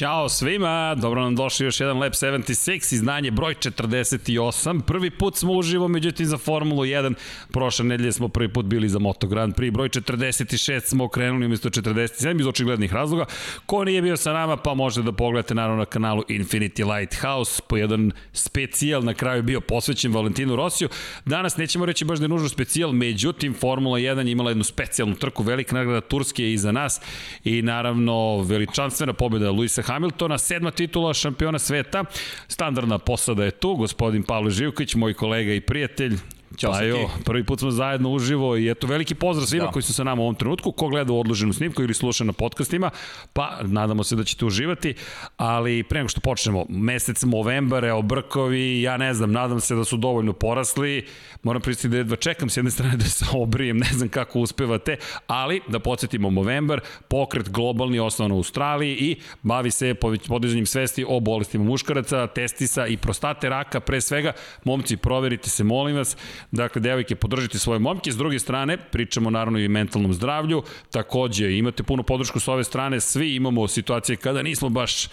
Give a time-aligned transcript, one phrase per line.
[0.00, 4.80] Ćao svima, dobro nam došli još jedan Lab 76, iznanje broj 48.
[4.80, 7.14] Prvi put smo uživo, međutim za Formulu 1,
[7.52, 11.70] prošle nedelje smo prvi put bili za Moto Grand Prix, broj 46 smo okrenuli umjesto
[11.70, 13.24] 47 iz očiglednih razloga.
[13.66, 17.76] Ko nije bio sa nama, pa možete da pogledate naravno na kanalu Infinity Lighthouse, po
[17.76, 20.88] jedan specijal na kraju bio posvećen Valentinu Rosiju.
[21.24, 25.14] Danas nećemo reći baš da je nužno specijal, međutim Formula 1 je imala jednu specijalnu
[25.14, 27.00] trku, velika nagrada Turske je iza nas
[27.44, 32.04] i naravno veličanstvena pobjeda Luisa Hamiltona, sedma titula šampiona sveta.
[32.48, 36.18] Standardna posada je tu, gospodin Pavle Živković, moj kolega i prijatelj,
[36.60, 39.70] Ćao pa jo, prvi put smo zajedno uživo i eto veliki pozdrav svima da.
[39.70, 42.32] koji su sa nama u ovom trenutku, ko gleda u odloženu snimku ili sluša na
[42.32, 42.90] podcastima,
[43.32, 44.94] pa nadamo se da ćete uživati,
[45.36, 49.84] ali pre nego što počnemo, mesec Movembar, evo brkovi, ja ne znam, nadam se da
[49.84, 51.06] su dovoljno porasli,
[51.42, 54.96] moram pristiti da jedva čekam s jedne strane da se obrijem, ne znam kako uspevate,
[55.26, 59.94] ali da podsjetimo Movembar, pokret globalni osnovan u Australiji i bavi se
[60.28, 64.32] podizanjem svesti o bolestima muškaraca, testisa i prostate raka, pre svega,
[64.64, 66.16] momci, proverite se, molim vas,
[66.52, 68.12] Dakle, devojke, podržite svoje momke.
[68.12, 70.62] S druge strane, pričamo naravno i mentalnom zdravlju.
[70.90, 73.00] Takođe, imate puno podršku s ove strane.
[73.00, 75.08] Svi imamo situacije kada nismo baš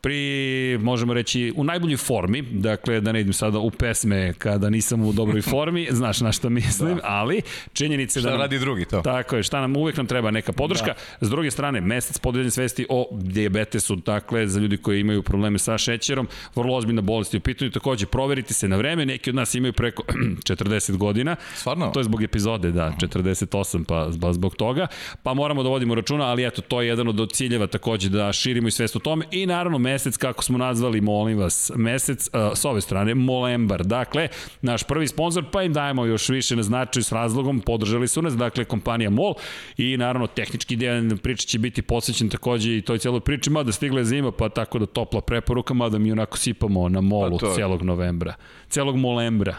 [0.00, 5.02] pri, možemo reći, u najboljoj formi, dakle, da ne idem sada u pesme kada nisam
[5.04, 7.00] u dobroj formi, znaš na šta mislim, da.
[7.04, 8.28] ali činjenice da...
[8.28, 9.00] Šta radi drugi to?
[9.00, 10.86] Tako je, šta nam uvek nam treba neka podrška.
[10.86, 11.26] Da.
[11.26, 15.78] S druge strane, mesec podeljenja svesti o diabetesu, dakle, za ljudi koji imaju probleme sa
[15.78, 19.72] šećerom, vrlo ozbiljna bolest u pitanju, takođe, proverite se na vreme, neki od nas imaju
[19.72, 20.02] preko
[20.48, 21.36] 40 godina.
[21.54, 21.90] Stvarno?
[21.90, 24.86] To je zbog epizode, da, 48, pa, pa zbog toga,
[25.22, 28.68] pa moramo da vodimo računa, ali eto, to je jedan od ciljeva takođe da širimo
[28.68, 32.64] i svest o tome i naravno mesec, kako smo nazvali, molim vas, mesec, uh, s
[32.64, 33.84] ove strane, Molembar.
[33.84, 34.28] Dakle,
[34.62, 38.36] naš prvi sponsor, pa im dajemo još više na značaju s razlogom, podržali su nas,
[38.36, 39.34] dakle, kompanija MOL
[39.76, 44.00] i naravno tehnički deo priče će biti posvećen takođe i toj celoj priči, mada stigla
[44.00, 47.82] je zima, pa tako da topla preporuka, mada mi onako sipamo na molu pa celog
[47.82, 48.34] novembra,
[48.68, 49.56] celog Molembra.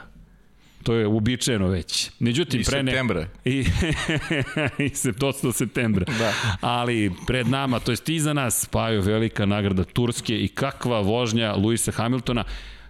[0.83, 2.11] To je uobičajeno već.
[2.19, 2.91] Međutim, I pre ne...
[2.91, 3.27] septembra.
[3.45, 3.65] I,
[4.85, 6.05] i se, dosta septembra.
[6.19, 6.33] Da.
[6.61, 11.91] Ali pred nama, to jest iza nas, spaju velika nagrada Turske i kakva vožnja Luisa
[11.91, 12.43] Hamiltona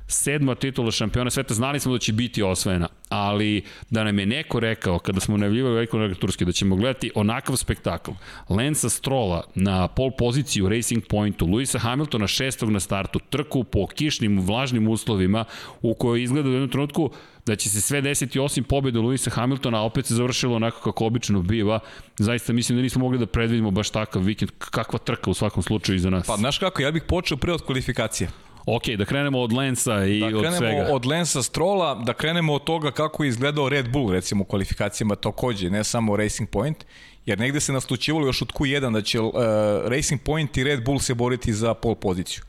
[0.09, 4.59] sedma titula šampiona sveta, znali smo da će biti osvojena, ali da nam je neko
[4.59, 8.12] rekao, kada smo najavljivali veliku nagradu Turske, da ćemo gledati onakav spektakl,
[8.50, 13.88] Lensa Strola na pol poziciju u Racing Pointu, Luisa Hamiltona šestog na startu, trku po
[13.88, 15.46] kišnim, vlažnim uslovima,
[15.81, 17.12] u kojoj izgleda u jednom trenutku
[17.46, 21.06] da će se sve desiti osim pobjede Luisa Hamiltona, a opet se završilo onako kako
[21.06, 21.80] obično biva.
[22.18, 25.96] Zaista mislim da nismo mogli da predvidimo baš takav vikend, kakva trka u svakom slučaju
[25.96, 26.28] iza nas.
[26.28, 28.30] Pa znaš kako, ja bih počeo pre od kvalifikacija.
[28.75, 30.50] Ok, da krenemo od Lensa i da od svega.
[30.50, 34.41] Da krenemo od Lensa Strola, da krenemo od toga kako je izgledao Red Bull, recimo
[34.41, 36.85] u kvalifikacijama takođe, ne samo Racing Point,
[37.25, 39.34] jer negde se naslučivalo još od Q1 da će uh,
[39.85, 42.44] Racing Point i Red Bull se boriti za pol poziciju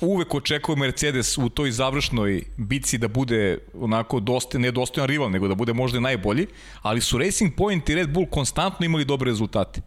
[0.00, 5.48] uvek očekuje Mercedes u toj završnoj bici da bude onako dosta, ne dostojan rival, nego
[5.48, 6.46] da bude možda najbolji,
[6.82, 9.80] ali su Racing Point i Red Bull konstantno imali dobre rezultate.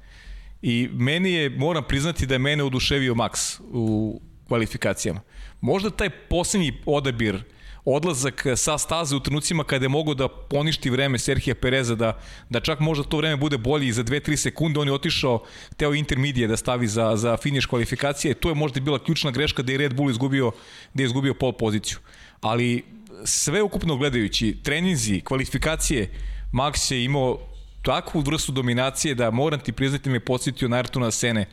[0.62, 4.22] I meni je, moram priznati da je mene oduševio Max u
[4.52, 5.22] kvalifikacijama.
[5.62, 7.44] Možda taj poslednji odabir
[7.86, 12.18] odlazak sa staze u trenucima kada je mogo da poništi vreme Serhija Pereza, da,
[12.50, 15.40] da čak možda to vreme bude bolje i za 2-3 sekunde, on je otišao
[15.78, 19.72] teo intermedije da stavi za, za finiš kvalifikacije, to je možda bila ključna greška da
[19.72, 20.52] je Red Bull izgubio,
[20.94, 21.98] da je izgubio pol poziciju.
[22.42, 22.84] Ali
[23.26, 26.10] sve ukupno gledajući, treninzi, kvalifikacije,
[26.54, 27.40] Max je imao
[27.82, 31.46] takvu vrstu dominacije da moram ti priznati me podsjetio na Ayrtona Sene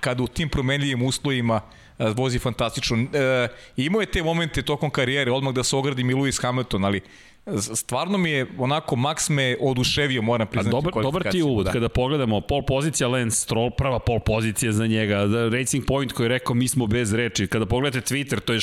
[0.00, 1.60] kada u tim promenljivim uslovima
[1.98, 2.96] vozi fantastično.
[2.96, 7.00] E, imao je te momente tokom karijere, odmah da se ogradim i Lewis Hamilton, ali
[7.74, 10.76] stvarno mi je onako Max me oduševio, moram priznati.
[10.76, 11.72] A dobar, dobar ti uvod, da.
[11.72, 16.24] kada pogledamo pol pozicija Lance Stroll, prva pol pozicija za njega, da, Racing Point koji
[16.24, 18.60] je rekao mi smo bez reči, kada pogledate Twitter, to je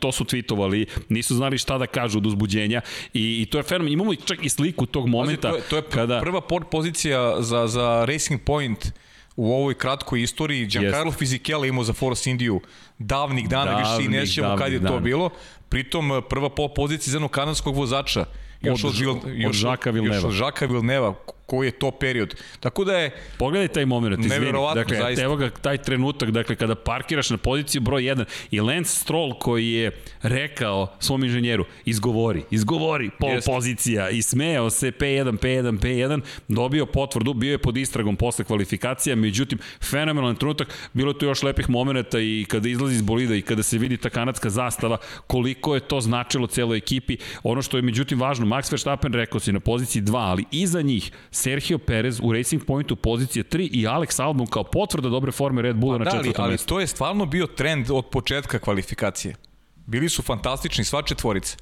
[0.00, 2.80] to su tweetovali, nisu znali šta da kažu od uzbuđenja
[3.12, 5.50] i, i to je fenomen, imamo čak i sliku tog momenta.
[5.50, 6.20] Pazi, to je, to je kada...
[6.20, 6.40] prva
[6.70, 8.92] pozicija za, za Racing Point
[9.36, 11.18] u ovoj kratkoj istoriji Giancarlo yes.
[11.18, 12.60] Fisichella imao za Force Indiju
[12.98, 14.96] davnih dana, davnih, više i nećemo kad je dana.
[14.96, 15.30] to bilo.
[15.68, 18.24] Pritom prva pol pozicija za jednog kanadskog vozača
[18.64, 20.16] još od, od, još, od Žaka Vilneva.
[20.16, 21.14] Još od Žaka Vilneva,
[21.46, 22.34] koji je to period.
[22.60, 23.10] Tako da je...
[23.38, 24.52] Pogledaj taj moment, izvini.
[24.74, 25.22] Dakle, zaista.
[25.22, 29.72] evo ga taj trenutak, dakle, kada parkiraš na poziciju broj 1 i Lance Stroll koji
[29.72, 29.90] je
[30.22, 33.46] rekao svom inženjeru, izgovori, izgovori, pol Jest.
[33.46, 39.16] pozicija i smejao se P1, P1, P1, dobio potvrdu, bio je pod istragom posle kvalifikacija,
[39.16, 43.42] međutim, fenomenalan trenutak, bilo je tu još lepih momenta i kada izlazi iz bolida i
[43.42, 44.96] kada se vidi ta kanadska zastava,
[45.26, 47.16] koliko je to značilo celoj ekipi.
[47.42, 51.12] Ono što je međutim važno, Max Verstappen rekao si na poziciji 2, ali iza njih
[51.30, 55.76] Sergio Perez u Racing Pointu pozicije 3 i Alex Albon kao potvrda dobre forme Red
[55.76, 56.74] Bulla pa, na četvrtom da, ali, mestu.
[56.74, 59.34] Ali to je stvarno bio trend od početka kvalifikacije.
[59.86, 61.56] Bili su fantastični sva četvorica.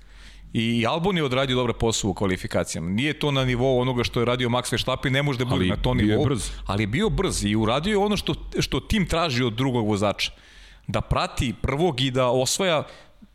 [0.52, 2.90] I Albon je odradio dobre posao u kvalifikacijama.
[2.90, 5.76] Nije to na nivou onoga što je radio Max Verstappen, ne može da bude na
[5.76, 6.20] to nivou.
[6.20, 6.50] Je brz.
[6.66, 10.32] Ali je bio brz i uradio je ono što, što tim traži od drugog vozača.
[10.86, 12.84] Da prati prvog i da osvaja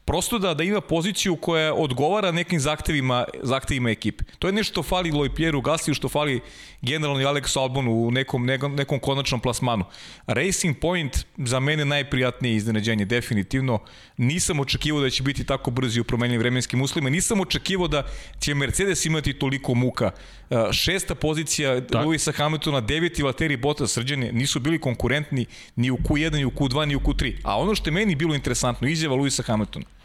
[0.08, 4.24] prosto da, da ima poziciju koja odgovara nekim zahtevima, zahtevima ekipe.
[4.40, 6.40] To je nešto što fali Loj Pieru Gasiju, što fali
[6.82, 9.86] generalno i Alex Albonu u nekom, nekom, nekom konačnom plasmanu.
[10.28, 13.80] Racing Point za mene najprijatnije iznenađenje, definitivno.
[14.18, 17.10] Nisam očekivao da će biti tako brzi u promenjenim vremenskim uslovima.
[17.10, 18.04] Nisam očekivao da
[18.40, 20.12] će Mercedes imati toliko muka.
[20.50, 22.06] Uh, šesta pozicija tak.
[22.06, 25.46] Luisa Hamiltona, deveti Valtteri Bottas srđane, nisu bili konkurentni
[25.76, 27.34] ni u Q1, ni u Q2, ni u Q3.
[27.44, 29.97] A ono što je meni bilo interesantno, izjava Luisa Hamiltona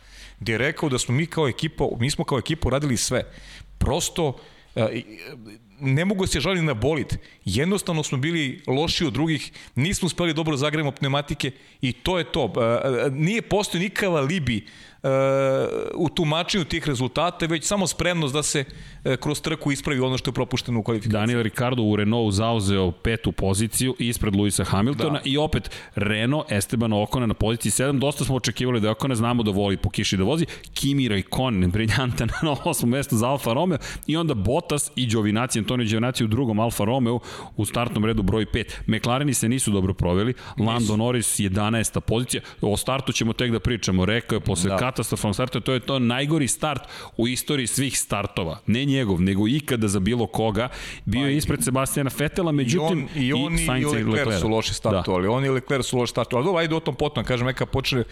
[0.43, 3.23] gde je rekao da smo mi kao ekipa, mi smo kao ekipa radili sve.
[3.79, 4.39] Prosto
[4.75, 5.03] e,
[5.81, 7.17] ne mogu se žaliti na bolit.
[7.45, 11.51] Jednostavno smo bili loši od drugih, nismo uspeli dobro da zagremo pneumatike
[11.81, 12.53] i to je to.
[12.57, 14.67] E, e, nije postoji nikakva libi
[15.95, 18.65] u tumačenju tih rezultata, već samo spremnost da se
[19.05, 21.21] e, kroz trku ispravi ono što je propušteno u kvalifikaciji.
[21.21, 25.21] Daniel Ricardo u Renault zauzeo petu poziciju ispred Luisa Hamiltona da.
[25.25, 27.99] i opet Renault Esteban Okona na poziciji 7.
[27.99, 30.47] Dosta smo očekivali da Okona znamo da voli po kiši da vozi.
[30.75, 35.87] Kimi Raikkonen, briljantan na osmom mestu za Alfa Romeo i onda Bottas i Giovinazzi, Antonio
[35.87, 37.19] Giovinazzi u drugom Alfa Romeo
[37.57, 38.65] u startnom redu broj 5.
[38.87, 40.35] McLareni se nisu dobro proveli.
[40.59, 42.01] Lando Norris 11.
[42.01, 42.43] pozicija.
[42.61, 44.05] O startu ćemo tek da pričamo.
[44.05, 46.83] Rekao je posle da katastrofalnog starta, to je to najgori start
[47.17, 48.59] u istoriji svih startova.
[48.67, 50.69] Ne njegov, nego ikada za bilo koga.
[51.05, 54.41] Bio je pa ispred Sebastijana Fetela, međutim i, on, i, on, i, i, i Leclerc
[54.41, 55.27] su loši startovali.
[55.27, 55.31] Da.
[55.31, 56.43] On i Leclerc su loši startovali.
[56.43, 58.05] Ali dobro, ajde o tom potom, kažem, neka počne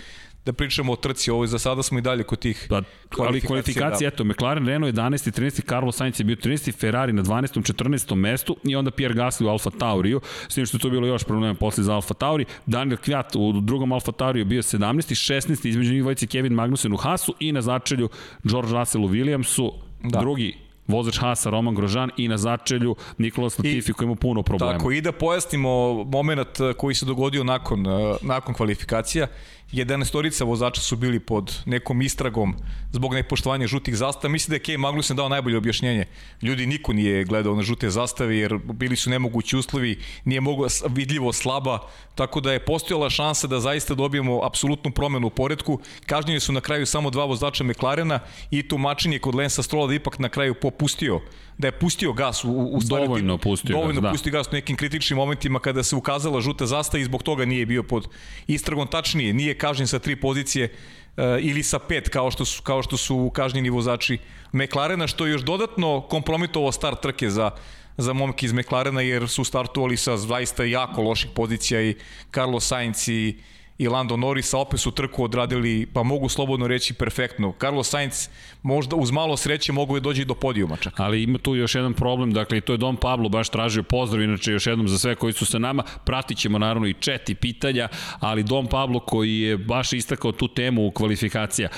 [0.45, 2.83] da pričamo o trci, ovo za sada smo i dalje kod tih pa,
[3.19, 4.15] ali kvalifikacije, da.
[4.15, 5.41] eto, McLaren Renault 11.
[5.41, 5.69] 13.
[5.69, 6.81] Carlos Sainz je bio 13.
[6.81, 7.73] Ferrari na 12.
[7.73, 8.15] 14.
[8.15, 11.25] mestu i onda Pierre Gasly u Alfa Tauriju, s tim što je to bilo još
[11.25, 15.35] problema posle za Alfa Tauri, Daniel Kviat u drugom Alfa Tauriju bio 17.
[15.35, 15.69] 16.
[15.69, 18.09] između njih dvojice Kevin Magnussen u Hasu i na začelju
[18.45, 19.73] George Russell u Williamsu,
[20.03, 20.21] da.
[20.21, 20.57] drugi
[20.91, 24.73] vozač Hasa, Roman Grožan i na začelju Nikola Latifi koji ima puno problema.
[24.73, 27.85] Tako, i da pojasnimo moment koji se dogodio nakon,
[28.23, 29.27] nakon kvalifikacija.
[29.73, 32.55] 11 vozača su bili pod nekom istragom
[32.93, 34.33] zbog nepoštovanja žutih zastava.
[34.33, 36.05] Mislim da je Kej Magnussen dao najbolje objašnjenje.
[36.43, 41.33] Ljudi niko nije gledao na žute zastave jer bili su nemogući uslovi, nije mogo vidljivo
[41.33, 41.79] slaba,
[42.15, 45.81] tako da je postojala šansa da zaista dobijemo apsolutnu promenu u poredku.
[46.07, 48.21] Kažnjeni su na kraju samo dva vozača McLarena
[48.51, 51.21] i tumačenje kod Lensa Strola da ipak na kraju popustio
[51.61, 54.77] da je pustio gas u, u stvari, dovoljno pustio dovoljno gas, pustio gas u nekim
[54.77, 58.09] kritičnim momentima kada se ukazala žuta zastava i zbog toga nije bio pod
[58.47, 58.87] istragom.
[58.87, 62.97] Tačnije, nije kažnjen sa tri pozicije uh, ili sa pet kao što su kao što
[62.97, 64.19] su kažnjeni vozači
[64.53, 67.51] McLarena što je još dodatno kompromitovao start trke za
[67.97, 71.95] za momke iz McLarena jer su startovali sa zaista jako loših pozicija i
[72.35, 73.39] Carlos Sainz i
[73.81, 77.55] i Lando Norris, a opet su trku odradili, pa mogu slobodno reći, perfektno.
[77.61, 78.29] Carlos Sainz
[78.63, 81.01] možda uz malo sreće mogu je dođi do podijuma čak.
[81.01, 84.23] Ali ima tu još jedan problem, dakle i to je Dom Pablo baš tražio pozdrav,
[84.23, 87.35] inače još jednom za sve koji su sa nama, pratit ćemo naravno i chat i
[87.35, 91.69] pitanja, ali Dom Pablo koji je baš istakao tu temu u kvalifikacija.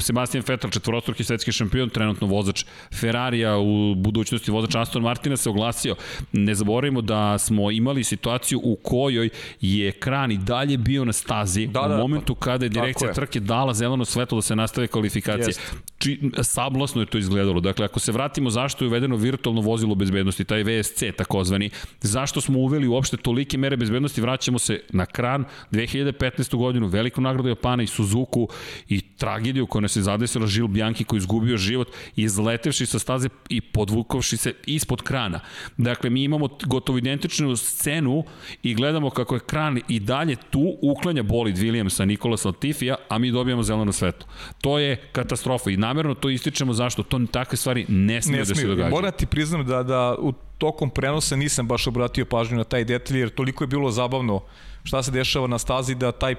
[0.00, 2.64] Sebastian Vettel, četvorostruki svetski šampion, trenutno vozač
[2.94, 5.96] Ferrarija u budućnosti vozač Aston Martina se oglasio.
[6.32, 9.28] Ne zaboravimo da smo imali situaciju u kojoj
[9.60, 13.40] je kran i dalje bio na stazi da, da, u momentu kada je direkcija trke
[13.40, 15.46] dala zeleno svetlo da se nastave kvalifikacije.
[15.46, 15.74] Jest.
[15.98, 17.60] Či, sablasno je to izgledalo.
[17.60, 22.58] Dakle, ako se vratimo zašto je uvedeno virtualno vozilo bezbednosti, taj VSC takozvani, zašto smo
[22.58, 26.56] uveli uopšte tolike mere bezbednosti, vraćamo se na kran 2015.
[26.56, 28.48] godinu, veliku nagradu Japana i Suzuku
[28.88, 33.60] i tragediju koja nas je zadesila Žil Bjanki koji izgubio život izletevši sa staze i
[33.60, 35.40] podvukovši se ispod krana.
[35.76, 38.24] Dakle, mi imamo gotovo identičnu scenu
[38.62, 43.30] i gledamo kako je kran i dalje tu uklanja bolid Williamsa, Nikola Latifija, a mi
[43.30, 44.28] dobijamo zeleno svetlo.
[44.60, 48.54] To je katastrofa i namerno to ističemo zašto to takve stvari ne smiju, ne da
[48.54, 48.90] se događaju.
[48.90, 53.18] Moram ti priznam da, da u tokom prenosa nisam baš obratio pažnju na taj detalj,
[53.18, 54.40] jer toliko je bilo zabavno
[54.84, 56.34] šta se dešava na stazi da taj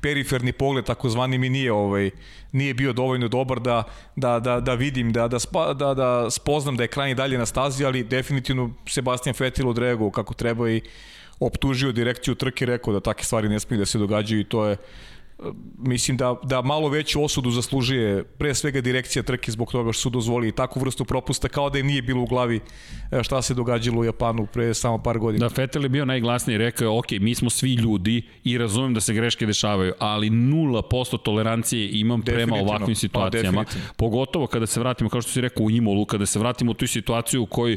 [0.00, 2.10] periferni pogled takozvani mi nije ovaj
[2.52, 3.82] nije bio dovoljno dobar da
[4.16, 7.46] da da da vidim da da spa, da da spoznam da je kraj dalje na
[7.46, 10.80] stazi, ali definitivno Sebastian Vettel odreagovao kako treba i
[11.40, 14.76] optužio direkciju trke, rekao da takve stvari ne smiju da se događaju i to je
[15.78, 20.10] mislim da, da malo veću osudu zaslužuje pre svega direkcija trke zbog toga što su
[20.10, 22.60] dozvolili takvu vrstu propusta kao da im nije bilo u glavi
[23.12, 25.48] e, šta se događalo u Japanu pre samo par godina.
[25.48, 28.94] Da, Vettel je bio najglasniji i rekao je, ok, mi smo svi ljudi i razumem
[28.94, 33.64] da se greške dešavaju, ali 0% tolerancije imam prema ovakvim pa, situacijama.
[33.64, 36.74] Pa, pogotovo kada se vratimo, kao što si rekao, u Imolu, kada se vratimo u
[36.74, 37.76] tu situaciju u kojoj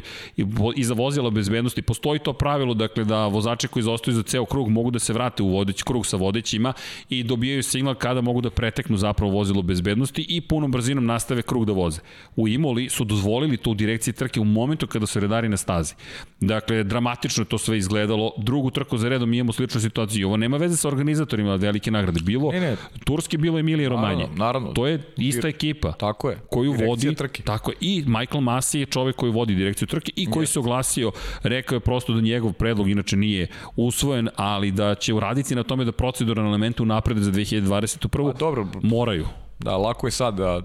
[0.76, 4.90] iza vozila bezbednosti postoji to pravilo, dakle da vozači koji zaostaju za ceo krug mogu
[4.90, 6.72] da se vrate u vodeći krug sa vodećima
[7.08, 11.64] i dobijaju signal kada mogu da preteknu zapravo vozilo bezbednosti i punom brzinom nastave krug
[11.64, 12.00] da voze.
[12.36, 15.94] U Imoli su dozvolili to u direkciji trke u momentu kada su redari na stazi.
[16.40, 18.32] Dakle, dramatično je to sve izgledalo.
[18.38, 20.26] Drugu trku za redom imamo sličnu situaciju.
[20.26, 22.20] Ovo nema veze sa organizatorima velike nagrade.
[22.20, 22.76] Bilo, ne, ne.
[23.04, 24.16] Turski bilo Emilije Romanje.
[24.16, 24.72] Naravno, naravno.
[24.72, 25.92] To je ista ekipa.
[25.92, 26.38] Tako je.
[26.50, 27.14] Koju vodi.
[27.14, 27.42] Trke.
[27.42, 27.76] Tako je.
[27.80, 30.50] I Michael Masi je čovek koji vodi direkciju trke i koji yes.
[30.50, 35.54] se oglasio, rekao je prosto da njegov predlog inače nije usvojen, ali da će uraditi
[35.54, 38.30] na tome da proceduralne elemente unaprede za 2021.
[38.30, 38.66] A, dobro.
[38.82, 39.26] Moraju.
[39.58, 40.62] Da, lako je sad da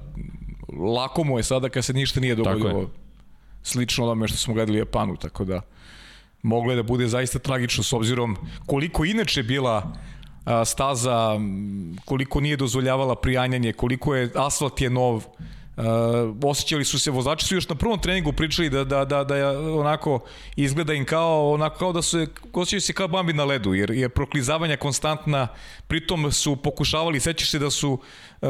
[0.95, 2.89] lako mu je sada kad se ništa nije dogodilo
[3.63, 5.61] slično onome što smo gledali Japanu, tako da
[6.41, 9.93] moglo je da bude zaista tragično s obzirom koliko inače bila
[10.65, 11.39] staza,
[12.05, 15.25] koliko nije dozvoljavala prijanjanje, koliko je asfalt je nov,
[15.77, 15.83] Uh,
[16.43, 19.57] osjećali su se, vozači su još na prvom treningu pričali da, da, da, da je
[19.57, 20.19] onako
[20.55, 24.09] izgleda im kao, onako kao da su, osjećaju se kao bambi na ledu, jer je
[24.09, 25.47] proklizavanja konstantna,
[25.87, 28.49] pritom su pokušavali, sećaš se da su uh,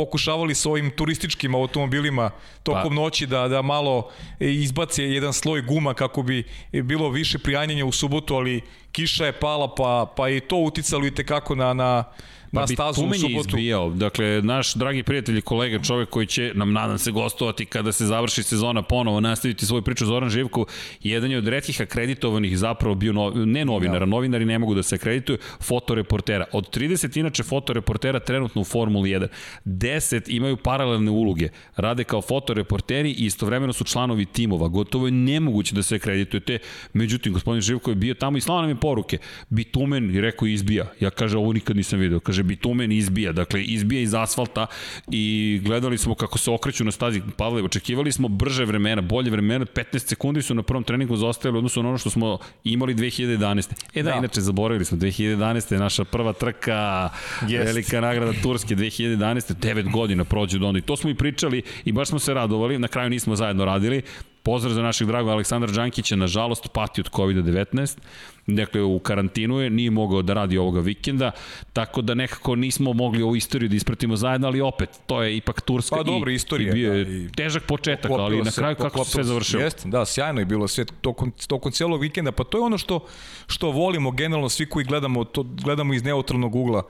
[0.00, 2.30] pokušavali sa ovim turističkim automobilima
[2.62, 3.02] tokom pa.
[3.02, 4.10] noći da, da malo
[4.40, 9.74] izbace jedan sloj guma kako bi bilo više prijanjenja u subotu, ali kiša je pala
[9.74, 12.04] pa, pa je to uticalo i tekako na, na,
[12.52, 13.48] pa stazu u subotu.
[13.48, 13.90] izbijao.
[13.90, 18.06] Dakle, naš dragi prijatelj i kolega, čovek koji će nam nadam se gostovati kada se
[18.06, 20.66] završi sezona ponovo, nastaviti svoju priču Zoran Živko,
[21.02, 24.06] jedan je od redkih akreditovanih zapravo bio no, ne novinara, ja.
[24.06, 26.44] novinari ne mogu da se akredituju, fotoreportera.
[26.52, 29.26] Od 30 inače fotoreportera trenutno u Formuli 1,
[29.64, 34.68] 10 imaju paralelne uloge, rade kao fotoreporteri i istovremeno su članovi timova.
[34.68, 36.58] Gotovo je nemoguće da se akreditujete.
[36.92, 39.18] Međutim, gospodin Živko je bio tamo i slao nam je poruke.
[39.48, 40.86] Bitumen i rekao izbija.
[41.00, 42.20] Ja kaže, ovo nikad nisam video.
[42.20, 43.32] Kaže, bitumen izbija.
[43.32, 44.66] Dakle, izbija iz asfalta
[45.10, 47.22] i gledali smo kako se okreću na stazi.
[47.36, 49.64] Pavle, očekivali smo brže vremena, bolje vremena.
[49.64, 53.68] 15 sekundi su na prvom treningu zaostajali odnosno na ono što smo imali 2011.
[53.94, 54.16] E da, da.
[54.16, 54.98] inače, zaboravili smo.
[54.98, 55.72] 2011.
[55.72, 57.10] je naša prva trka,
[57.48, 57.66] Jest.
[57.66, 59.54] velika nagrada Turske 2011.
[59.54, 60.78] 9 godina prođe do onda.
[60.78, 62.78] I to smo i pričali i baš smo se radovali.
[62.78, 64.02] Na kraju nismo zajedno radili.
[64.42, 67.98] Pozdrav za našeg dragog Aleksandra Đankića, nažalost pati od COVID-19,
[68.46, 71.30] dakle u karantinu je, nije mogao da radi ovoga vikenda,
[71.72, 75.60] tako da nekako nismo mogli ovu istoriju da ispratimo zajedno, ali opet, to je ipak
[75.60, 78.82] Turska pa, dobro, istorija, i bio je da, i težak početak, ali na kraju se,
[78.82, 79.62] kako se sve završilo.
[79.62, 83.06] Jeste, da, sjajno je bilo sve tokom, tokom cijelog vikenda, pa to je ono što,
[83.46, 86.82] što volimo generalno svi koji gledamo, to, gledamo iz neutralnog ugla,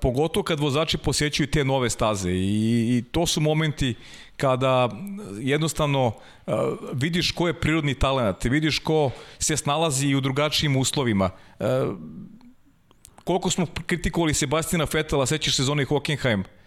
[0.00, 3.94] pogotovo kad vozači posjećuju te nove staze i, i to su momenti
[4.36, 4.88] kada
[5.40, 6.54] jednostavno uh,
[6.92, 11.30] vidiš ko je prirodni talent, vidiš ko se snalazi u drugačijim uslovima.
[11.58, 11.66] Uh,
[13.24, 16.57] koliko smo kritikovali Sebastina Fetela, sećaš se zone Hockenheim, E,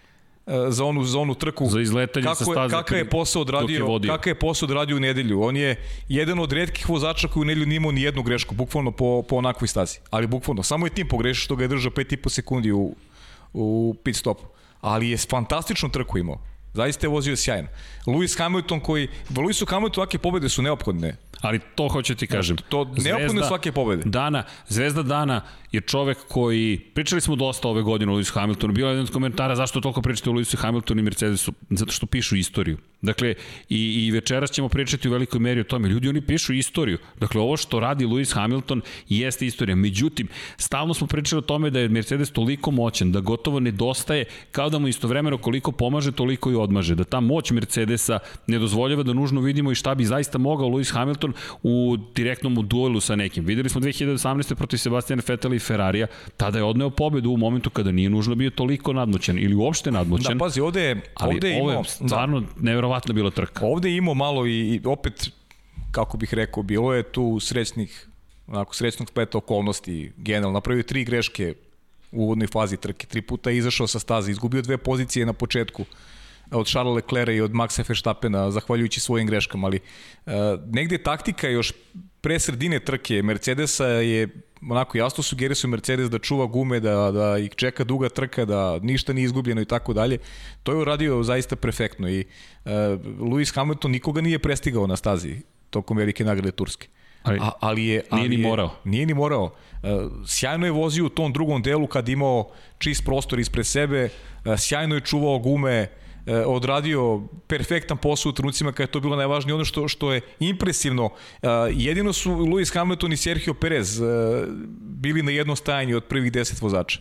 [0.69, 1.69] za onu, za onu trku.
[1.69, 2.75] Za izletanje kako sa staze.
[2.75, 5.41] Kakav je posao odradio, je kakav je posao odradio u nedelju.
[5.41, 5.75] On je
[6.07, 9.35] jedan od redkih vozača koji u nedelju nije imao ni jednu grešku, bukvalno po, po
[9.35, 9.99] onakvoj stazi.
[10.09, 12.95] Ali bukvalno, samo je tim pogrešio što ga je držao 5,5 sekundi u,
[13.53, 14.43] u pit stopu.
[14.81, 16.37] Ali je fantastičnu trku imao.
[16.73, 17.67] Zaista je vozio sjajno.
[18.05, 21.15] Lewis Hamilton koji, Lewisu Hamiltonu ovakve pobede su neophodne.
[21.41, 22.57] Ali to hoću ti kažem.
[22.69, 24.03] To neophodne svake pobede.
[24.05, 28.89] Dana, Zvezda Dana je čovek koji, pričali smo dosta ove godine o Lewisu Hamiltonu, bilo
[28.89, 32.35] je jedan od komentara zašto toliko pričate o Lewisu Hamiltonu i Mercedesu, zato što pišu
[32.35, 32.77] istoriju.
[33.01, 33.33] Dakle,
[33.69, 35.89] i, i večeras ćemo pričati u velikoj meri o tome.
[35.89, 36.97] Ljudi, oni pišu istoriju.
[37.19, 39.75] Dakle, ovo što radi Lewis Hamilton jeste istorija.
[39.75, 44.69] Međutim, stalno smo pričali o tome da je Mercedes toliko moćan, da gotovo nedostaje, kao
[44.69, 46.95] da mu istovremeno koliko pomaže, toliko i odmaže.
[46.95, 50.93] Da ta moć Mercedesa ne dozvoljava da nužno vidimo i šta bi zaista mogao Lewis
[50.93, 51.30] Hamilton
[51.63, 53.45] u direktnom duelu sa nekim.
[53.45, 54.55] Videli smo 2018.
[54.55, 56.07] protiv Sebastiana Vettel i Ferrarija,
[56.37, 60.37] tada je odneo pobedu u momentu kada nije nužno bio toliko nadmoćan ili uopšte nadmoćan.
[60.37, 61.83] Da, pazi, ovde, ovde je imao...
[61.83, 62.47] stvarno da.
[62.59, 63.65] neverovatno bila trka.
[63.65, 65.29] Ovde je imao malo i, i opet,
[65.91, 68.07] kako bih rekao, bilo je tu srećnih
[68.47, 71.53] onako srećnog spleta okolnosti, generalno napravio tri greške
[72.11, 75.85] u uvodnoj fazi trke, tri puta je izašao sa staze, izgubio dve pozicije na početku
[76.51, 79.79] od Charles Leclerca i od Maxa Verstappena, zahvaljujući svojim greškama, ali
[80.25, 80.31] uh,
[80.71, 81.73] negde taktika još
[82.21, 84.27] pre sredine trke Mercedesa je
[84.69, 89.13] onako jasno sugerisuje Mercedes da čuva gume, da, da ih čeka duga trka, da ništa
[89.13, 90.17] nije izgubljeno i tako dalje.
[90.63, 92.71] To je uradio zaista perfektno i uh,
[93.19, 95.35] Lewis Hamilton nikoga nije prestigao na stazi
[95.69, 96.87] tokom velike nagrade Turske.
[97.23, 98.75] Ali, A, ali je, ali nije ni je- morao.
[98.83, 99.43] Nije ni morao.
[99.43, 99.89] Uh,
[100.27, 104.09] sjajno je vozio u tom drugom delu kad je imao čist prostor ispred sebe,
[104.45, 106.10] uh, sjajno je čuvao gume, uh,
[106.45, 109.55] odradio perfektan posao u trenucima kada je to bilo najvažnije.
[109.55, 114.07] Ono što, što je impresivno, uh, jedino su Lewis Hamilton i Sergio Perez uh,
[114.79, 116.99] bili na jednom stajanju od prvih deset vozača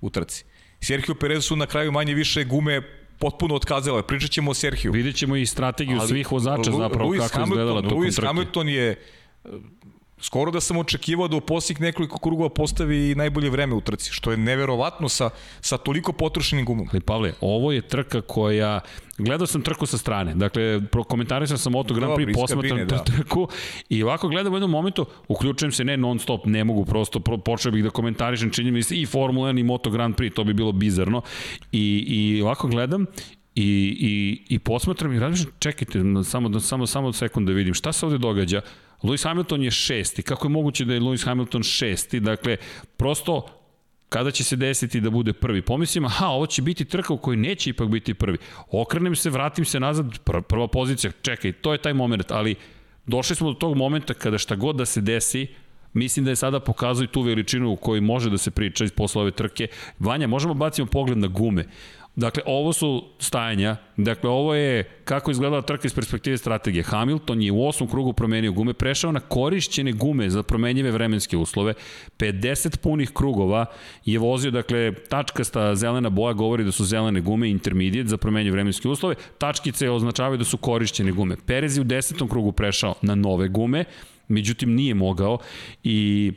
[0.00, 0.44] u trci.
[0.80, 2.82] Sergio Perez su na kraju manje više gume
[3.18, 4.02] potpuno otkazale.
[4.02, 4.92] Pričat ćemo o Sergiju.
[4.92, 8.26] Vidjet ćemo i strategiju Ali svih vozača zapravo Lewis kako Hamilton, izgledala tokom Lewis trke.
[8.26, 9.48] Hamilton je e,
[10.20, 14.30] skoro da sam očekivao da u posljednjih nekoliko krugova postavi najbolje vreme u trci, što
[14.30, 16.88] je neverovatno sa, sa toliko potrošenim gumom.
[16.92, 18.80] Ali Pavle, ovo je trka koja...
[19.18, 23.04] Gledao sam trku sa strane, dakle, prokomentarisao sam Moto Grand Prix, posmatram da.
[23.16, 23.48] trku
[23.88, 27.38] i ovako gledam u jednom momentu, uključujem se ne non stop, ne mogu prosto, pro,
[27.38, 30.44] počeo bih da komentarišem, čini mi se i Formula 1 i Moto Grand Prix, to
[30.44, 31.22] bi bilo bizarno.
[31.72, 33.06] I, i ovako gledam
[33.54, 38.06] i, i, i posmatram i razmišljam, čekajte, samo, samo, samo sekund da vidim, šta se
[38.06, 38.60] ovde događa?
[39.02, 42.20] Lewis Hamilton je šesti, kako je moguće da je Lewis Hamilton šesti?
[42.20, 42.56] Dakle,
[42.96, 43.46] prosto
[44.08, 45.62] kada će se desiti da bude prvi.
[45.62, 48.38] Pomislim, aha, ovo će biti trka u kojoj neće ipak biti prvi.
[48.70, 52.54] Okrenem se, vratim se nazad, pr prva pozicija, čekaj, to je taj moment, ali
[53.06, 55.46] došli smo do tog momenta kada šta god da se desi,
[55.92, 59.22] mislim da je sada pokazuje tu veličinu u kojoj može da se priča iz posle
[59.22, 59.68] ove trke.
[59.98, 61.64] Vanja, možemo bacimo pogled na gume.
[62.20, 66.82] Dakle, ovo su stajanja, dakle, ovo je kako izgledala trka iz perspektive strategije.
[66.82, 71.74] Hamilton je u osmom krugu promenio gume, prešao na korišćene gume za promenjive vremenske uslove,
[72.18, 73.66] 50 punih krugova
[74.04, 78.88] je vozio, dakle, tačkasta zelena boja govori da su zelene gume intermediate za promenjive vremenske
[78.88, 81.36] uslove, tačkice označavaju da su korišćene gume.
[81.46, 83.84] Perez je u desetom krugu prešao na nove gume,
[84.28, 85.38] međutim nije mogao
[85.84, 86.32] i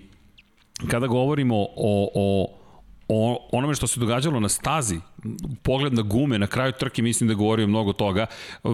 [0.87, 2.59] kada govorimo o, o
[3.07, 4.99] o onome što se događalo na stazi,
[5.63, 8.25] pogled na gume, na kraju trke mislim da govorio mnogo toga.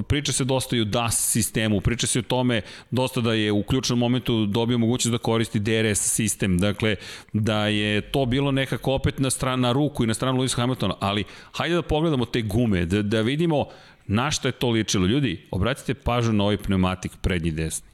[0.08, 2.62] Priča se dosta i o DAS sistemu, priča se o tome
[2.92, 6.96] dosta da je u ključnom momentu dobio mogućnost da koristi DRS sistem, dakle
[7.34, 10.96] da je to bilo nekako opet na stranu na ruku i na stranu Lewis Hamiltona,
[11.00, 13.66] ali hajde da pogledamo te gume, da, da vidimo
[14.08, 15.06] na šta je to ličilo.
[15.06, 17.89] Ljudi, obratite pažnju na ovaj pneumatik prednji desni.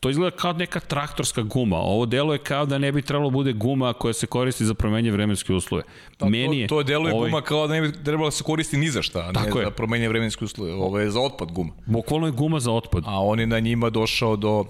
[0.00, 1.76] To izgleda kao neka traktorska guma.
[1.76, 5.10] Ovo delo je kao da ne bi trebalo bude guma koja se koristi za promenje
[5.10, 5.82] vremenske uslove.
[6.18, 8.44] Pa, Meni je to, to deluje ovaj, guma kao da ne bi trebalo da se
[8.44, 9.64] koristi ni za šta, a ne je.
[9.64, 10.72] za promenje vremenske uslove.
[10.74, 11.72] Ovo je za otpad guma.
[11.86, 13.04] Bukvalno je guma za otpad.
[13.06, 14.64] A on je na njima došao do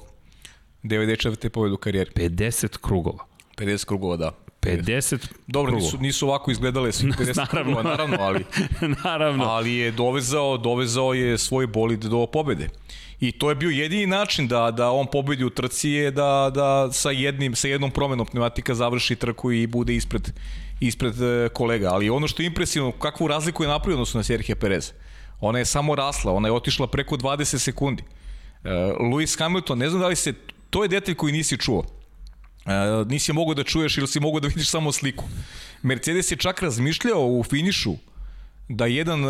[0.83, 1.49] 94.
[1.49, 2.11] pobjedu u karijeri.
[2.11, 3.25] 50 krugova.
[3.57, 4.31] 50 krugova, da.
[4.63, 5.85] 50 Dobro, krugova.
[5.85, 7.47] nisu, nisu ovako izgledale svi 50 Naravno.
[7.75, 8.45] krugova, naravno, ali,
[9.05, 9.45] Naravno.
[9.45, 12.69] ali je dovezao, dovezao je svoj bolid do pobede.
[13.21, 16.93] I to je bio jedini način da da on pobedi u trci je da da
[16.93, 20.33] sa jednim sa jednom promenom pneumatika završi trku i bude ispred
[20.81, 24.25] ispred e, kolega, ali ono što je impresivno kakvu razliku je napravio u odnosu na
[24.25, 24.93] Sergio Perez.
[25.41, 28.03] Ona je samo rasla, ona je otišla preko 20 sekundi.
[28.03, 30.33] Uh, Lewis Hamilton, ne znam da li se
[30.71, 31.79] to je detalj koji nisi čuo.
[31.79, 35.25] Uh, nisi mogao da čuješ ili si mogao da vidiš samo sliku.
[35.83, 37.95] Mercedes je čak razmišljao u finišu
[38.69, 39.21] da jedan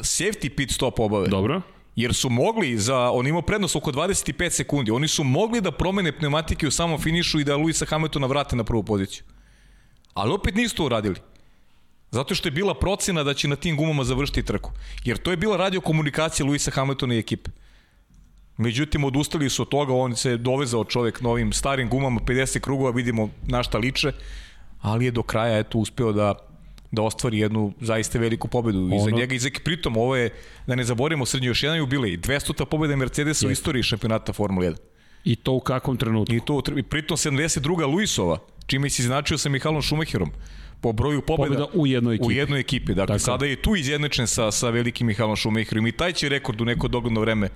[0.00, 1.28] safety pit stop obave.
[1.28, 1.62] Dobro.
[2.00, 6.12] Jer su mogli, za, on imao prednost oko 25 sekundi, oni su mogli da promene
[6.12, 9.24] pneumatike u samom finišu i da Luisa Hamiltona vrate na prvu poziciju.
[10.14, 11.20] Ali opet nisu to uradili.
[12.10, 14.72] Zato što je bila procena da će na tim gumama završiti trku.
[15.04, 17.50] Jer to je bila radiokomunikacija Luisa Hamiltona i ekipe.
[18.56, 23.28] Međutim, odustali su od toga, on se dovezao čovek novim starim gumama, 50 krugova, vidimo
[23.46, 24.12] na šta liče,
[24.80, 26.49] ali je do kraja eto uspeo da
[26.92, 28.96] da ostvari jednu zaista veliku pobedu ono...
[28.96, 30.30] iza njega i za pritom ovo je
[30.66, 32.64] da ne zaboravimo srednje još jedan jubilej 200.
[32.64, 34.76] pobeda Mercedesa u istoriji šampionata Formule 1
[35.24, 36.34] I to u kakvom trenutku?
[36.34, 37.92] i to i pritom 72.
[37.92, 40.30] Luisova čime se izjednačio sa Mihalom Šumacherom
[40.80, 42.28] po broju pobeda, Pobeda u jednoj ekipi.
[42.28, 42.94] U jednoj ekipi.
[42.94, 43.24] Dakle, Tako.
[43.24, 46.88] sada je tu izjednačen sa, sa velikim Mihalom Šumacherom i taj će rekord u neko
[46.88, 47.48] dogledno vreme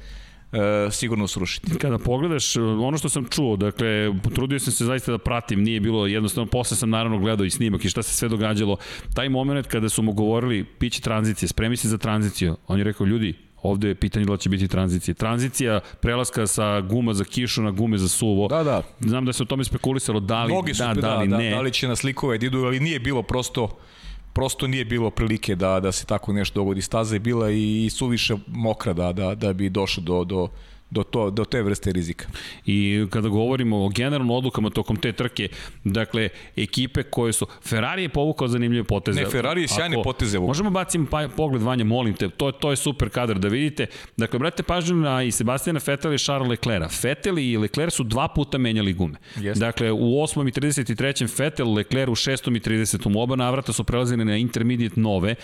[0.54, 1.78] e, sigurno srušiti.
[1.78, 6.06] Kada pogledaš, ono što sam čuo, dakle, potrudio sam se zaista da pratim, nije bilo
[6.06, 8.76] jednostavno, posle sam naravno gledao i snimak i šta se sve događalo.
[9.14, 13.06] Taj moment kada su mu govorili, piće tranzicije, spremi se za tranziciju, on je rekao,
[13.06, 15.14] ljudi, ovde je pitanje da će biti tranzicije.
[15.14, 18.48] Tranzicija prelaska sa guma za kišu na gume za suvo.
[18.48, 18.82] Da, da.
[19.00, 21.38] Znam da se o tome spekulisalo da li Mnogi su, da, da, da, li da,
[21.38, 21.50] ne.
[21.50, 23.68] da li će na slikove da idu, ali nije bilo prosto
[24.34, 26.82] prosto nije bilo prilike da da se tako nešto dogodi.
[26.82, 30.48] Staza je bila i, suviše mokra da, da, da bi došlo do, do,
[30.94, 32.26] do, to, do te vrste rizika.
[32.66, 35.48] I kada govorimo o generalno odlukama tokom te trke,
[35.84, 37.46] dakle, ekipe koje su...
[37.62, 39.20] Ferrari je povukao zanimljive poteze.
[39.20, 40.48] Ne, Ferrari je sjajne poteze vukao.
[40.48, 43.86] Možemo bacim pa, pogled vanje, molim te, to, to je super kadar da vidite.
[44.16, 47.04] Dakle, brate pažnju na i Sebastijana Vettel i Charles Leclerc.
[47.04, 49.18] Vettel i Leclerc su dva puta menjali gume.
[49.36, 49.60] Jeste.
[49.60, 50.48] Dakle, u 8.
[50.48, 51.38] i 33.
[51.38, 52.56] Vettel, Leclerc u 6.
[52.56, 53.18] i 30.
[53.22, 55.34] Oba navrata su prelazili na intermediate nove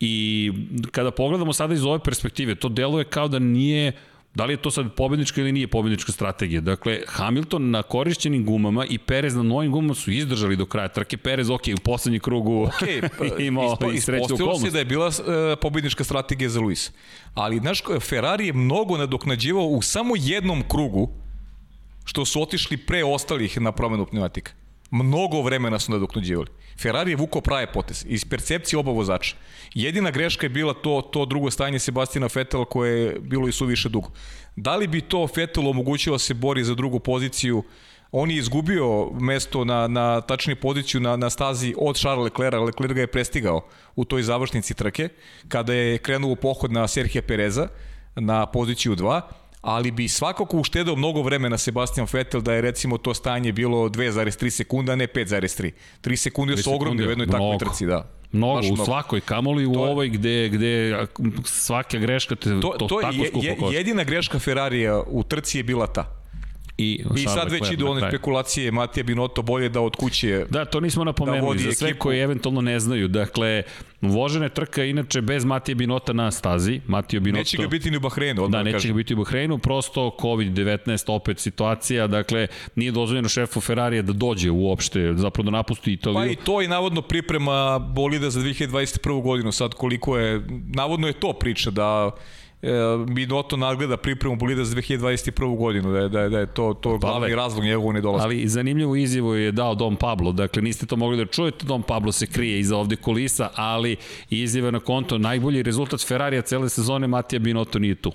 [0.00, 0.52] i
[0.90, 3.92] kada pogledamo sada iz ove perspektive, to deluje kao da nije
[4.34, 6.60] Da li je to sad pobednička ili nije pobednička strategija?
[6.60, 11.16] Dakle, Hamilton na korišćenim gumama i Perez na novim gumama su izdržali do kraja trke.
[11.16, 15.06] Perez, ok, u poslednji krugu okay, pa, imao ispo, i sreću se da je bila
[15.06, 15.14] uh,
[15.60, 16.92] pobednička strategija za Luis.
[17.34, 21.10] Ali, znaš, Ferrari je mnogo nadoknađivao u samo jednom krugu
[22.04, 24.52] što su otišli pre ostalih na promenu pneumatika.
[24.90, 26.48] Mnogo vremena su nadoknađivali.
[26.82, 29.36] Ferrari je vukao prave potez iz percepcije oba vozača.
[29.74, 33.88] Jedina greška je bila to, to drugo stajanje Sebastina Vettel koje je bilo i suviše
[33.88, 34.10] dugo.
[34.56, 37.64] Da li bi to Vettel omogućilo da se bori za drugu poziciju
[38.16, 42.92] on je izgubio mesto na, na tačnije poziciju na, na stazi od Charles Leclerc, Leclerc
[42.94, 43.60] ga je prestigao
[43.96, 45.08] u toj završnici trke,
[45.48, 47.68] kada je krenuo pohod na Serhija Pereza
[48.16, 49.20] na poziciju 2,
[49.64, 54.50] ali bi svakako uštedao mnogo vremena Sebastian Vettel da je recimo to stanje bilo 2,3
[54.50, 55.70] sekunda, a ne 5,3.
[56.02, 58.10] 3 sekunde su ogromne u jednoj takvoj trci, da.
[58.32, 58.84] Mnogo, Baš u mnogo.
[58.84, 60.98] svakoj, kamoli u to ovoj gde, gde
[61.44, 63.76] svaka greška te to, to, to tako je, skupo košta.
[63.76, 66.23] Jedina greška Ferrarija u trci je bila ta.
[66.78, 70.80] I, I sad već idu one spekulacije Matija Binotto bolje da od kuće Da, to
[70.80, 72.02] nismo napomenuli, da za sve ekipu.
[72.02, 73.08] koji eventualno ne znaju.
[73.08, 73.62] Dakle,
[74.00, 76.80] vožena trka inače bez Matija Binota na stazi.
[76.86, 77.40] Matija Binotto...
[77.40, 78.48] Neće ga biti ni u Bahreinu.
[78.48, 78.90] Da, neće kažem.
[78.90, 84.50] ga biti u Bahreinu, prosto COVID-19 opet situacija, dakle, nije dozvoljeno šefu Ferrarija da dođe
[84.50, 86.18] uopšte, zapravo da napusti Italiju.
[86.18, 89.22] Pa i to i navodno priprema bolida za 2021.
[89.22, 90.42] godinu, sad koliko je,
[90.74, 92.10] navodno je to priča da
[93.06, 95.56] Binotto nadgleda pripremu bolida za 2021.
[95.56, 98.24] godinu, da je, da je, da je to, to pa, glavni razlog njegovog nedolaska.
[98.24, 102.12] Ali zanimljivu izjavu je dao Dom Pablo, dakle niste to mogli da čujete, Dom Pablo
[102.12, 103.96] se krije iza ovde kulisa, ali
[104.30, 108.12] izjava na konto, najbolji rezultat Ferrarija cele sezone Matija Binotto nije tu.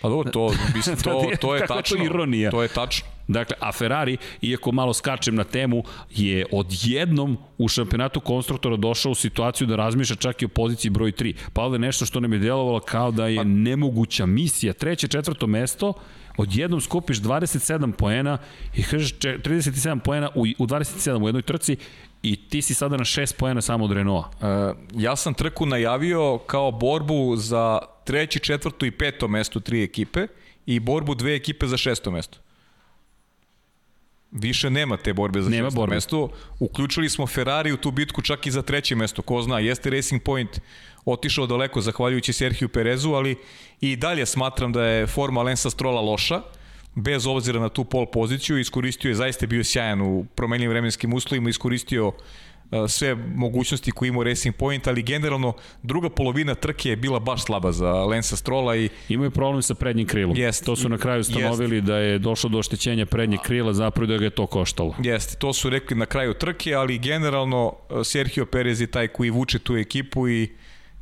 [0.00, 1.96] Pa dobro, to, mislim, to, to je tačno.
[1.96, 2.50] To, ironija.
[2.50, 3.17] to je tačno.
[3.28, 9.14] Dakle, a Ferrari, iako malo skačem na temu, je odjednom u šampionatu konstruktora došao u
[9.14, 11.34] situaciju da razmišlja čak i o poziciji broj 3.
[11.52, 14.72] Pa ovde nešto što nam je delovalo kao da je pa- nemoguća misija.
[14.72, 15.92] Treće, četvrto mesto,
[16.36, 18.38] odjednom skupiš 27 poena
[18.76, 21.76] i kažeš 37 poena u, u 27 u jednoj trci
[22.22, 24.28] i ti si sada na 6 poena samo od Renaulta.
[24.70, 30.26] Uh, ja sam trku najavio kao borbu za treći, četvrto i peto mesto tri ekipe
[30.66, 32.38] i borbu dve ekipe za šesto mesto.
[34.30, 35.94] Više nema te borbe za nema šesto borbe.
[35.94, 36.28] mesto.
[36.58, 39.22] Uključili smo Ferrari u tu bitku čak i za treće mesto.
[39.22, 40.60] Ko zna, jeste Racing Point
[41.04, 43.36] otišao daleko zahvaljujući Serhiju Perezu, ali
[43.80, 46.42] i dalje smatram da je forma Lensa Strola loša
[46.94, 51.50] bez obzira na tu pol poziciju, iskoristio je, zaista bio sjajan u promenljivim vremenskim uslovima,
[51.50, 52.12] iskoristio
[52.88, 55.52] sve mogućnosti koje imao Racing Point, ali generalno
[55.82, 60.06] druga polovina trke je bila baš slaba za Lensa Strola i imaju problem sa prednjim
[60.06, 60.36] krilom.
[60.36, 61.86] Jest, to su na kraju stanovili jest.
[61.86, 64.94] da je došlo do oštećenja prednjeg krila, zapravo da ga je to koštalo.
[65.02, 67.72] Jeste, to su rekli na kraju trke, ali generalno
[68.04, 70.48] Sergio Perez je taj koji vuče tu ekipu i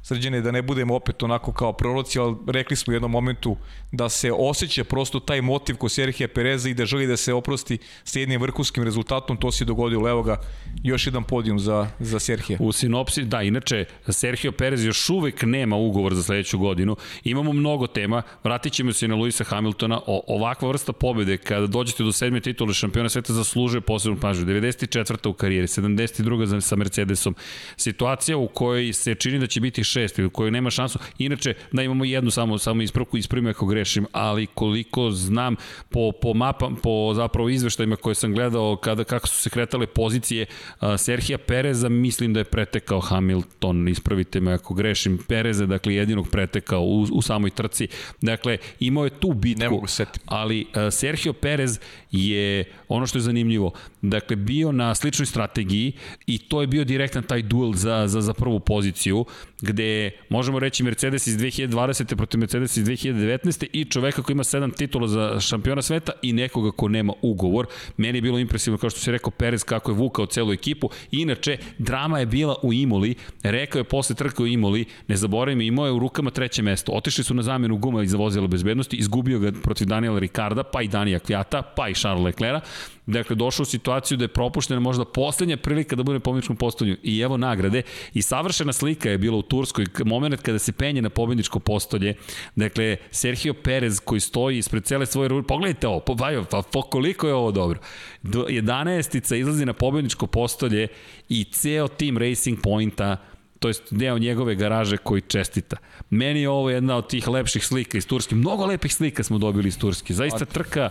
[0.07, 3.57] srđene da ne budemo opet onako kao proroci, ali rekli smo u jednom momentu
[3.92, 7.79] da se osjeća prosto taj motiv ko Serhija Pereza i da želi da se oprosti
[8.05, 10.40] sa jednim vrhunskim rezultatom, to se dogodilo, evo ga,
[10.83, 12.59] još jedan podijum za, za Serhija.
[12.61, 17.87] U sinopsi, da, inače, Serhio Perez još uvek nema ugovor za sledeću godinu, imamo mnogo
[17.87, 22.40] tema, vratit ćemo se na Luisa Hamiltona, o, ovakva vrsta pobede, kada dođete do sedme
[22.40, 25.29] titule šampiona sveta, zaslužuje posebnu pažnju, 94.
[25.29, 26.61] u karijeri, 72.
[26.61, 27.35] sa Mercedesom,
[27.77, 30.98] situacija u kojoj se čini da će biti šest koju nema šansu.
[31.18, 35.56] Inače, da imamo jednu samo, samo ispravku, ispravim ako grešim, ali koliko znam
[35.90, 40.46] po, po mapam, po zapravo izveštajima koje sam gledao kada, kako su se kretale pozicije
[40.46, 46.28] uh, Serhija Pereza, mislim da je pretekao Hamilton, ispravite me ako grešim, Pereza, dakle jedinog
[46.30, 47.88] pretekao u, u samoj trci.
[48.20, 49.87] Dakle, imao je tu bitku, ne mogu
[50.26, 51.80] ali uh, Sergio Perez
[52.11, 55.92] je ono što je zanimljivo, dakle bio na sličnoj strategiji
[56.26, 59.24] i to je bio direktan taj duel za, za, za prvu poziciju,
[59.61, 59.86] gde
[60.29, 62.16] možemo reći Mercedes iz 2020.
[62.16, 63.66] protiv Mercedes iz 2019.
[63.72, 67.66] i čoveka koji ima sedam titula za šampiona sveta i nekoga ko nema ugovor.
[67.96, 70.90] Meni je bilo impresivno, kao što se rekao, Perez kako je vukao celu ekipu.
[71.11, 75.87] Inače, drama je bila u Imoli, rekao je posle trka u Imoli, ne zaboravim, imao
[75.87, 76.92] je u rukama treće mesto.
[76.92, 80.83] Otišli su na zamenu guma i za vozila bezbednosti, izgubio ga protiv Daniela Ricarda, pa
[80.83, 82.64] i Danija Kvjata, pa i Charles Leclerc.
[83.07, 86.97] Dakle, došao u situaciju da je propuštena možda poslednja prilika da bude na pobedničkom postolju.
[87.03, 87.83] I evo nagrade.
[88.14, 92.14] I savršena slika je bila u Turskoj, moment kada se penje na pobedničko postolje.
[92.57, 95.47] Dakle, Sergio Perez koji stoji ispred cele svoje ruke.
[95.47, 96.14] Pogledajte ovo, pa,
[96.51, 97.79] pa, pa koliko je ovo dobro.
[98.23, 99.37] 11.
[99.37, 100.88] izlazi na pobedničko postolje
[101.29, 103.16] i ceo tim Racing Pointa
[103.59, 105.77] to jest deo njegove garaže koji čestita.
[106.11, 108.35] Meni je ovo jedna od tih lepših slika iz Turske.
[108.35, 110.14] Mnogo lepih slika smo dobili iz Turske.
[110.14, 110.90] Zaista trka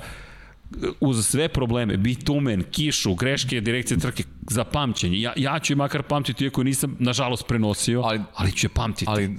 [0.99, 5.21] uz sve probleme, bitumen, kišu, greške direkcije trke za pamćenje.
[5.21, 9.05] Ja, ja ću makar pamtiti, iako nisam, nažalost, prenosio, ali, ali ću je pamtiti.
[9.07, 9.37] Ali,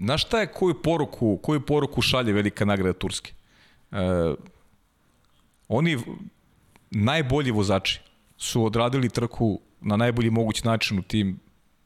[0.00, 3.32] znaš šta je, koju poruku, koju poruku šalje velika nagrada Turske?
[3.92, 3.98] E,
[5.68, 5.98] oni
[6.90, 8.00] najbolji vozači
[8.36, 11.40] su odradili trku na najbolji mogući način u tim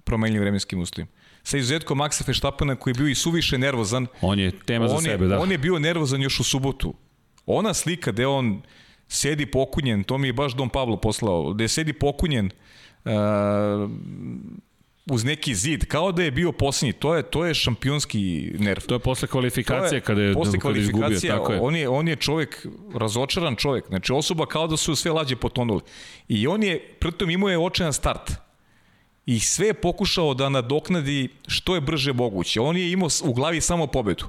[0.05, 1.11] promenljivim vremenskim uslovima.
[1.43, 4.07] Sa izuzetkom Maxa Feštapana koji je bio i suviše nervozan.
[4.21, 5.41] On je tema za on je, sebe, da.
[5.41, 6.95] On je bio nervozan još u subotu.
[7.51, 8.63] Ona slika gde on
[9.09, 12.51] sedi pokunjen, to mi je baš Dom Pablo poslao, gde sedi pokunjen
[13.05, 13.91] uh,
[15.11, 16.93] uz neki zid, kao da je bio posljednji.
[16.93, 18.83] To je, to je šampionski nerv.
[18.87, 21.21] To je posle kvalifikacije je, kada je, posle kada izgubio.
[21.21, 21.61] Tako je.
[21.61, 23.89] On, je, on je čovjek, razočaran čovjek.
[23.89, 25.81] Znači osoba kao da su sve lađe potonuli.
[26.29, 28.33] I on je, pritom imao je očajan start
[29.27, 32.61] i sve je pokušao da nadoknadi što je brže moguće.
[32.61, 34.25] On je imao u glavi samo pobedu.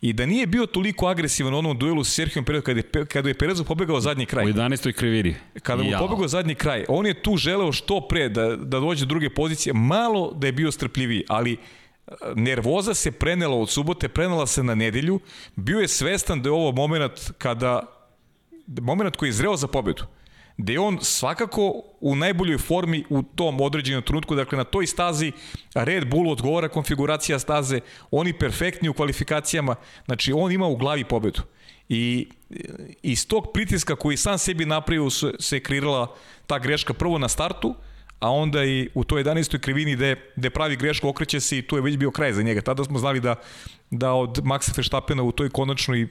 [0.00, 3.28] I da nije bio toliko agresivan u onom duelu sa Serhijom Perezom kada je, kada
[3.28, 4.44] je Perezu pobegao zadnji kraj.
[4.44, 4.92] U 11.
[4.92, 5.34] kriviri.
[5.62, 9.08] Kada mu pobegao zadnji kraj, on je tu želeo što pre da, da dođe do
[9.08, 14.46] druge pozicije, malo da je bio strpljiviji, ali e, nervoza se prenela od subote, prenela
[14.46, 15.20] se na nedelju,
[15.56, 17.82] bio je svestan da je ovo moment kada
[18.66, 20.04] moment koji je zreo za pobedu
[20.58, 25.32] gde je on svakako u najboljoj formi u tom određenom trenutku, dakle na toj stazi
[25.74, 29.74] Red Bull odgovara konfiguracija staze, oni perfektni u kvalifikacijama,
[30.06, 31.42] znači on ima u glavi pobedu.
[31.88, 32.28] I
[33.02, 36.14] iz tog pritiska koji sam sebi napravio se kreirala
[36.46, 37.74] ta greška prvo na startu,
[38.20, 39.58] a onda i u toj 11.
[39.58, 42.60] krivini gde, gde pravi grešku okreće se i tu je već bio kraj za njega.
[42.60, 43.34] Tada smo znali da,
[43.90, 46.08] da od Maxa Verstappena u toj konačnoj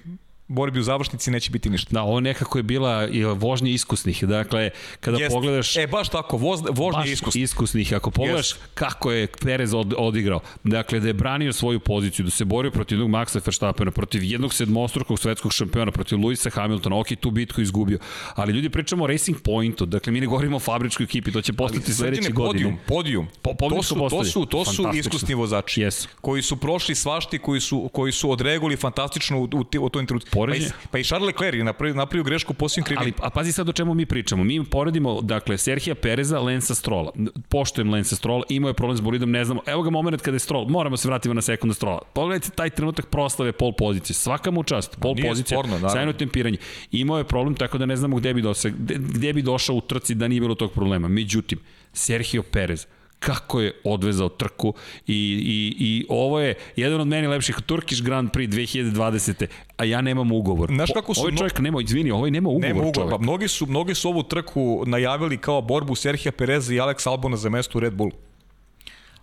[0.48, 1.90] borbi u završnici neće biti ništa.
[1.94, 4.24] Da, ovo nekako je bila i vožnje iskusnih.
[4.24, 5.34] Dakle, kada Jest.
[5.34, 5.78] pogledaš...
[5.78, 7.44] E, baš tako, voz, vožnje baš iskusnih.
[7.44, 7.94] iskusnih.
[7.94, 8.62] Ako pogledaš Jest.
[8.74, 12.96] kako je Perez od, odigrao, dakle, da je branio svoju poziciju, da se borio protiv
[12.96, 18.00] jednog Maxa Verstappena, protiv jednog sedmostrukog svetskog šampiona, protiv Luisa Hamiltona, ok, tu bitku izgubio.
[18.36, 21.54] Ali ljudi, pričamo o Racing Pointu, dakle, mi ne govorimo o fabričkoj ekipi, to će
[21.54, 22.78] postati sledeće godine.
[22.88, 26.08] Podijum, po, to su, to su, to su iskusni vozači, yes.
[26.22, 30.37] koji su prošli svašti, koji su, koji su odreagovali fantastično u, u, u toj trenutku
[30.38, 30.70] poređenje.
[30.70, 33.14] Pa i, pa i Charles Leclerc je napravio, napravio grešku posljednjim krivini.
[33.18, 34.44] Ali, a pazi sad o čemu mi pričamo.
[34.44, 37.12] Mi poredimo, dakle, Serhija Pereza, Lensa Strola.
[37.50, 39.62] Poštojem Lensa Strola, imao je problem s bolidom, ne znamo.
[39.66, 42.02] Evo ga moment kada je Strol, moramo se vratiti na sekundu Strola.
[42.14, 44.14] Pogledajte taj trenutak proslave pol pozicije.
[44.14, 46.58] Svaka mu čast, pol Nije pozicija, sporno, sajno tempiranje.
[46.92, 49.82] Imao je problem tako da ne znamo gde bi, došao, gde, gde bi došao u
[49.82, 51.08] trci da nije bilo tog problema.
[51.08, 51.60] Međutim,
[51.94, 52.88] Sergio Perez,
[53.20, 54.74] kako je odvezao trku
[55.08, 55.14] i,
[55.46, 59.46] i, i ovo je jedan od meni lepših Turkish Grand Prix 2020.
[59.78, 60.70] A ja nemam ugovor.
[60.70, 61.22] Znaš kako su...
[61.22, 63.12] Ovaj čovjek nema, izvini, ovaj nema ugovor, nema ugovor čovjek.
[63.12, 67.38] Pa mnogi su, mnogi su ovu trku najavili kao borbu Serhija Pereza i Alex Albona
[67.38, 68.12] za mesto u Red Bull.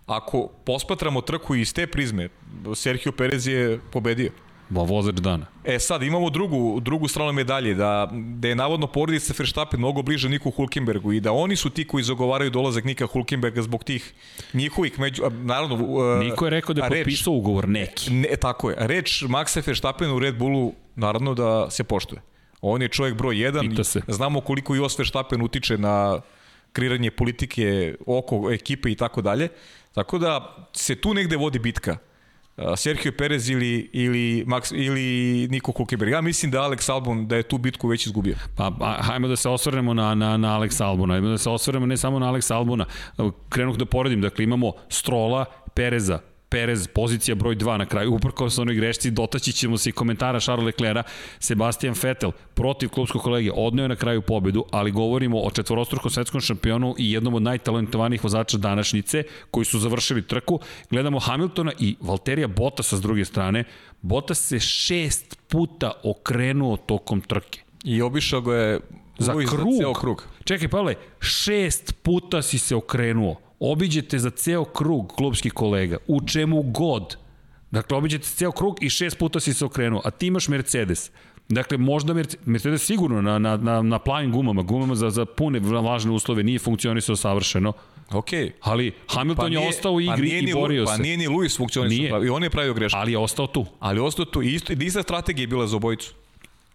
[0.05, 2.29] Ako pospatramo trku iz te prizme,
[2.75, 4.31] Sergio Perez je pobedio.
[4.69, 5.45] Ba, vozač dana.
[5.63, 10.29] E sad, imamo drugu, drugu stranu medalje, da, da je navodno porodica Verstappen mnogo bliže
[10.29, 14.13] Niku Hulkenbergu i da oni su ti koji zagovaraju dolazak Nika Hulkenberga zbog tih
[14.53, 15.23] njihovih među...
[15.31, 18.13] Naravno, uh, Niko je rekao da je potpisao ugovor neki.
[18.13, 18.75] Ne, tako je.
[18.79, 22.21] Reč Maxa Verstappen u Red Bullu, naravno da se poštuje.
[22.61, 23.83] On je čovjek broj 1.
[23.83, 24.01] Se.
[24.07, 26.21] Znamo koliko i Jos Verstappen utiče na
[26.73, 29.47] kreiranje politike oko ekipe i tako dalje.
[29.93, 31.97] Tako da se tu negde vodi bitka
[32.77, 36.11] Sergio Perez ili, ili, Max, ili Niko Hulkenberg.
[36.11, 38.35] Ja mislim da Alex Albon, da je tu bitku već izgubio.
[38.55, 41.13] Pa, pa hajmo da se osvrnemo na, na, na Alex Albona.
[41.13, 42.85] Hajmo da se osvrnemo ne samo na Alex Albona.
[43.49, 44.21] Krenuh da poredim.
[44.21, 49.53] Dakle, imamo Strola, Pereza, Perez, pozicija broj 2 na kraju, uprko sa onoj grešci, dotaći
[49.53, 51.03] ćemo se i komentara Charles Leclerca,
[51.39, 56.95] Sebastian Vettel protiv klubskog kolege, odneo na kraju pobedu, ali govorimo o četvorostrukom svetskom šampionu
[56.97, 60.59] i jednom od najtalentovanijih vozača današnjice, koji su završili trku.
[60.89, 63.63] Gledamo Hamiltona i Valterija Bottasa s druge strane.
[64.01, 67.61] Bottas se šest puta okrenuo tokom trke.
[67.83, 68.79] I obišao ga je
[69.17, 69.99] za krug.
[69.99, 70.27] krug.
[70.43, 76.61] Čekaj, Pavle, šest puta si se okrenuo obiđete za ceo krug klubskih kolega, u čemu
[76.61, 77.17] god.
[77.71, 81.11] Dakle, obiđete ceo krug i šest puta si se okrenuo, a ti imaš Mercedes.
[81.49, 82.13] Dakle, možda
[82.45, 86.59] Mercedes sigurno na, na, na, na plavim gumama, gumama za, za pune vlažne uslove nije
[86.59, 87.73] funkcionisao savršeno.
[88.11, 88.29] Ok.
[88.61, 90.97] Ali Hamilton pa je ostao u igri pa i borio pa se.
[90.97, 92.99] Pa nije ni Lewis funkcionisao i on je pravio grešku.
[92.99, 93.65] Ali je ostao tu.
[93.79, 96.13] Ali je ostao tu i isto, ista strategija je bila za obojicu.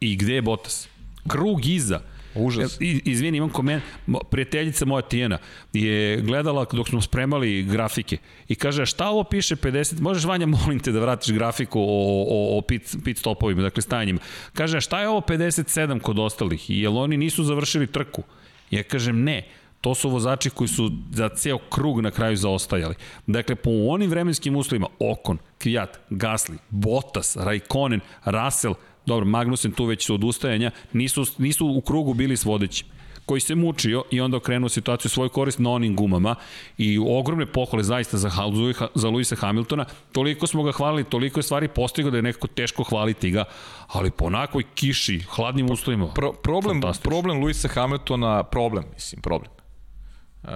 [0.00, 0.88] I gde je Bottas?
[1.28, 2.00] Krug iza.
[2.34, 2.76] Užas.
[2.80, 3.82] Izvini, imam koment,
[4.30, 5.38] prijateljica moja Tijena
[5.72, 10.80] je gledala dok smo spremali grafike i kaže, šta ovo piše 50, možeš Vanja, molim
[10.80, 14.20] te da vratiš grafiku o, o, o pit, pit stopovima, dakle stanjima.
[14.54, 16.70] Kaže, šta je ovo 57 kod ostalih?
[16.70, 18.22] Jel oni nisu završili trku?
[18.70, 19.46] Ja kažem, ne,
[19.80, 22.94] To su vozači koji su za ceo krug na kraju zaostajali.
[23.26, 28.74] Dakle, po onim vremenskim uslovima, Okon, Kvijat, Gasly, Bottas, Raikkonen, Russell,
[29.06, 32.86] dobro, Magnussen tu već su odustajanja, nisu, nisu u krugu bili s vodećim.
[33.30, 36.34] koji se mučio i onda okrenuo situaciju svoj korist na onim gumama
[36.78, 38.30] i ogromne pohvale zaista za,
[38.94, 39.84] za Luisa Hamiltona.
[40.12, 43.44] Toliko smo ga hvalili, toliko je stvari postigao da je nekako teško hvaliti ga,
[43.86, 46.06] ali po onakoj kiši, hladnim uslovima.
[46.06, 49.50] Pro, problem, problem Luisa Hamiltona, problem, mislim, problem.
[50.42, 50.50] Uh,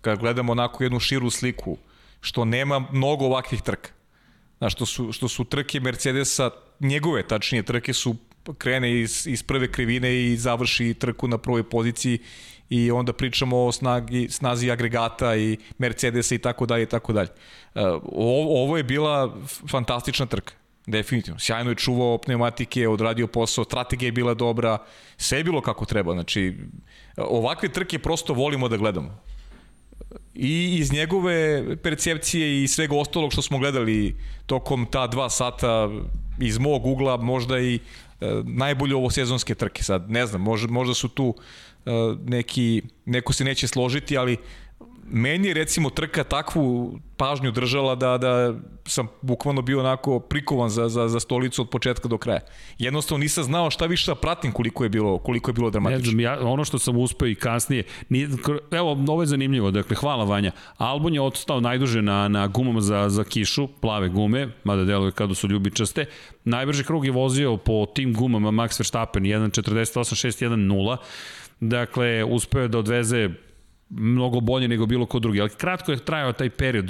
[0.00, 1.76] kad gledamo onako jednu širu sliku,
[2.20, 3.90] što nema mnogo ovakvih trka.
[4.64, 6.50] Znaš, što su, što su trke Mercedesa,
[6.80, 8.16] njegove tačnije trke su
[8.58, 12.18] krene iz, iz prve krivine i završi trku na prvoj poziciji
[12.70, 17.28] i onda pričamo o snagi, snazi agregata i Mercedesa i tako dalje i tako dalje.
[18.02, 19.36] Ovo, ovo je bila
[19.70, 20.54] fantastična trka.
[20.86, 21.40] Definitivno.
[21.40, 24.78] Sjajno je čuvao pneumatike, odradio posao, strategija je bila dobra,
[25.16, 26.12] sve je bilo kako treba.
[26.12, 26.56] Znači,
[27.16, 29.20] ovakve trke prosto volimo da gledamo.
[30.34, 35.88] I iz njegove percepcije i svega ostalog što smo gledali tokom ta dva sata
[36.40, 37.80] iz mog ugla možda i e,
[38.44, 39.82] najbolje ovo sezonske trke.
[39.82, 41.34] Sad ne znam, možda, možda su tu
[41.86, 41.90] e,
[42.24, 44.36] neki, neko se neće složiti, ali
[45.10, 48.54] meni je recimo trka takvu pažnju držala da, da
[48.86, 52.40] sam bukvalno bio onako prikovan za, za, za stolicu od početka do kraja.
[52.78, 56.04] Jednostavno nisam znao šta više da pratim koliko je bilo, koliko je bilo dramatično.
[56.04, 58.28] Ne znam, ja, ono što sam uspeo i kasnije, nije,
[58.70, 60.52] evo, ovo je zanimljivo, dakle, hvala Vanja.
[60.76, 65.34] Albon je odstao najduže na, na gumama za, za kišu, plave gume, mada deluje kada
[65.34, 66.06] su ljubičaste.
[66.44, 70.96] Najbrži krug je vozio po tim gumama Max Verstappen 1.48.610.
[71.60, 73.30] Dakle, uspeo je da odveze
[73.90, 76.84] mnogo bolje nego bilo ko drugi, ali kratko je trajao taj period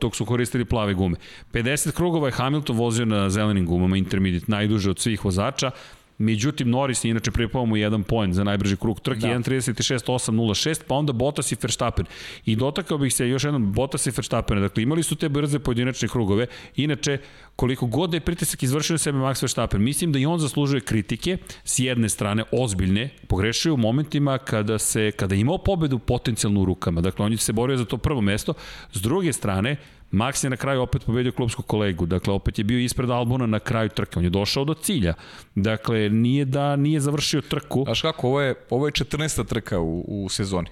[0.00, 1.16] dok su koristili plave gume.
[1.52, 5.70] 50 krugova je Hamilton vozio na zelenim gumama, intermediate, najduže od svih vozača,
[6.18, 9.28] Međutim, Norris je inače pripao mu jedan point za najbrži krug trke, da.
[9.28, 12.06] 1.36.806, pa onda Bottas i Verstappen.
[12.44, 14.60] I dotakao bih se još jednom Bottas i Verstappen.
[14.60, 16.46] Dakle, imali su te brze pojedinačne krugove.
[16.76, 17.18] Inače,
[17.56, 21.38] koliko god da je pritisak izvršio sebe Max Verstappen, mislim da i on zaslužuje kritike
[21.64, 26.64] s jedne strane ozbiljne, pogrešio u momentima kada se kada je imao pobedu potencijalno u
[26.64, 27.00] rukama.
[27.00, 28.54] Dakle, on je se borio za to prvo mesto.
[28.92, 29.76] S druge strane,
[30.14, 33.58] Max je na kraju opet pobedio klubskog kolegu, dakle opet je bio ispred Albona na
[33.58, 35.14] kraju trke, on je došao do cilja.
[35.54, 37.82] Dakle, nije da nije završio trku.
[37.84, 39.46] Znaš kako, ovo je, ovo je 14.
[39.46, 40.68] trka u, u sezoni.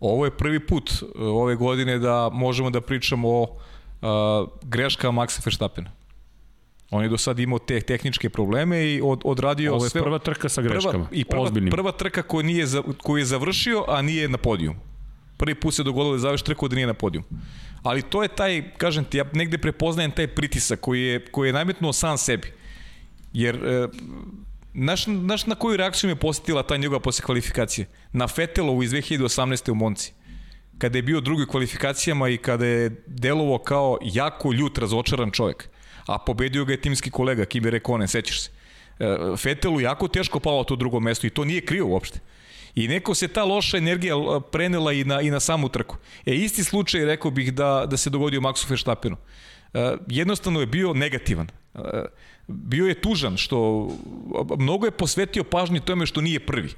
[0.00, 5.46] Ovo je prvi put uh, ove godine da možemo da pričamo o uh, greškama Maxa
[5.46, 5.90] Verstappena.
[6.90, 10.02] On je do sad imao te tehničke probleme i od, odradio Ovo je sve...
[10.02, 11.70] prva trka sa greškama, prva, i prva, ozbiljnim.
[11.70, 12.66] Prva trka koju, nije,
[13.02, 14.76] koju je završio, a nije na podijum.
[15.36, 17.24] Prvi put se dogodilo da završi trku da nije na podijum
[17.84, 21.52] ali to je taj, kažem ti, ja negde prepoznajem taj pritisak koji je, koji je
[21.52, 22.52] najmetnuo sam sebi.
[23.32, 23.88] Jer, e,
[24.74, 27.86] naš, naš na koju reakciju me posjetila ta njegova posle kvalifikacije?
[28.12, 29.70] Na Fetelovu iz 2018.
[29.70, 30.12] u Monci.
[30.78, 35.68] Kada je bio drugi kvalifikacijama i kada je delovo kao jako ljut, razočaran čovjek.
[36.06, 38.50] A pobedio ga je timski kolega, Kimi Rekonen, sećaš se.
[38.98, 42.20] E, Fetelu jako teško palo to drugo mesto i to nije krio uopšte.
[42.74, 44.14] I neko se ta loša energija
[44.52, 45.96] prenela i na, i na samu trku.
[46.26, 49.16] E, isti slučaj rekao bih da, da se dogodio Maxu Verstappenu.
[49.74, 51.48] E, jednostavno je bio negativan.
[51.74, 51.80] E,
[52.46, 53.88] bio je tužan što
[54.58, 56.70] mnogo je posvetio pažnji tome što nije prvi.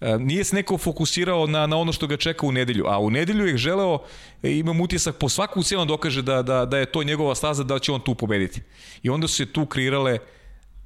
[0.00, 3.10] E, nije se neko fokusirao na, na ono što ga čeka u nedelju, a u
[3.10, 3.98] nedelju je želeo,
[4.42, 7.92] imam utisak, po svaku cijelu dokaže da, da, da je to njegova staza, da će
[7.92, 8.60] on tu pobediti.
[9.02, 10.18] I onda su se tu kreirale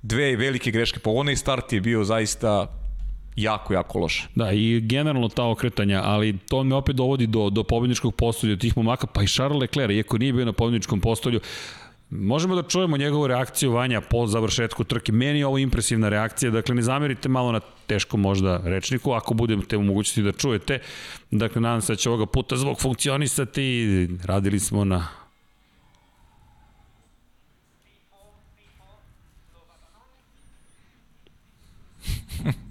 [0.02, 0.98] dve velike greške.
[0.98, 2.66] Po onaj start je bio zaista
[3.36, 4.28] jako, jako loše.
[4.34, 8.76] Da, i generalno ta okretanja, ali to me opet dovodi do, do pobedničkog postolja tih
[8.76, 11.40] momaka, pa i Charles Leclerc, iako nije bio na pobedničkom postolju,
[12.10, 15.12] Možemo da čujemo njegovu reakciju Vanja po završetku trke.
[15.12, 19.76] Meni je ovo impresivna reakcija, dakle ne zamerite malo na teško možda rečniku, ako budete
[19.76, 20.78] u mogućnosti da čujete.
[21.30, 24.08] Dakle, nadam se da će ovoga puta zvuk funkcionisati.
[24.24, 25.08] Radili smo na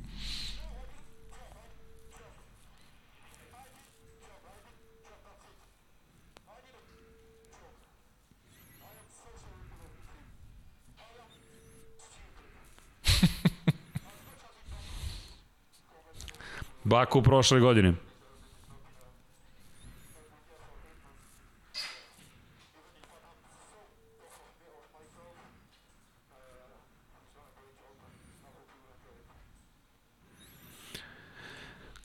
[16.85, 17.93] Baku prošle godine.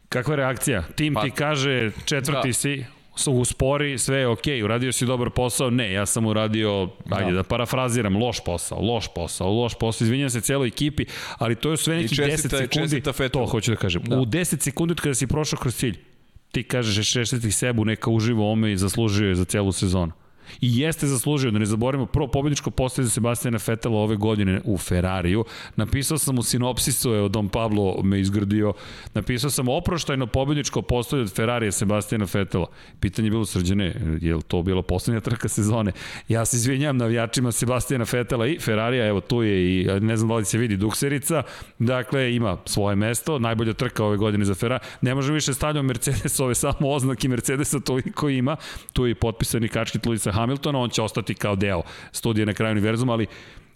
[0.09, 0.83] Kakva reakcija?
[0.97, 2.53] Tim pa, ti kaže četvrti da.
[2.53, 2.85] si,
[3.27, 7.37] uspori, sve je okej, okay, uradio si dobar posao, ne, ja sam uradio, ajde da.
[7.37, 11.05] da parafraziram, loš posao, loš posao, loš posao, izvinjam se celoj ekipi,
[11.39, 13.01] ali to je sve nekih 10 sekundi,
[13.33, 14.19] to hoću da kažem, da.
[14.19, 15.99] u 10 sekundi kada si prošao kroz cilj,
[16.53, 20.13] ti kažeš šestiti sebu, neka uživo ome i zaslužio je za celu sezonu.
[20.61, 24.79] I jeste zaslužio, da ne zaboravimo, prvo pobjedičko postoje za Sebastijana Fetela ove godine u
[24.79, 25.45] Ferrariju.
[25.77, 28.73] Napisao sam u sinopsisu, evo Don Pablo me izgradio,
[29.15, 32.67] napisao sam oproštajno pobjedičko postoje od Ferrarija Sebastijana Fetela.
[33.01, 35.93] Pitanje je bilo srđene, je li to bila poslednja trka sezone?
[36.29, 40.35] Ja se izvinjam navijačima Sebastijana Fetela i Ferrarija, evo tu je i ne znam da
[40.35, 41.43] li se vidi dukserica,
[41.79, 44.85] dakle ima svoje mesto, najbolja trka ove godine za Ferrari.
[45.01, 48.57] Ne može više stavljamo Mercedesove samo oznaki Mercedesa toliko ima,
[48.93, 51.83] tu je potpisani kačkit Luisa Hamiltona, on će ostati kao deo
[52.13, 53.27] studije na kraju univerzuma, ali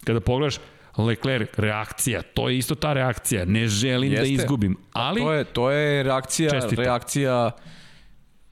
[0.03, 0.57] kada pogledaš,
[0.97, 4.35] Leclerc, reakcija, to je isto ta reakcija, ne želim da Jeste.
[4.35, 5.21] da izgubim, ali...
[5.21, 7.51] To je, to je reakcija, reakcija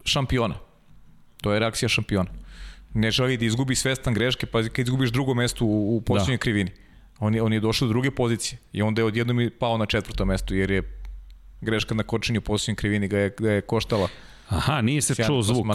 [0.06, 0.56] šampiona.
[1.42, 2.30] To je reakcija šampiona.
[2.94, 6.42] Ne želi da izgubi svestan greške, pa kad izgubiš drugo mesto u, u posljednjoj da.
[6.42, 6.72] krivini.
[7.20, 10.26] On je, on je došao do druge pozicije i onda je odjednom pao na četvrto
[10.26, 11.00] mesto jer je
[11.62, 14.08] greška na kočenju u posljednjoj krivini ga je, ga je koštala.
[14.50, 15.66] Aha, nije se čuo zvuk.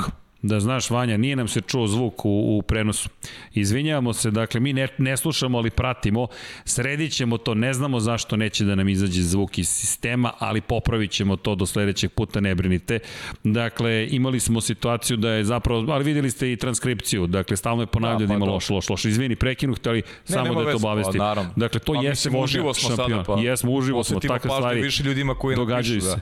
[0.42, 3.08] Da znaš, Vanja, nije nam se čuo zvuk u, u prenosu.
[3.54, 6.26] Izvinjavamo se, dakle, mi ne, ne slušamo, ali pratimo.
[6.64, 11.10] Sredit ćemo to, ne znamo zašto neće da nam izađe zvuk iz sistema, ali popravit
[11.10, 12.98] ćemo to do sledećeg puta, ne brinite.
[13.44, 17.86] Dakle, imali smo situaciju da je zapravo, ali videli ste i transkripciju, dakle, stalno je
[17.86, 19.04] ponavljao da, da ima pa loš, loš, loš.
[19.04, 21.18] Izvini, prekinu, hteli ne, samo da to obavesti.
[21.18, 23.24] Pa, Dakle, to jeste uživo smo šampion.
[23.24, 23.40] Sada, pa.
[23.40, 26.08] Jesmo, uživo smo, takve stvari više ljudima koji događaju se.
[26.08, 26.20] Da.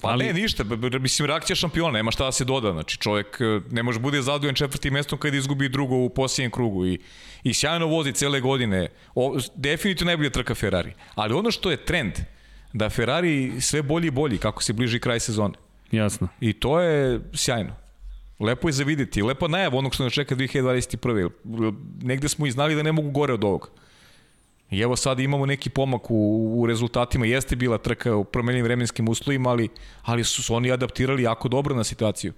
[0.00, 0.24] Pa ali...
[0.24, 0.64] ne, ništa,
[1.00, 4.54] mislim, reakcija šampiona, nema šta da se doda, znači čovjek e, ne može bude zadovoljan
[4.54, 6.98] četvrtim mestom kada izgubi drugo u posljednjem krugu i,
[7.42, 12.12] i sjajno vozi cele godine, o, definitivno najbolja trka Ferrari, ali ono što je trend,
[12.72, 15.54] da Ferrari sve bolji i bolji kako se bliži kraj sezone.
[15.90, 16.28] Jasno.
[16.40, 17.76] I to je sjajno.
[18.40, 21.30] Lepo je za videti, lepo najav onog što nas čeka 2021.
[22.02, 23.68] Negde smo i znali da ne mogu gore od ovoga.
[24.70, 29.08] I evo sad imamo neki pomak u, u rezultatima, jeste bila trka u promenjenim vremenskim
[29.08, 29.68] uslovima, ali,
[30.02, 32.32] ali su, su oni adaptirali jako dobro na situaciju.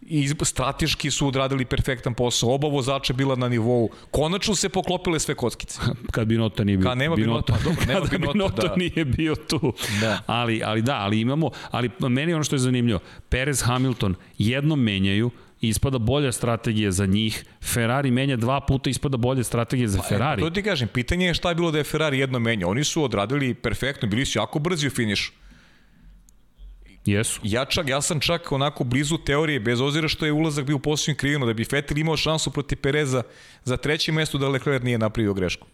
[0.00, 5.34] I strateški su odradili perfektan posao, oba vozača bila na nivou, konačno se poklopile sve
[5.34, 5.80] kockice.
[6.12, 6.88] Kad Binota nije bio.
[6.88, 8.76] Kad nema Binota, Binota dobro, nema Binota, Binota da.
[8.76, 9.72] nije bio tu.
[10.00, 10.20] Da.
[10.26, 15.30] Ali, ali da, ali imamo, ali meni ono što je zanimljivo, Perez Hamilton jednom menjaju,
[15.68, 17.44] ispada bolja strategija za njih.
[17.62, 20.42] Ferrari menja dva puta, ispada bolja strategija za pa, Ferrari.
[20.42, 22.68] To ti kažem, pitanje je šta je bilo da je Ferrari jedno menja.
[22.68, 25.32] Oni su odradili perfektno, bili su jako brzi u finišu.
[27.06, 27.40] Jesu.
[27.42, 30.78] Ja, čak, ja sam čak onako blizu teorije, bez ozira što je ulazak bio u
[30.78, 33.22] posljednju krivinu, da bi Vettel imao šansu protiv Pereza
[33.64, 35.66] za treće mesto da Leclerc nije napravio grešku.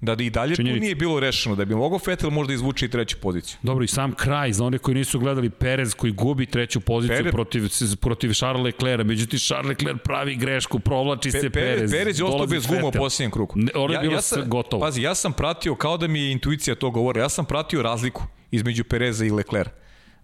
[0.00, 0.78] Da i dalje Činjenica.
[0.78, 3.58] tu nije bilo rešeno, da bi mogao Vettel možda izvući i treću poziciju.
[3.62, 7.32] Dobro, i sam kraj, za one koji nisu gledali Perez koji gubi treću poziciju Perez,
[7.32, 7.68] protiv,
[8.00, 11.90] protiv Charles Leclerc, međutim Charles Leclerc pravi grešku, provlači Pe, se Perez.
[11.90, 13.52] Perez je ostao bez guma u posljednjem krugu.
[13.56, 14.80] Ne, ono je ja, bilo ja sam, gotovo.
[14.80, 18.22] Pazi, ja sam pratio, kao da mi je intuicija to govore, ja sam pratio razliku
[18.50, 19.70] između Pereza i Leclerc.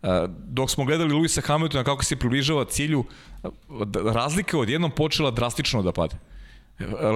[0.03, 0.09] Uh,
[0.49, 3.05] dok smo gledali Luisa Hamiltona kako se približava cilju,
[4.13, 6.17] razlika je odjednom počela drastično da pada.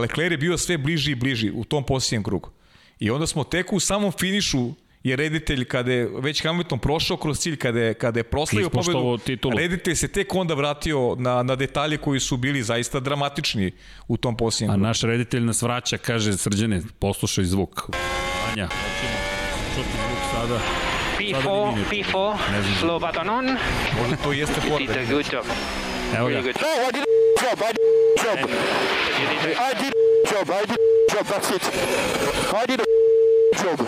[0.00, 2.50] Leclerc je bio sve bliži i bliži u tom posljednjem krugu.
[2.98, 7.38] I onda smo tek u samom finišu je reditelj kada je već Hamilton prošao kroz
[7.38, 9.58] cilj, kada je, kada je proslavio pobedu, titulu.
[9.58, 13.72] reditelj se tek onda vratio na, na detalje koji su bili zaista dramatični
[14.08, 14.74] u tom posljednjem.
[14.74, 17.90] A naš reditelj nas vraća, kaže Srđane, poslušaj zvuk.
[18.52, 19.18] Anja, hoćemo
[19.74, 20.60] čuti zvuk sada.
[21.18, 22.36] P4, P4,
[22.80, 23.46] slow button on.
[24.00, 24.60] Možda to jeste
[25.32, 25.44] job.
[26.16, 26.42] Evo ga.
[27.42, 29.16] No, I did a job, I did job.
[29.58, 30.78] I did a job, I did
[31.10, 31.62] job, that's it.
[32.54, 32.84] I did a
[33.56, 33.80] job.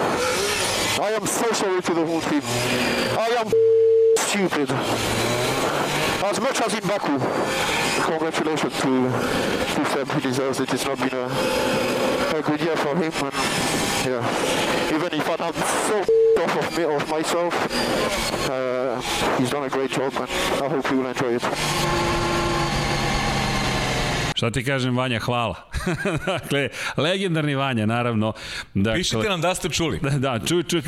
[1.00, 2.42] I am so sorry to the whole team.
[3.18, 3.48] I am
[4.16, 4.70] stupid.
[6.24, 7.18] As much as in Baku,
[8.04, 9.10] congratulations to,
[9.74, 10.72] to Seb, he deserves it.
[10.74, 11.26] It's not been a,
[12.36, 13.12] a good year for him.
[13.12, 13.34] And
[14.04, 15.54] yeah, even if I'm
[15.88, 16.04] so
[16.42, 19.00] off of me, of myself, uh,
[19.38, 22.47] he's done a great job and I hope you will enjoy it.
[24.38, 25.54] Šta ti kažem, Vanja, hvala.
[26.26, 28.32] dakle, legendarni Vanja, naravno.
[28.74, 29.98] Dakle, Pišite nam da ste čuli.
[30.02, 30.82] Da, da čuj, čuj,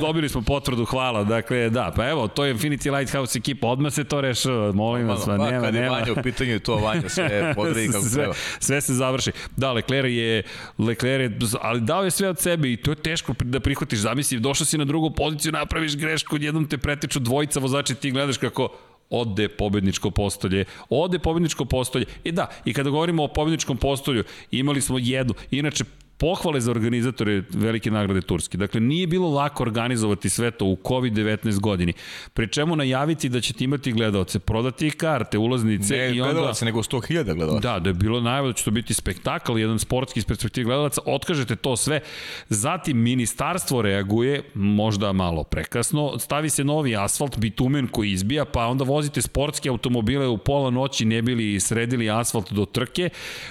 [0.00, 1.24] dobili smo potvrdu, hvala.
[1.24, 5.24] Dakle, da, pa evo, to je Infinity Lighthouse ekipa, odmah se to rešava, molim vas,
[5.24, 5.64] pa, nema, nema.
[5.64, 8.34] Kad je Vanja u pitanju, je to Vanja, sve podredi kako sve, treba.
[8.58, 9.32] Sve se završi.
[9.56, 10.42] Da, Leclerc je,
[10.78, 13.98] Leclerc je, ali dao je sve od sebe i to je teško da prihvatiš.
[13.98, 18.38] Zamisli, došao si na drugu poziciju, napraviš grešku, jednom te pretiču dvojica vozači, ti gledaš
[18.38, 18.68] kako
[19.10, 22.06] ode pobedničko postolje, ode pobedničko postolje.
[22.24, 25.84] I da, i kada govorimo o pobedničkom postolju, imali smo jednu, inače
[26.18, 28.58] pohvale za organizatore velike nagrade Turske.
[28.58, 31.92] Dakle, nije bilo lako organizovati sve to u COVID-19 godini.
[32.34, 36.32] Pri čemu najaviti da ćete imati gledalce, prodati karte, ulaznice Ne i onda...
[36.32, 37.72] gledalaca, nego 100.000 gledalaca.
[37.72, 41.00] Da, da je bilo najava da će to biti spektakl, jedan sportski iz perspektive gledalaca,
[41.06, 42.00] otkažete to sve.
[42.48, 48.84] Zatim ministarstvo reaguje, možda malo prekasno, stavi se novi asfalt, bitumen koji izbija, pa onda
[48.84, 53.10] vozite sportske automobile u pola noći, ne bili sredili asfalt do trke.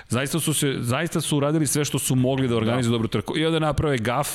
[0.09, 2.95] Zaista su, se, zaista su uradili sve što su mogli da organizuju da.
[2.95, 3.37] dobru trku.
[3.37, 4.27] I onda naprave gaf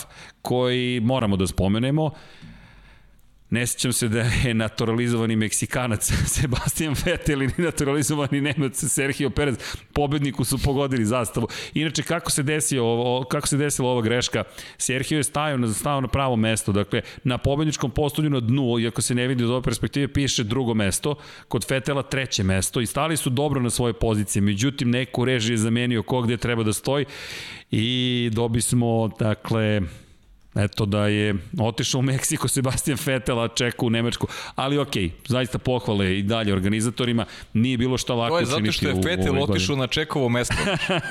[0.42, 2.10] koji moramo da spomenemo.
[3.50, 9.56] Ne sećam se da je naturalizovani Meksikanac Sebastian Vettel ili naturalizovani Nemac Sergio Perez
[9.92, 11.48] pobedniku su pogodili zastavu.
[11.74, 14.44] Inače kako se desio ovo, kako se desila ova greška?
[14.78, 19.02] Sergio je stajao na stao na pravo mesto, dakle na pobedničkom postolju na dnu, iako
[19.02, 21.14] se ne vidi iz ove perspektive piše drugo mesto,
[21.48, 24.42] kod Vettela treće mesto i stali su dobro na svoje pozicije.
[24.42, 27.04] Međutim neko režije je zamenio ko gde treba da stoji
[27.70, 29.80] i dobi smo dakle
[30.54, 34.26] Eto da je otišao u Meksiko Sebastian Vettel, a čeka u Nemačku.
[34.54, 37.24] Ali okej, okay, zaista pohvale i dalje organizatorima.
[37.54, 38.50] Nije bilo šta lako učiniti.
[38.50, 40.54] To je zato što je Vettel otišao na čekovo mesto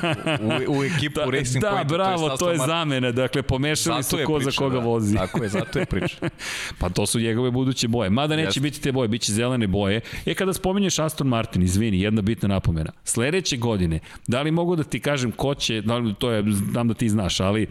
[0.68, 1.88] u, u ekipu da, Racing da, Point.
[1.88, 3.12] Da, bravo, to je, to je zamena.
[3.12, 4.86] Dakle, pomešali zato su ko priča, za koga da.
[4.86, 5.16] vozi.
[5.16, 6.16] Tako je, zato je priča.
[6.80, 8.10] pa to su njegove buduće boje.
[8.10, 8.60] Mada neće Jeste.
[8.60, 10.02] biti te boje, bit će zelene boje.
[10.26, 12.92] E, kada spominješ Aston Martin, izvini, jedna bitna napomena.
[13.04, 16.88] Sledeće godine, da li mogu da ti kažem ko će, da li, to je, znam
[16.88, 17.68] da ti znaš, ali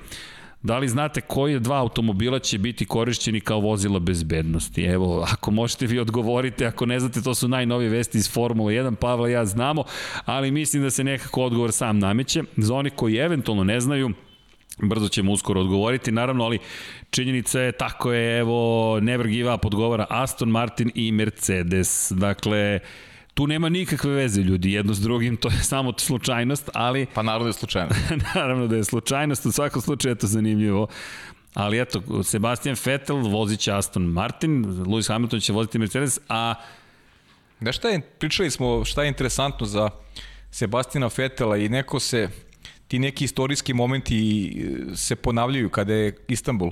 [0.62, 4.82] Da li znate koji dva automobila će biti korišćeni kao vozila bezbednosti?
[4.82, 8.94] Evo, ako možete vi odgovorite, ako ne znate, to su najnovije vesti iz Formule 1,
[8.94, 9.84] Pavla ja znamo,
[10.24, 12.42] ali mislim da se nekako odgovor sam nameće.
[12.56, 14.10] Za oni koji eventualno ne znaju,
[14.82, 16.58] Brzo ćemo uskoro odgovoriti, naravno, ali
[17.10, 22.12] činjenica je, tako je, evo, Never Give Up odgovara Aston Martin i Mercedes.
[22.16, 22.80] Dakle,
[23.38, 27.06] Tu nema nikakve veze ljudi jedno s drugim, to je samo slučajnost, ali...
[27.14, 28.00] Pa naravno da je slučajnost.
[28.34, 30.86] naravno da je slučajnost, u svakom slučaju je to zanimljivo.
[31.54, 36.54] Ali eto, Sebastian Vettel vozit će Aston Martin, Lewis Hamilton će voziti Mercedes, a...
[37.60, 39.90] Da šta je, pričali smo šta je interesantno za
[40.50, 42.28] Sebastiana Vettela i neko se,
[42.88, 44.52] ti neki istorijski momenti
[44.94, 46.70] se ponavljaju kada je Istanbul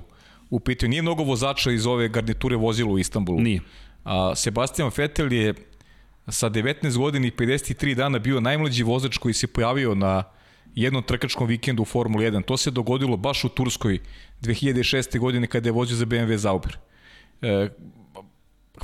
[0.50, 0.90] u pitanju.
[0.90, 3.40] Nije mnogo vozača iz ove garniture vozilo u Istanbulu.
[3.40, 3.60] Nije.
[4.04, 5.54] A Sebastian Vettel je
[6.28, 10.24] sa 19 godina i 53 dana bio najmlađi vozač koji se pojavio na
[10.74, 12.44] jednom trkačkom vikendu u Formuli 1.
[12.44, 13.98] To se dogodilo baš u Turskoj
[14.42, 15.18] 2006.
[15.18, 16.78] godine kada je vozio za BMW Zauber.
[17.42, 17.68] E,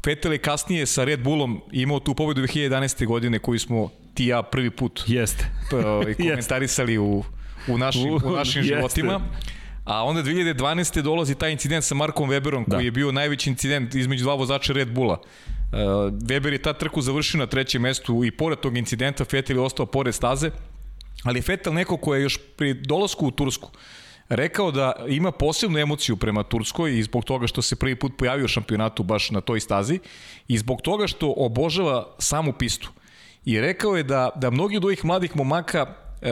[0.06, 3.06] Vettel je kasnije sa Red Bullom imao tu pobedu 2011.
[3.06, 5.46] godine koju smo ti ja prvi put Jeste.
[6.16, 7.24] komentarisali u,
[7.68, 9.20] u našim, u našim životima.
[9.84, 11.02] A onda 2012.
[11.02, 12.76] dolazi taj incident sa Markom Weberom da.
[12.76, 15.20] koji je bio najveći incident između dva vozača Red Bulla.
[15.72, 15.78] Uh,
[16.12, 19.86] Weber je ta trku završio na trećem mestu i pored tog incidenta Vettel je ostao
[19.86, 20.50] pored staze,
[21.24, 23.70] ali Vettel neko ko je još pri dolasku u Tursku
[24.34, 28.44] rekao da ima posebnu emociju prema Turskoj i zbog toga što se prvi put pojavio
[28.44, 29.98] u šampionatu baš na toj stazi
[30.48, 32.90] i zbog toga što obožava samu pistu.
[33.44, 35.86] I rekao je da, da mnogi od ovih mladih momaka
[36.22, 36.28] e,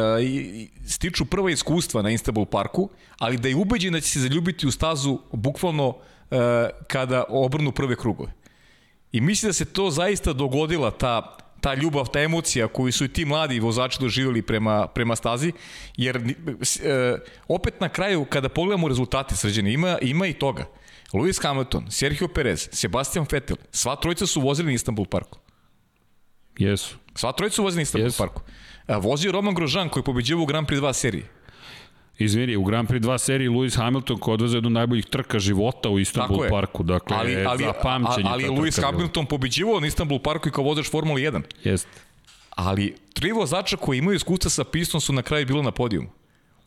[0.87, 2.89] stiču prva iskustva na Istanbul parku,
[3.19, 5.97] ali da je ubeđen da će se zaljubiti u stazu bukvalno
[6.31, 6.37] e,
[6.87, 8.33] kada obrnu prve krugove.
[9.13, 13.09] I mislim da se to zaista dogodila, ta, ta ljubav, ta emocija koju su i
[13.09, 15.53] ti mladi vozači doživjeli prema, prema stazi,
[15.97, 20.67] jer e, opet na kraju kada pogledamo rezultate sređene, ima, ima i toga.
[21.13, 25.39] Lewis Hamilton, Sergio Perez, Sebastian Vettel, sva trojica su vozili na Istanbul parku.
[26.59, 26.97] Jesu.
[27.15, 28.19] Sva trojica su vozili na Istanbul yes.
[28.19, 28.43] parku.
[28.89, 31.25] Vozio Roman Grožan koji pobeđiva u Grand Prix 2 seriji.
[32.21, 35.99] Izvini, u Grand Prix 2 seriji Lewis Hamilton koji odveze jednu najboljih trka života u
[35.99, 36.83] Istanbul parku.
[36.83, 38.29] Dakle, ali, ali, za pamćenje.
[38.29, 41.43] Ali, ali Lewis Hamilton pobeđivao na Istanbul parku i kao vozač Formula 1.
[41.65, 41.89] Jest.
[42.51, 46.09] Ali tri vozača koji imaju iskustva sa pistom su na kraju bilo na podijumu.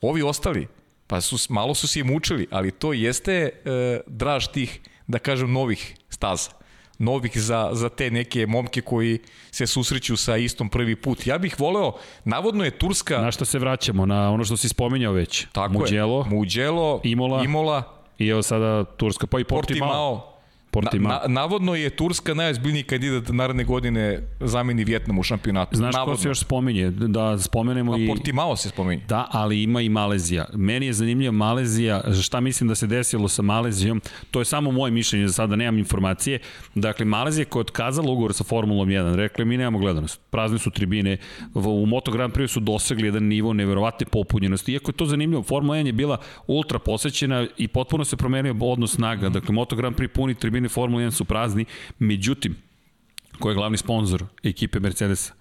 [0.01, 0.67] Ovi ostali,
[1.07, 3.51] pa su, malo su se i mučili, ali to jeste e,
[4.07, 6.62] draž tih, da kažem, novih staza
[6.99, 9.19] novih za, za te neke momke koji
[9.51, 11.27] se susreću sa istom prvi put.
[11.27, 11.91] Ja bih voleo,
[12.23, 13.21] navodno je Turska...
[13.21, 14.05] Na što se vraćamo?
[14.05, 15.45] Na ono što si spominjao već.
[15.51, 16.35] Tako Muđelo, je.
[16.35, 17.83] Muđelo, Imola, Imola
[18.17, 19.89] i evo sada Turska, pa i Portimao.
[19.89, 20.32] Portimao
[20.74, 21.09] Portima.
[21.09, 25.76] Na, na, navodno je Turska najozbiljniji kandidat naredne godine zameni Vjetnam u šampionatu.
[25.76, 26.15] Znaš navodno.
[26.15, 26.89] ko se još spominje?
[26.89, 28.07] Da spomenemo A i...
[28.07, 29.01] Portimao se spominje.
[29.07, 30.45] Da, ali ima i Malezija.
[30.53, 34.01] Meni je zanimljiva Malezija, šta mislim da se desilo sa Malezijom,
[34.32, 36.39] to je samo moje mišljenje, za sada nemam informacije.
[36.76, 40.21] Dakle, Malezija koja je otkazala ugovor sa Formulom 1, rekla mi nemamo gledanost.
[40.30, 41.17] Prazne su tribine,
[41.53, 44.74] u Moto Grand Prix su dosegli jedan nivo neverovatne popunjenosti.
[44.74, 46.17] Iako je to zanimljivo, Formula 1 je bila
[46.47, 49.30] ultra posećena i potpuno se promenio odnos snaga.
[49.30, 51.66] Dakle, Moto Grand Prix puni tribine tribine Formula 1 su prazni,
[51.99, 52.55] međutim,
[53.39, 55.34] ko je glavni sponsor ekipe Mercedesa?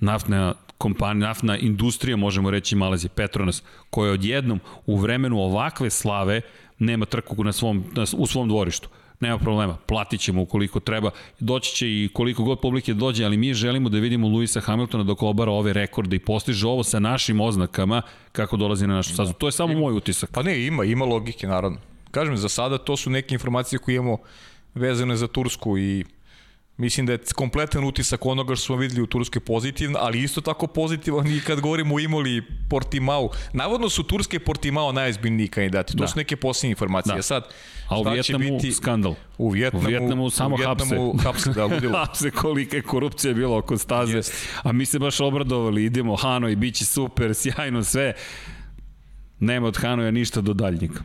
[0.00, 6.40] Naftna kompanija, naftna industrija, možemo reći Malezije, Petronas, koja odjednom u vremenu ovakve slave
[6.78, 8.88] nema trku na svom, na, u svom dvorištu
[9.20, 13.54] nema problema, platit ćemo ukoliko treba, doći će i koliko god publike dođe, ali mi
[13.54, 18.02] želimo da vidimo Luisa Hamiltona dok obara ove rekorde i postiže ovo sa našim oznakama
[18.32, 19.32] kako dolazi na našu stazu.
[19.32, 20.30] To je samo moj utisak.
[20.30, 21.78] Pa ne, ima, ima logike, naravno.
[22.10, 24.18] Kažem, za sada to su neke informacije koje imamo
[24.74, 26.04] vezane za Tursku i
[26.78, 30.66] Mislim da je kompletan utisak onoga što smo videli u Turskoj pozitivan, ali isto tako
[30.66, 33.30] pozitivan i kad govorimo o Imoli Portimao.
[33.52, 35.92] Navodno su Turske i Portimao najizbiljniji kandidati.
[35.92, 36.08] To da.
[36.08, 37.16] su neke posljednje informacije.
[37.16, 37.22] Da.
[37.22, 37.44] Sad,
[37.88, 38.72] A u Vjetnamu biti...
[38.72, 39.14] skandal.
[39.38, 41.26] U Vjetnamu, u Vjetnamu samo u Vjetnamu, hapse.
[41.26, 41.98] hapse, da, ludilo.
[41.98, 44.16] hapse kolika je korupcija bila oko staze.
[44.16, 44.32] Jest.
[44.62, 48.12] A mi se baš obradovali, idemo Hano i bit će super, sjajno sve.
[49.40, 51.00] Nema od Hanoja ništa do daljnjega.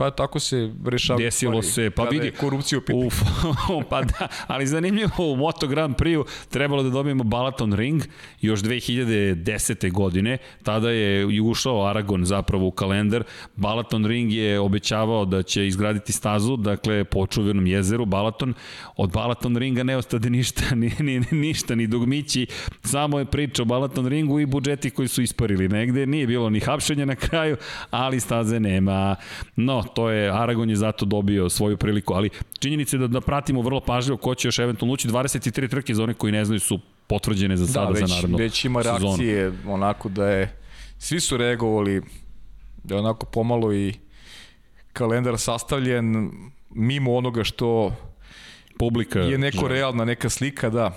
[0.00, 1.18] Pa tako se rešava.
[1.18, 2.30] Desilo se, pa vidi.
[2.30, 3.06] Korupcija u pitanju.
[3.06, 3.22] Uf,
[3.90, 8.02] pa da, ali zanimljivo, u Moto Grand Prix trebalo da dobijemo Balaton Ring
[8.40, 9.92] još 2010.
[9.92, 10.38] godine.
[10.62, 13.24] Tada je ušao Aragon zapravo u kalendar.
[13.56, 18.54] Balaton Ring je obećavao da će izgraditi stazu, dakle, po čuvenom jezeru Balaton.
[18.96, 22.46] Od Balaton Ringa ne ostade ništa, ni, ni, ništa, ni dugmići.
[22.84, 26.06] Samo je priča o Balaton Ringu i budžeti koji su isparili negde.
[26.06, 27.56] Nije bilo ni hapšenja na kraju,
[27.90, 29.16] ali staze nema.
[29.56, 33.62] No, to je, Aragon je zato dobio svoju priliku, ali činjenica je da, da pratimo
[33.62, 36.80] vrlo pažljivo ko će još eventualno ući, 23 trke za one koji ne znaju su
[37.06, 39.06] potvrđene za da, sada, da, već, za narednu već ima sezonu.
[39.06, 40.56] reakcije, onako da je,
[40.98, 42.02] svi su reagovali,
[42.84, 43.94] da je onako pomalo i
[44.92, 46.30] kalendar sastavljen
[46.70, 47.92] mimo onoga što
[48.78, 49.72] publika je neko žele.
[49.72, 50.92] realna neka slika, da.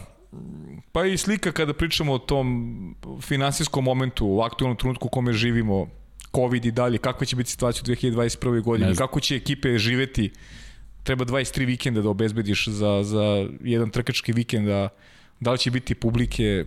[0.92, 5.88] Pa i slika kada pričamo o tom finansijskom momentu, u aktualnom trenutku u kome živimo,
[6.36, 8.62] COVID i dalje, kakva će biti situacija u 2021.
[8.62, 10.32] godini, kako će ekipe živeti,
[11.04, 14.90] treba 23 vikenda da obezbediš za, za jedan trkački vikend, da,
[15.40, 16.66] da li će biti publike,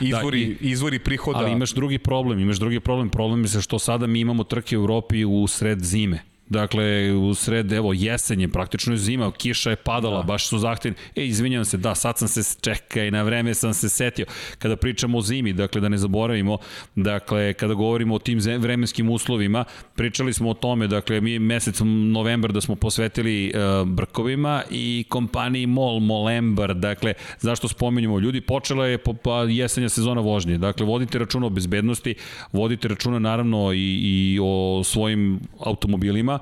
[0.00, 1.38] izvori, da, i, izvori prihoda.
[1.38, 4.80] Ali imaš drugi problem, imaš drugi problem, problem je što sada mi imamo trke u
[4.80, 10.16] Evropi u sred zime Dakle, u sred, evo, jesenje, praktično je zima, kiša je padala,
[10.16, 10.22] da.
[10.22, 10.98] baš su zahtevni.
[11.16, 14.26] E, izvinjam se, da, sad sam se, čekaj, na vreme sam se setio.
[14.58, 16.58] Kada pričamo o zimi, dakle, da ne zaboravimo,
[16.94, 21.80] dakle, kada govorimo o tim vremenskim uslovima, pričali smo o tome, dakle, mi mesec
[22.12, 28.18] novembar da smo posvetili uh, brkovima i kompaniji MOL, Molembar, dakle, zašto spomenjamo?
[28.18, 32.14] Ljudi, počela je po, pa jesenja sezona vožnje, dakle, vodite računa o bezbednosti,
[32.52, 36.41] vodite računa naravno i, i o svojim automobilima,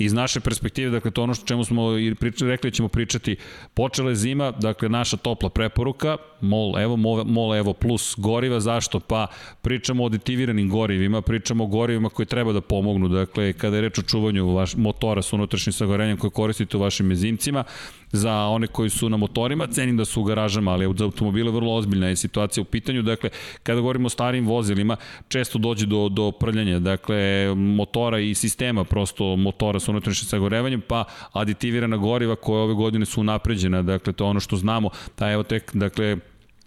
[0.00, 3.36] iz naše perspektive, dakle to ono što čemu smo i pričali, rekli da ćemo pričati,
[3.74, 6.96] počela je zima, dakle naša topla preporuka, MOL Evo,
[7.26, 9.00] MOL Evo plus goriva, zašto?
[9.00, 9.26] Pa
[9.62, 13.98] pričamo o aditiviranim gorivima, pričamo o gorivima koji treba da pomognu, dakle kada je reč
[13.98, 17.64] o čuvanju vaš, motora sa unutrašnjim sagorenjem koje koristite u vašim mezimcima,
[18.12, 21.74] za one koji su na motorima, cenim da su u garažama, ali za automobile vrlo
[21.74, 23.02] ozbiljna je situacija u pitanju.
[23.02, 23.30] Dakle,
[23.62, 24.96] kada govorimo o starim vozilima,
[25.28, 31.04] često dođe do, do prljanja, dakle, motora i sistema, prosto motora sa unutrašnjim sagorevanjem, pa
[31.32, 35.42] aditivirana goriva koja ove godine su napređena, dakle, to je ono što znamo, ta evo
[35.42, 36.16] tek, dakle,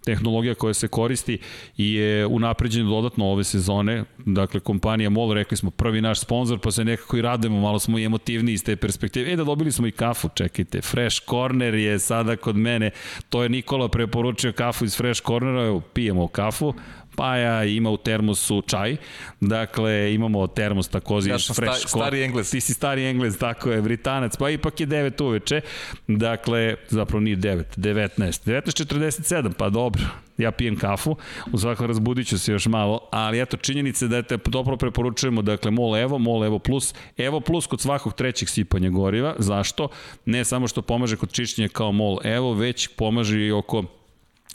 [0.04, 1.38] tehnologija koja se koristi
[1.76, 4.04] i je unapređena dodatno ove sezone.
[4.18, 7.98] Dakle, kompanija MOL, rekli smo, prvi naš sponsor, pa se nekako i radujemo, malo smo
[7.98, 9.32] i emotivni iz te perspektive.
[9.32, 12.90] E, da dobili smo i kafu, čekajte, Fresh Corner je sada kod mene,
[13.28, 16.74] to je Nikola preporučio kafu iz Fresh Cornera, evo, pijemo kafu,
[17.16, 18.96] Paja ima u termosu čaj,
[19.40, 22.50] dakle imamo termos takođe ja fresh sta, stari englez.
[22.50, 25.60] Ti si stari englez, tako je, britanac, pa ipak je 9 uveče,
[26.08, 30.02] dakle, zapravo nije 9, 19, 19.47, pa dobro,
[30.38, 31.16] ja pijem kafu,
[31.52, 35.70] u svakom razbudit ću se još malo, ali eto, činjenice da te dobro preporučujemo, dakle,
[35.70, 39.88] MOL Evo, MOL Evo Plus, Evo Plus kod svakog trećeg sipanja goriva, zašto?
[40.24, 43.84] Ne samo što pomaže kod čišćenja kao MOL Evo, već pomaže i oko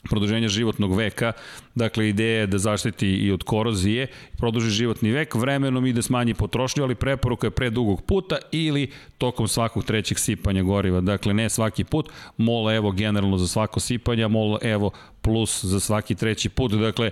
[0.04, 1.32] produženja životnog veka,
[1.80, 4.08] dakle ideja je da zaštiti i od korozije,
[4.38, 8.92] produži životni vek, vremenom i da smanji potrošnju, ali preporuka je pre dugog puta ili
[9.18, 11.02] tokom svakog trećeg sipanja goriva.
[11.02, 16.16] Dakle, ne svaki put, MOL Evo generalno za svako sipanje, MOL Evo plus za svaki
[16.16, 16.72] treći put.
[16.72, 17.12] Dakle,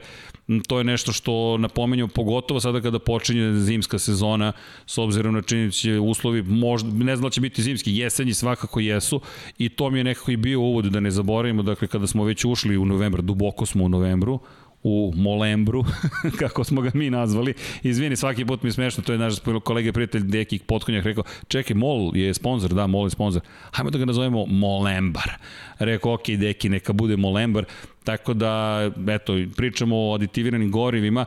[0.68, 4.52] to je nešto što napomenju pogotovo sada kada počinje zimska sezona
[4.86, 9.22] s obzirom na činjenice uslovi možda, ne znam da će biti zimski, jesenji svakako jesu
[9.58, 12.46] i to mi je nekako i bio uvod da ne zaboravimo, dakle kada smo već
[12.46, 14.40] ušli u novembar, duboko smo u novembru,
[14.84, 15.86] u Molembru,
[16.40, 17.54] kako smo ga mi nazvali.
[17.84, 21.76] Izvini, svaki put mi je smešno, to je naš kolega prijatelj Deki Potkonjak rekao, čekaj,
[21.76, 23.42] Mol je sponsor, da, Mol je sponsor.
[23.72, 25.32] Hajmo da ga nazovemo Molembar.
[25.80, 27.66] Rekao, ok, Deki, neka bude Molembar.
[28.04, 31.26] Tako da, eto, pričamo o aditiviranim gorivima,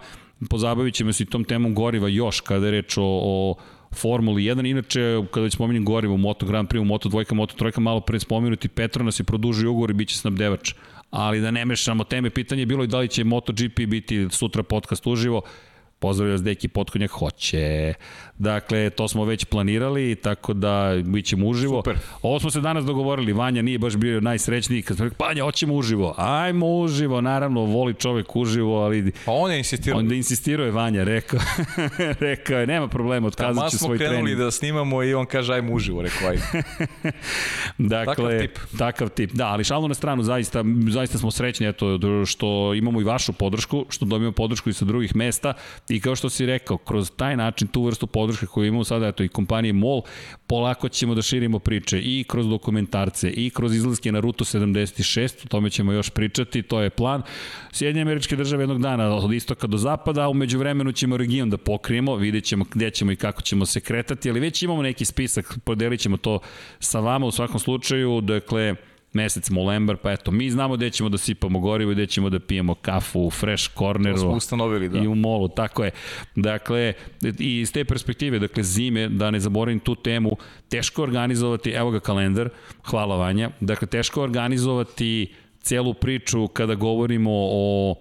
[0.51, 3.55] pozabavit ćemo se i tom temom goriva još kada je reč o, o
[3.93, 4.71] Formuli 1.
[4.71, 8.01] Inače, kada već spominjem gorivo u Moto Grand Prix, u Moto 2, Moto 3, malo
[8.01, 10.75] pre spomenuti, Petronas je produžio ugovor i bit će snabdevač
[11.11, 14.63] ali da ne mešamo teme, pitanje je bilo i da li će MotoGP biti sutra
[14.63, 15.43] podcast uživo,
[16.01, 17.95] Pozdravljam vas, Deki Potkonjak, hoće.
[18.41, 21.79] Dakle, to smo već planirali, tako da bit ćemo uživo.
[21.79, 21.97] Super.
[22.23, 25.75] Ovo smo se danas dogovorili, Vanja nije baš bio najsrećniji, kad smo rekli, Panja, hoćemo
[25.75, 26.15] uživo.
[26.19, 29.13] Ajmo uživo, naravno, voli čovek uživo, ali...
[29.25, 29.99] Pa on je insistirao.
[29.99, 31.41] Onda insistirao je Vanja, rekao,
[32.31, 34.19] rekao je, nema problema, otkazat ću svoj trening.
[34.19, 36.43] smo krenuli da snimamo i on kaže, ajmo uživo, rekao, ajde.
[37.79, 38.59] dakle, takav tip.
[38.79, 43.05] Takav tip, da, ali šalno na stranu, zaista, zaista smo srećni, eto, što imamo i
[43.05, 45.55] vašu podršku, što dobijemo podršku i sa drugih mesta
[45.89, 49.23] I kao što si rekao, kroz taj način, tu vrstu podrške koju imamo sada, eto
[49.23, 50.03] i kompanije MOL,
[50.47, 55.49] polako ćemo da širimo priče i kroz dokumentarce i kroz izlaske na Rutu 76, o
[55.49, 57.23] tome ćemo još pričati, to je plan.
[57.73, 61.57] Sjedinje američke države jednog dana od istoka do zapada, a umeđu vremenu ćemo region da
[61.57, 65.59] pokrijemo, vidjet ćemo gde ćemo i kako ćemo se kretati, ali već imamo neki spisak,
[65.65, 66.39] podelit ćemo to
[66.79, 68.77] sa vama u svakom slučaju, dakle,
[69.13, 72.41] mesec Molembar, pa eto, mi znamo gde ćemo da sipamo gorivo i gde ćemo da
[72.41, 74.17] pijemo kafu u Fresh Corneru.
[74.17, 74.99] To smo ustanovili, da.
[74.99, 75.91] I u molu, tako je.
[76.37, 76.93] Dakle,
[77.39, 80.37] i iz te perspektive, dakle, zime, da ne zaboravim tu temu,
[80.69, 82.49] teško organizovati, evo ga kalendar,
[82.85, 85.33] hvala Vanja, dakle, teško organizovati
[85.63, 87.95] celu priču kada govorimo o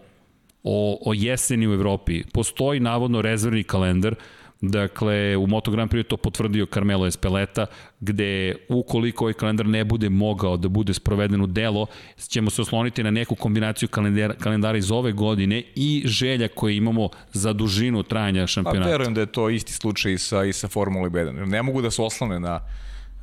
[0.63, 2.23] o, o jeseni u Evropi.
[2.33, 4.15] Postoji navodno rezervni kalendar,
[4.61, 7.65] Dakle, u Moto Grand Prix to potvrdio Carmelo Espeleta,
[7.99, 11.85] gde ukoliko ovaj kalendar ne bude mogao da bude sproveden u delo,
[12.27, 17.09] ćemo se osloniti na neku kombinaciju kalendara, kalendara iz ove godine i želja koje imamo
[17.33, 18.83] za dužinu trajanja šampionata.
[18.83, 21.45] Pa verujem da je to isti slučaj i sa, i sa Formula 1.
[21.45, 22.61] Ne mogu da se oslone na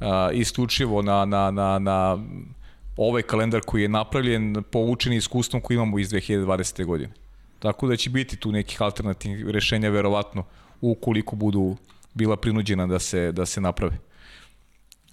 [0.01, 2.18] a, isključivo na, na, na, na
[2.97, 6.84] ovaj kalendar koji je napravljen poučen iskustvom koji imamo iz 2020.
[6.84, 7.12] godine.
[7.59, 10.45] Tako da će biti tu nekih alternativnih rešenja verovatno
[10.81, 11.77] ukoliko budu
[12.14, 13.99] bila prinuđena da se, da se naprave.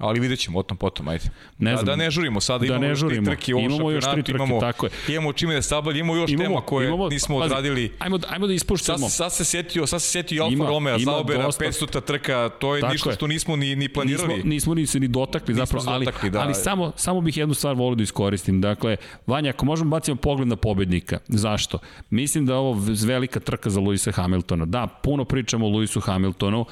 [0.04, 1.26] Ali vidjet ćemo o tom potom, ajde.
[1.58, 3.26] Ne da, znam, da, da ne žurimo, sada da imamo ne žurimo.
[3.26, 4.92] tri trke u imamo još tri trke, imamo, tako je.
[5.08, 7.92] imamo čime da sabalj, imamo još imamo, tema koje imamo, nismo pazi, odradili.
[8.00, 9.10] Ajmo, ajmo da ispuštamo.
[9.10, 12.82] Sad, sad se setio, sad se setio Alfa ima, Romeo, Zaubera, 500 trka, to je
[12.82, 13.16] tako ništa je.
[13.16, 14.34] što nismo ni, ni planirali.
[14.34, 16.42] Nismo, nismo ni se ni dotakli, nismo zapravo, ali, dotakli, da.
[16.42, 18.62] ali samo, samo bih jednu stvar volio da iskoristim.
[18.62, 18.98] Dakle,
[19.28, 21.80] Vanja, ako možemo bacimo pogled na pobednika, zašto?
[22.10, 24.66] Mislim da je ovo velika trka za Luisa Hamiltona.
[24.66, 26.66] Da, puno pričamo o Luisu Hamiltonu,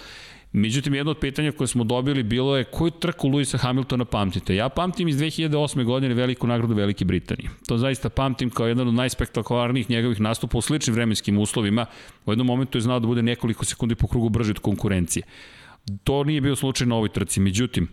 [0.54, 4.56] Međutim, jedno od pitanja koje smo dobili bilo je koju trku Luisa Hamiltona pamtite?
[4.56, 5.84] Ja pamtim iz 2008.
[5.84, 7.50] godine veliku nagradu Velike Britanije.
[7.68, 11.86] To zaista pamtim kao jedan od najspektakularnijih njegovih nastupa u sličnim vremenskim uslovima.
[12.26, 15.24] U jednom momentu je znao da bude nekoliko sekundi po krugu brže od konkurencije.
[16.04, 17.40] To nije bio slučaj na ovoj trci.
[17.40, 17.88] Međutim,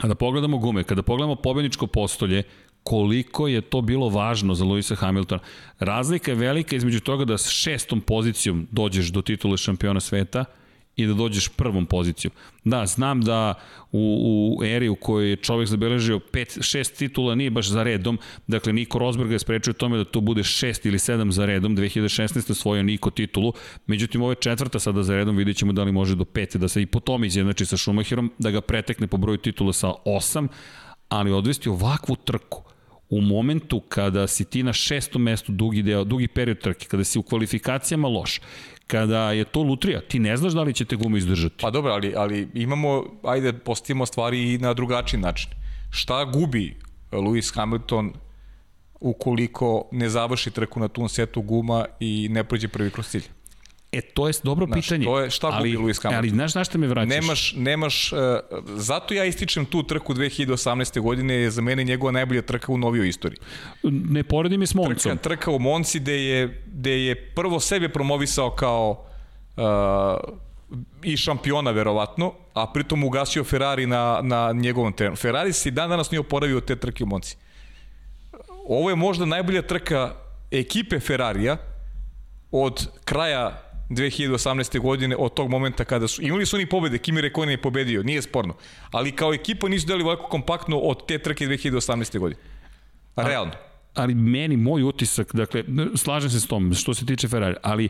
[0.00, 2.42] kada pogledamo gume, kada pogledamo pobedničko postolje,
[2.82, 5.42] koliko je to bilo važno za Luisa Hamiltona.
[5.78, 10.44] Razlika je velika između toga da s šestom pozicijom dođeš do titule šampiona sveta–
[10.96, 12.30] i da dođeš prvom poziciju.
[12.64, 13.54] Da, znam da
[13.92, 18.18] u, u eri u kojoj je čovjek zabeležio 5, 6 titula nije baš za redom,
[18.46, 22.50] dakle Niko Rosberg je sprečio tome da to bude 6 ili 7 za redom, 2016.
[22.50, 23.52] osvojio Niko titulu,
[23.86, 26.68] međutim ovo je četvrta sada za redom, vidjet ćemo da li može do 5, da
[26.68, 30.48] se i po tome izjednači sa Schumacherom, da ga pretekne po broju titula sa 8,
[31.08, 32.62] ali odvesti ovakvu trku,
[33.10, 37.18] u momentu kada si ti na šestom mestu dugi, deo, dugi period trke, kada si
[37.18, 38.40] u kvalifikacijama loš,
[38.86, 41.54] kada je to lutrija, ti ne znaš da li će te gume izdržati.
[41.60, 45.50] Pa dobro, ali, ali imamo, ajde, postavimo stvari i na drugačiji način.
[45.90, 46.76] Šta gubi
[47.12, 48.12] Lewis Hamilton
[49.00, 53.24] ukoliko ne završi trku na tom setu guma i ne prođe prvi kroz cilj?
[53.94, 55.04] E, to je dobro znaš, pitanje.
[55.04, 56.18] To je šta ali, gubi Lewis Hamilton.
[56.18, 57.08] Ali znaš na šta me vraćaš?
[57.08, 58.18] Nemaš, nemaš, uh,
[58.76, 61.00] zato ja ističem tu trku 2018.
[61.00, 63.38] godine, je za mene njegova najbolja trka u novijoj istoriji.
[63.82, 64.96] Ne poredim je s Moncom.
[64.96, 69.04] Trka, trka u Monci gde je, gde je prvo sebe promovisao kao
[69.56, 69.64] uh,
[71.02, 75.16] i šampiona verovatno, a pritom ugasio Ferrari na, na njegovom terenu.
[75.16, 77.36] Ferrari se i dan danas nije oporavio od te trke u Monci.
[78.68, 80.14] Ovo je možda najbolja trka
[80.50, 81.56] ekipe Ferrarija
[82.50, 84.78] od kraja 2018.
[84.78, 88.22] godine od tog momenta kada su imali su oni pobede, Kimi Rekonen je pobedio, nije
[88.22, 88.54] sporno.
[88.90, 92.18] Ali kao ekipa nisu dali ovako kompaktno od te trke 2018.
[92.18, 92.40] godine.
[93.16, 93.52] Realno.
[93.52, 93.62] Ali,
[93.94, 95.64] ali meni moj utisak, dakle,
[95.96, 97.88] slažem se s tom što se tiče Ferrari, ali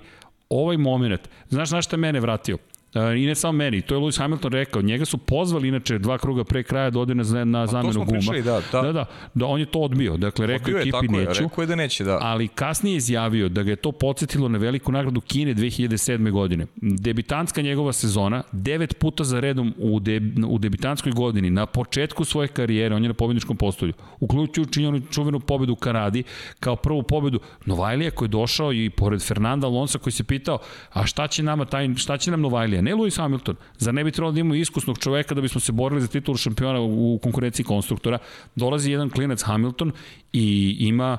[0.48, 2.58] ovaj moment, znaš na šta mene vratio?
[2.94, 6.44] I ne samo meni, to je Lewis Hamilton rekao, njega su pozvali inače dva kruga
[6.44, 8.42] pre kraja da ode na, na zamenu guma.
[8.44, 8.82] Da, da.
[8.82, 10.16] da, da, da, on je to odbio.
[10.16, 11.42] Dakle, rekao odbio je, ekipi tako neću.
[11.42, 12.18] Je, rekao je da neće, da.
[12.22, 16.30] Ali kasnije izjavio da ga je to podsjetilo na veliku nagradu Kine 2007.
[16.30, 16.66] godine.
[16.76, 22.48] Debitanska njegova sezona, devet puta za redom u, de, u debitanskoj godini, na početku svoje
[22.48, 26.22] karijere, on je na pobedničkom postolju, uključujući onu čuvenu pobedu u Kanadi,
[26.60, 30.58] kao prvu pobedu Novajlija koji je došao i pored Fernanda Alonso koji se pitao,
[30.92, 32.82] a šta će nama taj, šta će nam Novajlija?
[32.84, 33.56] Ne Lewis Hamilton.
[33.78, 36.80] Za ne bi trebalo da imamo iskusnog čoveka da bismo se borili za titulu šampiona
[36.80, 38.18] u konkurenciji konstruktora?
[38.54, 39.92] Dolazi jedan klinac Hamilton
[40.32, 41.16] i ima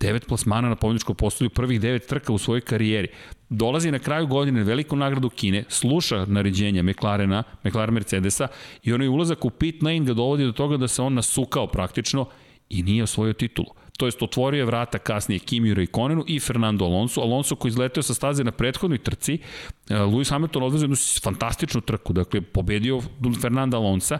[0.00, 3.08] devet plasmana na pobjedičkom postolju, prvih devet trka u svojoj karijeri.
[3.48, 8.48] Dolazi na kraju godine veliku nagradu Kine, sluša naređenja McLarena, McLaren Mercedesa
[8.82, 12.26] i onaj ulazak u pit lane ga dovodi do toga da se on nasukao praktično
[12.68, 17.20] i nije osvojio titulu to jest otvorio je vrata kasnije Kimi Raikkonenu i Fernando Alonso.
[17.20, 22.12] Alonso koji izleteo sa staze na prethodnoj trci, e, Lewis Hamilton odvezio jednu fantastičnu trku,
[22.12, 23.00] dakle pobedio
[23.40, 24.18] Fernanda Alonso e,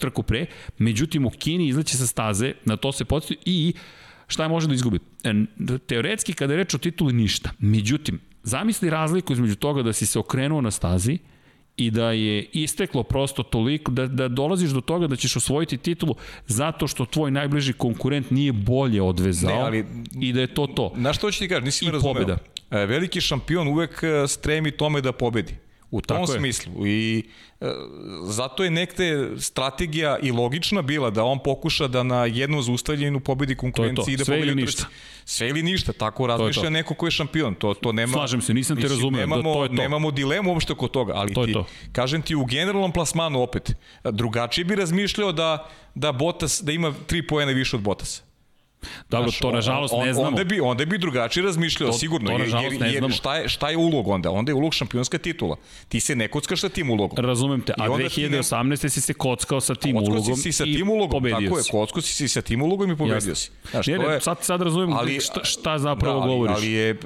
[0.00, 0.46] trku pre,
[0.78, 3.74] međutim u Kini izleće sa staze, na to se podsjetio i
[4.26, 4.98] šta je može da izgubi?
[5.24, 5.34] E,
[5.86, 10.18] teoretski kada je reč o tituli ništa, međutim, zamisli razliku između toga da si se
[10.18, 11.18] okrenuo na stazi
[11.86, 16.14] i da je isteklo prosto toliko, da, da dolaziš do toga da ćeš osvojiti titulu
[16.46, 19.86] zato što tvoj najbliži konkurent nije bolje odvezao ne, ali,
[20.20, 20.92] i da je to to.
[20.96, 22.14] Na što ću ti kažeš, nisi me razumeo.
[22.14, 22.38] Pobjeda.
[22.70, 25.54] E, veliki šampion uvek e, stremi tome da pobedi.
[25.92, 26.86] U tom Tako smislu.
[26.86, 26.92] Je.
[26.92, 27.24] I
[27.60, 27.66] e,
[28.24, 33.56] zato je nekde strategija i logična bila da on pokuša da na jednu zaustavljenu pobedi
[33.56, 34.86] konkurenciji i da pobedi ništa.
[35.24, 37.54] Sve ili ništa, tako razmišlja neko ko je šampion.
[37.54, 39.20] To, to nema, Slažem se, nisam te razumeo.
[39.20, 39.74] Nemamo, da, to je to.
[39.74, 41.66] nemamo dilemu uopšte kod toga, ali to ti, to.
[41.92, 43.72] kažem ti, u generalnom plasmanu opet,
[44.04, 48.31] drugačije bi razmišljao da, da Bottas, da ima tri pojene više od Bottasa.
[49.08, 50.28] Dobro, Znaš, to nažalost on, ne znamo.
[50.28, 52.30] Onda bi, onda bi drugačije razmišljao, to, sigurno.
[52.30, 53.06] To nažalost jer, ne znamo.
[53.06, 54.30] Jer šta je, šta je ulog onda?
[54.30, 55.56] Onda je ulog šampionska titula.
[55.88, 57.24] Ti se ne kockaš sa tim ulogom.
[57.24, 58.64] Razumem te, a 2018.
[58.64, 58.76] Ne...
[58.76, 61.68] si se kockao sa tim kockao ulogom si sa tim ulogom, pobedio tako si.
[61.68, 63.34] je, kockao si sa tim ulogom i pobedio Jasne.
[63.34, 63.50] si.
[63.70, 66.56] Znaš, ne, ne, je, sad, sad razumem ali, šta, šta zapravo da, ali, govoriš.
[66.56, 66.96] Ali je, e,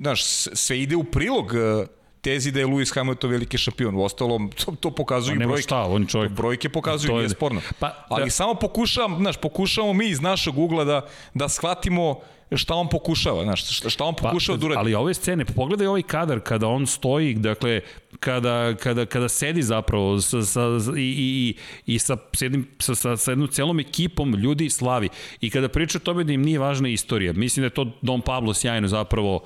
[0.00, 1.86] znaš, sve ide u prilog e,
[2.22, 3.94] tezi da je Lewis Hamilton veliki šampion.
[3.94, 5.62] U ostalom, to, to pokazuju pa brojke.
[5.62, 6.32] Šta, on čovjek.
[6.32, 7.60] Brojke pokazuju, nije sporno.
[7.78, 8.30] Pa, Ali da...
[8.30, 12.20] samo pokušavam, znaš, pokušavamo mi iz našeg ugla da, da shvatimo
[12.56, 14.78] šta on pokušava, znaš, šta on pa, pokušava pa, da uradi.
[14.78, 17.80] Ali ove scene, pogledaj ovaj kadar kada on stoji, dakle,
[18.20, 20.60] kada, kada, kada sedi zapravo sa, sa,
[20.96, 21.54] i, i,
[21.94, 25.08] i sa, sedim, sa, sa, sa jednom celom ekipom ljudi slavi.
[25.40, 28.20] I kada priča o tome da im nije važna istorija, mislim da je to Don
[28.20, 29.40] Pablo sjajno zapravo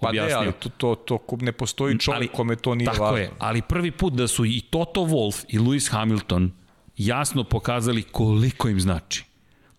[0.00, 0.36] objasnio.
[0.36, 3.18] Pa ne, ali to, to, to ne postoji čovjek ali, kome to nije tako važno.
[3.18, 6.52] je, ali prvi put da su i Toto Wolff i Lewis Hamilton
[6.96, 9.24] jasno pokazali koliko im znači.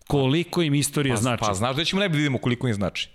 [0.06, 1.44] Koliko im istorija pa, znači.
[1.46, 3.10] Pa znaš da ćemo ne vidimo koliko im znači.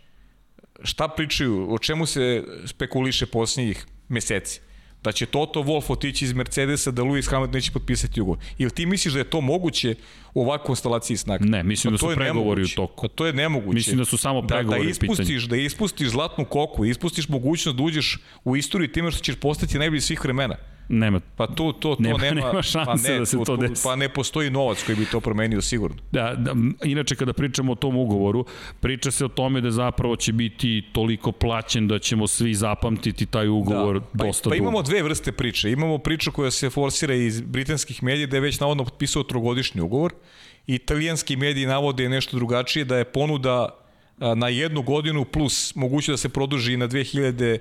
[0.84, 4.62] Šta pričaju, o čemu se spekuliše posljednjih meseci?
[5.08, 8.40] Da će Toto Wolff otići iz Mercedesa, da Lewis Hamilton neće potpisati ugovor.
[8.58, 9.96] Ili ti misliš da je to moguće
[10.34, 11.46] u ovakvoj konstelaciji snaga?
[11.46, 13.02] Ne, mislim pa da su pregovori u toku.
[13.02, 13.76] Pa to je nemoguće.
[13.76, 17.84] Mislim da su samo pregovori da, da ispustiš, da ispustiš zlatnu koku, ispustiš mogućnost da
[17.84, 20.56] uđeš u istoriju time što ćeš postati najbolji svih vremena.
[20.90, 21.20] Nema.
[21.36, 23.84] Pa to, to, to nema, nema, nema šanse pa ne, da se to, to desi.
[23.84, 25.98] Pa ne postoji novac koji bi to promenio sigurno.
[26.12, 28.46] Da, da, inače kada pričamo o tom ugovoru,
[28.80, 33.48] priča se o tome da zapravo će biti toliko plaćen da ćemo svi zapamtiti taj
[33.48, 34.26] ugovor da.
[34.26, 35.72] dosta pa, pa imamo dve vrste priče.
[35.72, 40.14] Imamo priču koja se forsira iz britanskih medija da je već navodno potpisao trogodišnji ugovor.
[40.68, 43.70] Italijanski mediji navode nešto drugačije da je ponuda
[44.36, 47.58] na jednu godinu plus moguće da se produži na 2000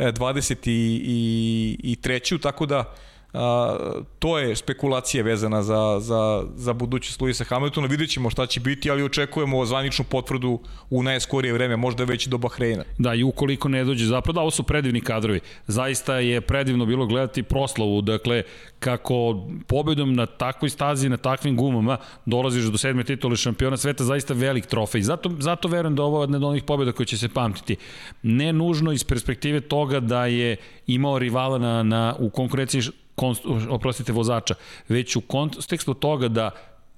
[0.00, 2.40] 23.
[2.42, 2.94] tako da
[3.32, 3.76] a,
[4.18, 7.86] to je spekulacija vezana za, za, za budućnost Luisa Hamiltona.
[7.86, 10.60] Vidjet ćemo šta će biti, ali očekujemo zvaničnu potvrdu
[10.90, 12.84] u najskorije vreme, možda već do Bahreina.
[12.98, 15.40] Da, i ukoliko ne dođe, zapravo da, ovo su predivni kadrovi.
[15.66, 18.42] Zaista je predivno bilo gledati proslavu, dakle,
[18.78, 24.34] kako pobedom na takvoj stazi, na takvim gumama, dolaziš do sedme titule šampiona sveta, zaista
[24.34, 25.02] velik trofej.
[25.02, 27.76] Zato, zato verujem da ovo je jedna od onih pobjeda koje će se pamtiti.
[28.22, 30.56] Ne nužno iz perspektive toga da je
[30.86, 32.82] imao rivala na, na, u konkurenciji
[33.20, 34.54] konst, oprostite, vozača,
[34.88, 36.50] već u kontekstu toga da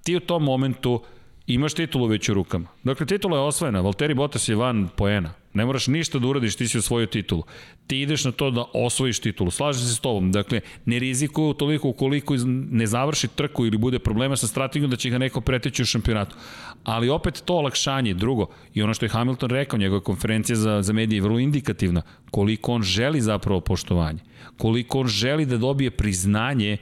[0.02, 1.00] ti u tom momentu
[1.46, 2.68] imaš titulu već u rukama.
[2.84, 5.34] Dakle, titula je osvojena, Valtteri Bottas je van poena.
[5.54, 7.42] Ne moraš ništa da uradiš, ti si osvojio titulu.
[7.86, 9.50] Ti ideš na to da osvojiš titulu.
[9.50, 10.32] Slažem se s tobom.
[10.32, 12.36] Dakle, ne rizikuju toliko ukoliko
[12.70, 16.36] ne završi trku ili bude problema sa strategijom da će ga neko preteći u šampionatu.
[16.84, 18.14] Ali opet to olakšanje.
[18.14, 22.02] Drugo, i ono što je Hamilton rekao, njegova konferencija za, za medije je vrlo indikativna.
[22.30, 24.20] Koliko on želi zapravo poštovanje.
[24.56, 26.76] Koliko on želi da dobije priznanje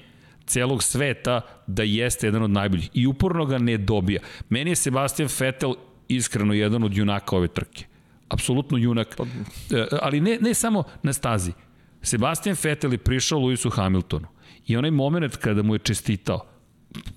[0.47, 2.91] celog sveta da jeste jedan od najboljih.
[2.95, 4.21] I uporno ga ne dobija.
[4.49, 5.75] Meni je Sebastian Vettel
[6.09, 7.91] iskreno jedan od junaka ove trke
[8.31, 9.17] apsolutno junak.
[9.17, 9.25] Pa...
[9.77, 11.53] E, ali ne, ne samo na stazi.
[12.03, 14.27] Sebastian Vettel je prišao Lewisu Hamiltonu
[14.67, 16.47] i onaj moment kada mu je čestitao,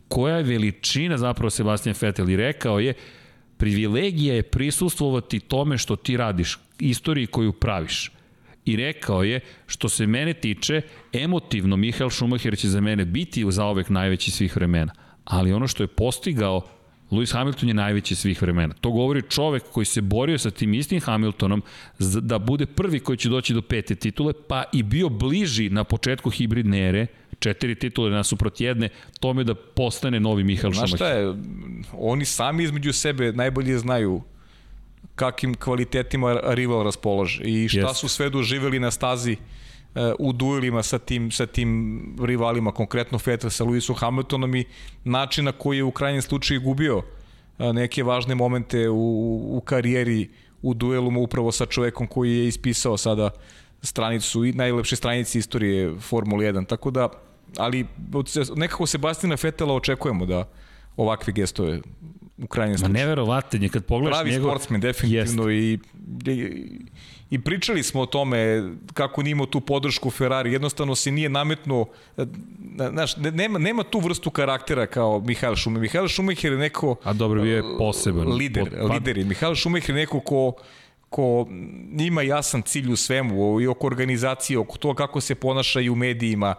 [0.07, 2.93] koja je veličina zapravo Sebastian Vettel i rekao je,
[3.57, 8.11] privilegija je prisustvovati tome što ti radiš, istoriji koju praviš.
[8.65, 10.81] I rekao je, što se mene tiče,
[11.13, 14.93] emotivno Mihael Schumacher će za mene biti za ovek najveći svih vremena.
[15.25, 16.61] Ali ono što je postigao
[17.11, 18.73] Lewis Hamilton je najveći svih vremena.
[18.81, 21.61] To govori čovek koji se borio sa tim istim Hamiltonom
[21.99, 26.29] da bude prvi koji će doći do pete titule, pa i bio bliži na početku
[26.29, 27.07] hibridne ere,
[27.39, 28.89] četiri titule nasuprot jedne,
[29.19, 30.97] tome da postane novi Mihael Schumacher.
[30.97, 31.35] Znaš šta je,
[31.93, 34.21] oni sami između sebe najbolje znaju
[35.15, 37.95] kakvim kvalitetima rival raspolaže i šta Jeste.
[37.95, 39.37] su sve doživeli na stazi e,
[40.19, 44.65] u duelima sa tim, sa tim rivalima, konkretno Vettel sa Lewisom Hamiltonom i
[45.03, 47.01] način na koji je u krajnjem slučaju gubio
[47.59, 50.29] e, neke važne momente u, u karijeri
[50.61, 53.29] u duelu upravo sa čovekom koji je ispisao sada
[53.81, 56.67] stranicu i najlepše stranice istorije Formule 1.
[56.67, 57.09] Tako da,
[57.57, 60.49] ali od nekako Sebastina Fetela očekujemo da
[60.97, 61.81] ovakve gestove
[62.43, 62.93] u krajnjem Ma slučaju.
[62.95, 64.49] neverovatan je kad pogledaš Pravi njegov...
[64.49, 65.79] sportsmen, definitivno i,
[66.25, 66.51] i,
[67.29, 68.63] i pričali smo o tome
[68.93, 71.85] kako nije imao tu podršku Ferrari, jednostavno se nije nametnuo,
[72.17, 72.25] e,
[72.89, 75.81] znaš, ne- nema, nema tu vrstu karaktera kao Mihael Šumacher.
[75.81, 78.27] Mihael Šumacher je neko A dobro, bio je poseban.
[78.29, 79.25] lider, Pod- pa- lider je.
[79.25, 80.53] Mihael Šumacher je neko ko
[81.09, 81.47] ko
[81.99, 85.95] ima jasan cilj u svemu i oko organizacije, oko toga kako se ponaša i u
[85.95, 86.55] medijima.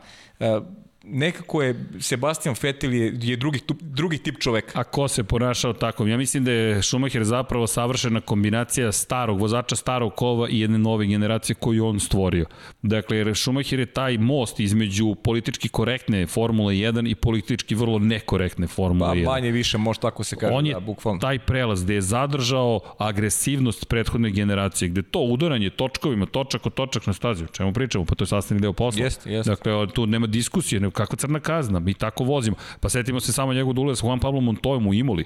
[1.07, 4.81] Nekako je Sebastian Vettel je, je drugi, tu- drugi tip čoveka.
[4.81, 6.07] A ko se ponašao tako?
[6.07, 11.07] Ja mislim da je Schumacher zapravo savršena kombinacija starog vozača, starog kova i jedne nove
[11.07, 12.47] generacije koju on stvorio.
[12.83, 18.67] Dakle, jer Schumacher je taj most između politički korektne Formule 1 i politički vrlo nekorektne
[18.67, 19.25] Formule Pa 1.
[19.27, 21.21] manje više, može tako se kaže, on je da, bukvalno.
[21.21, 27.07] taj prelaz gde je zadržao agresivnost prethodne generacije, gde to udaranje točkovima, točak od točak
[27.07, 29.05] na stazi, o čemu pričamo, pa to je sastavni deo posla.
[29.05, 29.51] Jeste, jeste.
[29.51, 32.57] Dakle, o, tu nema diskusije, nego kako crna kazna, mi tako vozimo.
[32.81, 35.25] Pa setimo se samo njegov sa Juan Pablo Montoyom u Imoli.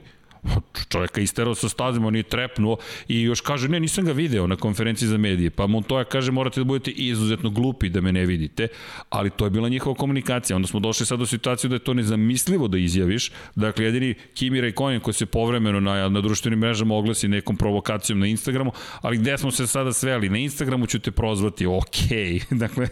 [0.88, 2.76] Čovjeka isterao sa stazima, on je trepnuo
[3.08, 5.50] i još kaže, ne, nisam ga video na konferenciji za medije.
[5.50, 8.68] Pa Montoya kaže, morate da budete izuzetno glupi da me ne vidite,
[9.10, 10.56] ali to je bila njihova komunikacija.
[10.56, 13.32] Onda smo došli sad do situaciju da je to nezamislivo da izjaviš.
[13.54, 18.26] Dakle, jedini Kimi Raikkonen koji se povremeno na, na društvenim mrežama oglasi nekom provokacijom na
[18.26, 20.28] Instagramu, ali gde smo se sada sveli?
[20.28, 22.40] Na Instagramu ću te prozvati, okej.
[22.62, 22.88] dakle,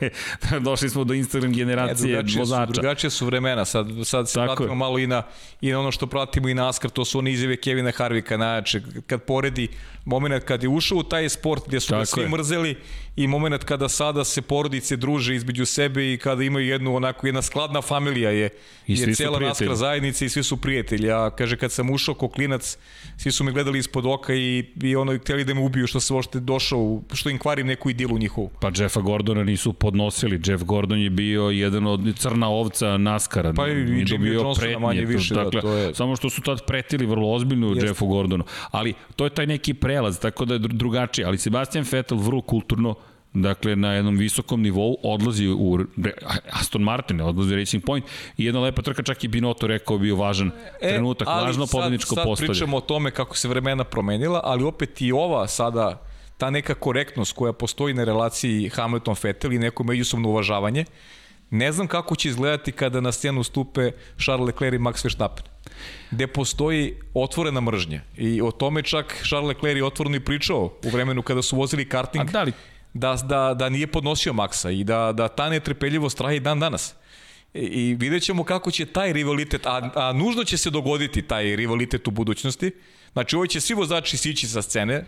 [0.60, 2.72] došli smo do Instagram E, generacije drugačije, su, vozača.
[2.72, 4.74] drugačije su vremena, sad, sad se Tako je.
[4.74, 5.22] malo i na,
[5.60, 8.80] i na ono što pratimo i na Askar, to su one izjave Kevina Harvika, najjače,
[9.06, 9.68] kad poredi
[10.04, 12.28] moment kad je ušao u taj sport gde su ga svi je.
[12.28, 12.76] mrzeli
[13.16, 17.42] i moment kada sada se porodice druže između sebe i kada imaju jednu onako jedna
[17.42, 18.48] skladna familija je,
[18.86, 19.40] I je cela.
[19.40, 21.10] Naskar zajednica i svi su prijatelji.
[21.10, 22.78] A kaže kad sam ušao ko klinac,
[23.16, 26.14] svi su me gledali ispod oka i, i ono hteli da me ubiju što se
[26.14, 28.50] uopšte došao, što im kvarim neku idilu njihovu.
[28.60, 30.40] Pa Jeffa Gordona nisu podnosili.
[30.44, 33.52] Jeff Gordon je bio jedan od crna ovca Naskara.
[33.52, 36.66] Pa i Nije Jimmy Johnsona manje više, da, dakle, to je- Samo što su tad
[36.66, 37.86] pretili vrlo ozbiljno Jeste.
[37.86, 38.44] Jeffu Gordonu.
[38.70, 41.24] Ali to je taj neki prelaz, tako da je dru- drugačije.
[41.26, 42.94] Ali Sebastian Vettel vrlo kulturno
[43.42, 45.78] dakle na jednom visokom nivou odlazi u
[46.50, 48.04] Aston Martin, odlazi u Racing Point
[48.36, 52.16] i jedna lepa trka, čak i Binotto rekao bio važan e, trenutak, važno pobedničko sad,
[52.16, 52.48] sad postavlje.
[52.48, 56.02] pričamo o tome kako se vremena promenila, ali opet i ova sada,
[56.38, 60.84] ta neka korektnost koja postoji na relaciji Hamilton-Vettel i neko međusobno uvažavanje,
[61.50, 63.90] ne znam kako će izgledati kada na scenu stupe
[64.24, 65.44] Charles Leclerc i Max Verstappen
[66.10, 70.90] gde postoji otvorena mržnja i o tome čak Charles Leclerc je otvoreno i pričao u
[70.92, 72.52] vremenu kada su vozili karting A da li
[72.98, 76.94] da, da, da nije podnosio Maksa i da, da ta netrpeljivost traje dan danas.
[77.54, 81.56] I, i vidjet ćemo kako će taj rivalitet, a, a nužno će se dogoditi taj
[81.56, 82.70] rivalitet u budućnosti.
[83.12, 85.04] Znači, ovo će svi vozači sići sa scene,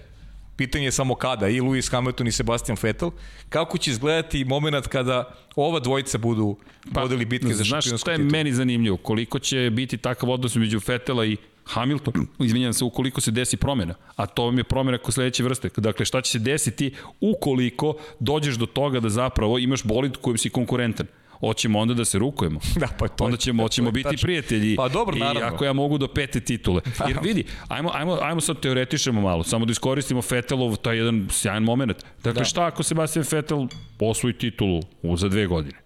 [0.57, 3.11] pitanje je samo kada, i Lewis Hamilton i Sebastian Vettel,
[3.49, 6.57] kako će izgledati moment kada ova dvojica budu
[6.95, 8.31] pa, vodili bitke za Znaš šampionsku šta je titulu.
[8.31, 8.97] meni zanimljivo?
[8.97, 11.37] Koliko će biti takav odnos među Fetela i
[11.69, 15.71] Hamilton, izvinjam se, ukoliko se desi promjena, a to vam je promjena kod sledeće vrste.
[15.77, 20.51] Dakle, šta će se desiti ukoliko dođeš do toga da zapravo imaš bolid kojim si
[20.51, 21.07] konkurentan?
[21.41, 22.61] Hoćemo onda da se rukujemo.
[22.81, 24.27] Da, pa to onda ćemo, hoćemo biti tačno.
[24.27, 24.77] prijatelji.
[24.77, 25.49] Pa dobro, I naravno.
[25.49, 26.81] ako ja mogu do pete titule.
[27.09, 31.63] Jer vidi, ajmo, ajmo, ajmo sad teoretišemo malo, samo da iskoristimo Fetelov taj jedan sjajan
[31.63, 32.05] moment.
[32.25, 32.45] Dakle, da.
[32.45, 33.67] šta ako Sebastian Fetel
[34.01, 35.79] osvoji titulu u, za dve godine?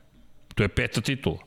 [0.54, 1.38] To je peta titula.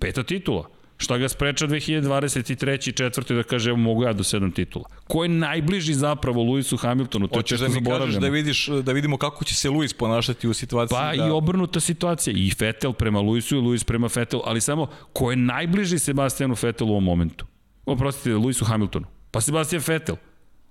[0.00, 0.68] Peta titula.
[0.98, 2.88] Šta ga spreča 2023.
[2.88, 4.84] i četvrte da kaže evo mogu ja do sedam titula.
[5.08, 7.28] Ko je najbliži zapravo Lewisu Hamiltonu?
[7.28, 10.54] To Hoćeš da mi kažeš da, vidiš, da vidimo kako će se Lewis ponašati u
[10.54, 11.26] situaciji Pa da...
[11.26, 12.34] i obrnuta situacija.
[12.36, 16.90] I Vettel prema Lewisu i Lewis prema Vettelu, ali samo ko je najbliži Sebastianu Vettelu
[16.90, 17.46] u ovom momentu?
[17.86, 19.06] Oprostite, Lewisu Hamiltonu.
[19.30, 20.16] Pa Sebastian Vettel.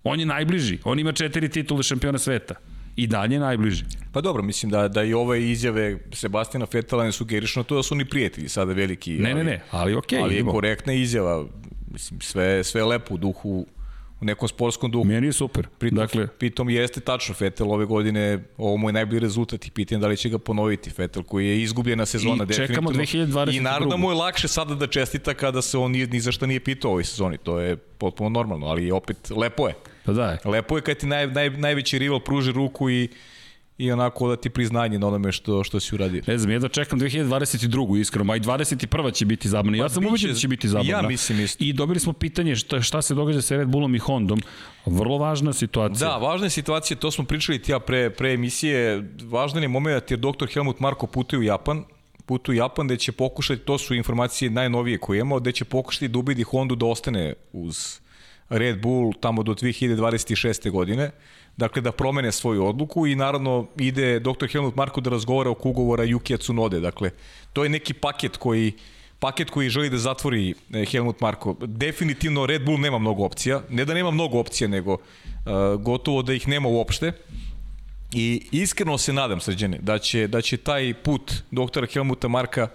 [0.03, 0.79] On je najbliži.
[0.83, 2.55] On ima četiri titule šampiona sveta.
[2.95, 3.83] I dalje je najbliži.
[4.11, 7.83] Pa dobro, mislim da, da i ove izjave Sebastina Fetela ne sugerišu na to da
[7.83, 9.13] su oni prijatelji sada veliki.
[9.13, 10.19] Ne, ali, ne, ne, ali okej.
[10.19, 10.51] ali je idemo.
[10.51, 11.45] korektna izjava.
[11.91, 13.65] Mislim, sve, sve je lepo u duhu,
[14.21, 15.05] u nekom sportskom duhu.
[15.05, 15.67] Meni je super.
[15.77, 20.01] Pritom, dakle, pritom jeste tačno, Fetel ove godine, ovo mu je najbolji rezultat i pitanje
[20.01, 20.89] da li će ga ponoviti.
[20.89, 23.45] Fetel koji je izgubljena sezona I čekamo definitivno.
[23.45, 23.57] 2022.
[23.57, 26.45] I naravno mu je lakše sada da čestita kada se on ni, ni za šta
[26.45, 27.37] nije pitao ovoj sezoni.
[27.37, 29.73] To je potpuno normalno, ali opet lepo je.
[30.05, 30.37] Pa da.
[30.45, 33.09] Lepo je kad ti naj, naj, najveći rival pruži ruku i
[33.77, 36.21] i onako odati priznanje na onome što, što si uradio.
[36.27, 37.99] Ne znam, jedva čekam 2022.
[37.99, 39.13] iskreno, ma i 21.
[39.13, 39.77] će biti zabavna.
[39.77, 40.91] Ja sam biće- ubeđen da će biti zabavna.
[40.91, 41.63] ja mislim isto.
[41.63, 44.41] I dobili smo pitanje šta, šta se događa sa Red Bullom i Hondom.
[44.85, 46.07] Vrlo važna situacija.
[46.09, 50.11] Da, važna je situacija, to smo pričali ti ja pre, pre emisije, važan je moment
[50.11, 50.45] jer dr.
[50.53, 51.83] Helmut Marko putuje u Japan,
[52.25, 56.07] putuje u Japan gde će pokušati, to su informacije najnovije koje imamo, gde će pokušati
[56.07, 57.99] da ubedi Hondu da ostane uz
[58.49, 60.71] Red Bull tamo do 2026.
[60.71, 61.11] godine,
[61.57, 64.47] dakle da promene svoju odluku i naravno ide dr.
[64.51, 67.11] Helmut Marko da razgovara oko ugovora Yukija Tsunode, dakle
[67.53, 68.73] to je neki paket koji
[69.19, 71.55] paket koji želi da zatvori eh, Helmut Marko.
[71.59, 74.99] Definitivno Red Bull nema mnogo opcija, ne da nema mnogo opcija, nego uh,
[75.81, 77.11] gotovo da ih nema uopšte.
[78.13, 82.67] I iskreno se nadam, srđane, da će, da će taj put doktora Helmuta Marka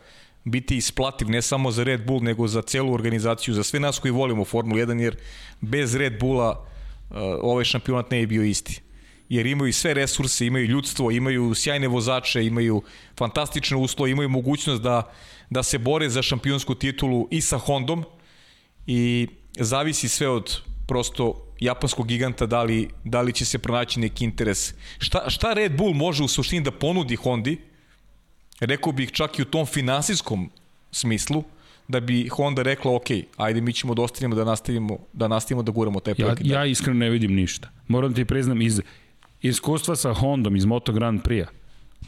[0.51, 4.13] biti isplativ ne samo za Red Bull, nego za celu organizaciju, za sve nas koji
[4.13, 5.17] volimo Formulu 1, jer
[5.61, 8.81] bez Red Bulla uh, ovaj šampionat ne je bio isti.
[9.29, 12.83] Jer imaju sve resurse, imaju ljudstvo, imaju sjajne vozače, imaju
[13.19, 15.13] fantastične uslove, imaju mogućnost da,
[15.51, 18.05] da se bore za šampionsku titulu i sa Hondom
[18.87, 19.29] i
[19.59, 20.57] zavisi sve od
[20.89, 24.75] prosto japanskog giganta da li, da li će se pronaći neki interes.
[24.99, 27.59] Šta, šta Red Bull može u suštini da ponudi Hondi,
[28.61, 30.51] rekao bih čak i u tom finansijskom
[30.91, 31.45] smislu,
[31.89, 33.07] da bi Honda rekla, ok,
[33.37, 36.47] ajde mi ćemo da ostanemo da nastavimo da nastavimo da guramo taj Ja, projekat.
[36.47, 37.69] ja iskreno ne vidim ništa.
[37.89, 38.81] Moram ti priznam, iz
[39.43, 41.47] iskustva sa Hondom iz Moto Grand Prix-a,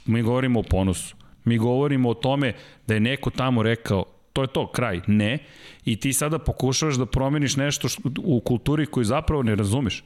[0.07, 1.17] mi govorimo o ponosu.
[1.45, 2.53] Mi govorimo o tome
[2.87, 5.01] da je neko tamo rekao to je to, kraj.
[5.07, 5.39] Ne.
[5.85, 10.05] I ti sada pokušavaš da promeniš nešto što, u kulturi koju zapravo ne razumeš.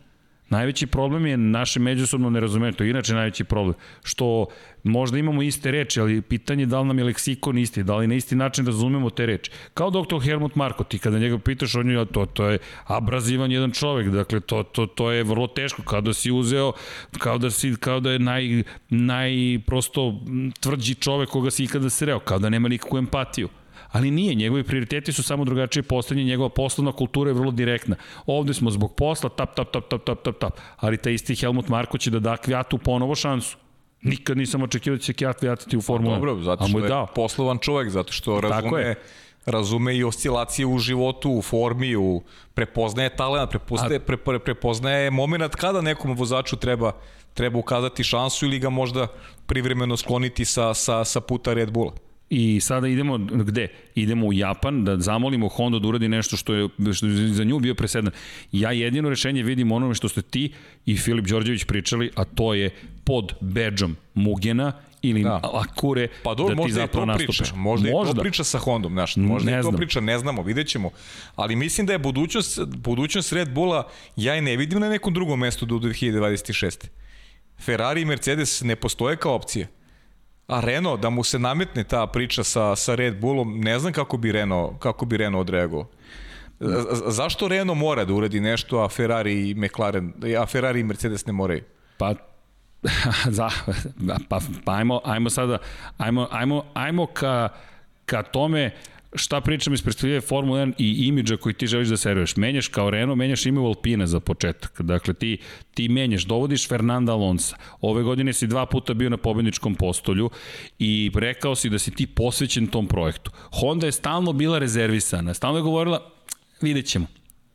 [0.48, 3.74] Najveći problem je naše međusobno nerazumevanje, to je inače najveći problem,
[4.04, 4.46] što
[4.82, 8.06] možda imamo iste reči, ali pitanje je da li nam je leksikon isti, da li
[8.06, 9.50] na isti način razumemo te reči.
[9.74, 13.70] Kao doktor Helmut Marko, ti kada njega pitaš, on je, to, to je abrazivan jedan
[13.70, 16.72] čovek, dakle to, to, to je vrlo teško, kao da si uzeo,
[17.18, 20.20] kao da, si, kao da je naj, naj prosto
[20.60, 23.48] tvrđi čovek koga si ikada sreo, kao da nema nikakvu empatiju
[23.92, 27.96] ali nije, njegovi prioriteti su samo drugačije postavljeni, njegova poslovna kultura je vrlo direktna.
[28.26, 31.68] Ovde smo zbog posla, tap, tap, tap, tap, tap, tap, tap, ali taj isti Helmut
[31.68, 33.56] Marko će da da Kvijatu ponovo šansu.
[34.02, 36.18] Nikad nisam očekivao da će Kvijat vratiti u Formulu 1.
[36.18, 37.06] Dobro, zato što je dao.
[37.14, 38.94] poslovan čovek, zato što Tako razume, je.
[39.46, 42.22] razume i oscilacije u životu, u formi, u
[42.54, 46.92] prepoznaje talent, prepoznaje, pre, pre, prepoznaje moment kada nekom vozaču treba
[47.36, 49.06] treba ukazati šansu ili ga možda
[49.46, 51.92] privremeno skloniti sa, sa, sa puta Red Bulla.
[52.30, 53.68] I sada idemo gde?
[53.94, 57.58] Idemo u Japan da zamolimo Honda da uradi nešto što je, što je za nju
[57.58, 58.12] bio presedan.
[58.52, 60.52] Ja jedino rešenje vidim onome što ste ti
[60.86, 62.70] i Filip Đorđević pričali, a to je
[63.04, 64.72] pod bedžom Mugena
[65.02, 65.40] ili da.
[65.54, 67.38] Akure Pa dobro, da ti zapravo to nastupiš.
[67.38, 69.76] priča, možda, možda je to priča sa Hondom, znaš, možda Ne je to znam.
[69.76, 70.90] priča, ne znamo, vidjet ćemo.
[71.36, 75.40] Ali mislim da je budućnost, budućnost Red Bulla, ja je ne vidim na nekom drugom
[75.40, 76.86] mestu do 2026.
[77.58, 79.68] Ferrari i Mercedes ne postoje kao opcije.
[80.46, 84.16] A Renault, da mu se nametne ta priča sa, sa Red Bullom, ne znam kako
[84.16, 85.88] bi Renault, kako bi Renault odreagovao.
[87.06, 91.32] Zašto Renault mora da uradi nešto, a Ferrari i McLaren, a Ferrari i Mercedes ne
[91.32, 91.62] moraju?
[91.98, 92.14] Pa
[93.38, 93.50] za,
[94.28, 95.58] pa, pa ajmo, ajmo sada,
[95.98, 97.48] ajmo, ajmo, ajmo ka,
[98.04, 98.70] ka tome
[99.16, 102.36] šta pričam iz perspektive Formula 1 i imidža koji ti želiš da serviraš.
[102.36, 104.82] Menjaš kao Renault, menjaš ime u Alpina za početak.
[104.82, 105.38] Dakle, ti,
[105.74, 107.56] ti menjaš, dovodiš Fernanda Alonso.
[107.80, 110.30] Ove godine si dva puta bio na pobedničkom postolju
[110.78, 113.30] i rekao si da si ti posvećen tom projektu.
[113.52, 116.10] Honda je stalno bila rezervisana, stalno je govorila,
[116.60, 117.06] vidjet ćemo,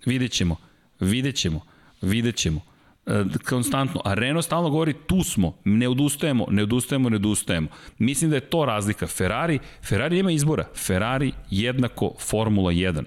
[0.06, 0.56] vidjet ćemo,
[1.00, 1.62] vidjet ćemo,
[2.02, 2.71] vidjet ćemo
[3.50, 4.02] konstantno.
[4.06, 7.68] A Renault stalno govori tu smo, ne odustajemo, ne odustajemo, ne odustajemo.
[7.98, 9.08] Mislim da je to razlika.
[9.08, 10.66] Ferrari, Ferrari nema izbora.
[10.76, 13.04] Ferrari jednako Formula 1.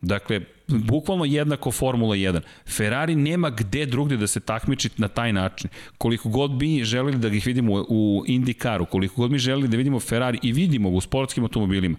[0.00, 2.40] Dakle, bukvalno jednako Formula 1.
[2.66, 5.70] Ferrari nema gde drugde da se takmiči na taj način.
[5.98, 10.00] Koliko god bi želeli da ih vidimo u IndyCaru, koliko god mi želeli da vidimo
[10.00, 11.98] Ferrari i vidimo u sportskim automobilima,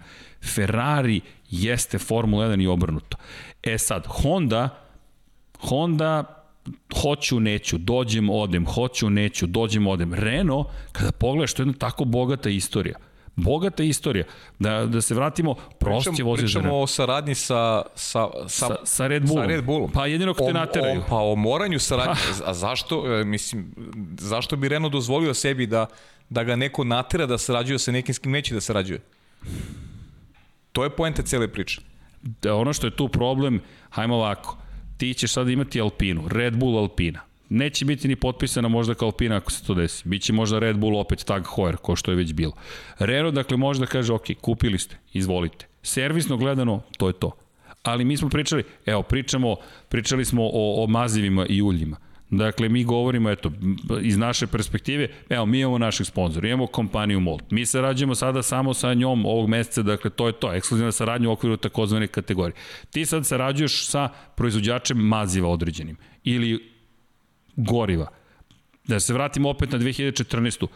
[0.56, 3.18] Ferrari jeste Formula 1 i obrnuto.
[3.64, 4.84] E sad, Honda,
[5.60, 6.37] Honda
[7.02, 10.14] hoću, neću, dođem, odem, hoću, neću, dođem, odem.
[10.14, 12.96] Renault, kada pogledaš, to je jedna tako bogata istorija.
[13.36, 14.26] Bogata istorija.
[14.60, 19.08] Da, da se vratimo, prost je za pričamo o saradnji sa, sa, sa, Sa, sa
[19.08, 19.44] Red Bullom.
[19.44, 19.92] Sa Red Bullom.
[19.92, 21.00] Pa jedino ako te nateraju.
[21.00, 22.16] O, pa o moranju saradnje.
[22.46, 23.76] A zašto, e, mislim,
[24.20, 25.86] zašto bi Renault dozvolio sebi da,
[26.30, 29.00] da ga neko natera da sarađuje sa nekim s kim neće da sarađuje?
[30.72, 31.82] To je poenta cele priče.
[32.22, 34.58] da ono što je tu problem, hajmo ovako,
[34.98, 37.20] ti ćeš sad imati Alpinu, Red Bull Alpina.
[37.50, 40.10] Neće biti ni potpisana možda kao Alpina ako se to desi.
[40.10, 42.54] Biće možda Red Bull opet Tag Heuer, ko što je već bilo.
[43.00, 45.66] Renault dakle može da kaže, ok, kupili ste, izvolite.
[45.84, 47.32] Servisno gledano, to je to.
[47.84, 49.56] Ali mi smo pričali, evo, pričamo,
[49.90, 51.98] pričali smo o, o mazivima i uljima.
[52.30, 53.52] Dakle, mi govorimo, eto,
[54.02, 57.52] iz naše perspektive, evo, mi imamo naših sponzora, imamo kompaniju Molt.
[57.52, 61.32] Mi sarađujemo sada samo sa njom ovog meseca, dakle, to je to, ekskluzivna saradnja u
[61.32, 62.56] okviru takozvane kategorije.
[62.92, 66.72] Ti sad sarađuješ sa proizvođačem maziva određenim ili
[67.56, 68.08] goriva.
[68.88, 70.68] Da se vratimo opet na 2014.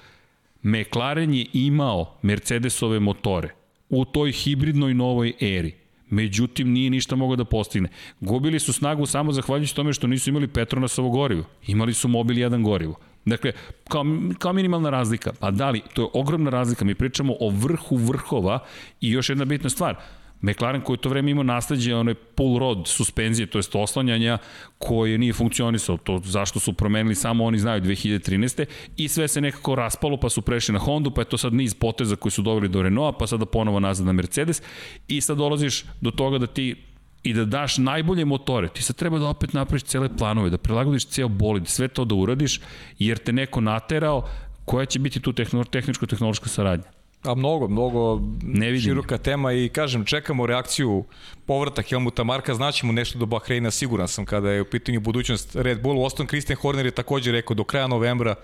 [0.64, 3.50] McLaren je imao Mercedesove motore
[3.90, 5.81] u toj hibridnoj novoj eri.
[6.12, 7.90] Međutim, nije ništa mogao da postigne.
[8.20, 11.44] Gubili su snagu samo zahvaljujući tome što nisu imali Petronasovo gorivo.
[11.68, 12.96] Imali su Mobil 1 gorivo.
[13.26, 13.52] Dakle,
[13.90, 14.06] kao,
[14.40, 15.32] kao minimalna razlika.
[15.40, 16.86] Pa da li, to je ogromna razlika.
[16.86, 18.60] Mi pričamo o vrhu vrhova
[19.02, 19.96] i još jedna bitna stvar–
[20.42, 24.38] McLaren koji je to vreme imao nasledđe onaj pull rod suspenzije, to jest oslanjanja
[24.78, 28.66] koje nije funkcionisao, to zašto su promenili samo oni znaju 2013.
[28.98, 31.74] i sve se nekako raspalo pa su prešli na Hondu, pa je to sad niz
[31.74, 34.62] poteza koji su doveli do Renaulta, pa sada ponovo nazad na Mercedes
[35.08, 36.76] i sad dolaziš do toga da ti
[37.24, 41.06] i da daš najbolje motore, ti sad treba da opet napraviš cele planove, da prilagodiš
[41.06, 42.62] ceo bolid, sve to da uradiš,
[43.00, 44.28] jer te neko naterao,
[44.66, 47.01] koja će biti tu tehničko-tehnološka saradnja?
[47.24, 48.82] A mnogo, mnogo ne vidim.
[48.82, 51.06] široka tema i kažem, čekamo reakciju
[51.46, 55.82] povrata Helmuta Marka, znaćemo nešto do Bahreina, siguran sam kada je u pitanju budućnost Red
[55.82, 56.06] Bull.
[56.06, 58.36] Oston Christian Horner je takođe rekao do kraja novembra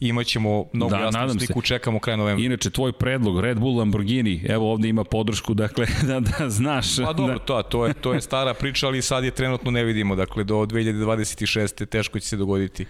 [0.00, 1.66] imaćemo mnogo da, jasnu sliku, se.
[1.66, 2.44] čekamo kraj novembra.
[2.44, 6.96] Inače, tvoj predlog, Red Bull Lamborghini, evo ovde ima podršku, dakle, da, da znaš.
[6.96, 7.44] Pa dobro, da...
[7.44, 10.54] to, to, je, to je stara priča, ali sad je trenutno ne vidimo, dakle, do
[10.54, 11.86] 2026.
[11.86, 12.86] teško će se dogoditi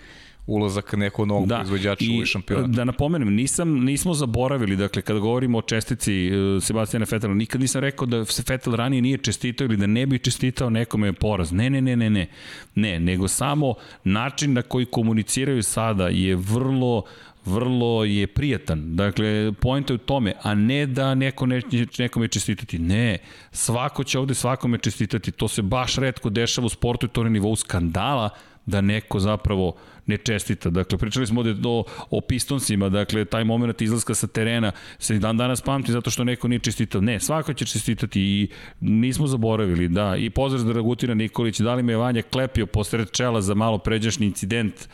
[0.46, 2.70] ulazak nekog novog da, proizvođača u šampionat.
[2.70, 7.80] Da napomenem, nisam, nismo zaboravili, dakle, kada govorimo o čestici uh, Sebastijana Fetela, nikad nisam
[7.80, 11.52] rekao da se Fetel ranije nije čestitao ili da ne bi čestitao nekome poraz.
[11.52, 12.26] Ne, ne, ne, ne, ne.
[12.74, 17.02] Ne, nego samo način na koji komuniciraju sada je vrlo
[17.46, 18.96] vrlo je prijatan.
[18.96, 21.60] Dakle, pojenta je u tome, a ne da neko ne,
[21.98, 22.78] nekome čestitati.
[22.78, 23.18] Ne,
[23.52, 25.32] svako će ovde svakome čestitati.
[25.32, 28.30] To se baš redko dešava u sportu i to na nivou skandala
[28.66, 29.76] da neko zapravo
[30.06, 30.70] ne čestita.
[30.70, 35.36] Dakle, pričali smo ovde o, o Pistonsima, dakle, taj moment izlaska sa terena se dan
[35.36, 37.00] danas pamti zato što neko nije čestitao.
[37.00, 38.48] Ne, svako će čestitati i
[38.80, 40.16] nismo zaboravili, da.
[40.16, 43.78] I pozdrav za Dragutina Nikolić, da li me je Vanja klepio posred čela za malo
[43.78, 44.88] pređašnji incident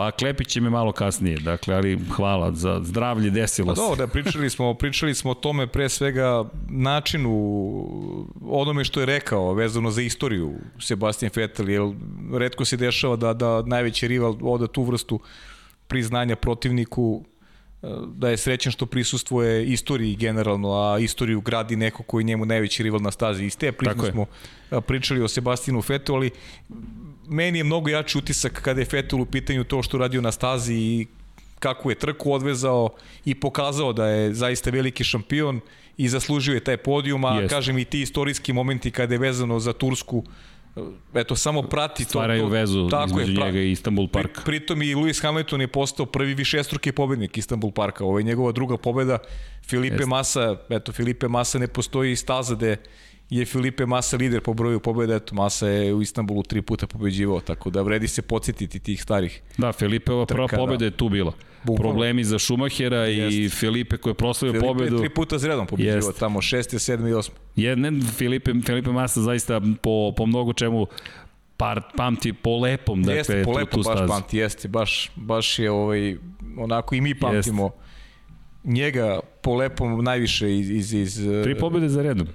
[0.00, 3.82] Pa Klepić će me malo kasnije, dakle, ali hvala za zdravlje, desilo pa se.
[3.88, 7.30] Pa da, pričali smo, pričali smo o tome pre svega načinu,
[8.40, 11.82] onome što je rekao vezano za istoriju Sebastian Vettel, jer
[12.32, 15.20] redko se dešava da, da najveći rival oda tu vrstu
[15.86, 17.24] priznanja protivniku
[18.06, 23.00] da je srećan što prisustvuje istoriji generalno, a istoriju gradi neko koji njemu najveći rival
[23.00, 23.44] na stazi.
[23.44, 24.26] Iz te prične smo
[24.86, 26.30] pričali o Sebastinu Fetu, ali
[27.30, 30.74] meni je mnogo jači utisak kada je Fetel u pitanju to što radio na stazi
[30.74, 31.06] i
[31.58, 32.88] kako je trku odvezao
[33.24, 35.60] i pokazao da je zaista veliki šampion
[35.96, 37.54] i zaslužio je taj podijum, a Jest.
[37.54, 40.24] kažem i ti istorijski momenti kada je vezano za Tursku
[41.14, 44.32] eto samo prati to stvaraju vezu tako između je, njega i Istanbul Park.
[44.34, 48.04] Pri, pritom i Lewis Hamilton je postao prvi višestruki pobednik Istanbul Parka.
[48.04, 49.18] Ovo je njegova druga pobeda.
[49.66, 50.08] Filipe Jest.
[50.08, 52.76] Massa, eto Filipe Massa ne postoji staza gde
[53.30, 57.40] je Filipe Massa lider po broju pobjeda, eto Massa je u Istanbulu tri puta pobeđivao,
[57.40, 59.42] tako da vredi se podsjetiti tih starih.
[59.58, 60.84] Da, Filipe ova prva pobjeda da.
[60.84, 61.32] je tu bila.
[61.64, 61.90] Bukvalno.
[61.90, 63.36] Problemi za Šumahera Jest.
[63.36, 64.88] i Filipe koji je proslavio Filipe pobedu.
[64.88, 66.18] Filipe tri puta zredom pobeđivao Jest.
[66.18, 67.34] tamo, šeste, sedme i osme.
[67.56, 70.86] Jedne, Filipe, Filipe Massa zaista po, po mnogo čemu
[71.56, 75.58] par, pamti po lepom, dakle, jeste, po lepom tu, tu baš pamti, jeste, baš, baš
[75.58, 76.16] je ovaj,
[76.58, 77.78] onako i mi pamtimo jeste.
[78.64, 80.70] njega po lepom najviše iz...
[80.70, 82.26] iz, iz Tri pobjede za redom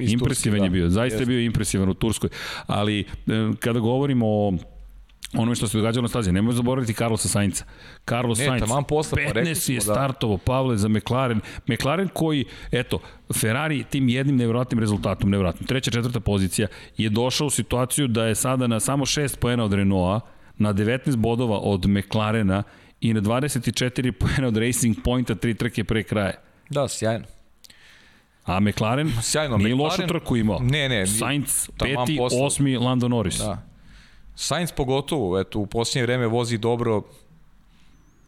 [0.00, 1.20] impresivan Turske, je bio, zaista jest.
[1.20, 2.30] je bio impresivan u Turskoj,
[2.66, 3.04] ali e,
[3.60, 4.52] kada govorimo o
[5.34, 6.32] ono što se događalo na stazi.
[6.32, 7.64] Nemoj zaboraviti Carlosa Sainca.
[8.08, 9.80] Carlos ne, Sainz, posla, 15 pa je da.
[9.80, 11.40] startovo, Pavle, za McLaren.
[11.68, 12.98] McLaren koji, eto,
[13.34, 18.34] Ferrari tim jednim nevjerojatnim rezultatom, nevjerojatnim, treća, četvrta pozicija, je došao u situaciju da je
[18.34, 20.26] sada na samo 6 poena od Renaulta,
[20.58, 22.62] na 19 bodova od McLarena
[23.00, 26.34] i na 24 poena od Racing Pointa, tri trke pre kraja.
[26.70, 27.24] Da, sjajno.
[28.50, 30.58] A McLaren Sjajno, nije McLaren, lošu trku imao.
[30.62, 31.06] Ne, ne.
[31.06, 33.38] Sainz, peti, osmi, Lando Norris.
[33.38, 33.62] Da.
[34.34, 37.02] Sainz pogotovo, eto, u posljednje vreme vozi dobro,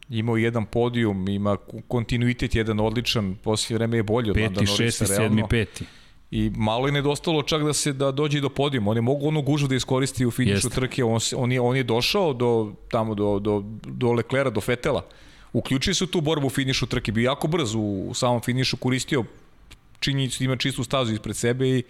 [0.09, 1.57] imao jedan podijum, ima
[1.89, 4.83] kontinuitet jedan odličan, posljednje vreme je bolji od peti, Lando Norrisa.
[4.83, 5.85] Peti, šesti, sedmi, peti.
[6.31, 8.91] I malo je nedostalo čak da se da dođe do podijuma.
[8.91, 10.81] Oni mogu onu gužu da iskoristi u finišu Jeste.
[10.81, 11.05] trke.
[11.05, 15.05] On, on, je, on je došao do, tamo do, do, do Leklera, do Fetela.
[15.53, 17.13] Uključio se u tu borbu u finišu trke.
[17.13, 19.25] Bio jako brz u, u samom finišu, koristio
[20.03, 21.83] činjenicu da ima čistu stazu ispred sebe i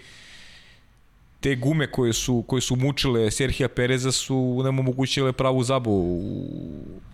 [1.42, 6.20] te gume koje su, koje su mučile Serhija Pereza su nam omogućile pravu zabu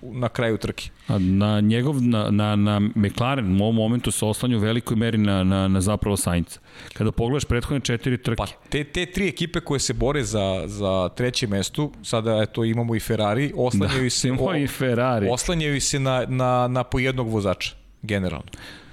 [0.02, 0.90] na kraju trke.
[1.18, 5.44] Na njegov, na, na, na McLaren u ovom momentu se oslanja u velikoj meri na,
[5.44, 6.60] na, na zapravo Sainca.
[6.92, 8.36] Kada pogledaš prethodne četiri trke.
[8.36, 12.94] Pa te, te tri ekipe koje se bore za, za treće mesto, sada eto imamo
[12.94, 15.28] i Ferrari, oslanjaju da, se, o, i Ferrari.
[15.30, 18.50] oslanjaju se na, na, na po jednog vozača, generalno.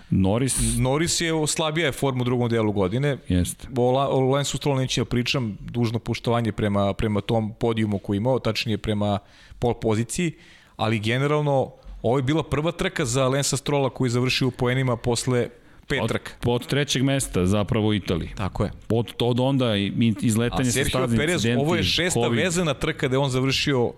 [0.10, 0.78] Norris...
[0.78, 3.18] Norris je slabija je forma u drugom delu godine.
[3.28, 3.68] Jeste.
[3.78, 8.78] O, Lensu Stroll neće da pričam, dužno poštovanje prema, prema tom podijumu koji imao, tačnije
[8.78, 9.20] prema
[9.60, 10.32] pol poziciji,
[10.76, 11.72] ali generalno
[12.02, 15.50] ovo je bila prva trka za Lensa Strolla koji je završio u poenima posle
[15.88, 16.12] pet od.
[16.46, 18.30] Od trećeg mesta zapravo u Italiji.
[18.36, 18.72] Tako je.
[18.90, 19.76] Od, od onda
[20.22, 22.40] izletanje sa staznim Perez, ovo je šesta COVID.
[22.40, 23.94] vezana trka da je on završio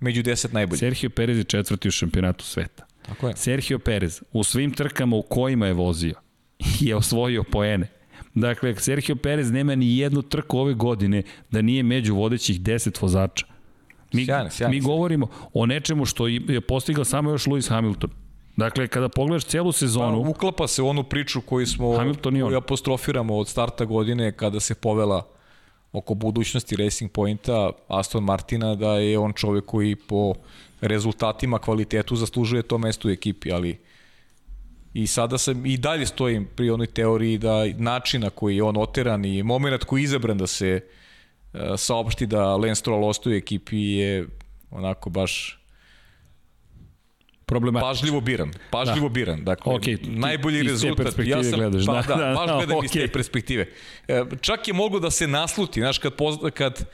[0.00, 0.78] među deset najboljih.
[0.78, 2.89] Sergio Perez je četvrti u šampionatu sveta.
[3.02, 3.36] Tako je.
[3.36, 6.14] Sergio Perez u svim trkama u kojima je vozio
[6.80, 7.88] je osvojio poene.
[8.34, 13.46] Dakle, Sergio Perez nema ni jednu trku ove godine da nije među vodećih 10 vozača.
[14.12, 14.70] Mi, sjajno, sjajno.
[14.70, 18.10] mi govorimo o nečemu što je postigao samo još Lewis Hamilton.
[18.56, 20.22] Dakle, kada pogledaš celu sezonu...
[20.22, 22.48] Pa, uklapa se u onu priču koju smo Hamilton i on.
[22.48, 25.26] koju apostrofiramo od starta godine kada se povela
[25.92, 30.34] oko budućnosti Racing Pointa Aston Martina da je on čovek koji po
[30.80, 33.78] rezultatima, kvalitetu zaslužuje to mesto u ekipi, ali
[34.94, 39.24] i sada sam i dalje stojim pri onoj teoriji da načina koji je on oteran
[39.24, 40.80] i moment koji je izabran da se
[41.52, 44.26] uh, saopšti da Lance Stroll ostaje u ekipi je
[44.70, 45.60] onako baš
[47.46, 47.88] problematično.
[47.88, 49.12] Pažljivo biran, pažljivo da.
[49.12, 49.44] biran.
[49.44, 51.18] Dakle, okay, najbolji rezultat.
[51.24, 52.84] ja sam, gledaš, pa, da, da, da, baš gledam okay.
[52.84, 53.66] iz te perspektive.
[54.08, 56.84] E, čak je moglo da se nasluti, znaš, kad, pozna, kad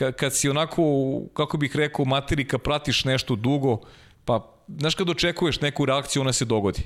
[0.00, 0.82] kad, kad si onako,
[1.34, 3.80] kako bih rekao, materika pratiš nešto dugo,
[4.24, 6.82] pa, znaš kad očekuješ neku reakciju, ona se dogodi.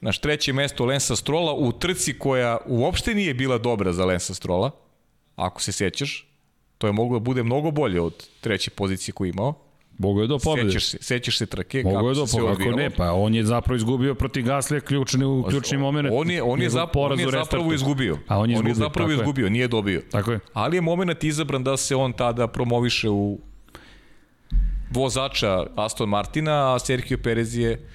[0.00, 4.70] Naš treće mesto Lensa Strola u trci koja uopšte nije bila dobra za Lensa Strola,
[5.36, 6.28] ako se sećaš,
[6.78, 9.54] to je moglo da bude mnogo bolje od treće pozicije koju imao.
[9.98, 10.68] Mogu je do pobede.
[10.68, 13.44] Sećaš se, sećaš se trke, Mogu kako je do pobede, ako ne, pa on je
[13.44, 16.08] zapravo izgubio protiv Gaslija ključni, u ključni moment.
[16.12, 18.18] On je, on je, zapravo, on je zapravo izgubio.
[18.28, 19.50] A on je, izgubio, on je zapravo izgubio, je.
[19.50, 20.02] nije dobio.
[20.10, 20.40] Tako je.
[20.52, 23.38] Ali je moment izabran da se on tada promoviše u
[24.90, 27.88] vozača Aston Martina, a Sergio Perez je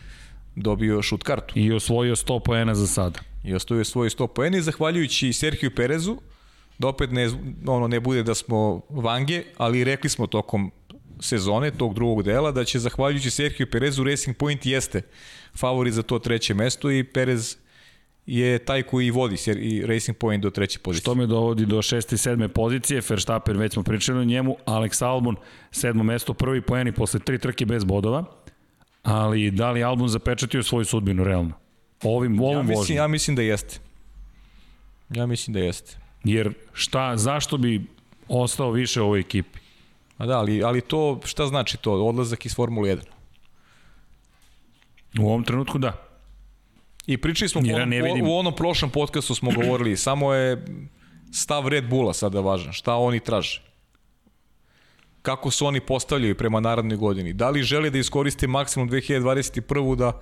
[0.55, 1.59] dobio šut kartu.
[1.59, 3.19] I osvojio 100 poena za sada.
[3.43, 6.17] I osvojio svoje 100 poena i zahvaljujući Sergio Perezu,
[6.77, 7.29] da opet ne,
[7.67, 10.71] ono, ne bude da smo vange, ali rekli smo tokom
[11.19, 15.01] sezone, tog drugog dela, da će zahvaljujući Sergio Perezu Racing Point jeste
[15.57, 17.57] favorit za to treće mesto i Perez
[18.25, 21.01] je taj koji vodi i Racing Point do treće pozicije.
[21.01, 25.05] Što me dovodi do šeste i sedme pozicije, Verstappen već smo pričali o njemu, Alex
[25.05, 25.35] Albon
[25.71, 28.25] sedmo mesto, prvi poeni posle tri trke bez bodova,
[29.03, 31.53] ali da li Albon zapečatio svoju sudbinu realno?
[32.03, 32.95] Ovim, ovom ja mislim, vožnju.
[32.95, 33.79] Ja mislim da jeste.
[35.09, 35.97] Ja mislim da jeste.
[36.23, 37.81] Jer šta, zašto bi
[38.27, 39.59] ostao više u ovoj ekipi?
[40.19, 41.93] A da, ali, ali to, šta znači to?
[41.93, 42.99] Odlazak iz Formule 1?
[45.19, 45.93] U ovom trenutku da.
[47.07, 48.27] I pričali smo ja ne vidim.
[48.27, 50.65] u onom prošlom podcastu smo govorili, samo je
[51.31, 52.73] stav Red Bulla sada važan.
[52.73, 53.61] Šta oni traže?
[55.21, 57.33] Kako se oni postavljaju prema narodnoj godini?
[57.33, 59.95] Da li žele da iskoriste maksimum 2021.
[59.95, 60.21] da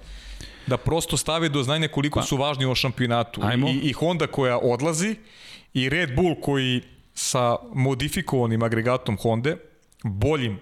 [0.67, 3.41] da prosto stave do znanja koliko pa, su važni u šampionatu.
[3.43, 3.69] Ajmo.
[3.69, 5.15] I, I Honda koja odlazi
[5.73, 6.81] i Red Bull koji
[7.13, 9.55] sa modifikovanim agregatom Honda
[10.03, 10.59] boljim,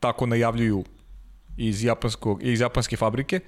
[0.00, 0.84] tako najavljuju
[1.56, 3.40] iz, japanskog, iz japanske fabrike,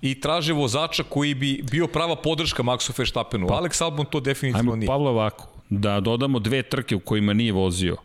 [0.00, 3.46] i traže vozača koji bi bio prava podrška Maxu Verstappenu.
[3.46, 4.86] Pa, Alex Albon to definitivno ajmo, nije.
[4.86, 7.96] Pavlo ovako, da dodamo dve trke u kojima nije vozio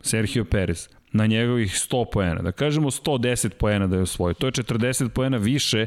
[0.00, 4.34] Sergio Perez na njegovih 100 poena, da kažemo 110 poena da je osvojio.
[4.34, 5.86] To je 40 poena više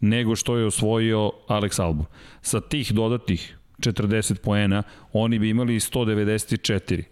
[0.00, 2.06] nego što je osvojio Alex Albon.
[2.42, 4.82] Sa tih dodatih 40 poena
[5.12, 7.02] oni bi imali 194.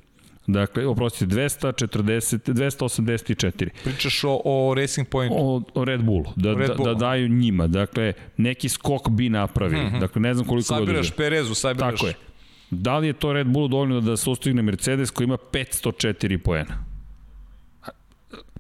[0.47, 3.69] Dakle, oprostite, 240, 284.
[3.85, 5.33] Pričaš o, o Racing Point?
[5.37, 6.89] O, o Red Bullu, da, Red Bull.
[6.89, 7.67] da, da daju njima.
[7.67, 9.85] Dakle, neki skok bi napravili.
[9.85, 10.01] Mm -hmm.
[10.01, 11.11] Dakle, ne znam koliko sabiraš.
[11.11, 11.95] Perezu, sabiraš...
[11.95, 12.15] Tako je.
[12.71, 16.85] Da li je to Red Bullu dovoljno da se ustigne Mercedes koji ima 504 poena?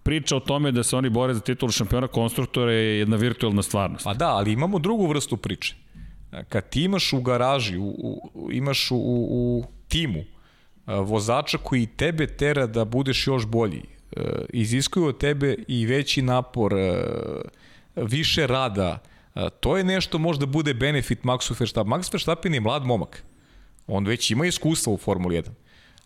[0.02, 4.04] Priča o tome da se oni bore za titulu šampiona konstruktora je jedna virtualna stvarnost.
[4.04, 5.74] Pa da, ali imamo drugu vrstu priče.
[6.48, 7.94] Kad ti imaš u garaži, u,
[8.34, 10.24] u, imaš u, u, u timu
[10.86, 13.82] vozača koji tebe tera da budeš još bolji,
[14.16, 17.04] e, iziskuju od tebe i veći napor, e,
[17.96, 18.98] više rada,
[19.34, 21.92] e, to je nešto možda bude benefit Maxu Verstappen.
[21.92, 23.22] Max Verstappen je mlad momak.
[23.86, 25.50] On već ima iskustva u Formuli 1.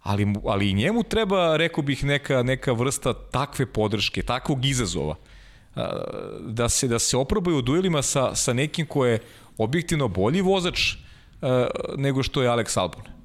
[0.02, 5.14] Ali, ali i njemu treba, rekao bih, neka, neka vrsta takve podrške, takvog izazova.
[6.40, 9.18] Da se, da se oprobaju u duelima sa, sa nekim ko je
[9.58, 10.94] objektivno bolji vozač
[11.96, 13.19] nego što je Alex Albon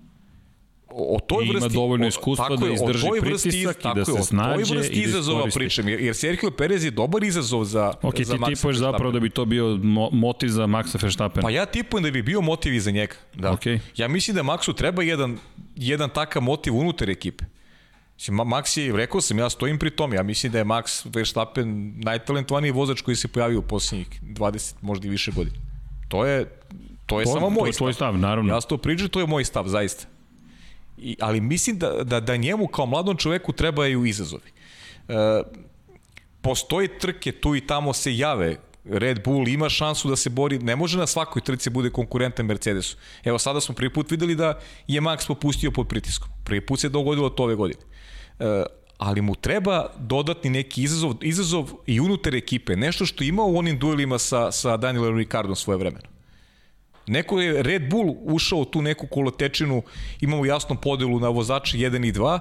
[0.98, 3.76] o toj I ima vrsti dovoljno o- iskustva tako da o izdrži toj vrsti- pritisak
[3.76, 5.60] i tako da je, se snađe vrsti i da izazova iskoristi.
[5.60, 9.12] pričam, jer, jer Sergio Perez je dobar izazov za, Ok, za ti Maxa tipuješ zapravo
[9.12, 11.42] da bi to bio mo motiv za Maxa Verstappena.
[11.42, 13.14] Pa ja tipujem da bi bio motiv iza njega.
[13.34, 13.52] Da.
[13.52, 13.80] Okej.
[13.96, 15.38] Ja mislim da Maxu treba jedan,
[15.76, 17.46] jedan takav motiv unutar ekipe.
[18.16, 21.06] Mislim, Ma- Max je, rekao sam, ja stojim pri tom, ja mislim da je Max
[21.08, 21.68] Verstappen
[21.98, 25.56] najtalentovaniji vozač koji se pojavio u posljednjih 20, možda i više godina.
[26.08, 26.46] To je,
[27.06, 28.54] to je To- samo to moj je tvoj stav, naravno.
[28.54, 30.06] Ja sam to pričao, to je moj stav, zaista.
[30.98, 34.52] I, ali mislim da, da, da njemu kao mladom čoveku trebaju izazovi.
[35.08, 35.14] E,
[36.42, 40.76] postoji trke, tu i tamo se jave Red Bull ima šansu da se bori, ne
[40.76, 42.98] može na svakoj trci bude konkurentan Mercedesu.
[43.24, 46.30] Evo sada smo prvi put videli da je Max popustio pod pritiskom.
[46.44, 47.82] Prvi put se dogodilo to ove godine.
[48.40, 48.64] E,
[48.98, 53.80] ali mu treba dodatni neki izazov, izazov i unutar ekipe, nešto što ima u onim
[53.80, 56.15] duelima sa, sa Danielom Ricardom svoje vremena.
[57.08, 59.84] Neko je Red Bull ušao u tu neku kolotečinu,
[60.22, 62.40] imamo jasnu podelu na vozače 1 i 2,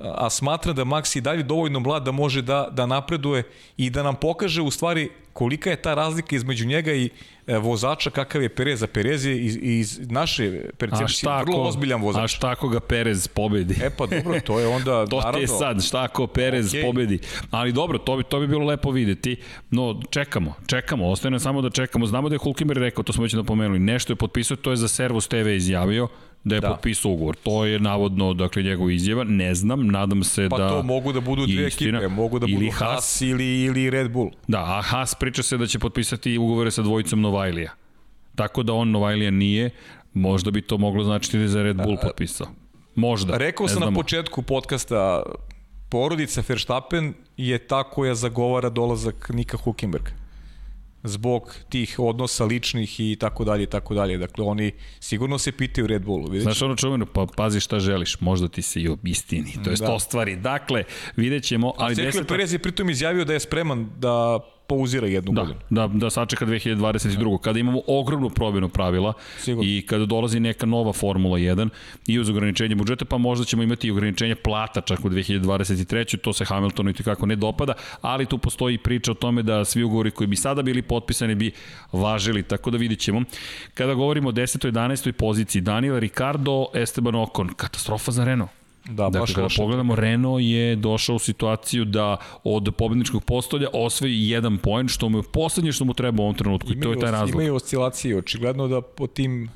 [0.00, 3.42] a smatra da Max i dalje dovoljno mlad da može da, da napreduje
[3.76, 7.10] i da nam pokaže u stvari kolika je ta razlika između njega i
[7.46, 8.82] e, vozača kakav je Perez.
[8.82, 12.30] A Perez je iz, iz naše A percepcije vrlo ako, ozbiljan a vozač.
[12.30, 13.74] šta ako ga Perez pobedi?
[13.82, 15.38] E pa dobro, to je onda To naravno...
[15.38, 16.86] je sad, šta ako Perez okay.
[16.86, 17.18] pobedi.
[17.50, 19.36] Ali dobro, to bi, to bi bilo lepo videti.
[19.70, 22.06] No, čekamo, čekamo, ostaje nam samo da čekamo.
[22.06, 24.88] Znamo da je Hulkenberg rekao, to smo već napomenuli, nešto je potpisao, to je za
[24.88, 26.08] Servus TV izjavio,
[26.48, 26.68] da je Da.
[26.68, 27.36] potpisao ugovor.
[27.36, 29.24] To je navodno, dakle, njegov izjava.
[29.24, 30.68] Ne znam, nadam se Pa da...
[30.68, 31.98] to mogu da budu dve istina.
[31.98, 33.20] ekipe, mogu da budu Ili Haas, Haas.
[33.20, 34.30] ili, ili Red Bull.
[34.48, 37.72] Da, a Haas priča se da će potpisati ugovore sa dvojicom Novajlija.
[38.34, 39.70] Tako da on Novajlija nije,
[40.14, 42.46] možda bi to moglo značiti da je za Red Bull potpisao.
[42.94, 43.36] Možda.
[43.36, 45.22] Rekao sam na početku podcasta,
[45.88, 50.10] porodica Verstappen je ta koja zagovara dolazak Nika Hulkenberga
[51.02, 54.18] zbog tih odnosa ličnih i tako dalje i tako dalje.
[54.18, 56.24] Dakle, oni sigurno se pitaju Red Bullu.
[56.24, 59.76] Vidjet Znaš ono čuveno, pa pazi šta želiš, možda ti se i obistini, to je
[59.76, 59.92] Da.
[59.92, 60.36] ostvari.
[60.36, 60.84] Dakle,
[61.16, 62.34] vidjet ćemo, ali Sergio deseta...
[62.34, 65.58] Perez je pritom izjavio da je spreman da pauzira jednu Da, godinu.
[65.70, 67.40] da, da sačeka 2022.
[67.40, 69.70] Kada imamo ogromnu promjenu pravila Sigurno.
[69.70, 71.68] i kada dolazi neka nova Formula 1
[72.06, 76.18] i uz ograničenje budžeta, pa možda ćemo imati i ograničenje plata čak u 2023.
[76.18, 79.82] To se Hamiltonu i kako ne dopada, ali tu postoji priča o tome da svi
[79.82, 81.50] ugovori koji bi sada bili potpisani bi
[81.92, 83.22] važili, tako da vidit ćemo.
[83.74, 84.68] Kada govorimo o 10.
[84.68, 85.12] 11.
[85.12, 88.50] poziciji, Daniel Ricardo, Esteban Ocon, katastrofa za Renault.
[88.88, 94.28] Da, Dakle, baš kada pogledamo, Renault je došao u situaciju da od pobedničkog postolja osvoji
[94.28, 97.00] jedan poen, što mu je poslednje što mu treba u ovom trenutku i to je
[97.00, 97.34] taj razlog.
[97.34, 99.50] Imaju oscilacije, očigledno da po tim...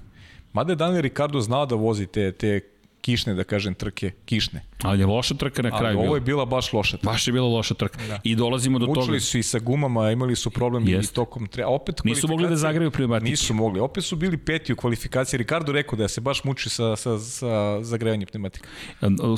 [0.52, 2.60] Mada je Daniel Ricardo znao da vozi te, te
[3.02, 4.62] kišne, da kažem, trke, kišne.
[4.82, 6.16] Ali je loša trka na Ali kraju ovo bila.
[6.16, 7.10] je bila baš loša trka.
[7.10, 7.98] Baš je bila loša trka.
[8.08, 8.20] Da.
[8.24, 9.00] I dolazimo do toga.
[9.00, 11.14] Mučili su i sa gumama, imali su problem i Jest.
[11.14, 11.64] tokom tre...
[11.66, 13.30] Opet Nisu mogli da zagreju pneumatike.
[13.30, 13.80] Nisu mogli.
[13.80, 15.38] Opet su bili peti u kvalifikaciji.
[15.38, 18.68] Ricardo rekao da se baš muči sa, sa, sa zagrevanjem pneumatika.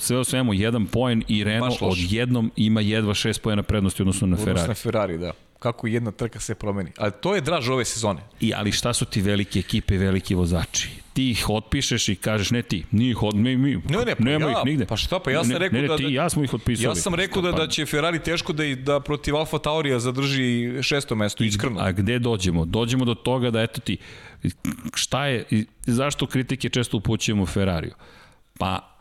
[0.00, 4.26] Sve o svemu, jedan poen i Renault odjednom ima jedva šest poena prednosti u odnosu
[4.26, 4.68] na Odnosno Ferrari.
[4.68, 5.32] na Ferrari, da.
[5.58, 6.90] Kako jedna trka se promeni.
[6.98, 8.20] Ali to je draž ove sezone.
[8.40, 10.88] I, ali šta su ti velike ekipe i veliki vozači?
[11.14, 14.24] Ti ih otpišeš i kažeš ne ti, nije ih od, mi, mi, Ne, ne, pa
[14.24, 14.86] nema ja- ih nigde.
[14.86, 16.54] pa šta, pa ja sam ne, rekao ne, ne, da- ti, da- ja smo ih
[16.54, 16.86] otpisali.
[16.86, 20.44] Ja sam rekao da, da će Ferrari teško da, i- da protiv Alfa Taurija zadrži
[20.82, 21.80] šesto mesto, iskreno.
[21.80, 22.64] A gde dođemo?
[22.66, 23.96] Dođemo do toga da eto ti,
[24.94, 25.44] šta je,
[25.82, 27.94] zašto kritike često upućujemo Ferrariju?
[28.58, 28.96] Pa,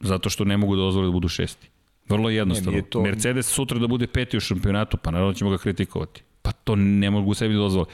[0.00, 1.68] zato što ne mogu da dozvole da budu šesti.
[2.08, 2.70] Vrlo jednostavno.
[2.70, 6.22] nije to- Mercedes sutra da bude peti u šampionatu, pa naravno ćemo ga kritikovati.
[6.42, 7.84] Pa to ne mogu sebi da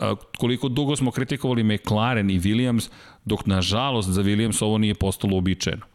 [0.00, 2.90] a, koliko dugo smo kritikovali McLaren i Williams,
[3.24, 5.86] dok nažalost za Williams ovo nije postalo uobičajeno.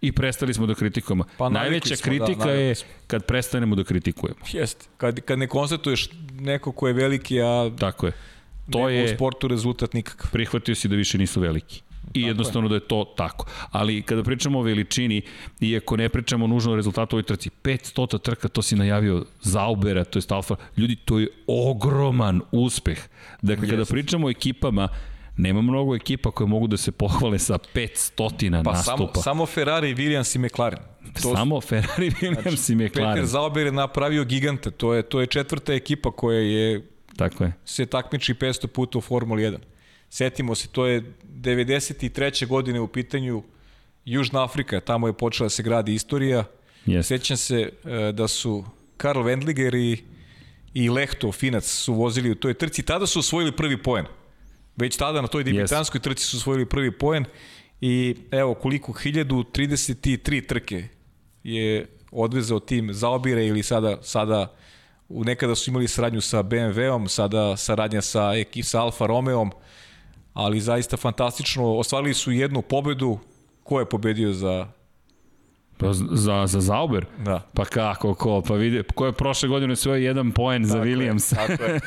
[0.00, 1.24] I prestali smo da kritikujemo.
[1.38, 2.74] Pa Najveća smo, da, kritika navikli je
[3.06, 4.40] kad prestanemo da kritikujemo.
[4.52, 4.86] Jeste.
[4.96, 6.08] Kad, kad ne konstatuješ
[6.40, 8.12] neko ko je veliki, a Tako je.
[8.70, 9.04] To je...
[9.04, 10.30] u sportu rezultat nikakav.
[10.30, 11.82] prihvatio si da više nisu veliki.
[12.14, 13.46] I jednostavno da je to tako.
[13.70, 15.22] Ali kada pričamo o veličini,
[15.60, 20.18] iako ne pričamo nužno o rezultatu ovoj trci, 500 trka, to si najavio Zaubera, to
[20.18, 23.08] je Alfa, ljudi, to je ogroman uspeh.
[23.42, 24.88] Dakle, kada pričamo o ekipama,
[25.36, 29.20] nema mnogo ekipa koje mogu da se pohvale sa 500 Pa samo, nastupa.
[29.20, 30.78] samo Ferrari, Williams i McLaren.
[31.22, 33.26] To samo Ferrari, Williams i Peter McLaren.
[33.26, 34.70] Zauber je napravio giganta.
[34.70, 37.52] To je, to je četvrta ekipa koja je Tako je.
[37.64, 39.56] se takmiči 500 puta u Formuli 1.
[40.12, 42.46] Setimo se, to je 93.
[42.46, 43.42] godine u pitanju
[44.04, 46.44] Južna Afrika, tamo je počela da se gradi istorija.
[46.86, 47.18] Jeste.
[47.18, 48.64] Sećam se e, da su
[48.96, 50.02] Karl Wendliger i,
[50.74, 52.82] i Lehto, Finac, su vozili u toj trci.
[52.82, 54.04] Tada su osvojili prvi poen.
[54.76, 57.24] Već tada na toj debitanskoj trci su osvojili prvi poen
[57.80, 60.88] i evo koliko, 1033 trke
[61.42, 64.56] je odvezao tim Zaobire ili sada, sada
[65.08, 69.50] nekada su imali saradnju sa BMW-om, sada saradnja sa, ekip, sa Alfa Romeom,
[70.32, 71.76] ali zaista fantastično.
[71.76, 73.18] Ostvarili su jednu pobedu,
[73.62, 74.66] Ko je pobedio za...
[75.82, 77.06] Pa za, za Zauber?
[77.24, 77.42] Da.
[77.54, 78.42] Pa kako, ko?
[78.48, 81.34] Pa vidi, ko je prošle godine svoj jedan poen za Williams?
[81.34, 81.80] Tako je.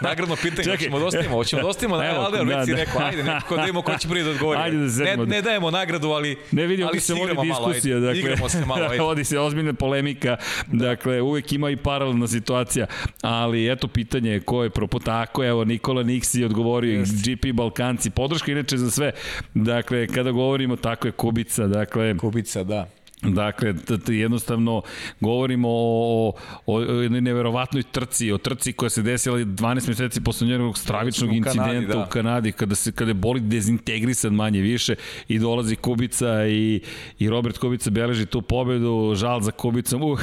[0.00, 0.76] Nagradno pitanje, Čekaj.
[0.76, 2.64] hoćemo da ostavimo, hoćemo da ostavimo, Evo, ali da, da.
[2.76, 4.60] rekao, ajde, neko da vidimo ko će prije da odgovori.
[4.60, 7.96] Ajde da ne, ne dajemo nagradu, ali, Ne vidim, ali se vodi malo, diskusija.
[7.96, 8.06] ajde.
[8.06, 9.02] dakle, Igramo se malo, ajde.
[9.08, 10.36] vodi se ozbiljna polemika.
[10.66, 12.86] Dakle, uvek ima i paralelna situacija.
[13.22, 15.44] Ali eto pitanje ko je propo tako.
[15.44, 17.36] Evo, Nikola Niksi je odgovorio yes.
[17.36, 18.10] GP Balkanci.
[18.10, 19.12] Podrška inače za sve.
[19.54, 21.66] Dakle, kada govorimo tako je Kubica.
[21.66, 22.88] Dakle, Kubica, da.
[23.24, 23.74] Dakle,
[24.08, 24.82] jednostavno
[25.20, 26.32] govorimo o,
[26.66, 31.30] o, o jednoj neverovatnoj trci, o trci koja se desila 12 meseci posle njegovog stravičnog
[31.30, 32.04] U Kanadi, incidenta da.
[32.04, 34.94] u Kanadi, kada se kada je boli dezintegrisan manje više
[35.28, 36.80] i dolazi Kubica i,
[37.18, 40.20] i Robert Kubica beleži tu pobedu, žal za Kubicom, uh,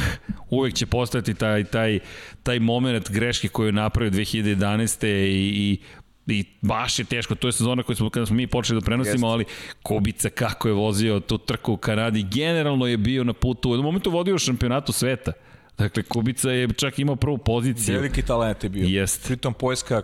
[0.49, 1.99] uvek će postati taj, taj,
[2.43, 5.07] taj moment greške koju je napravio 2011.
[5.07, 5.79] i, i
[6.27, 9.13] i baš je teško, to je sezona koju smo, kada smo mi počeli da prenosimo,
[9.13, 9.25] Jeste.
[9.27, 9.45] ali
[9.83, 13.85] Kubica kako je vozio tu trku u Kanadi, generalno je bio na putu, u jednom
[13.85, 15.31] momentu vodio šampionatu sveta.
[15.77, 17.95] Dakle, Kubica je čak imao prvu poziciju.
[17.95, 18.87] Veliki talent je bio.
[18.87, 19.25] Jest.
[19.25, 20.01] Pritom Poljska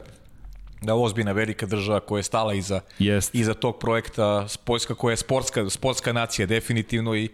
[0.81, 3.35] da ozbiljna velika država koja je stala iza, Jest.
[3.35, 7.29] iza tog projekta, Poljska koja je sportska, sportska nacija definitivno i,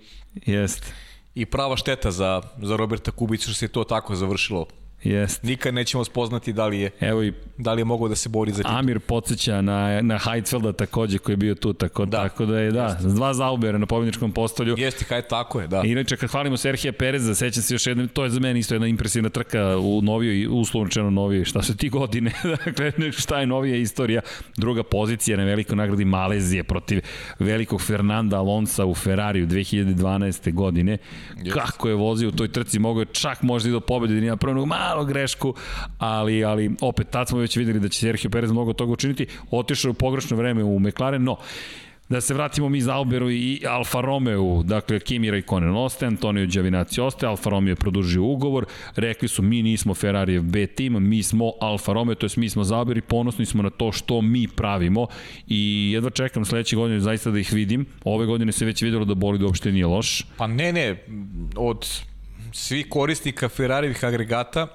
[0.46, 0.94] Jest.
[1.36, 4.68] i prava šteta za, za Roberta Kubicu što se to tako završilo.
[5.04, 5.44] Jest.
[5.44, 8.52] Nikad nećemo spoznati da li je, Evo i da li je mogao da se bori
[8.52, 8.78] za titul.
[8.78, 12.72] Amir podsjeća na, na Heidfelda takođe koji je bio tu, tako da, tako da je,
[12.72, 14.76] da, dva zaubera na pobjedničkom postolju.
[14.78, 15.82] Jeste, kaj tako je, da.
[15.86, 18.88] Inače, kad hvalimo Serhija Pereza, sećam se još jednom, to je za mene isto jedna
[18.88, 22.32] impresivna trka u novijoj, uslovno rečeno novijoj, šta su ti godine,
[22.66, 24.22] dakle, šta je novija istorija,
[24.58, 27.02] druga pozicija na velikoj nagradi Malezije protiv
[27.40, 30.54] velikog Fernanda Alonsa u Ferrariju 2012.
[30.54, 30.98] godine.
[31.54, 34.30] Kako je vozio u toj trci, mogao je čak možda i do pobede, da nije
[34.30, 35.54] napravio malo grešku,
[35.98, 39.90] ali, ali opet tad smo već videli da će Sergio Perez mnogo toga učiniti, otišao
[39.90, 41.38] je u pogrešno vreme u McLaren, no,
[42.10, 47.30] Da se vratimo mi Zauberu i Alfa Romeo, dakle Kimi Raikkonen ostaje, Antonio Giovinazzi ostaje,
[47.30, 48.66] Alfa Romeo je produžio ugovor,
[48.96, 52.64] rekli su mi nismo Ferrarijev B tim, mi smo Alfa Romeo, to jest mi smo
[52.64, 55.08] Zauber i ponosni smo na to što mi pravimo
[55.48, 57.86] i jedva čekam sledeće godine zaista da ih vidim.
[58.04, 60.26] Ove godine se već videlo da bolid uopšte nije loš.
[60.38, 61.04] Pa ne, ne,
[61.56, 61.88] od
[62.52, 64.68] svih korisnika Ferrarijevih agregata,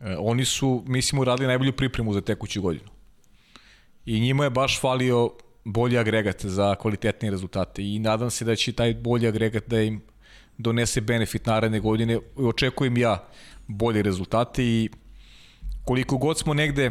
[0.00, 2.90] e, oni su, mislim, uradili najbolju pripremu za tekuću godinu.
[4.06, 5.30] I njima je baš falio
[5.64, 10.00] bolji agregat za kvalitetnije rezultate i nadam se da će taj bolji agregat da im
[10.58, 12.18] donese benefit naredne godine.
[12.36, 13.28] Očekujem ja
[13.66, 14.90] bolje rezultate i
[15.84, 16.90] koliko god smo negde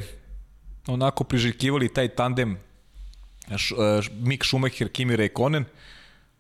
[0.88, 2.58] onako priželjkivali taj tandem
[3.58, 5.66] Š, uh, Mick Schumacher, Kimi Raikkonen,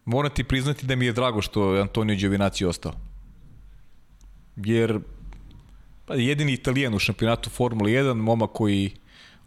[0.06, 2.94] moram ti priznati da mi je drago što je Antonio Giovinazzi ostao.
[4.56, 5.00] Jer
[6.10, 8.92] pa, jedini italijan u šampionatu Formule 1, momak koji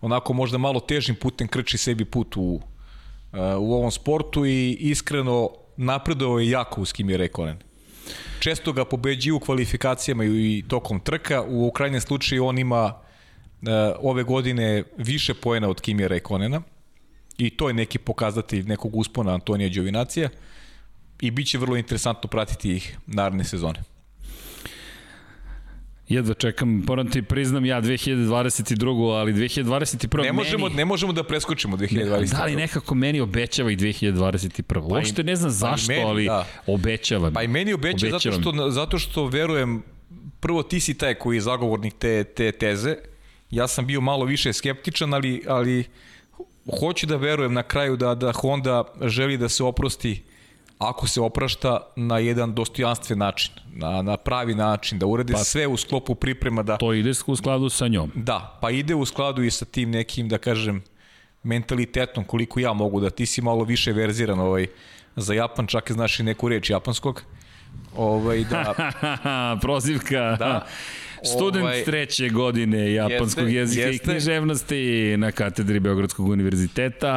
[0.01, 2.61] onako možda malo težim putem krči sebi put u, uh,
[3.59, 7.59] u ovom sportu i iskreno napredovao je jako uz Kimi Raikkonen.
[8.41, 13.69] Često ga pobeđuju u kvalifikacijama i tokom trka, u krajnjem slučaju on ima uh,
[14.01, 16.63] ove godine više poena od Kimi Raikkonena
[17.39, 20.29] i to je neki pokazatelj nekog uspona Antonija Đovinacija
[21.21, 23.92] i bit će vrlo interesantno pratiti ih naredne sezone.
[26.09, 29.19] Jedva čekam, moram ti priznam ja 2022.
[29.19, 30.23] ali 2021.
[30.23, 30.77] Ne možemo, meni...
[30.77, 32.37] ne možemo da preskočimo 2020.
[32.37, 34.81] Da li nekako meni obećava i 2021.
[34.81, 36.47] Uopšte ne znam zašto, meni, ali da.
[36.67, 37.35] obećava mi.
[37.35, 38.43] Pa i meni obeća zato Obećava mi.
[38.43, 39.83] što, zato što verujem,
[40.41, 42.97] prvo ti si taj koji je zagovornik te, te teze,
[43.51, 45.85] ja sam bio malo više skeptičan, ali, ali
[46.81, 50.23] hoću da verujem na kraju da, da Honda želi da se oprosti
[50.89, 55.67] ako se oprašta na jedan dostojanstven način, na, na pravi način, da urede pa, sve
[55.67, 56.77] u sklopu priprema da...
[56.77, 58.13] To ide u skladu sa njom.
[58.15, 60.83] Da, pa ide u skladu i sa tim nekim, da kažem,
[61.43, 64.67] mentalitetom koliko ja mogu da ti si malo više verziran ovaj,
[65.17, 67.23] za Japan, čak i znaš i neku reč japanskog.
[67.97, 68.75] Ovaj, da,
[69.63, 70.37] Prozivka.
[70.39, 70.67] Da.
[71.25, 73.97] Student Ovaj, treće godine japanskog jeste, jezika jeste.
[73.97, 77.13] i književnosti na katedri Beogradskog univerziteta.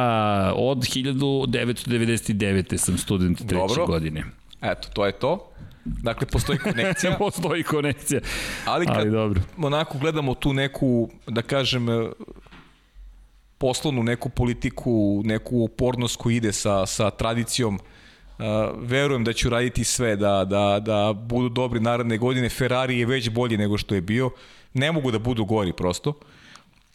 [0.56, 2.76] Od 1999.
[2.76, 3.86] sam student treće Dobro.
[3.86, 4.24] godine.
[4.62, 5.50] eto, to je to.
[5.84, 8.20] Dakle, postoji konekcija, Postoji konekcija.
[8.64, 9.40] ali kad Ali dobro.
[9.62, 11.86] onako gledamo tu neku, da kažem,
[13.58, 17.80] poslovnu neku politiku, neku upornost koja ide sa, sa tradicijom, uh,
[18.78, 22.48] verujem da ću raditi sve da, da, da budu dobri naredne godine.
[22.48, 24.30] Ferrari je već bolji nego što je bio.
[24.74, 26.12] Ne mogu da budu gori prosto.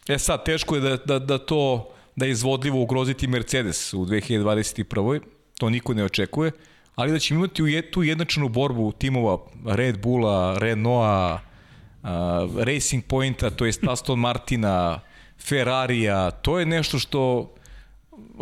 [0.08, 5.20] E sad, teško je da, da, da to da je izvodljivo ugroziti Mercedes u 2021.
[5.58, 6.52] To niko ne očekuje.
[6.94, 11.40] Ali da ćemo imati je- tu jednačnu borbu timova Red Bulla, Renaulta,
[12.02, 12.08] uh,
[12.58, 15.00] Racing Pointa, to jest Aston Martina,
[15.40, 17.52] Ferrarija, to je nešto što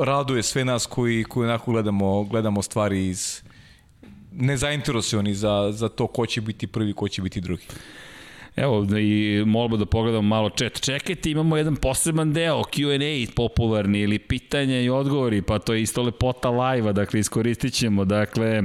[0.04, 3.42] raduje sve nas koji, koji onako gledamo, gledamo stvari iz
[4.32, 7.66] nezainteresovani za, za to ko će biti prvi, ko će biti drugi.
[8.56, 10.80] Evo, i molimo da pogledamo malo chat.
[10.80, 16.02] Čekajte, imamo jedan poseban deo, Q&A popularni ili pitanja i odgovori, pa to je isto
[16.02, 18.62] lepota live-a, dakle iskoristit ćemo, dakle,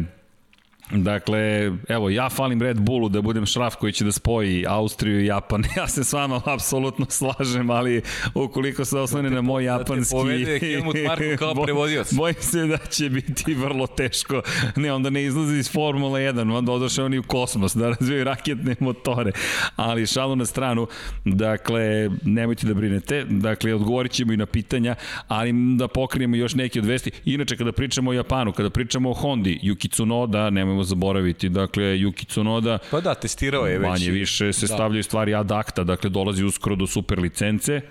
[0.91, 5.25] Dakle, evo, ja falim Red Bullu da budem šraf koji će da spoji Austriju i
[5.25, 5.63] Japan.
[5.77, 8.01] Ja se s vama apsolutno slažem, ali
[8.33, 10.15] ukoliko se oslone na moj japanski...
[10.15, 12.13] Da te povede Helmut Marko kao prevodioc.
[12.13, 14.41] Bojim se da će biti vrlo teško.
[14.75, 18.75] Ne, onda ne izlazi iz Formula 1, onda odoše oni u kosmos da razvijaju raketne
[18.79, 19.31] motore.
[19.75, 20.87] Ali šalu na stranu,
[21.25, 24.95] dakle, nemojte da brinete, dakle, odgovorit ćemo i na pitanja,
[25.27, 27.11] ali da pokrijemo još neke od vesti.
[27.25, 31.49] Inače, kada pričamo o Japanu, kada pričamo o Hondi, Yuki Tsunoda, nemojmo nemojmo zaboraviti.
[31.49, 33.89] Dakle, Yuki Tsunoda pa da, testirao je već.
[33.89, 34.73] Manje više se da.
[34.73, 37.81] stavljaju stvari ad acta, dakle dolazi uskoro do super licence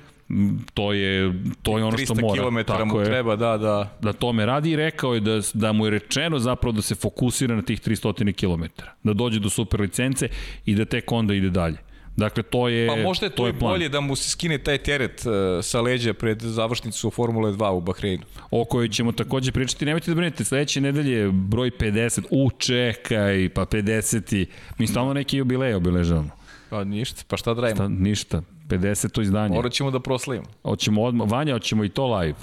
[0.75, 1.33] to je
[1.63, 2.43] to je ono što mora.
[2.43, 3.97] 300 km Tako mu je, treba, da, da.
[4.01, 7.57] Da tome radi i rekao je da, da mu je rečeno zapravo da se fokusira
[7.57, 8.65] na tih 300 km.
[9.03, 10.29] Da dođe do super licence
[10.67, 11.77] i da tek onda ide dalje.
[12.17, 14.59] Dakle, to je Pa možda je to, to je i bolje da mu se skine
[14.59, 15.33] taj teret uh,
[15.65, 18.23] sa leđa pred završnicu Formule 2 u Bahreinu.
[18.51, 19.85] O kojoj ćemo takođe pričati.
[19.85, 22.25] Nemojte da brinete, sledeće nedelje broj 50.
[22.31, 24.47] U, čekaj, pa 50.
[24.79, 26.31] Mi stalno neki jubileje obiležavamo.
[26.71, 27.77] Pa ništa, pa šta da radimo?
[27.77, 29.23] Šta, ništa, 50.
[29.23, 29.55] izdanje.
[29.55, 30.47] Morat ćemo da proslavimo.
[30.63, 32.39] Hoćemo odmah, Vanja, hoćemo i to live.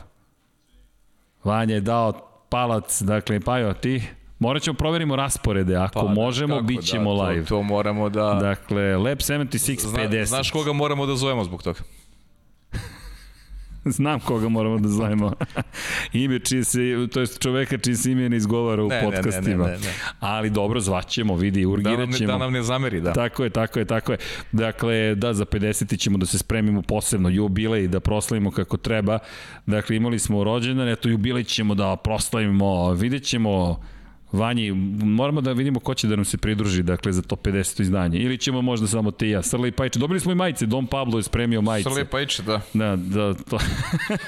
[1.44, 2.12] Vanja je dao
[2.50, 4.02] palac, dakle, Pajo, ti?
[4.42, 7.46] Morat ćemo proverimo rasporede, ako pa, možemo, kako, bit ćemo da, live.
[7.46, 8.38] To, to moramo da...
[8.42, 10.26] Dakle, Lab 76 Zna, 50.
[10.26, 11.80] Znaš koga moramo da zovemo zbog toga?
[13.86, 15.34] Znam koga moramo da zovemo.
[16.14, 16.80] ime čije se,
[17.14, 19.66] to je čoveka čije se ime ne izgovara u ne, podcastima.
[19.66, 19.94] Ne, ne, ne, ne.
[20.20, 22.28] Ali dobro, zvaćemo, vidi, urgirat ćemo.
[22.28, 23.14] Da nam, da nam ne zameri, da.
[23.14, 24.18] Tako je, tako je, tako je.
[24.52, 26.00] Dakle, da, za 50.
[26.00, 29.20] ćemo da se spremimo posebno jubilej, da proslavimo kako treba.
[29.66, 33.82] Dakle, imali smo rođendan, eto, jubilej ćemo da proslavimo, vidjet ćemo
[34.32, 34.72] Vanji,
[35.04, 37.82] moramo da vidimo ko će da nam se pridruži, dakle, za to 50.
[37.82, 38.20] izdanje.
[38.20, 39.42] Ili ćemo možda samo ti i ja.
[39.42, 40.00] Srle i Pajče.
[40.00, 41.90] Dobili smo i majice, Dom Pablo je spremio majice.
[41.90, 42.62] Srle i Pajče, da.
[42.74, 43.58] Da, da, to...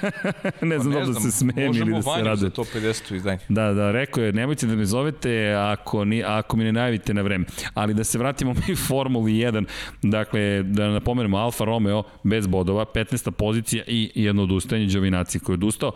[0.61, 2.29] ne znam pa ne da se smijem ili da se rade.
[2.29, 3.15] Možemo za to 50.
[3.15, 3.39] izdanje.
[3.49, 7.21] Da, da, rekao je, nemojte da me zovete ako, ni, ako mi ne najavite na
[7.21, 7.45] vreme.
[7.73, 9.65] Ali da se vratimo mi Formuli 1,
[10.01, 13.31] dakle, da napomenemo Alfa Romeo bez bodova, 15.
[13.31, 15.91] pozicija i jedno odustajanje Đovinaci koji je odustao.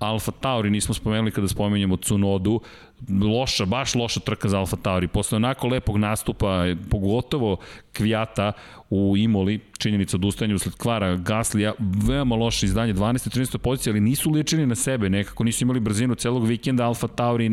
[0.00, 2.60] Alfa Tauri nismo spomenuli kada spomenjamo Cunodu,
[3.08, 5.08] loša, baš loša trka za Alfa Tauri.
[5.08, 7.56] Posle onako lepog nastupa, pogotovo
[7.92, 8.52] Kvijata
[8.90, 13.26] u Imoli, činjenica odustajanja usled kvara Gaslija, veoma loše izdanje, 12.
[13.26, 13.58] i 13.
[13.58, 17.50] pozicija, ali nisu ličeni na sebe, nekako nisu imali brzinu celog vikenda, Alfa Tauri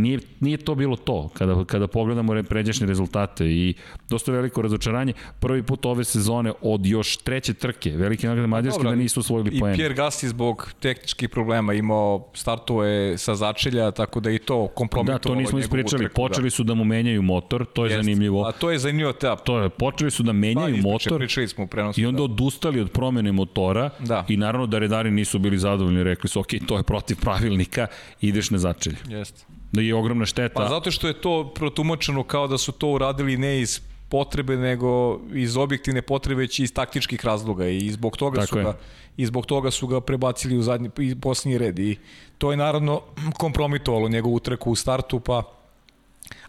[0.00, 3.74] nije, nije to bilo to kada, kada pogledamo pređašnje rezultate i
[4.08, 5.12] dosta veliko razočaranje.
[5.40, 9.74] Prvi put ove sezone od još treće trke, velike nagrade Mađarske da nisu osvojili poen.
[9.74, 15.18] I Pierre Gasly zbog tehničkih problema imao startove sa začelja, tako da i to kompromitovalo
[15.18, 16.04] Da, to nismo ispričali.
[16.04, 16.50] Trku, Počeli da.
[16.50, 18.04] su da mu menjaju motor, to je Jest.
[18.04, 18.44] zanimljivo.
[18.44, 19.12] A to je zanimljivo.
[19.12, 22.16] Te, to je, počeli su da menjaju pa, motor pričali smo u prenosu, i onda
[22.16, 22.22] da.
[22.22, 24.24] odustali od promene motora da.
[24.28, 27.86] i naravno da redari nisu bili zadovoljni, rekli su ok, to je protiv pravilnika,
[28.20, 28.96] ideš na začelje.
[29.08, 30.54] Jeste da je ogromna šteta.
[30.54, 35.20] Pa zato što je to protumačeno kao da su to uradili ne iz potrebe, nego
[35.34, 38.64] iz objektivne potrebe, već iz taktičkih razloga i zbog toga Tako su je.
[38.64, 38.76] ga
[39.16, 41.96] i zbog toga su ga prebacili u zadnji i posljednji red i
[42.38, 43.02] to je naravno
[43.38, 45.42] kompromitovalo njegovu treku u startu pa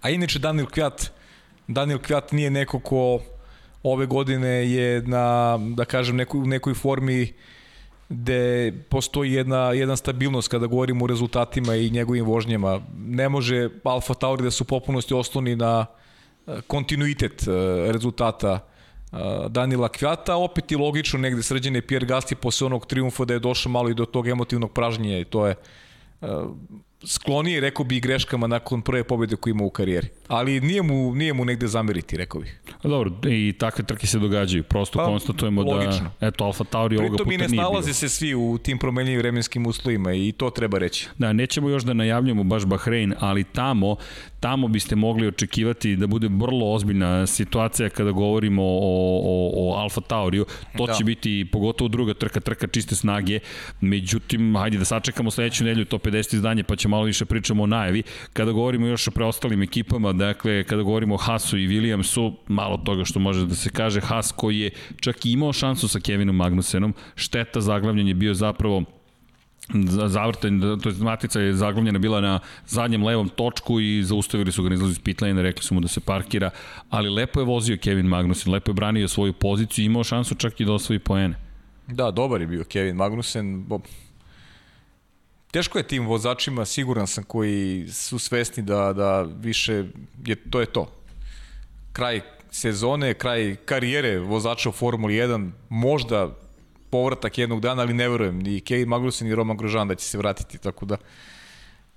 [0.01, 1.11] a inače Daniel Kvjat
[1.67, 3.19] Daniel Kvjat nije neko ko
[3.83, 7.29] ove godine je na da kažem nekoj, nekoj formi uh,
[8.11, 12.81] gde postoji jedna, jedna stabilnost kada govorimo o rezultatima i njegovim vožnjama.
[12.97, 15.85] Ne može Alfa Tauri da su popunosti osloni na
[16.47, 17.51] e, kontinuitet e,
[17.91, 19.17] rezultata e,
[19.49, 23.71] Danila Kvjata, opet i logično negde sređene Pierre Gasly posle onog triumfa da je došao
[23.71, 25.55] malo i do tog emotivnog pražnjenja i to je
[27.05, 30.07] sklonije, rekao bi, greškama nakon prve pobede koju ima u karijeri.
[30.27, 32.59] Ali nije mu, nije mu negde zameriti, rekao bih.
[32.83, 34.63] Dobro, i takve trke se događaju.
[34.63, 36.11] Prosto pa, konstatujemo da, logično.
[36.19, 37.47] da, eto, Alfa Tauri ovoga puta nije bilo.
[37.47, 41.07] Pritom i ne snalaze se svi u tim promenljivim vremenskim uslovima i to treba reći.
[41.17, 43.95] Da, nećemo još da najavljamo baš Bahrein, ali tamo,
[44.41, 50.01] tamo biste mogli očekivati da bude vrlo ozbiljna situacija kada govorimo o, o, o Alfa
[50.01, 50.45] Tauriju.
[50.77, 50.93] To da.
[50.93, 53.39] će biti pogotovo druga trka, trka čiste snage.
[53.81, 57.67] Međutim, hajde da sačekamo sledeću nedelju to 50 izdanje, pa će malo više pričamo o
[57.67, 58.03] najavi.
[58.33, 63.05] Kada govorimo još o preostalim ekipama, dakle, kada govorimo o Hasu i Williamsu, malo toga
[63.05, 64.69] što može da se kaže, Has koji je
[64.99, 68.83] čak i imao šansu sa Kevinom Magnusenom, šteta zaglavljen je bio zapravo
[70.07, 74.69] zavrten, to je matica je zaglavljena bila na zadnjem levom točku i zaustavili su ga
[74.69, 76.49] na izlazu iz pitlane, rekli su mu da se parkira,
[76.89, 80.59] ali lepo je vozio Kevin Magnussen, lepo je branio svoju poziciju i imao šansu čak
[80.59, 81.35] i da osvoji poene.
[81.87, 83.65] Da, dobar je bio Kevin Magnussen,
[85.51, 89.85] teško je tim vozačima, siguran sam, koji su svesni da, da više,
[90.25, 90.91] je, to je to.
[91.93, 92.21] Kraj
[92.51, 96.35] sezone, kraj karijere vozača u Formuli 1, možda
[96.91, 100.17] povratak jednog dana, ali ne verujem, ni Kevin Magnussen ni Roman Grosjean da će se
[100.17, 100.97] vratiti, tako da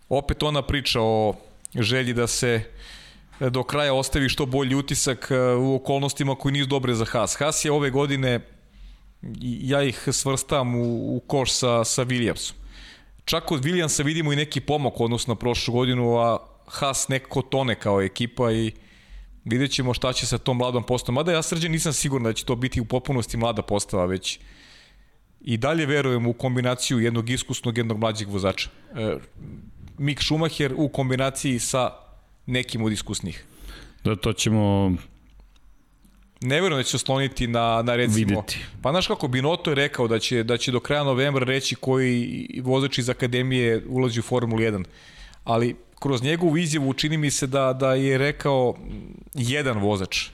[0.08, 1.34] opet ona priča o
[1.74, 2.62] želji da se
[3.40, 7.36] do kraja ostavi što bolji utisak e, u okolnostima koji nisu dobre za Haas.
[7.36, 8.40] Haas je ove godine,
[9.42, 12.52] ja ih svrstam u, u koš sa, sa Williamsom.
[13.24, 17.74] Čak od Williamsa vidimo i neki pomak odnosno na prošlu godinu, a Haas nekako tone
[17.74, 18.72] kao ekipa i
[19.44, 21.14] vidjet ćemo šta će sa tom mladom postavom.
[21.14, 24.38] Mada ja srđan nisam siguran da će to biti u potpunosti mlada postava, već
[25.44, 28.68] i dalje verujem u kombinaciju jednog iskusnog, jednog mlađeg vozača.
[28.94, 29.16] E,
[29.98, 31.90] Mik Schumacher u kombinaciji sa
[32.46, 33.44] nekim od iskusnih.
[34.04, 34.92] Da, to ćemo
[36.40, 38.40] ne verujem da će osloniti na, na recimo...
[38.40, 38.58] Videti.
[38.82, 42.48] Pa znaš kako, Binoto je rekao da će, da će do kraja novembra reći koji
[42.62, 44.84] vozač iz Akademije ulazi u Formulu 1.
[45.44, 48.74] Ali kroz njegovu izjavu čini mi se da, da je rekao
[49.34, 50.28] jedan vozač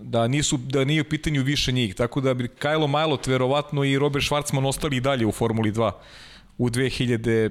[0.00, 3.98] da nisu da nije u pitanju više njih tako da bi Kajlo Majlot verovatno i
[3.98, 5.92] Robert Schwarzman ostali i dalje u Formuli 2
[6.58, 7.50] u 2000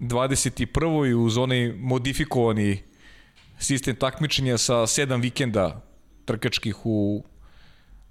[0.00, 1.14] 21.
[1.14, 2.82] uz onaj modifikovani
[3.58, 5.82] sistem takmičenja sa sedam vikenda
[6.24, 7.24] trkačkih u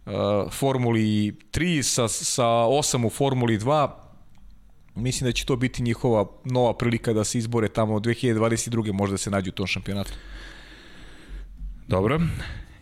[0.06, 0.12] uh,
[0.52, 3.90] Formuli 3, sa, sa 8 u Formuli 2.
[4.96, 8.94] Mislim da će to biti njihova nova prilika da se izbore tamo 2022.
[8.94, 10.14] možda se nađu u tom šampionatu.
[11.88, 12.20] Dobro,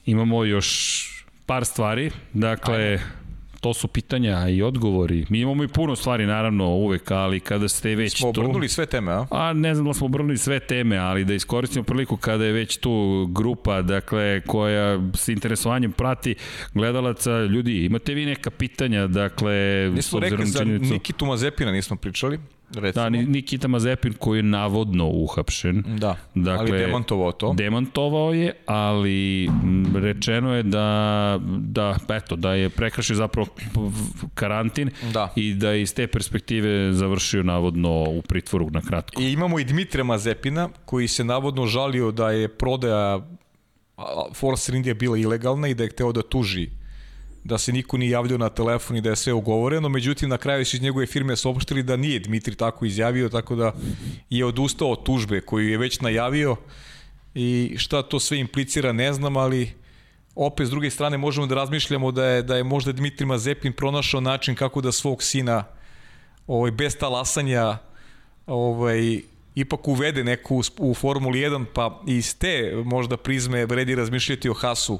[0.09, 1.05] imamo još
[1.45, 2.11] par stvari.
[2.33, 3.19] Dakle, Ajde
[3.61, 5.25] to su pitanja i odgovori.
[5.29, 8.33] Mi imamo i puno stvari, naravno, uvek, ali kada ste već smo tu...
[8.33, 9.25] Smo obrnuli sve teme, a?
[9.31, 12.77] A ne znam da smo obrnuli sve teme, ali da iskoristimo priliku kada je već
[12.77, 16.35] tu grupa, dakle, koja s interesovanjem prati
[16.73, 19.89] gledalaca, ljudi, imate vi neka pitanja, dakle...
[19.95, 20.63] Nismo rekli za.
[20.63, 22.39] Nikitu Mazepina, nismo pričali.
[22.75, 23.03] Recimo.
[23.03, 25.83] Da, Nikita Mazepin koji je navodno uhapšen.
[25.87, 27.53] Da, dakle, ali demantovao to.
[27.53, 29.49] Demantovao je, ali
[29.95, 33.47] rečeno je da, da, eto, da je prekrašio zapravo
[34.33, 35.33] karantin da.
[35.35, 39.21] i da je iz te perspektive završio navodno u pritvoru na kratko.
[39.21, 43.19] I imamo i Dmitrija Mazepina koji se navodno žalio da je prodaja
[44.33, 46.78] Force India bila ilegalna i da je hteo da tuži
[47.43, 50.65] da se niko nije javljao na telefon i da je sve ugovoreno, međutim na kraju
[50.65, 53.73] su iz njegove firme saopštili da nije Dmitri tako izjavio, tako da
[54.29, 56.55] je odustao od tužbe koju je već najavio
[57.33, 59.73] i šta to sve implicira ne znam, ali
[60.35, 64.21] opet s druge strane možemo da razmišljamo da je, da je možda Dmitri Mazepin pronašao
[64.21, 65.63] način kako da svog sina
[66.47, 67.77] ovaj, bez talasanja
[68.47, 69.21] ovaj,
[69.55, 74.99] ipak uvede neku u, Formuli 1, pa iz te možda prizme vredi razmišljati o Hasu.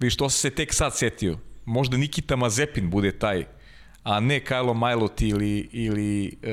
[0.00, 3.44] Vi što se tek sad setio možda Nikita Mazepin bude taj
[4.04, 6.50] a ne Kajlo Majlot ili, ili e,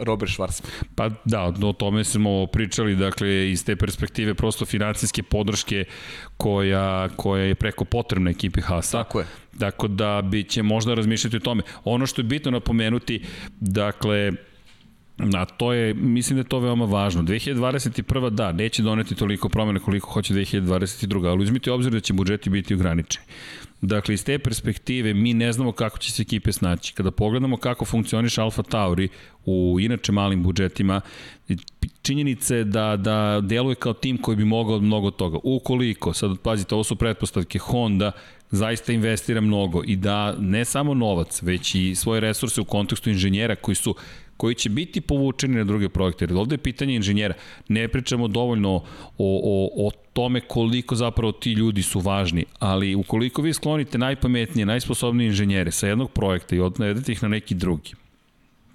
[0.00, 0.66] Robert Schwarzman.
[0.94, 5.84] Pa da, o tome smo pričali, dakle, iz te perspektive prosto financijske podrške
[6.36, 8.98] koja, koja je preko potrebna ekipi Hasa.
[8.98, 9.26] Tako je.
[9.52, 11.62] Dakle, da bi će možda razmišljati o tome.
[11.84, 13.24] Ono što je bitno napomenuti,
[13.60, 14.32] dakle,
[15.34, 17.22] A to je, mislim da je to veoma važno.
[17.22, 18.30] 2021.
[18.30, 21.28] da, neće doneti toliko promjene koliko hoće 2022.
[21.28, 23.26] Ali uzmite obzir da će budžeti biti ograničeni.
[23.80, 26.94] Dakle, iz te perspektive mi ne znamo kako će se ekipe snaći.
[26.94, 29.08] Kada pogledamo kako funkcioniš Alfa Tauri
[29.44, 31.00] u inače malim budžetima,
[32.02, 35.38] činjenica je da, da deluje kao tim koji bi mogao mnogo toga.
[35.42, 38.12] Ukoliko, sad pazite, ovo su pretpostavke, Honda
[38.50, 43.56] zaista investira mnogo i da ne samo novac, već i svoje resurse u kontekstu inženjera
[43.56, 43.94] koji su
[44.38, 46.24] koji će biti povučeni na druge projekte.
[46.24, 47.34] Jer ovde je pitanje inženjera.
[47.68, 48.82] Ne pričamo dovoljno o,
[49.18, 55.26] o, o tome koliko zapravo ti ljudi su važni, ali ukoliko vi sklonite najpametnije, najsposobnije
[55.28, 57.94] inženjere sa jednog projekta i odnedete ih na neki drugi,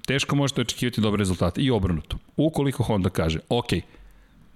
[0.05, 2.17] teško možete očekivati dobre rezultate i obrnuto.
[2.37, 3.73] Ukoliko Honda kaže, ok,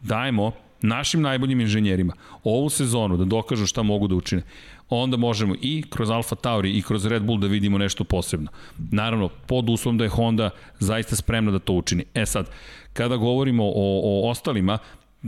[0.01, 0.51] dajmo
[0.81, 2.13] našim najboljim inženjerima
[2.43, 4.41] ovu sezonu da dokažu šta mogu da učine,
[4.89, 8.51] onda možemo i kroz Alfa Tauri i kroz Red Bull da vidimo nešto posebno.
[8.91, 10.49] Naravno, pod uslovom da je Honda
[10.79, 12.05] zaista spremna da to učini.
[12.13, 12.49] E sad,
[12.93, 14.77] kada govorimo o, o ostalima,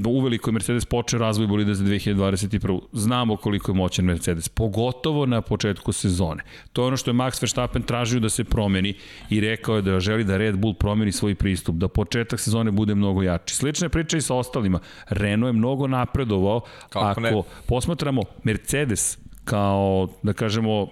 [0.07, 2.79] uveliko je Mercedes počeo razvoj bolida za 2021.
[2.93, 6.43] Znamo koliko je moćan Mercedes, pogotovo na početku sezone.
[6.73, 8.93] To je ono što je Max Verstappen tražio da se promeni
[9.29, 12.95] i rekao je da želi da Red Bull promeni svoj pristup, da početak sezone bude
[12.95, 13.55] mnogo jači.
[13.55, 14.79] Slična je priča i sa ostalima.
[15.09, 16.61] Renault je mnogo napredovao.
[16.89, 17.41] Kako Ako ne?
[17.67, 19.17] posmatramo Mercedes
[19.49, 20.87] kao, da kažemo,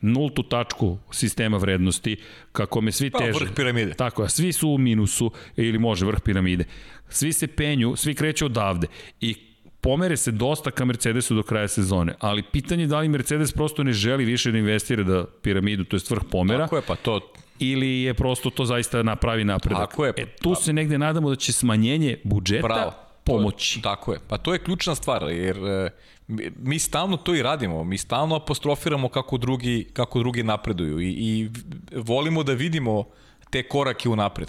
[0.00, 2.16] nultu tačku sistema vrednosti,
[2.52, 3.32] kako me svi teže.
[3.32, 3.94] Pa, vrh piramide.
[3.94, 6.64] Tako, a svi su u minusu, ili može vrh piramide.
[7.08, 8.86] Svi se penju, svi kreću odavde.
[9.20, 9.34] I
[9.80, 13.82] pomere se dosta ka Mercedesu do kraja sezone, ali pitanje je da li Mercedes prosto
[13.82, 16.64] ne želi više da investira da piramidu, to je vrh pomera.
[16.64, 17.20] Tako je, pa to
[17.58, 19.90] ili je prosto to zaista napravi napredak.
[19.90, 20.12] Tako je.
[20.16, 22.92] E, tu se negde nadamo da će smanjenje budžeta Bravo.
[23.24, 23.78] pomoći.
[23.78, 24.18] Je- Tako je.
[24.28, 25.90] Pa to je ključna stvar, jer e,
[26.28, 27.84] mi- stalno to i radimo.
[27.84, 31.50] Mi stalno apostrofiramo kako drugi, kako drugi napreduju i, i
[31.96, 33.04] volimo da vidimo
[33.50, 34.48] te korake u napred.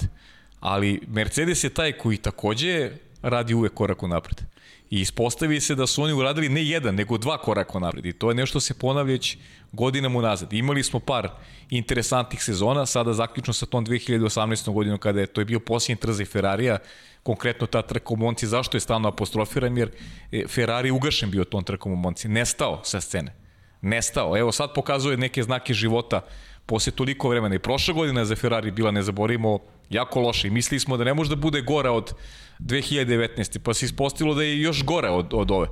[0.60, 2.92] Ali Mercedes je taj koji takođe
[3.22, 4.42] radi uvek korak u napred.
[4.90, 8.06] I ispostavi se da su oni uradili ne jedan, nego dva koraka napred.
[8.06, 9.38] I to je nešto se ponavlja već
[9.72, 10.54] godinama unazad.
[10.54, 11.30] Imali smo par
[11.70, 14.74] interesantnih sezona, sada zaključno sa tom 2018.
[14.74, 16.78] godinom kada je to je bio posljednji trza Ferrarija,
[17.26, 19.90] konkretno ta trka u Monci, zašto je stalno apostrofiran, jer
[20.32, 23.34] e, Ferrari ugašen bio tom trkom u Monci, nestao sa scene.
[23.82, 24.38] Nestao.
[24.38, 26.22] Evo sad pokazuje neke znake života
[26.66, 27.56] posle toliko vremena.
[27.56, 31.04] I prošla godina je za Ferrari bila, ne zaborimo, jako loša i mislili smo da
[31.04, 32.14] ne može da bude gora od
[32.60, 33.60] 2019.
[33.60, 35.68] Pa se ispostavilo da je još gore od, od ove.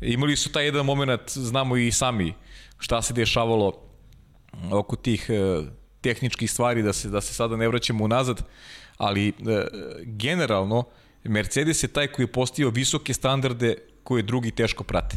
[0.00, 2.34] Imali su taj jedan moment, znamo i sami
[2.78, 3.72] šta se dešavalo
[4.70, 5.62] oko tih e,
[6.00, 8.42] tehničkih stvari, da se, da se sada ne vraćamo unazad,
[8.98, 9.32] ali e,
[10.04, 10.84] generalno
[11.24, 15.16] Mercedes je taj koji je postio visoke standarde koje drugi teško prate.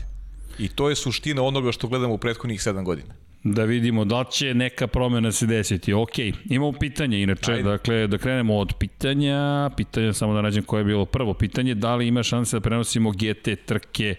[0.59, 3.13] I to je suština onoga što gledamo u prethodnih 7 godina.
[3.43, 5.93] Da vidimo da će neka promena se desiti.
[5.93, 7.63] Ok, imamo pitanje inače, Ajde.
[7.63, 11.95] dakle da krenemo od pitanja, pitanja samo da nađem koje je bilo prvo pitanje, da
[11.95, 14.15] li ima šanse da prenosimo GT trke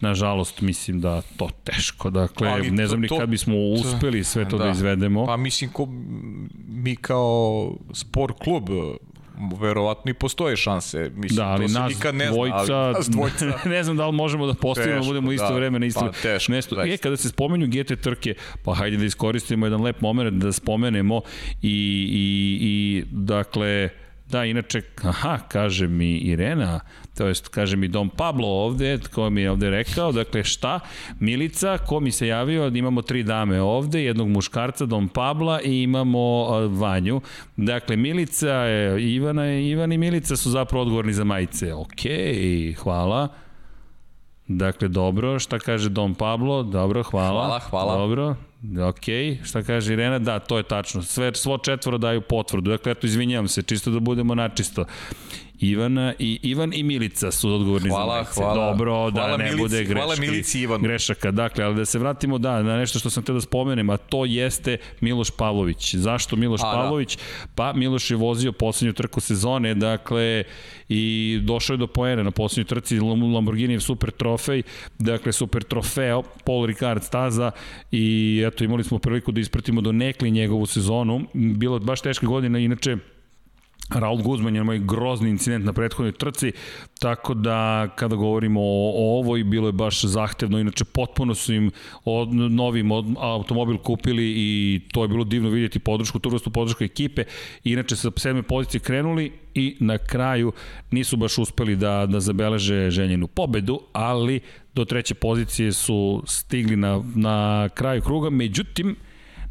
[0.00, 2.10] Nažalost, mislim da to teško.
[2.10, 4.70] Dakle, Ali ne to- znam ni kad bismo uspeli sve to da, Da.
[4.70, 5.26] izvedemo.
[5.26, 5.88] Pa mislim, ko,
[6.68, 8.68] mi kao sport klub
[9.52, 11.10] verovatno i postoje šanse.
[11.14, 14.12] Mislim, Da, ali nas nikad ne zna, dvojica, ali nas dvojica ne znam da li
[14.12, 15.54] možemo da da Teško, budemo isto da.
[15.54, 16.74] vreme na isto Pa, teško, mesto.
[16.74, 17.02] E, zaista.
[17.02, 18.34] kada se spomenju GT trke,
[18.64, 21.20] pa hajde da iskoristimo jedan lep moment da spomenemo
[21.62, 21.68] i,
[22.12, 23.88] i, i dakle,
[24.30, 26.80] Da, inače, aha, kaže mi Irena,
[27.16, 30.80] to jest kaže mi Dom Pablo ovde, ko mi je ovde rekao, dakle šta?
[31.20, 35.82] Milica, ko mi se javio, da imamo tri dame ovde, jednog muškarca, Dom Pabla i
[35.82, 37.20] imamo Vanju.
[37.56, 38.64] Dakle, Milica,
[39.00, 41.74] Ivana, Ivan i Milica su zapravo odgovorni za majice.
[41.74, 43.28] Okej, hvala.
[44.48, 46.62] Dakle, dobro, šta kaže Dom Pablo?
[46.62, 47.44] Dobro, hvala.
[47.44, 47.96] Hvala, hvala.
[47.96, 48.36] Dobro,
[48.88, 49.04] ok,
[49.44, 50.18] šta kaže Irena?
[50.18, 51.02] Da, to je tačno.
[51.02, 52.70] Sve, svo četvoro daju potvrdu.
[52.70, 54.84] Dakle, eto, izvinjavam se, čisto da budemo načisto.
[55.60, 58.32] Ivana i Ivan i Milica su odgovorni Hvala, za majice.
[58.34, 58.54] hvala.
[58.66, 59.94] Dobro, da Hvala ne Milici, bude greški.
[59.94, 60.82] hvala Milici i Ivanu.
[60.82, 63.96] Grešaka, dakle, ali da se vratimo da, na nešto što sam teo da spomenem, a
[63.96, 65.94] to jeste Miloš Pavlović.
[65.94, 66.72] Zašto Miloš A, da.
[66.72, 67.18] Pavlović?
[67.54, 70.44] Pa Miloš je vozio poslednju trku sezone, dakle,
[70.88, 74.62] i došao je do poena na poslednjoj trci Lamborghini super trofej,
[74.98, 77.50] dakle super trofeo, Paul Ricard staza
[77.92, 78.04] i
[78.46, 81.20] eto imali smo priliku da ispratimo do nekli njegovu sezonu.
[81.34, 82.96] Bilo baš teška godina, inače
[83.90, 86.52] Raul Guzman je moj grozni incident na prethodnoj trci,
[86.98, 91.70] tako da kada govorimo o, o ovoj, bilo je baš zahtevno, inače potpuno su im
[92.04, 96.84] od, novim od, automobil kupili i to je bilo divno vidjeti podršku, tu vrstu podršku
[96.84, 97.24] ekipe,
[97.64, 100.52] inače sa sedme pozicije krenuli i na kraju
[100.90, 104.40] nisu baš uspeli da, da zabeleže željenu pobedu, ali
[104.74, 108.96] do treće pozicije su stigli na, na kraju kruga, međutim,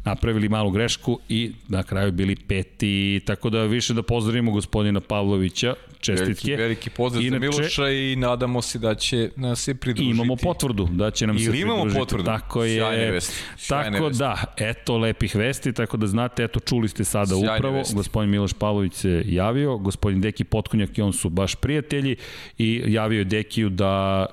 [0.08, 5.74] napravili malu grešku i na kraju bili peti, tako da više da pozdravimo gospodina Pavlovića,
[6.00, 6.24] čestitke.
[6.50, 10.10] Veliki, veliki pozdrav Inače, za Miloša i nadamo se da će nas se pridružiti.
[10.10, 12.00] Imamo potvrdu da će nam se Ili imamo pridružiti.
[12.00, 12.24] potvrdu.
[12.24, 12.78] Tako je.
[12.80, 14.18] Sjajne vesti, sjajne tako vesti.
[14.18, 17.94] da, eto lepih vesti, tako da znate, eto čuli ste sada Sjajne upravo, vesti.
[17.94, 22.16] gospodin Miloš Pavlović se javio, gospodin Deki Potkonjak i on su baš prijatelji
[22.58, 24.26] i javio je Dekiju da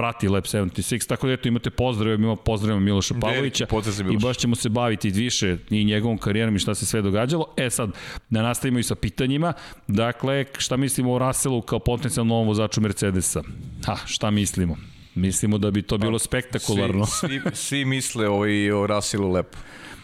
[0.00, 4.16] prati Lab 76, tako da eto imate pozdrave, mi imamo pozdravimo Miloša Pavlovića pozdrav i
[4.16, 7.46] baš ćemo se baviti više i njegovom karijerom i šta se sve događalo.
[7.56, 7.90] E sad,
[8.30, 9.52] da nastavimo i sa pitanjima,
[9.88, 13.42] dakle, šta mislimo o Russellu kao potencijalnom novom vozaču Mercedesa?
[13.86, 14.76] Ha, šta mislimo?
[15.14, 17.06] Mislimo da bi to bilo spektakularno.
[17.06, 19.58] Svi, svi, svi misle o, i o Russellu lepo.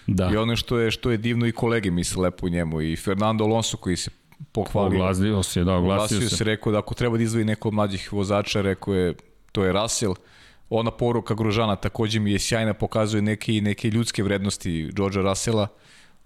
[0.07, 0.31] Da.
[0.33, 3.45] I ono što je što je divno i kolege misle lepo o njemu i Fernando
[3.45, 4.11] Alonso koji se
[4.53, 4.99] pohvalio.
[4.99, 6.37] Oglasio se, da, oglasio Oglasio se.
[6.37, 9.15] se, rekao da ako treba da izdvoji neko od mlađih vozača, rekao je
[9.57, 10.15] to je Russell.
[10.71, 15.69] Ona poruka Grožana takođe mi je sjajna, pokazuje neke, neke ljudske vrednosti Georgea Russella.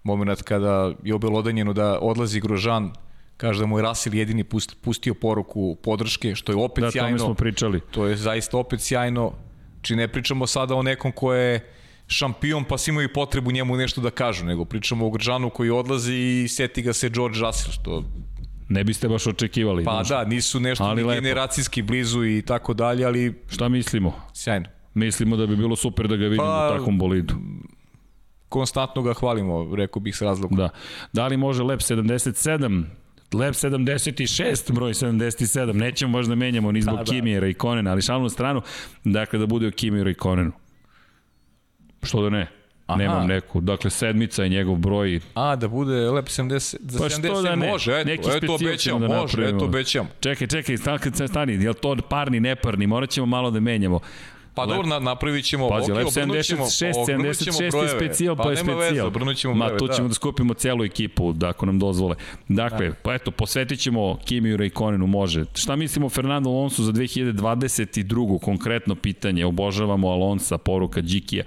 [0.03, 2.91] Moment kada je obelodanjeno da odlazi Grožan,
[3.37, 7.07] kaže da mu je Russell jedini pust- pustio poruku podrške, što je opet Da, sjajno.
[7.09, 7.79] tome smo pričali.
[7.91, 9.31] To je zaista opet sjajno.
[9.81, 11.69] Či ne pričamo sada o nekom ko je
[12.07, 16.13] šampion pa svi imaju potrebu njemu nešto da kažu, nego pričamo o Gržanu koji odlazi
[16.13, 18.03] i seti ga se George Russell, što
[18.71, 19.83] Ne biste baš očekivali.
[19.83, 21.21] pa da, nisu nešto Ali ni lepo.
[21.21, 24.13] generacijski blizu i tako dalje, ali Šta mislimo?
[24.33, 24.65] sjajno.
[24.93, 27.33] Mislimo da bi bilo super da ga vidimo Pa, u takvom bolidu.
[28.49, 30.57] Konstantno ga hvalimo, rekao bih s razlogom.
[30.57, 30.69] Da.
[31.13, 32.83] Da li može Lab 77
[33.33, 37.47] Lab 76, broj 77, nećemo možda menjamo ni zbog Da, da, da.
[37.47, 38.61] I Konena, ali šalnu stranu,
[39.03, 39.71] dakle da bude o
[40.09, 40.51] i Konenu.
[42.03, 42.60] Što da ne?
[42.91, 42.97] Aha.
[42.97, 43.61] Nemam neku.
[43.61, 45.19] Dakle, sedmica je njegov broj.
[45.33, 47.67] A, da bude lep 70, za Pa 70 što da ne?
[47.67, 49.57] može, eto, Neki eto specijal obećam, da može, napravimo.
[49.57, 50.07] eto obećam.
[50.19, 52.87] Čekaj, čekaj, stani, stani, je li to parni, neparni?
[52.87, 53.99] Morat ćemo malo da menjamo.
[54.55, 57.89] Pa dobro, na, napravit ćemo, Pazi, ok, Lep obrnut ćemo, 76, obrnut ćemo 76 je
[57.89, 59.07] specijal, pa, je nema specijal.
[59.09, 60.07] Veze, Ma, brojeve, tu ćemo da.
[60.07, 60.13] da.
[60.13, 62.15] skupimo celu ekipu, da, ako nam dozvole.
[62.47, 62.95] Dakle, da.
[63.03, 65.45] pa eto, posvetit ćemo Kimiju Rejkonenu, može.
[65.53, 68.39] Šta mislimo o Fernando Alonso za 2022.
[68.39, 71.43] Konkretno pitanje, obožavamo Alonsa, poruka Đikija.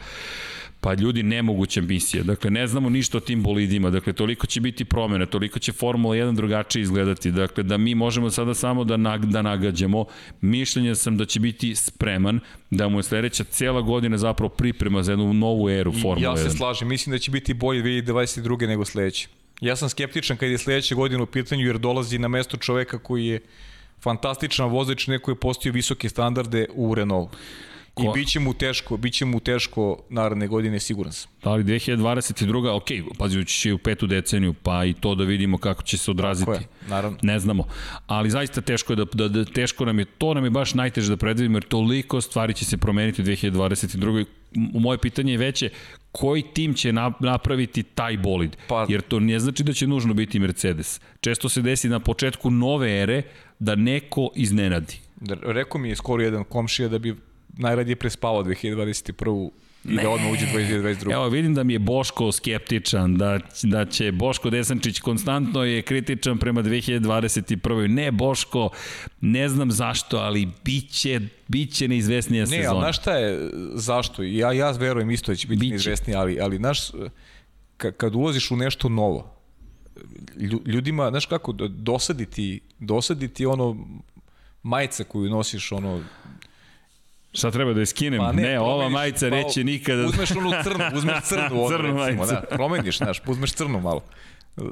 [0.85, 2.23] Pa ljudi, nemoguća misija.
[2.23, 3.91] Dakle, ne znamo ništa o tim bolidima.
[3.91, 7.31] Dakle, toliko će biti promjena, toliko će Formula 1 drugačije izgledati.
[7.31, 10.05] Dakle, da mi možemo sada samo da, nag, da nagađamo.
[10.41, 12.41] Mišljenja sam da će biti spreman,
[12.71, 16.23] da mu je sledeća cela godina zapravo priprema za jednu novu eru Formula 1.
[16.23, 18.67] Ja se slažem, mislim da će biti bolje 2022.
[18.67, 19.29] nego sledeće.
[19.61, 23.27] Ja sam skeptičan kad je sledeće godine u pitanju jer dolazi na mesto čoveka koji
[23.27, 23.41] je
[24.01, 27.31] fantastičan vozač, neko je postio visoke standarde u Renault.
[27.97, 31.31] I Ko- bit će mu teško, bit će mu teško naredne godine, siguran sam.
[31.43, 32.69] Da li 2022.
[32.71, 32.85] ok,
[33.19, 36.47] pazi, ući će u petu deceniju, pa i to da vidimo kako će se odraziti.
[36.47, 37.19] Tako je, naravno.
[37.23, 37.65] Ne znamo,
[38.07, 41.11] ali zaista teško je da, da, da teško nam je, to nam je baš najteže
[41.11, 44.25] da predvidimo, jer toliko stvari će se promeniti u 2022.
[44.75, 45.71] U moje pitanje je veće,
[46.13, 48.57] koji tim će na, napraviti taj bolid?
[48.69, 51.01] Pa- Jer to ne znači da će nužno biti Mercedes.
[51.21, 53.23] Često se desi na početku nove ere
[53.59, 54.99] da neko iznenadi.
[55.17, 57.17] Da, rekao mi je skoro jedan komšija da bi
[57.55, 59.51] najradije prespavao 2021.
[59.85, 61.13] i da odmah uđe 2022.
[61.13, 66.39] Evo, vidim da mi je Boško skeptičan, da, da će Boško Desančić konstantno je kritičan
[66.39, 67.59] prema 2021.
[67.89, 68.71] Ne, Boško,
[69.21, 72.71] ne znam zašto, ali biće, biće neizvesnija Ne, sezona.
[72.71, 73.39] ali znaš šta je,
[73.75, 74.23] zašto?
[74.23, 75.71] Ja, ja verujem isto da će biti Biće.
[75.71, 76.91] neizvesniji, ali, ali znaš,
[77.77, 79.37] ka, kad ulaziš u nešto novo,
[80.37, 83.87] lju- ljudima, znaš kako, dosaditi, dosaditi ono
[84.63, 86.03] majica koju nosiš, ono...
[87.35, 88.19] Šta treba da je skinem?
[88.21, 90.05] Pa ne, ne, ne ova promeniš- majica pa, neće nikada...
[90.05, 92.27] Uzmeš onu crnu, uzmeš crnu, ono, Crnu recimo, majicu.
[92.27, 94.03] da, promeniš, znaš, uzmeš crnu malo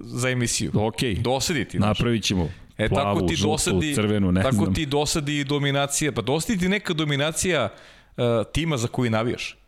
[0.02, 0.70] za emisiju.
[0.76, 1.14] Okej.
[1.14, 1.98] Dosaditi, znaš.
[1.98, 2.48] Napravit ćemo
[2.78, 4.74] E plavu, tako ti žutu, dosadi, crvenu, ne tako znam.
[4.74, 7.68] ti dosadi i dominacija, pa dosadi ti neka dominacija
[8.08, 8.22] uh,
[8.52, 9.58] tima za koji navijaš.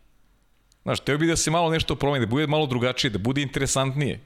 [0.83, 4.19] Znaš, teo bi da se malo nešto promeni, da bude malo drugačije, da bude interesantnije.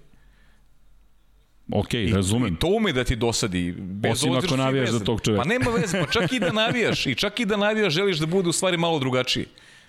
[1.72, 2.54] Ok, I, razumem.
[2.54, 3.72] I to ume da ti dosadi.
[3.78, 5.44] Bez Osim ako navijaš za tog čoveka.
[5.44, 8.26] Pa nema veze, pa čak i da navijaš, i čak i da navijaš želiš da
[8.26, 9.46] bude u stvari malo drugačiji.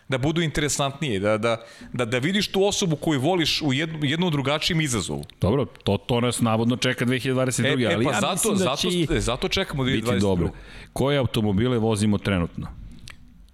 [0.09, 1.63] Da budu interesantnije, da, da,
[1.93, 5.25] da, da vidiš tu osobu koju voliš u jednu, jednom drugačijem izazovu.
[5.41, 7.65] Dobro, to, to nas navodno čeka 2022.
[7.65, 10.21] E, e ali pa ja zato, da zato, će e, zato čekamo biti 2022.
[10.21, 10.51] dobro.
[10.93, 12.67] Koje automobile vozimo trenutno?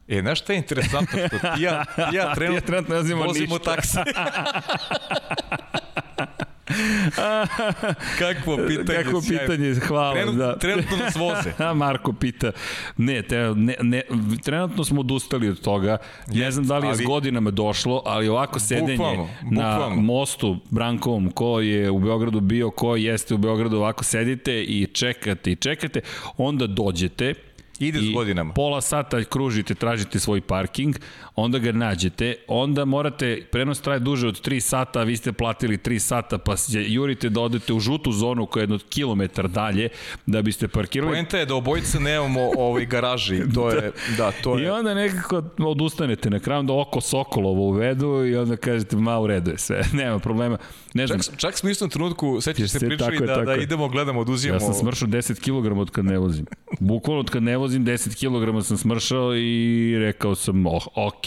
[0.09, 1.19] E, znaš šta je interesantno?
[1.27, 3.75] Što ti ja, ti ja trenutno, trenutno ne vozimo vozimo ništa.
[3.75, 3.99] taksi.
[8.19, 9.21] Kakvo pitanje, sjajno.
[9.21, 10.15] pitanje, hvala.
[10.15, 10.59] Trenut, da.
[10.59, 11.53] Trenutno nas voze.
[11.59, 12.53] A Marko pita,
[12.97, 14.03] ne, te, ne, ne,
[14.45, 18.29] trenutno smo odustali od toga, ne znam da li je s ali- godinama došlo, ali
[18.29, 20.03] ovako sedenje Bukvalno, na bukvalno.
[20.03, 25.53] mostu Brankovom, ko je u Beogradu bio, ko jeste u Beogradu, ovako sedite i čekate
[25.53, 26.01] i čekate,
[26.37, 27.35] onda dođete,
[27.79, 28.53] Ide s godinama.
[28.55, 30.97] Pola sata kružite, tražite svoj parking,
[31.37, 35.77] onda ga nađete, onda morate, prenos traje duže od 3 sata, a vi ste platili
[35.79, 39.89] 3 sata, pa se jurite da odete u žutu zonu koja je jedno kilometar dalje,
[40.27, 41.13] da biste parkirali.
[41.13, 43.41] Poenta je da obojica nemamo ovaj garaži.
[43.55, 44.73] To je, da, to I je.
[44.73, 49.51] onda nekako odustanete na kraju, da oko Sokolovo uvedu i onda kažete, ma u redu
[49.51, 50.59] je sve, nema problema.
[50.95, 53.89] Ne znam, Čak, čak smo istom trenutku, sećaš se Se- pričali je, da, da idemo,
[53.89, 54.57] gledamo, oduzimamo.
[54.57, 55.41] ja sam smršao 10
[55.71, 56.47] kg od kad ne vozim.
[56.81, 58.15] Bukvalno od kad ne vozim 10
[58.59, 61.26] kg sam smršao i rekao sam, oh, ok.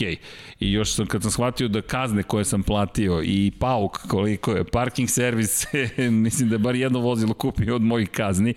[0.60, 4.64] I još sam, kad sam shvatio da kazne koje sam platio i pauk koliko je,
[4.64, 5.66] parking servis,
[6.26, 8.54] mislim da je bar jedno vozilo kupio od mojih kazni,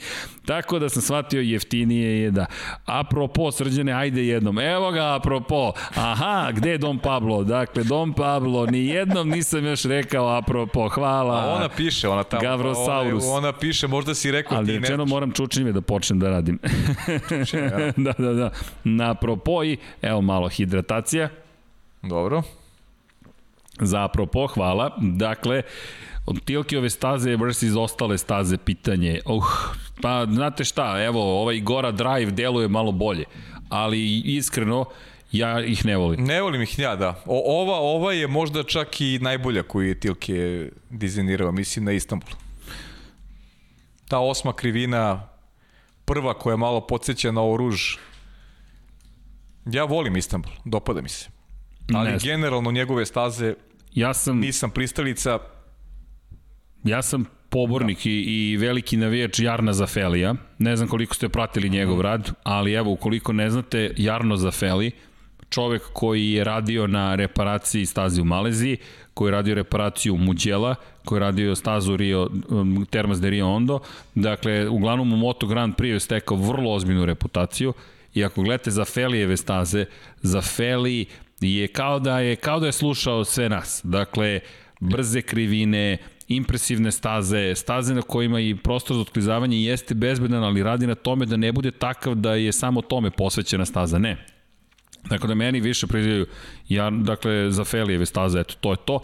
[0.47, 2.47] tako da sam shvatio jeftinije je da.
[2.87, 4.59] Apropo, srđane, ajde jednom.
[4.59, 5.73] Evo ga, apropo.
[5.95, 7.45] Aha, gde je Dom Pablo?
[7.45, 10.89] Dakle, Dom Pablo, ni jednom nisam još rekao apropo.
[10.89, 11.35] Hvala.
[11.35, 12.43] A ona piše, ona tamo.
[12.43, 13.25] Gavrosaurus.
[13.25, 14.79] Ona, ona piše, možda si rekao Ali ti ne.
[14.79, 16.59] rečeno moram čučnjeve da počnem da radim.
[17.53, 17.93] ja.
[18.05, 18.51] da, da, da.
[18.85, 21.29] Na apropo i, evo malo hidratacija.
[22.03, 22.43] Dobro.
[23.81, 24.97] Za apropo, hvala.
[25.01, 25.63] Dakle,
[26.45, 29.21] Tilkijove staze versus ostale staze pitanje.
[29.27, 29.45] Uh,
[30.03, 33.25] pa znate šta, evo, ovaj Gora Drive deluje malo bolje,
[33.69, 34.85] ali iskreno,
[35.33, 36.25] ja ih ne volim.
[36.25, 37.23] Ne volim ih ja, da.
[37.27, 42.31] O, ova, ova je možda čak i najbolja koju je Tilke dizajnirao, mislim na Istanbul.
[44.09, 45.29] Ta osma krivina,
[46.05, 47.97] prva koja malo podsjeća na oruž.
[49.67, 51.29] Ja volim Istanbul, dopada mi se.
[51.95, 52.19] Ali Ne.
[52.23, 53.55] generalno njegove staze
[53.95, 55.39] Ja sam, nisam pristalica,
[56.85, 60.35] ja sam pobornik i, i veliki navijač Jarna Zafelija.
[60.59, 64.91] Ne znam koliko ste pratili njegov rad, ali evo, ukoliko ne znate, Jarno Zafeli,
[65.51, 68.77] čovek koji je radio na reparaciji staze u Maleziji,
[69.15, 73.81] koji je radio reparaciju Muđela, koji je radio stazu Rio, um, Termas de Rio Ondo.
[74.15, 77.73] Dakle, uglavnom u Moto Grand Prix je stekao vrlo ozbiljnu reputaciju.
[78.15, 79.85] I ako gledate za Felijeve staze,
[80.23, 81.07] za Feli
[81.41, 83.81] je kao da je, kao da je slušao sve nas.
[83.85, 84.41] Dakle,
[84.81, 85.99] brze krivine,
[86.37, 91.27] impresivne staze, staze na kojima i prostor za otklizavanje jeste bezbedan, ali radi na tome
[91.27, 93.99] da ne bude takav da je samo tome posvećena staza.
[93.99, 94.27] Ne.
[95.05, 96.27] Dakle, da meni više prizivaju,
[96.69, 99.01] ja, dakle, za Felijeve staze, eto, to je to.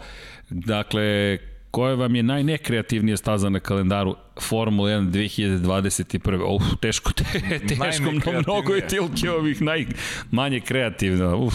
[0.49, 1.37] Dakle,
[1.71, 6.55] koja vam je najnekreativnija staza na kalendaru Formula 1 2021.
[6.55, 7.23] Uf, teško, te,
[7.67, 11.35] teško, mnogo je tilke ovih najmanje kreativna.
[11.35, 11.53] Uf.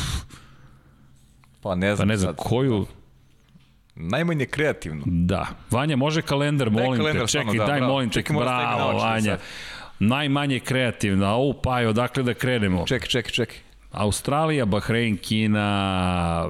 [1.62, 2.08] Pa ne znam.
[2.08, 2.44] Pa ne znam, sad.
[2.46, 2.86] koju...
[3.96, 5.02] Najmanje kreativno.
[5.06, 5.46] Da.
[5.70, 7.32] Vanja, može kalendar, molim kalendar, te.
[7.32, 7.92] Čekaj, stvarno, da, daj, bravo.
[7.92, 8.14] molim te.
[8.14, 9.36] Čekaj, bravo, Vanja.
[9.36, 9.40] Sad.
[9.98, 11.36] Najmanje kreativna.
[11.36, 12.86] O, pa je, odakle da krenemo?
[12.86, 13.56] Čekaj, čekaj, čekaj.
[13.90, 16.48] Australija, Bahrein, Kina,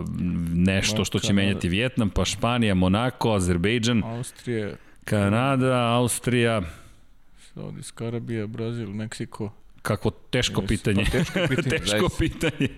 [0.55, 4.71] nešto što će menjati Vjetnam, pa Španija, Monako, Azerbejdžan, Austrija,
[5.05, 6.62] Kanada, Austrija,
[7.55, 9.53] Saudijska Arabija, Brazil, Meksiko.
[9.83, 10.66] Kako teško yes.
[10.69, 11.05] pitanje.
[11.05, 11.79] Pa teško pitanje.
[11.79, 12.69] teško pitanje.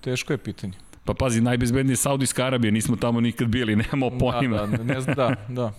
[0.00, 0.72] Teško je pitanje.
[1.08, 4.56] Pa pazi, najbezbednije je Saudijska Arabija, nismo tamo nikad bili, nemamo da, pojma.
[4.56, 5.72] Da, da, ne znam, da, da.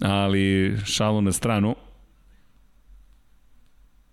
[0.20, 1.76] Ali šalu na stranu.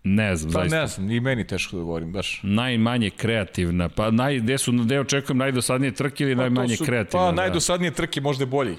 [0.04, 0.82] Ne znam, pa, zaista.
[0.82, 2.40] ne znam, i meni teško da govorim, baš.
[2.44, 7.26] Najmanje kreativna, pa naj, gde, su, gde očekujem najdosadnije trke ili pa, najmanje su, kreativna?
[7.26, 7.36] Pa da.
[7.42, 8.76] najdosadnije trke možda bolji.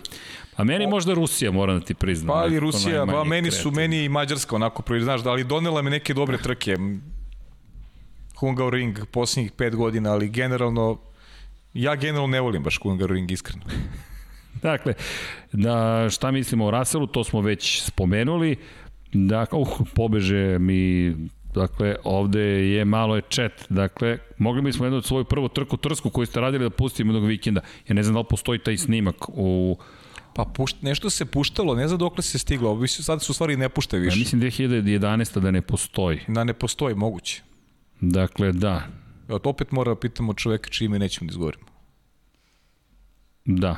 [0.56, 2.34] A meni o, možda Rusija, moram da ti priznam.
[2.34, 5.82] Pa ali Rusija, pa meni su, meni i Mađarska onako prvi, znaš, da, ali donela
[5.82, 6.76] mi neke dobre trke.
[8.36, 10.98] Hungaroring posljednjih pet godina, ali generalno,
[11.74, 13.62] ja generalno ne volim baš Hungaroring, iskreno.
[14.62, 14.94] dakle,
[15.52, 18.56] da, šta mislimo o Russellu, to smo već spomenuli.
[19.12, 21.14] Dakle, uh, pobeže mi
[21.54, 23.52] Dakle, ovde je malo je chat.
[23.68, 27.12] Dakle, mogli bi smo jednu od svoju prvu trku trsku koju ste radili da pustimo
[27.12, 27.60] jednog vikenda.
[27.88, 29.78] Ja ne znam da li postoji taj snimak u...
[30.34, 32.70] Pa pušt, nešto se puštalo, ne znam dokle se stiglo.
[32.70, 34.16] Ovo sad su stvari ne pušte više.
[34.16, 35.40] Ja mislim 2011.
[35.40, 36.20] da ne postoji.
[36.28, 37.42] Da ne postoji, moguće.
[38.00, 38.86] Dakle, da.
[39.28, 41.66] Evo, to opet mora da pitamo čoveka čije ime nećemo da izgovorimo.
[43.44, 43.76] Da.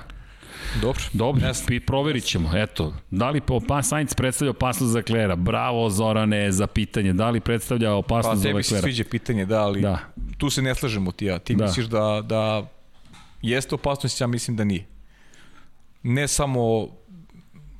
[0.82, 1.02] Dobro.
[1.12, 1.80] Dobro, Jasne.
[1.80, 2.50] proverit ćemo.
[2.54, 5.36] Eto, da li pa Sainz predstavlja opasnost za Klera?
[5.36, 7.12] Bravo, Zorane, za pitanje.
[7.12, 8.58] Da li predstavlja opasnost pa, za Klera?
[8.58, 9.98] Pa tebi se sviđa pitanje, da, ali da.
[10.38, 11.38] tu se ne slažemo ti ja.
[11.38, 11.64] Ti da.
[11.64, 12.66] misliš da, da
[13.42, 14.86] jeste opasnost, ja mislim da nije.
[16.02, 16.88] Ne samo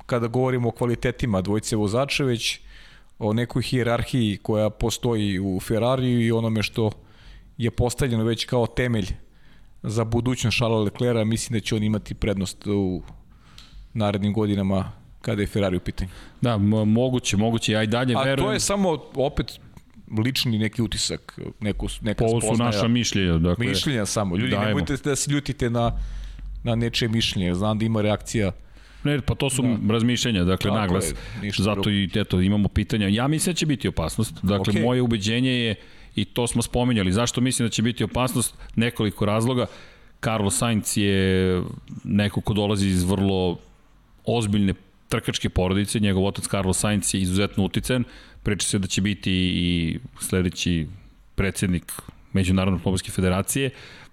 [0.05, 2.59] kada govorimo o kvalitetima dvojice vozača, već
[3.19, 6.91] o nekoj hijerarhiji koja postoji u Ferrariju i onome što
[7.57, 9.07] je postavljeno već kao temelj
[9.83, 13.01] za budućnost Charlesa Leclerca, mislim da će on imati prednost u
[13.93, 16.09] narednim godinama kada je Ferrari u pitanju.
[16.41, 18.39] Da, moguće, moguće, ja i dalje A verujem.
[18.39, 19.59] A to je samo opet
[20.25, 23.37] lični neki utisak, neko, neka Ovo su naša mišljenja.
[23.37, 24.37] Dakle, mišljenja samo.
[24.37, 24.67] Ljudi, dajemo.
[24.67, 25.91] nemojte da se ljutite na,
[26.63, 27.53] na nečije mišljenje.
[27.53, 28.51] Znam da ima reakcija
[29.03, 29.93] Ne, pa to su da.
[29.93, 31.13] razmišljenja, dakle, Tako naglas.
[31.43, 33.07] Je, Zato i eto, imamo pitanja.
[33.07, 34.33] Ja mislim da će biti opasnost.
[34.43, 34.83] Dakle, okay.
[34.83, 35.75] moje ubeđenje je
[36.17, 37.11] i to smo spominjali.
[37.11, 38.55] Zašto mislim da će biti opasnost?
[38.75, 39.65] Nekoliko razloga.
[40.23, 41.61] Carlos Sainz je
[42.03, 43.57] neko ko dolazi iz vrlo
[44.25, 44.73] ozbiljne
[45.09, 48.03] trkačke porodice, njegov otac Carlos Sainz je izuzetno uticajan,
[48.43, 50.87] priča se da će biti i sledeći
[51.35, 51.93] predsednik
[52.33, 53.69] Međunarodne automobilske federacije,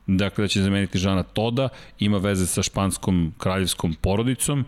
[0.06, 1.68] dakle da će zameniti Žana Toda,
[1.98, 4.64] ima veze sa španskom kraljevskom porodicom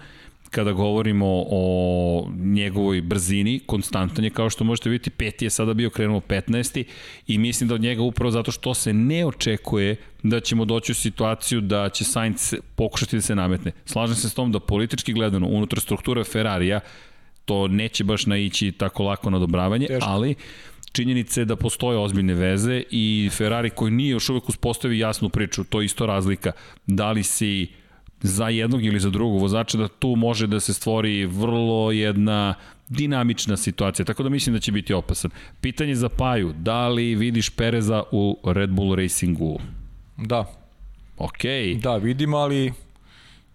[0.50, 5.90] kada govorimo o njegovoj brzini, konstantan je kao što možete vidjeti, peti je sada bio
[5.90, 6.84] krenuo 15.
[7.26, 10.94] i mislim da od njega upravo zato što se ne očekuje da ćemo doći u
[10.94, 13.72] situaciju da će Sainz pokušati da se nametne.
[13.84, 16.80] Slažem se s tom da politički gledano unutar strukture Ferrarija
[17.44, 20.10] to neće baš naići tako lako na odobravanje, Teško.
[20.10, 20.34] ali
[20.92, 25.64] činjenica je da postoje ozbiljne veze i Ferrari koji nije još uvek uspostavi jasnu priču,
[25.64, 26.52] to je isto razlika.
[26.86, 27.68] Da li si
[28.22, 32.54] za jednog ili za drugog vozača, da tu može da se stvori vrlo jedna
[32.88, 35.30] dinamična situacija, tako da mislim da će biti opasan.
[35.60, 39.58] Pitanje za Paju, da li vidiš Pereza u Red Bull Racingu?
[40.16, 40.44] Da.
[41.18, 41.42] Ok.
[41.82, 42.72] Da, vidim, ali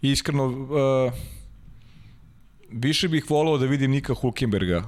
[0.02, 1.14] iskreno uh,
[2.72, 4.84] više bih volao da vidim Nika Hulkenberga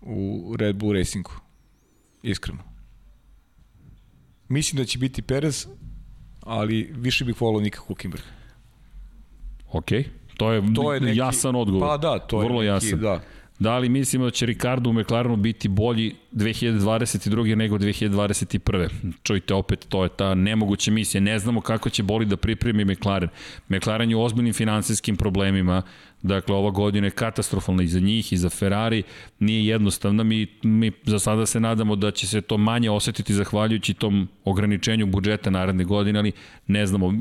[0.00, 1.32] u Red Bull Racingu.
[2.22, 2.62] Iskreno.
[4.48, 5.66] Mislim da će biti Perez,
[6.40, 8.41] ali više bih volao Nika Hulkenberga.
[9.72, 9.88] Ok,
[10.36, 11.88] to je, to je neki, jasan odgovor.
[11.88, 13.00] Pa da, to Vrlo je neki, jasan.
[13.00, 13.20] da.
[13.58, 17.54] Da li mislimo da će Ricardo u McLarenu biti bolji 2022.
[17.56, 18.88] nego 2021.
[19.22, 21.20] Čujte opet, to je ta nemoguća misija.
[21.20, 23.28] Ne znamo kako će boli da pripremi McLaren.
[23.68, 25.82] McLaren je u ozbiljnim finansijskim problemima.
[26.22, 29.02] Dakle, ova godina je katastrofalna i za njih i za Ferrari,
[29.38, 30.22] nije jednostavna.
[30.22, 35.06] Mi, mi za sada se nadamo da će se to manje osetiti zahvaljujući tom ograničenju
[35.06, 36.32] budžeta naredne godine, ali
[36.66, 37.12] ne znamo.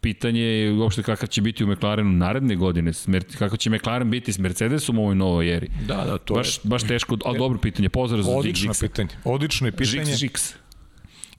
[0.00, 2.92] Pitanje je uopšte kakav će biti u McLarenu naredne godine,
[3.38, 5.68] kakav će McLaren biti s Mercedesom u ovoj novoj eri.
[5.86, 6.60] Da, da, to baš, je...
[6.64, 7.88] Baš teško, ali dobro pitanje.
[7.88, 9.08] Pozdrav za Odlično pitanje.
[9.24, 10.04] Odlično je pitanje.
[10.04, 10.54] Žiks, žiks.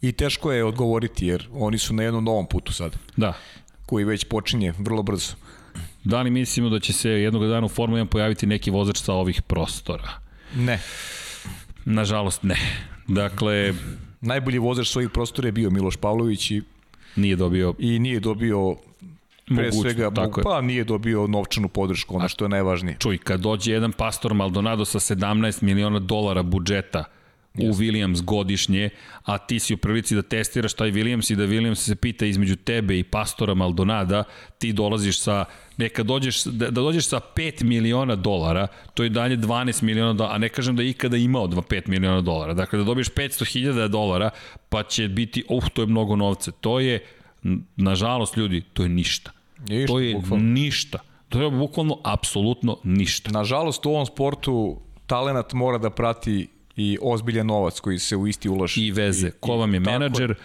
[0.01, 2.97] I teško je odgovoriti jer oni su na jednom novom putu sad.
[3.17, 3.33] Da.
[3.85, 5.33] Koji već počinje vrlo brzo.
[6.03, 9.13] Da li mislimo da će se jednog dana u Formula 1 pojaviti neki vozač sa
[9.13, 10.09] ovih prostora?
[10.55, 10.79] Ne.
[11.85, 12.57] Nažalost ne.
[13.07, 13.73] Dakle...
[14.21, 16.61] Najbolji vozač sa ovih prostora je bio Miloš Pavlović i
[17.15, 18.75] nije dobio i nije dobio
[19.45, 22.97] pre Mogućno, svega, tako pa nije dobio novčanu podršku, ono što je najvažnije.
[22.99, 27.03] Čuj, kad dođe jedan Pastor Maldonado sa 17 miliona dolara budžeta,
[27.53, 28.89] u Williams godišnje,
[29.23, 32.55] a ti si u prilici da testiraš taj Williams i da Williams se pita između
[32.55, 34.23] tebe i pastora Maldonada,
[34.57, 35.45] ti dolaziš sa,
[35.77, 40.35] neka dođeš, da, da dođeš sa 5 miliona dolara, to je dalje 12 miliona dolara,
[40.35, 42.53] a ne kažem da je ikada imao 5 miliona dolara.
[42.53, 44.29] Dakle, da dobiješ 500.000 dolara,
[44.69, 46.51] pa će biti, uf, to je mnogo novca.
[46.51, 46.99] To je,
[47.75, 49.31] nažalost, ljudi, to je ništa.
[49.69, 50.45] ništa to je bukvalno.
[50.45, 50.99] ništa.
[51.29, 53.31] To je bukvalno apsolutno ništa.
[53.31, 58.49] Nažalost, u ovom sportu talenat mora da prati i ozbiljan novac koji se u isti
[58.49, 58.81] ulaže.
[58.81, 59.31] I veze.
[59.31, 60.35] Ko vam je menadžer,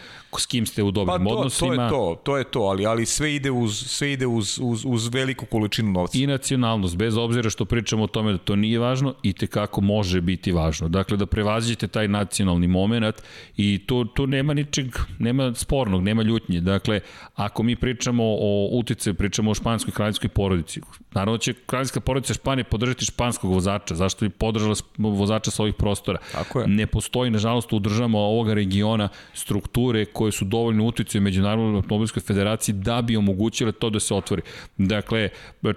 [0.41, 1.77] s kim ste u dobrim pa to, odnosima.
[1.77, 4.85] To je to, to je to, ali, ali sve ide, uz, sve ide uz, uz,
[4.87, 6.19] uz veliku količinu novca.
[6.19, 9.81] I nacionalnost, bez obzira što pričamo o tome da to nije važno, i te kako
[9.81, 10.89] može biti važno.
[10.89, 13.23] Dakle, da prevaziđete taj nacionalni moment
[13.57, 14.87] i to, to nema ničeg,
[15.19, 16.61] nema spornog, nema ljutnje.
[16.61, 17.01] Dakle,
[17.35, 20.81] ako mi pričamo o utice, pričamo o španskoj kraljevskoj porodici,
[21.15, 26.19] naravno će kraljevska porodica Španije podržati španskog vozača, zašto bi podržala vozača sa ovih prostora?
[26.33, 26.67] Tako je.
[26.69, 32.75] Ne postoji, nažalost, u državama ovoga regiona strukture koje su dovoljno uticaju Međunarodnoj automobilskoj federaciji
[32.75, 34.43] da bi omogućile to da se otvori.
[34.79, 35.29] Dakle,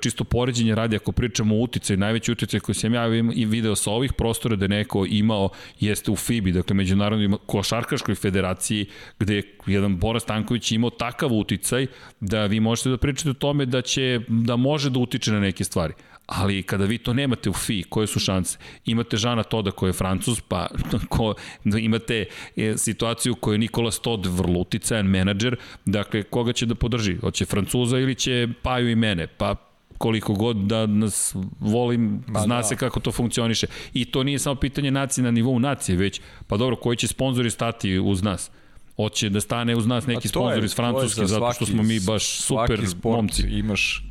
[0.01, 3.05] čisto poređenje radi, ako pričamo o uticaju, najveći uticaj koji sam ja
[3.47, 5.49] video sa ovih prostora da neko imao
[5.80, 8.85] jeste u FIBI, dakle Međunarodnoj košarkaškoj federaciji,
[9.19, 11.88] gde je jedan Boras Tanković imao takav uticaj
[12.19, 15.63] da vi možete da pričate o tome da će da može da utiče na neke
[15.63, 15.93] stvari
[16.30, 18.57] ali kada vi to nemate u FI, koje su šanse?
[18.85, 20.68] Imate Žana Toda koji je francus, pa
[21.10, 21.34] ko,
[21.80, 22.26] imate
[22.56, 27.18] e, situaciju koju je Nikola Stod vrlo uticajan menadžer, dakle koga će da podrži?
[27.22, 29.27] Hoće Francuza ili će Paju i mene?
[29.27, 29.56] Pa
[29.97, 32.64] koliko god da nas volim, pa zna da.
[32.64, 33.68] se kako to funkcioniše.
[33.93, 37.49] I to nije samo pitanje nacije na nivou nacije, već, pa dobro, koji će sponzori
[37.49, 38.51] stati uz nas?
[38.95, 42.81] Hoće da stane uz nas neki sponzor iz Francuske, zato što smo mi baš super
[43.03, 43.47] momci.
[43.49, 44.09] Imaš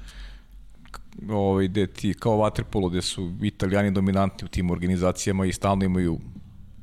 [1.28, 6.18] ovaj, gde ti kao Waterpolo, gde su italijani dominantni u tim organizacijama i stalno imaju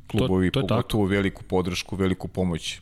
[0.07, 1.12] klubovi, to, to pogotovo tako.
[1.12, 2.82] veliku podršku, veliku pomoć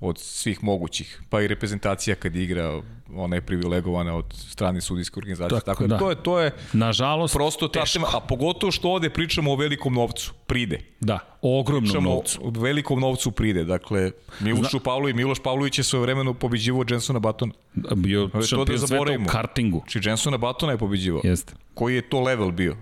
[0.00, 2.82] od svih mogućih, pa i reprezentacija kad igra,
[3.14, 5.60] ona je privilegovana od strane sudijske organizacije.
[5.60, 8.10] Tako, tako da, da, to je to je nažalost prosto teško.
[8.14, 10.80] a pogotovo što ovde pričamo o velikom novcu, pride.
[11.00, 12.40] Da, o ogromnom pričamo novcu.
[12.44, 13.64] O velikom novcu pride.
[13.64, 14.10] Dakle,
[14.40, 14.80] Miloš Zna...
[14.84, 17.52] Pavlović, Miloš Pavlović je svoje vremeno pobeđivao Jensona Batona.
[17.96, 19.84] Bio šampion da sveta u kartingu.
[19.86, 21.20] Či Jensona Batona je pobeđivao.
[21.24, 21.52] Jeste.
[21.74, 22.76] Koji je to level bio?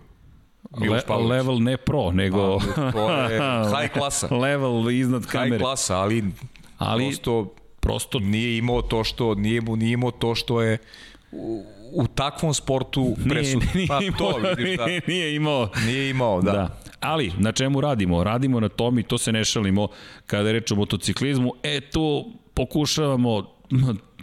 [0.78, 2.58] Miloš Le, level ne pro, nego...
[2.76, 3.40] Pa, to je
[3.80, 4.34] high klasa.
[4.34, 5.50] level iznad kamere.
[5.50, 6.24] High klasa, ali
[6.78, 10.78] ali prosto, prosto nije imao to što nije mu nije imao to što je
[11.32, 13.62] u, u takvom sportu presud.
[13.62, 14.86] Nije, nije, pa, imao, to, vidiš, da.
[14.86, 15.68] nije, nije imao.
[15.86, 16.52] Nije imao, da.
[16.52, 16.80] da.
[17.00, 18.24] Ali, na čemu radimo?
[18.24, 19.88] Radimo na tom i to se ne šalimo
[20.26, 21.52] kada reč o motociklizmu.
[21.62, 23.56] E, tu pokušavamo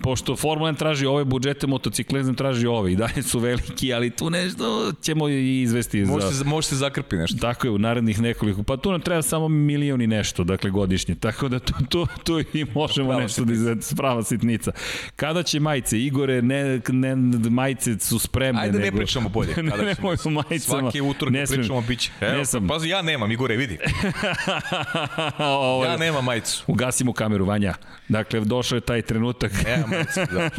[0.03, 4.29] pošto Formula 1 traži ove budžete, motociklizam traži ove i dalje su veliki, ali tu
[4.29, 6.01] nešto ćemo i izvesti.
[6.05, 6.33] Može, za...
[6.33, 7.37] se, može se zakrpi nešto.
[7.41, 11.15] Tako je, u narednih nekoliko, pa tu nam treba samo milion i nešto, dakle godišnje,
[11.15, 14.71] tako da tu, tu, tu i možemo prava nešto da izvesti, sprava sitnica.
[15.15, 17.15] Kada će majice, Igore, ne, ne
[17.49, 18.61] majice su spremne.
[18.61, 18.95] Ajde nego...
[18.95, 19.53] ne pričamo bolje.
[19.55, 20.79] Kada ne, nemoj o majicama.
[20.79, 22.11] Svaki utorak ne pričamo, bit će.
[22.21, 22.67] Evo, ne sam.
[22.67, 23.77] Pazi, ja nemam, Igore, vidi.
[25.85, 26.63] ja nemam majicu.
[26.67, 27.73] Ugasimo kameru, Vanja.
[28.09, 29.51] Dakle, došao je taj trenutak.
[29.65, 30.49] Nemam majicu, da.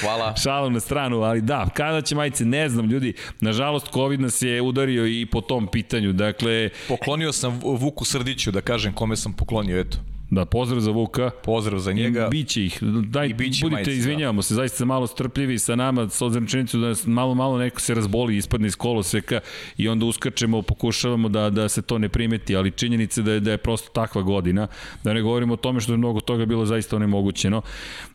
[0.00, 0.34] Hvala.
[0.36, 4.62] Šalu na stranu, ali da, kada će majice, ne znam, ljudi, nažalost, COVID nas je
[4.62, 6.70] udario i po tom pitanju, dakle...
[6.88, 9.98] Poklonio sam Vuku Srdiću, da kažem kome sam poklonio, eto.
[10.30, 11.30] Da, pozdrav za Vuka.
[11.44, 12.26] Pozdrav za njega.
[12.26, 12.78] I biće ih.
[12.82, 14.42] Daj, I biće budite, izvinjavamo da.
[14.42, 18.66] se, zaista malo strpljivi sa nama, s ozrečenicu da malo, malo neko se razboli, ispadne
[18.66, 19.40] iz koloseka
[19.76, 23.50] i onda uskačemo, pokušavamo da, da se to ne primeti, ali činjenica da je, da
[23.50, 24.66] je prosto takva godina.
[25.04, 27.62] Da ne govorimo o tome što je mnogo toga bilo zaista onemogućeno.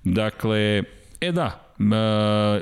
[0.04, 0.84] Dakle,
[1.22, 1.71] e da,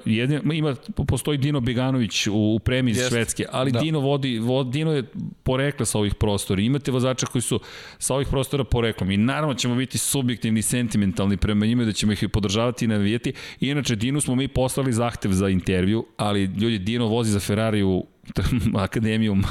[0.06, 0.76] jedin, ima,
[1.08, 3.10] postoji Dino Beganović u, u premiji iz Jest.
[3.10, 3.80] Švedske, ali Da.
[3.80, 5.04] Dino vodi, vodi, Dino je
[5.44, 6.62] porekla sa ovih prostora.
[6.62, 7.60] Imate vozača koji su
[7.98, 12.24] sa ovih prostora poreklom i naravno ćemo biti subjektivni sentimentalni prema njima da ćemo ih
[12.24, 13.34] i podržavati i navijeti.
[13.60, 18.06] Inače, Dinu smo mi poslali zahtev za intervju, ali ljudi, Dino vozi za Ferrari u
[18.86, 19.44] akademijum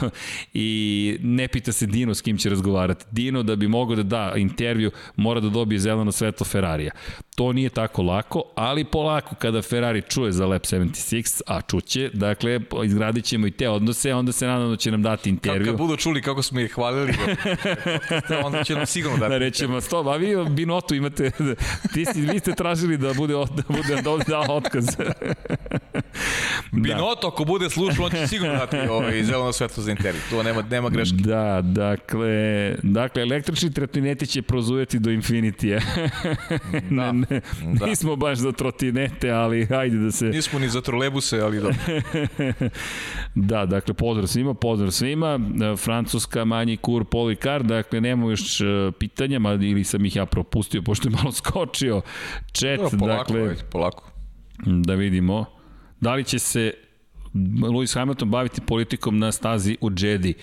[0.54, 3.04] i ne pita se Dino s kim će razgovarati.
[3.10, 6.90] Dino da bi mogao da da intervju mora da dobije zeleno svetlo Ferrarija.
[7.36, 12.60] To nije tako lako, ali polako kada Ferrari čuje za Lab 76, a čuće, dakle
[12.84, 15.66] izgradit ćemo i te odnose, onda se nadam da će nam dati Kad, intervju.
[15.66, 17.12] kad budu čuli kako smo ih hvalili,
[18.44, 19.30] onda će nam sigurno dati.
[19.30, 21.30] Da rećemo, stop, a vi Binotu imate,
[21.94, 24.86] ti si, vi ste tražili da bude, da bude da da otkaz.
[26.72, 30.20] Binoto, ako bude slušao, on će sigurno dati ovaj, zeleno svetlo za intervju.
[30.30, 31.16] To nema, nema greške.
[31.16, 35.80] Da, dakle, dakle električni trotineti će prozujeti do Infinitija.
[36.90, 37.40] Da, ne, ne,
[37.78, 37.86] da.
[37.86, 40.24] Nismo baš za trotinete, ali hajde da se...
[40.24, 41.76] Nismo ni za trolebuse, ali dobro.
[43.34, 45.40] Da, dakle, pozdrav svima, pozdrav svima.
[45.76, 48.64] Francuska, manji kur, polikar, dakle, nemamo još e,
[48.98, 52.00] pitanja, ma, ili sam ih ja propustio, pošto je malo skočio
[52.52, 54.10] chat, Dobro, polako, dakle, ajde, polako.
[54.66, 55.57] da vidimo.
[56.00, 56.74] Da li će se
[57.34, 60.34] Lewis Hamilton baviti politikom na stazi u Jedi?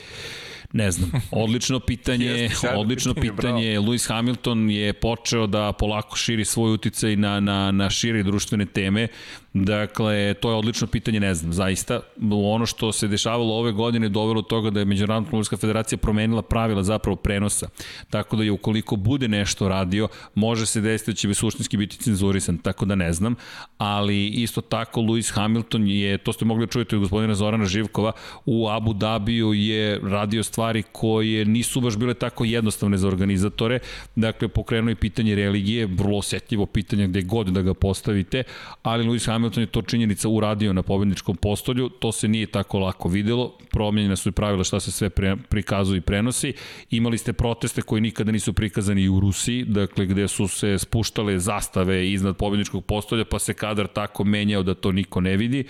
[0.73, 1.11] Ne znam.
[1.32, 3.80] Odlično pitanje, Jeste, odlično pitanje, pitanje.
[3.80, 9.07] Lewis Hamilton je počeo da polako širi svoj uticaj na, na, na šire društvene teme.
[9.56, 11.99] Dakle, to je odlično pitanje, ne znam, zaista.
[12.32, 16.41] Ono što se dešavalo ove godine dovelo do toga da je Međunarodna automobilska federacija promenila
[16.41, 17.69] pravila zapravo prenosa.
[18.10, 22.57] Tako da je ukoliko bude nešto radio, može se desiti da će suštinski biti cenzurisan,
[22.57, 23.36] tako da ne znam.
[23.77, 28.11] Ali isto tako Lewis Hamilton je, to ste mogli da čujete od gospodina Zorana Živkova,
[28.45, 33.80] u Abu Dhabiju je radio stvari koje nisu baš bile tako jednostavne za organizatore.
[34.15, 38.44] Dakle, pokrenuo je pitanje religije, vrlo osjetljivo pitanje gde god da ga postavite,
[38.84, 43.09] ali Lewis Hamilton je to činjenica uradio na pobedničkom postolju, to se nije tako lako
[43.09, 46.53] videlo, promenjena su i pravila šta se sve pre, prikazuje i prenosi.
[46.91, 52.11] Imali ste proteste koji nikada nisu prikazani u Rusiji, dakle gde su se spuštale zastave
[52.11, 55.63] iznad pobedničkog postolja, pa se kadar tako menjao da to niko ne vidi.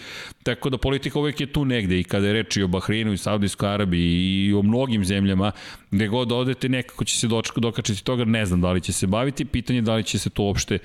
[0.43, 3.17] Tako da politika uvek je tu negde i kada je reč i o Bahreinu i
[3.17, 5.51] Saudijskoj Arabiji i o mnogim zemljama,
[5.91, 9.45] gde god odete nekako će se dokačiti toga, ne znam da li će se baviti,
[9.45, 10.77] pitanje je da li će se to uopšte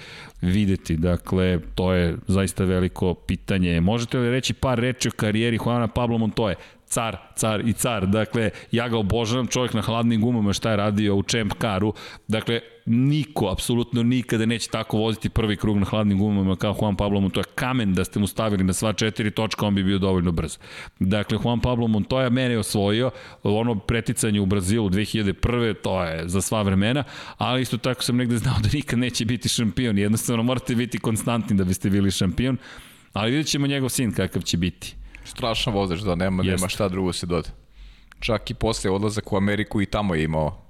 [0.42, 0.96] videti.
[0.96, 3.80] Dakle, to je zaista veliko pitanje.
[3.80, 6.56] Možete li reći par reči o karijeri Juana Pablo Montoje?
[6.90, 8.06] Car, car i car.
[8.06, 11.94] Dakle, ja ga obožavam, čovjek na hladnim gumama šta je radio u Champ Caru.
[12.28, 17.20] Dakle, niko, apsolutno nikada neće tako voziti prvi krug na hladnim gumama kao Juan Pablo
[17.20, 17.44] Montoya.
[17.54, 20.58] Kamen da ste mu stavili na sva četiri točka, on bi bio dovoljno brz.
[20.98, 23.10] Dakle, Juan Pablo Montoya mene je osvojio,
[23.42, 25.74] ono preticanje u Brazilu 2001.
[25.82, 27.04] to je za sva vremena,
[27.38, 29.98] ali isto tako sam negde znao da nikad neće biti šampion.
[29.98, 32.56] Jednostavno morate biti konstantni da biste bili šampion,
[33.12, 34.99] ali vidjet ćemo njegov sin kakav će biti.
[35.24, 37.48] Strašan vozač, da nema, nema šta drugo se doda.
[38.20, 40.62] Čak i posle odlazak u Ameriku i tamo je imao,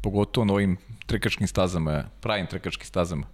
[0.00, 0.76] pogotovo na ovim
[1.06, 3.26] trkačkim stazama, pravim trkačkim stazama,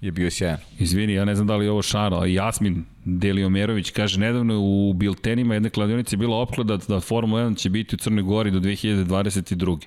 [0.00, 0.58] je bio sjajan.
[0.78, 4.92] Izvini, ja ne znam da li je ovo šaro, a Jasmin Deliomerović kaže, nedavno u
[4.92, 8.60] biltenima jedne kladionice je bila opklada da Formula 1 će biti u Crnoj Gori do
[8.60, 9.78] 2022 o,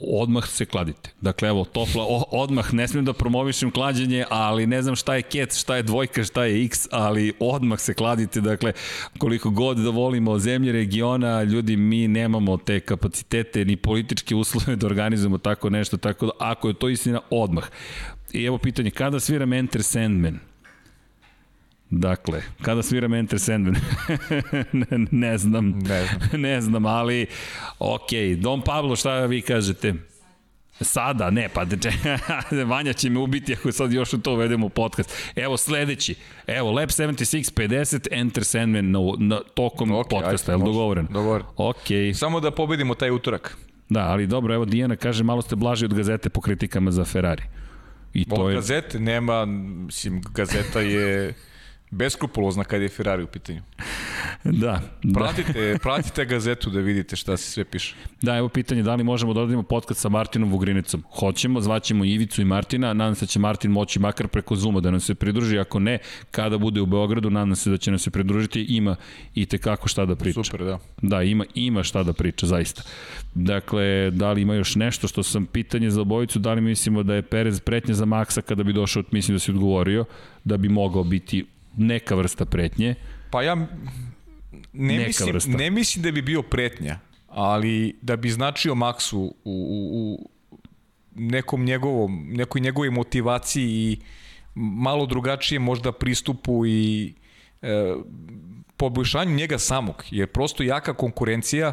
[0.00, 1.10] odmah se kladite.
[1.20, 5.22] Dakle, evo, topla, o, odmah, ne smijem da promovišem klađenje, ali ne znam šta je
[5.22, 8.40] kec, šta je dvojka, šta je x, ali odmah se kladite.
[8.40, 8.72] Dakle,
[9.18, 14.86] koliko god da volimo zemlje regiona, ljudi, mi nemamo te kapacitete ni političke uslove da
[14.86, 17.64] organizujemo tako nešto, tako da, ako je to istina, odmah.
[18.32, 20.51] I evo pitanje, kada sviram Enter Sandman?
[21.94, 23.74] Dakle, kada sviram Enter Sandman?
[24.72, 25.68] ne, ne znam.
[25.68, 26.40] Ne znam.
[26.40, 27.26] ne znam, ali
[27.78, 28.08] ok.
[28.36, 29.94] Don Pablo, šta vi kažete?
[30.80, 31.76] Sada, ne, pa de,
[32.64, 35.14] Vanja će me ubiti ako sad još u to uvedemo u podcast.
[35.36, 36.14] Evo sledeći,
[36.46, 40.72] evo Lab 76 50 Enter Sandman na, na tokom Ok, podcasta, je li može.
[40.72, 41.06] dogovoren?
[41.10, 41.46] Dogovoren.
[41.56, 41.76] Ok,
[42.14, 43.56] Samo da pobedimo taj utorak.
[43.88, 47.42] da, ali dobro, evo Dijana kaže malo ste blaži od gazete po kritikama za Ferrari.
[48.14, 48.54] I to Ovo je...
[48.54, 51.34] gazete nema, mislim, gazeta je
[51.92, 53.62] beskrupulozna kad je Ferrari u pitanju.
[54.44, 55.20] Da, da.
[55.20, 57.94] Pratite, pratite gazetu da vidite šta se sve piše.
[58.22, 61.02] Da, evo pitanje, da li možemo da odradimo podcast sa Martinom Vugrinicom?
[61.18, 64.90] Hoćemo, zvaćemo Ivicu i Martina, nadam se da će Martin moći makar preko Zuma da
[64.90, 65.98] nam se pridruži, ako ne,
[66.30, 68.96] kada bude u Beogradu, nadam se da će nam se pridružiti, ima
[69.34, 70.44] i tekako šta da priča.
[70.44, 70.78] Super, da.
[71.02, 72.82] Da, ima, ima šta da priča, zaista.
[73.34, 77.14] Dakle, da li ima još nešto što sam pitanje za obojicu, da li mislimo da
[77.14, 80.04] je Perez pretnja za Maksa kada bi došao, mislim da si odgovorio,
[80.44, 81.44] da bi mogao biti
[81.76, 82.94] neka vrsta pretnje.
[83.30, 83.54] Pa ja
[84.72, 85.50] ne Neka mislim, vrsta.
[85.50, 90.30] ne mislim da bi bio pretnja, ali da bi značio Maksu u, u, u
[91.14, 93.98] nekom njegovom, nekoj njegovoj motivaciji i
[94.54, 97.14] malo drugačije možda pristupu i
[97.62, 97.94] e,
[98.76, 101.72] poboljšanju njega samog, jer prosto jaka konkurencija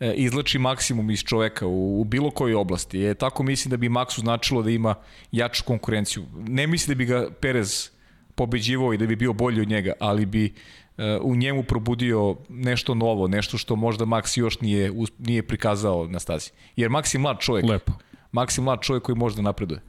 [0.00, 3.04] e, izlači maksimum iz čoveka u, u bilo kojoj oblasti.
[3.04, 4.94] E, tako mislim da bi Maxu značilo da ima
[5.32, 6.24] jaču konkurenciju.
[6.48, 7.90] Ne mislim da bi ga Perez
[8.40, 10.44] pobeđivao i da bi bio bolji od njega, ali bi
[10.98, 16.18] e, u njemu probudio nešto novo, nešto što možda Max još nije, nije prikazao na
[16.18, 16.50] stazi.
[16.76, 17.66] Jer Max je mlad čovjek.
[17.68, 17.92] Lepo.
[18.32, 19.80] Max je mlad čovjek koji može da napreduje.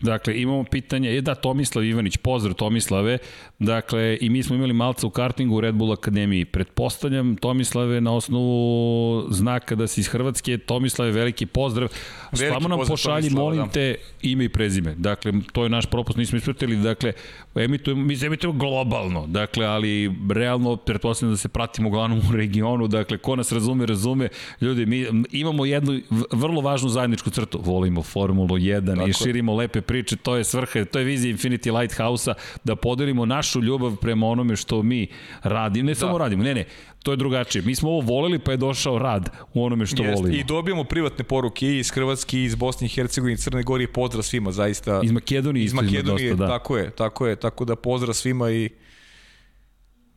[0.00, 3.18] Dakle, imamo pitanje, e da, Tomislav Ivanić, pozdrav Tomislave,
[3.58, 6.44] dakle, i mi smo imali malca u kartingu u Red Bull Akademiji.
[6.44, 11.88] Pretpostavljam, Tomislave, na osnovu znaka da si iz Hrvatske, Tomislave, veliki pozdrav.
[12.32, 13.72] Veliki Samo nam pošalji, Tomislava, molim da.
[13.72, 14.94] te, ime i prezime.
[14.94, 17.12] Dakle, to je naš propust, nismo ispratili, dakle,
[17.54, 22.88] emitujemo, mi se emitujemo globalno, dakle, ali realno, pretpostavljam da se pratimo uglavnom u regionu,
[22.88, 24.28] dakle, ko nas razume, razume.
[24.60, 26.00] Ljudi, mi imamo jednu
[26.30, 30.84] vrlo važnu zajedničku crtu, volimo Formulu 1 Tako i širimo lepe priče, to je svrha,
[30.84, 32.34] to je vizija Infinity Lighthouse-a,
[32.64, 35.06] da podelimo našu ljubav prema onome što mi
[35.42, 36.64] radimo, ne samo radimo, ne, ne,
[37.02, 37.62] to je drugačije.
[37.62, 40.36] Mi smo ovo voleli, pa je došao rad u onome što Jest, volimo.
[40.36, 44.52] I dobijamo privatne poruke iz Hrvatske, iz Bosne i Hercegovine, Crne Gore i pozdrav svima,
[44.52, 45.00] zaista.
[45.04, 46.48] Iz Makedonije iz Makedonije, dosta, da.
[46.48, 48.70] tako je, tako je, tako da pozdrav svima i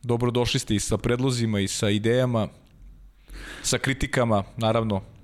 [0.02, 2.48] dobrodošli ste i sa predlozima i sa idejama,
[3.62, 5.15] sa kritikama, naravno.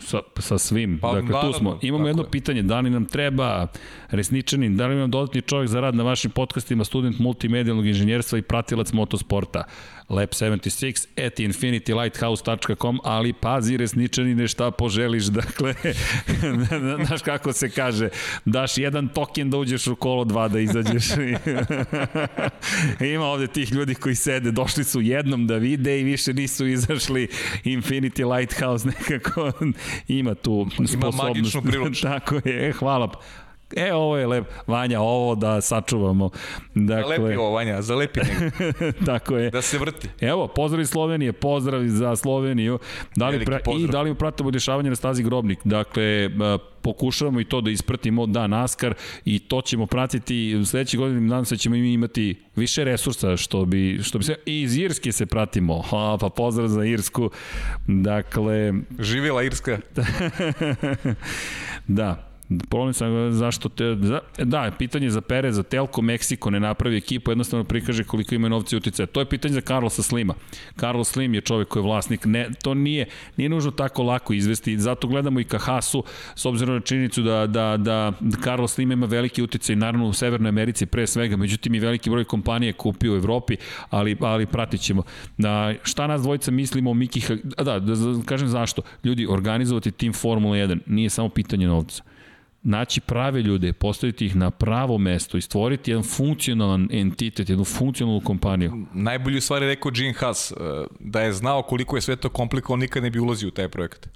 [0.00, 0.98] Sa, sa svim.
[0.98, 1.78] Pa, dakle, tu naravno, smo.
[1.82, 2.30] Imamo jedno je.
[2.30, 3.66] pitanje, da li nam treba
[4.10, 8.42] resničanin, da li nam dodatni čovjek za rad na vašim podcastima, student multimedijalnog inženjerstva i
[8.42, 9.64] pratilac motosporta.
[10.10, 15.74] Lab76 at infinitylighthouse.com, ali pazi resničanine šta poželiš, dakle,
[17.06, 18.08] znaš kako se kaže,
[18.44, 21.04] daš jedan token da uđeš u kolo, dva da izađeš.
[23.14, 27.28] Ima ovde tih ljudi koji sede, došli su jednom da vide i više nisu izašli
[27.64, 29.52] Infinity Lighthouse nekako
[30.08, 31.18] ima tu sposobnost.
[31.22, 32.10] magičnu priručnu.
[32.10, 33.10] Tako je, hvala.
[33.76, 34.46] E, ovo je lep.
[34.66, 36.30] Vanja, ovo da sačuvamo.
[36.74, 38.72] Dakle, Zalepi ovo, Vanja, zalepi nego,
[39.06, 39.50] tako je.
[39.50, 40.08] da se vrti.
[40.20, 42.78] Evo, pozdrav iz Slovenije, pozdrav za Sloveniju.
[43.16, 45.58] Da li pra, I da li pratimo dešavanje na stazi Grobnik.
[45.64, 46.30] Dakle,
[46.82, 48.94] pokušavamo i to da ispratimo da NASCAR
[49.24, 53.64] i to ćemo pratiti u sledećeg godine nadam se da ćemo imati više resursa što
[53.64, 57.30] bi, što bi se i iz Irske se pratimo ha, pa pozdrav za Irsku
[57.86, 59.78] dakle Živjela Irska.
[61.86, 62.29] Da,
[62.68, 67.30] problem sam zašto te, za, da, pitanje za Perez, za Telko Meksiko ne napravi ekipu,
[67.30, 69.06] jednostavno prikaže koliko ima novca i uticaja.
[69.06, 70.34] To je pitanje za Carlosa Slima.
[70.80, 73.06] Carlos Slim je čovek koji je vlasnik, ne, to nije,
[73.36, 76.04] nije nužno tako lako izvesti, zato gledamo i ka Hasu,
[76.34, 78.12] s obzirom na činjenicu da, da, da
[78.44, 82.24] Carlos Slim ima veliki uticaj, naravno u Severnoj Americi pre svega, međutim i veliki broj
[82.24, 83.56] kompanije kupio u Evropi,
[83.90, 85.02] ali, ali pratit ćemo.
[85.36, 88.82] Na, šta nas dvojica mislimo o Miki, da, da, da kažem zašto.
[89.04, 92.09] Ljudi, organizovati tim Formula 1 nije samo pitanje novca
[92.62, 98.20] naći prave ljude, postaviti ih na pravo mesto i stvoriti jedan funkcionalan entitet, jednu funkcionalnu
[98.20, 98.86] kompaniju.
[98.94, 100.54] Najbolju stvar je rekao Gene Haas, e,
[101.00, 104.08] da je znao koliko je sve to komplikovano, nikad ne bi ulazio u taj projekat.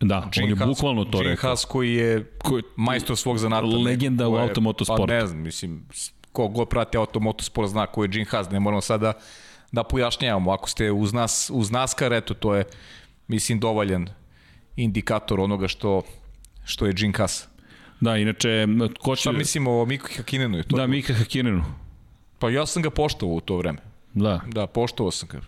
[0.00, 1.48] Da, on je Haas- bukvalno to Gene rekao.
[1.50, 3.66] Haas koji je Koji- majstor svog zanata.
[3.66, 5.06] Legenda u automotosportu.
[5.06, 5.86] Pa ne znam, mislim,
[6.32, 9.12] ko god prati automotosport zna ko je Gene Haas, ne moramo sada
[9.72, 10.50] da pojašnjavamo.
[10.52, 12.64] Ako ste uz nas, uz NASCAR, eto, to je,
[13.28, 14.06] mislim, dovoljan
[14.76, 16.02] indikator onoga što,
[16.68, 17.48] što je Gene Haas.
[18.00, 18.66] Da, inače,
[19.00, 19.20] ko će...
[19.20, 20.56] Šta mislimo o Miku Hakinenu?
[20.56, 20.76] Je to?
[20.76, 21.64] Da, Mika Hakinenu.
[22.38, 23.78] Pa ja sam ga poštovao u to vreme.
[24.14, 24.40] Da.
[24.46, 25.40] Da, poštovao sam ga.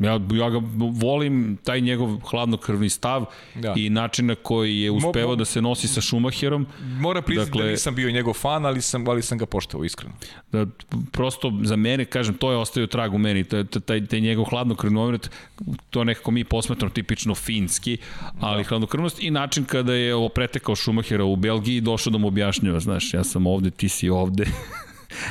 [0.00, 0.60] Ja, ja ga
[0.92, 3.24] volim, taj njegov hladnokrvni stav
[3.54, 3.60] Da.
[3.60, 3.74] da.
[3.76, 6.66] i način na koji je uspevao mo- da se nosi sa Schumacherom.
[6.80, 9.84] Moram priznati dakle, da Dakle- nisam bio njegov fan, ali sam, ali sam ga poštovao,
[9.84, 10.14] iskreno.
[10.52, 10.66] da
[11.12, 14.94] prosto za mene, kažem, to je ostavio trag u meni, taj, taj, taj njegov hladnokrvni
[14.94, 15.30] moment,
[15.90, 17.98] to nekako mi posmatramo tipično finski,
[18.40, 18.68] ali da.
[18.68, 22.80] hladnokrvnost i način kada je ovo pretekao Schumachera u Belgiji i došao da mu objašnjava,
[22.80, 24.44] znaš, ja sam ovde, ti si ovde.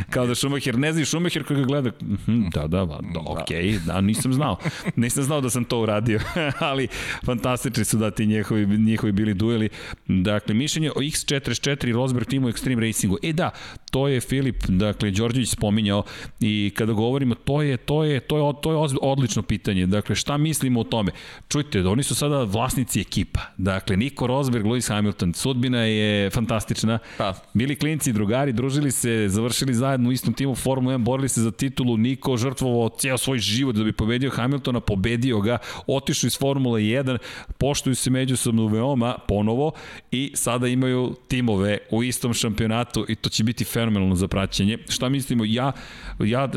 [0.09, 3.19] Kao da Schumacher, ne zna i Schumacher koji ga gleda, mhm, da, da, da, da
[3.25, 4.57] okej, da, nisam znao.
[4.95, 6.19] Nisam znao da sam to uradio,
[6.69, 6.87] ali
[7.25, 9.69] fantastični su da ti njihovi, njihovi bili dueli.
[10.07, 13.17] Dakle, mišljenje o X44 i Rosberg timu Extreme Racingu.
[13.23, 13.51] E da,
[13.91, 16.03] to je Filip, dakle, Đorđević spominjao
[16.39, 19.85] i kada govorimo, to je, to je, to je, to je odlično pitanje.
[19.85, 21.11] Dakle, šta mislimo o tome?
[21.47, 23.39] Čujte, oni su sada vlasnici ekipa.
[23.57, 26.99] Dakle, Niko Rosberg, Lewis Hamilton, sudbina je fantastična.
[27.17, 27.33] Pa.
[27.53, 31.51] Bili klinci, drugari, družili se, završili zajedno u istom timu Formula 1, borili se za
[31.51, 36.81] titulu, Niko žrtvovao ceo svoj život da bi pobedio Hamiltona, pobedio ga, otišao iz Formule
[36.81, 37.17] 1,
[37.57, 39.71] poštuju se međusobno veoma ponovo
[40.11, 44.77] i sada imaju timove u istom šampionatu i to će biti fenomenalno za praćenje.
[44.89, 45.43] Šta mislimo?
[45.45, 45.71] Ja,
[46.19, 46.49] ja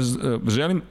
[0.49, 0.83] želim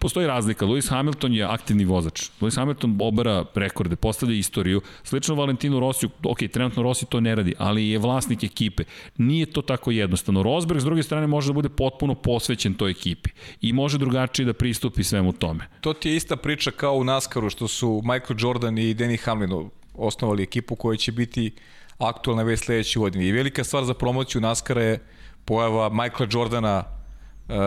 [0.00, 0.66] postoji razlika.
[0.66, 2.30] Lewis Hamilton je aktivni vozač.
[2.40, 4.80] Lewis Hamilton obara rekorde, postavlja istoriju.
[5.02, 8.84] Slično Valentinu Rosiju, ok, trenutno Rossi to ne radi, ali je vlasnik ekipe.
[9.16, 10.42] Nije to tako jednostavno.
[10.42, 13.30] Rosberg, s druge strane, može da bude potpuno posvećen toj ekipi
[13.60, 15.68] i može drugačije da pristupi svemu tome.
[15.80, 19.70] To ti je ista priča kao u NASCAR-u što su Michael Jordan i Denny Hamlin
[19.94, 21.52] osnovali ekipu koja će biti
[21.98, 23.26] aktualna već sledeće godine.
[23.26, 24.98] I velika stvar za promociju NASCAR-a je
[25.44, 26.97] pojava Michaela Jordana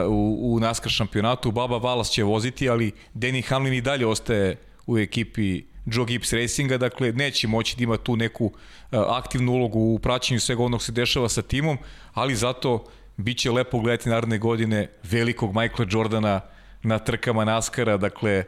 [0.07, 1.51] u, u NASCAR šampionatu.
[1.51, 6.77] Baba Valas će voziti, ali Denny Hamlin i dalje ostaje u ekipi Joe Gibbs Racinga,
[6.77, 8.51] dakle neće moći da ima tu neku uh,
[8.91, 11.77] aktivnu ulogu u praćenju svega onog se dešava sa timom,
[12.13, 12.85] ali zato
[13.17, 16.41] biće lepo gledati naredne godine velikog Michaela Jordana
[16.83, 18.43] na trkama NASCAR-a, dakle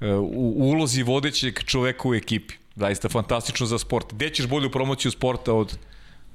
[0.00, 2.54] uh, u ulozi vodećeg čoveka u ekipi.
[2.76, 4.14] Zaista fantastično za sport.
[4.14, 5.78] Gde ćeš bolju promociju sporta od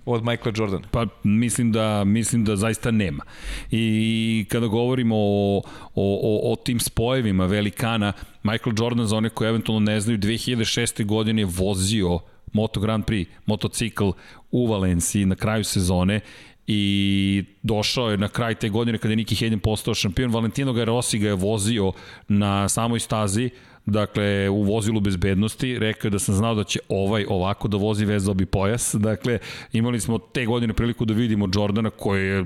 [0.06, 0.88] od Michaela Jordana?
[0.92, 3.24] Pa mislim da, mislim da zaista nema.
[3.72, 5.62] I kada govorimo o,
[5.96, 8.14] o, o, o tim spojevima velikana,
[8.44, 11.06] Michael Jordan, za one koje eventualno ne znaju, 2006.
[11.06, 12.20] godine je vozio
[12.54, 14.10] Moto Grand Prix, motocikl
[14.52, 16.20] u Valenciji na kraju sezone
[16.68, 20.32] i došao je na kraj te godine kada je Niki Hayden postao šampion.
[20.32, 21.92] Valentino Garossi ga je vozio
[22.28, 23.50] na samoj stazi,
[23.86, 28.06] dakle u vozilu bezbednosti, rekao je da sam znao da će ovaj ovako da vozi
[28.06, 29.40] vezao bi pojas, dakle
[29.74, 32.46] imali smo te godine priliku da vidimo Jordana koji je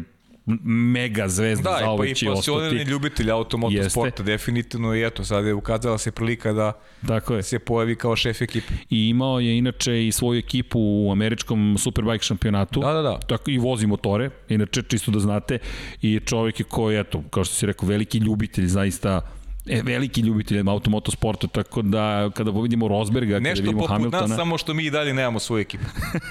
[0.64, 2.76] mega zvezda da, za ovaj će ostati.
[2.76, 6.74] Da, i ljubitelj automotosporta, definitivno i eto, sad je ukazala se prilika da
[7.08, 7.44] Tako je.
[7.44, 8.74] se pojavi kao šef ekipe.
[8.90, 12.80] I imao je inače i svoju ekipu u američkom Superbike šampionatu.
[12.80, 13.20] Da, da, da.
[13.20, 15.60] Tako, I vozi motore, inače čisto da znate.
[16.02, 19.22] I čovjek je koji, eto, kao što si rekao, veliki ljubitelj zaista
[19.70, 24.06] e, veliki ljubitelj automotosporta, tako da kada vidimo Rosberga, Nešto kada vidimo Hamiltona...
[24.06, 25.86] Nešto poput nas, samo što mi i dalje nemamo svoju ekipu.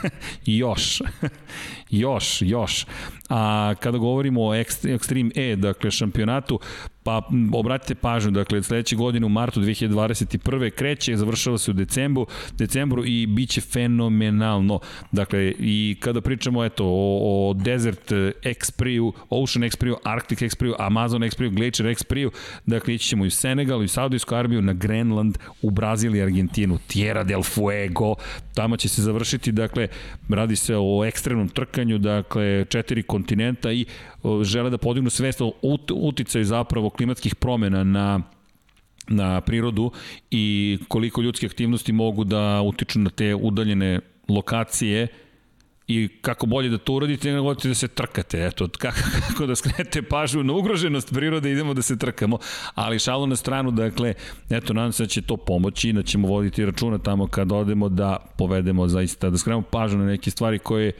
[0.47, 1.03] I još.
[1.99, 2.87] Još, još.
[3.29, 6.61] A kada govorimo o Extreme E, dakle šampionatu,
[7.07, 10.71] pa obratite pažnju, dakle sledeće godine u martu 2021.
[10.71, 14.81] kreće, završava se u decembru, decembru i bit će fenomenalno.
[15.13, 18.13] Dakle, i kada pričamo eto, o, o Desert
[18.43, 22.31] Expriju, Ocean Expriju, Arctic Expriju, Amazon Expriju, Glacier Expriju,
[22.67, 26.23] dakle ići ćemo i u Senegal, i u Saudijsku Arabiju, na Grenland, u Brazil i
[26.23, 28.15] Argentinu, Tierra del Fuego,
[28.55, 29.89] tamo će se završiti, dakle,
[30.29, 33.87] radi se o ekstremnom trkanju, dakle, četiri kontinenta i
[34.43, 35.53] žele da podignu svest o
[35.93, 38.21] uticaju zapravo klimatskih promena na
[39.09, 39.91] na prirodu
[40.31, 45.09] i koliko ljudske aktivnosti mogu da utiču na te udaljene lokacije
[45.89, 48.47] i kako bolje da to uradite nego da se trkate.
[48.47, 48.99] Eto, kako,
[49.29, 52.39] kako da skrenete pažnju na ugroženost prirode, idemo da se trkamo.
[52.75, 54.15] Ali šalu na stranu, dakle,
[54.51, 58.17] eto, nadam se da će to pomoći, da ćemo voditi računa tamo kad odemo da
[58.39, 60.93] povedemo zaista, da skrenemo pažnju na neke stvari koje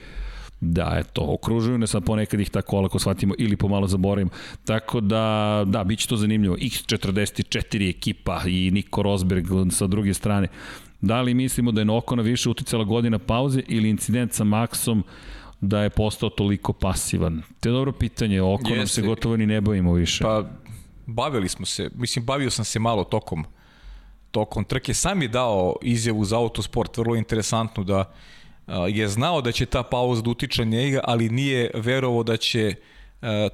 [0.61, 4.31] Da, eto, okružuju nas, a ponekad ih tako olako shvatimo ili pomalo zaboravimo.
[4.65, 6.55] Tako da, da, bit će to zanimljivo.
[6.55, 10.47] X44 ekipa i Niko Rosberg sa druge strane.
[11.01, 15.01] Da li mislimo da je Nokona više uticala godina pauze ili incident sa Maxom
[15.61, 17.41] da je postao toliko pasivan?
[17.59, 20.23] To je dobro pitanje, Okonom se gotovo ni ne bavimo više.
[20.23, 20.43] Pa,
[21.05, 23.45] bavili smo se, mislim, bavio sam se malo tokom
[24.31, 24.93] tokom trke.
[24.93, 28.13] Sam je dao izjavu za autosport, vrlo interesantnu da
[28.89, 32.75] je znao da će ta pauza da utiče njega, ali nije verovo da će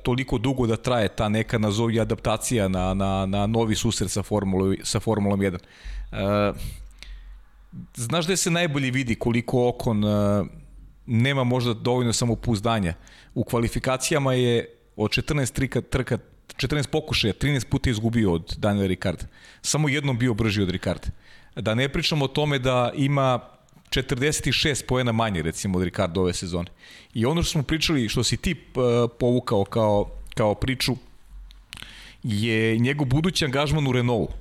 [0.03, 4.76] toliko dugo da traje ta neka nazovi adaptacija na, na, na novi susret sa, Formulom,
[4.84, 6.53] sa Formulom 1.
[7.95, 10.03] Znaš da se najbolje vidi koliko Okon
[11.06, 12.94] nema možda dovoljno samopouzdanja.
[13.34, 16.18] U kvalifikacijama je od 14 trika, trka
[16.56, 19.26] 14 pokušaja, 13 puta izgubio od Daniela Ricarda.
[19.61, 21.07] Samo jednom bio brži od Ricarda.
[21.56, 23.40] Da ne pričamo o tome da ima
[23.93, 26.69] 46 poena manje recimo od Ricardo ove sezone.
[27.13, 28.55] I ono što smo pričali, što si ti
[29.19, 30.95] povukao kao, kao priču,
[32.23, 34.33] je njegov budući angažman u Renaultu.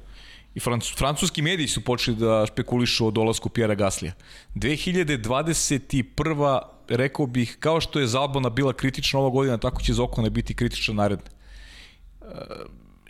[0.54, 4.12] I franc, francuski mediji su počeli da špekulišu o dolasku Pjera Gaslija.
[4.54, 6.60] 2021.
[6.88, 10.94] rekao bih, kao što je Zalbona bila kritična ova godina, tako će Zokona biti kritična
[10.94, 11.30] naredna.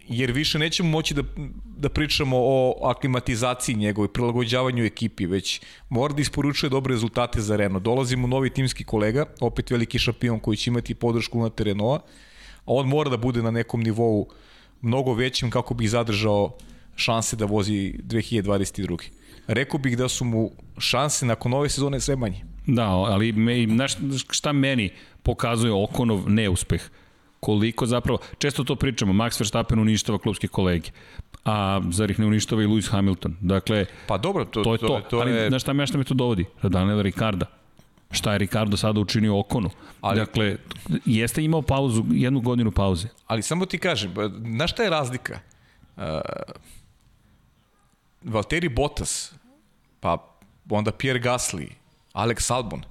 [0.08, 1.22] Jer više nećemo moći da,
[1.76, 7.84] da pričamo o aklimatizaciji njegove, prilagođavanju ekipi, već mora da isporučuje dobre rezultate za Renault.
[7.84, 12.04] Dolazimo novi timski kolega, opet veliki šampion koji će imati podršku na Renaulta,
[12.64, 14.28] a on mora da bude na nekom nivou
[14.80, 16.56] mnogo većim kako bi zadržao
[16.96, 18.98] šanse da vozi 2022.
[19.46, 22.44] Rekao bih da su mu šanse nakon ove sezone sve manje.
[22.66, 23.86] Da, ali me,
[24.30, 24.90] šta meni
[25.22, 26.90] pokazuje Okonov neuspeh?
[27.42, 30.90] Koliko zapravo, često to pričamo, Max Verstappen uništava klubske kolege,
[31.44, 33.36] a zar ih ne uništava i Lewis Hamilton?
[33.40, 34.86] Dakle, pa dobro, to, to je to.
[34.86, 35.48] to, to ali, je...
[35.48, 36.44] znaš šta me, šta me to dovodi?
[36.62, 37.46] Daniela Ricarda.
[38.10, 39.70] Šta je Ricardo sada učinio Okonu?
[40.00, 40.56] Ali, dakle,
[41.04, 43.08] jeste imao pauzu, jednu godinu pauze.
[43.26, 44.14] Ali samo ti kažem,
[44.56, 45.40] znaš šta je razlika?
[45.96, 46.04] uh,
[48.24, 49.34] Valtteri Bottas,
[50.00, 50.36] pa
[50.70, 51.68] onda Pierre Gasly,
[52.14, 52.82] Alex Albon,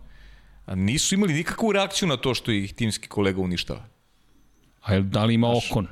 [0.67, 3.90] nisu imali nikakvu reakciju na to što ih timski kolega uništava.
[4.81, 5.87] A jel- da li ima okon?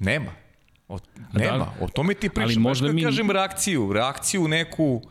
[0.00, 0.32] Nema.
[0.88, 1.04] O, da
[1.34, 1.72] li- nema.
[1.80, 2.42] O tome ti pričam.
[2.42, 3.92] Ali možda možda mi- kažem reakciju.
[3.92, 5.02] Reakciju neku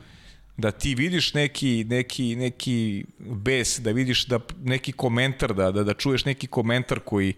[0.57, 5.93] da ti vidiš neki, neki, neki bes, da vidiš da neki komentar, da, da, da
[5.93, 7.34] čuješ neki komentar koji,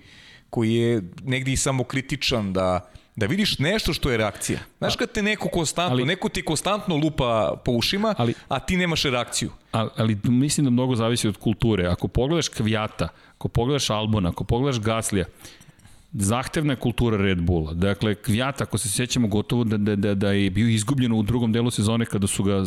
[0.50, 4.60] koji je negdje i samo kritičan, da, da vidiš nešto što je reakcija.
[4.78, 8.78] Znaš kad te neko konstantno, Ali- neko ti konstantno lupa po ušima, Ali- a ti
[8.78, 9.52] nemaš reakciju.
[9.72, 11.88] Ali, ali mislim da mnogo zavisi od kulture.
[11.88, 13.08] Ako pogledaš Kvijata,
[13.38, 15.26] ako pogledaš Albona, ako pogledaš Gaslija,
[16.14, 17.74] zahtevna je kultura Red Bulla.
[17.74, 21.52] Dakle, Kvijata, ako se sjećamo gotovo da, da, da, da je bio izgubljen u drugom
[21.52, 22.64] delu sezone kada su ga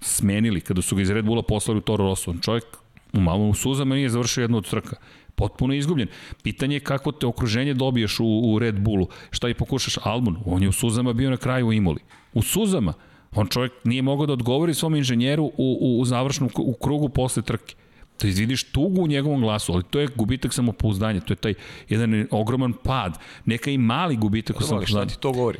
[0.00, 2.30] smenili, kada su ga iz Red Bulla poslali u Toro Rosso.
[2.30, 2.64] On Čovjek
[3.12, 4.96] u malom suzama nije završio jednu od trka.
[5.38, 6.08] Potpuno je izgubljen.
[6.42, 9.06] Pitanje je kako te okruženje dobiješ u, u Red Bullu.
[9.30, 10.36] Šta i pokušaš Albon?
[10.44, 12.00] On je u suzama bio na kraju u Imoli.
[12.34, 12.92] U suzama.
[13.34, 17.42] On čovjek nije mogao da odgovori svom inženjeru u, u, u završnom u krugu posle
[17.42, 17.74] trke.
[18.18, 21.54] To je, vidiš tugu u njegovom glasu, ali to je gubitak samopouzdanja, to je taj
[21.88, 25.58] jedan ogroman pad, neka i mali gubitak u Ali šta ti to govori?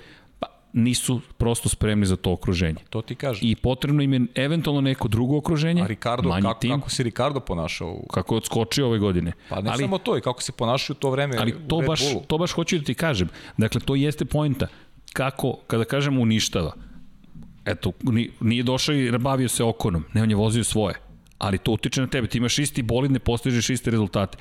[0.72, 2.76] Nisu prosto spremni za to okruženje.
[2.90, 3.40] To ti kaže.
[3.42, 7.40] I potrebno im je eventualno neko drugo okruženje, A Ricardo, kako, tim, kako se Ricardo
[7.40, 9.32] ponašao u kako je odskočio ove godine.
[9.48, 11.80] Pa ne ali, samo to, i kako se ponašaju u to vreme ali u to
[11.80, 12.24] Red baš, Bullu.
[12.26, 13.28] to baš hoću da ti kažem.
[13.56, 14.66] Dakle, to jeste pojnta.
[15.12, 16.72] Kako, kada kažemo uništava,
[17.64, 20.94] eto, ni- nije došao i bavio se okonom, ne, on je vozio svoje.
[21.38, 24.38] Ali to utiče na tebe, ti imaš isti bolid, ne postižeš iste rezultate.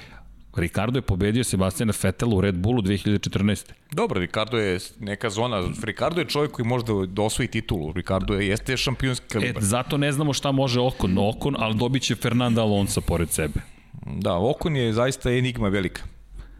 [0.57, 3.65] Ricardo je pobedio Sebastiana Vettela u Red Bullu 2014.
[3.91, 5.69] Dobro, Ricardo je neka zona.
[5.83, 7.93] Ricardo je čovjek koji može da, osvoji titulu.
[7.93, 9.63] Ricardo je, jeste šampionski E, kalibar.
[9.63, 11.17] zato ne znamo šta može Okon.
[11.19, 13.59] Okon, ali dobit će Fernanda Alonso pored sebe.
[14.05, 16.01] Da, Okon je zaista enigma velika.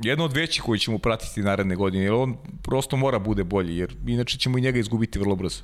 [0.04, 3.96] Jedno od većih koji ćemo pratiti naredne godine, jer on prosto mora bude bolji, jer
[4.08, 5.64] inače ćemo i njega izgubiti vrlo brzo.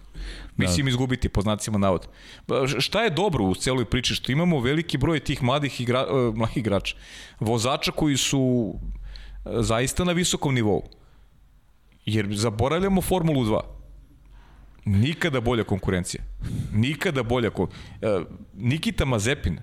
[0.58, 2.08] Mislim, izgubiti, po znacima navod.
[2.80, 4.16] Šta je dobro u celoj priči?
[4.16, 6.96] Što imamo veliki broj tih mladih, igra, uh, mladih igrača,
[7.40, 8.74] vozača koji su
[9.46, 10.84] e, zaista na visokom nivou.
[12.06, 13.60] Jer zaboravljamo Formulu 2.
[14.86, 16.24] Nikada bolja konkurencija.
[16.74, 17.68] Nikada bolja kon...
[18.02, 18.20] E,
[18.54, 19.60] Nikita Mazepin.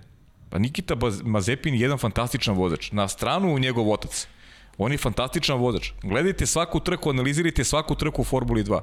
[0.51, 2.93] Pa Nikita Mazepin je jedan fantastičan vozač.
[2.93, 4.27] Na stranu njegov otac.
[4.79, 5.91] On je fantastičan vozač.
[6.03, 8.81] Gledajte svaku trku, analizirajte svaku trku u Formuli 2.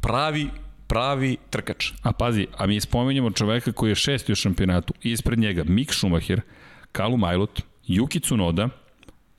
[0.00, 0.48] Pravi,
[0.86, 1.92] pravi trkač.
[2.02, 4.94] A pazi, a mi spomenjamo čoveka koji je šesti u šampionatu.
[5.02, 6.40] Ispred njega Mick Schumacher,
[6.92, 8.68] Kalu Majlot, Yuki Tsunoda,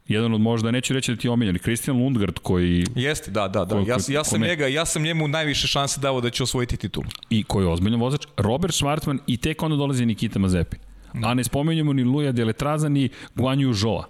[0.07, 3.65] jedan od možda, neću reći da ti je omiljen, Christian Lundgaard koji, Jeste, da, da,
[3.65, 3.75] da.
[3.75, 4.47] Ko- Ja, ja sam kome?
[4.47, 7.05] njega, ja sam njemu najviše šanse dao da će osvojiti titulu.
[7.29, 10.79] i koji je ozbiljan vozač, Robert Schwartzman i tek onda dolazi Nikita Mazepin.
[11.23, 14.03] A ne spomenjamo ni Luja Deletraza ni Guanju Zhou,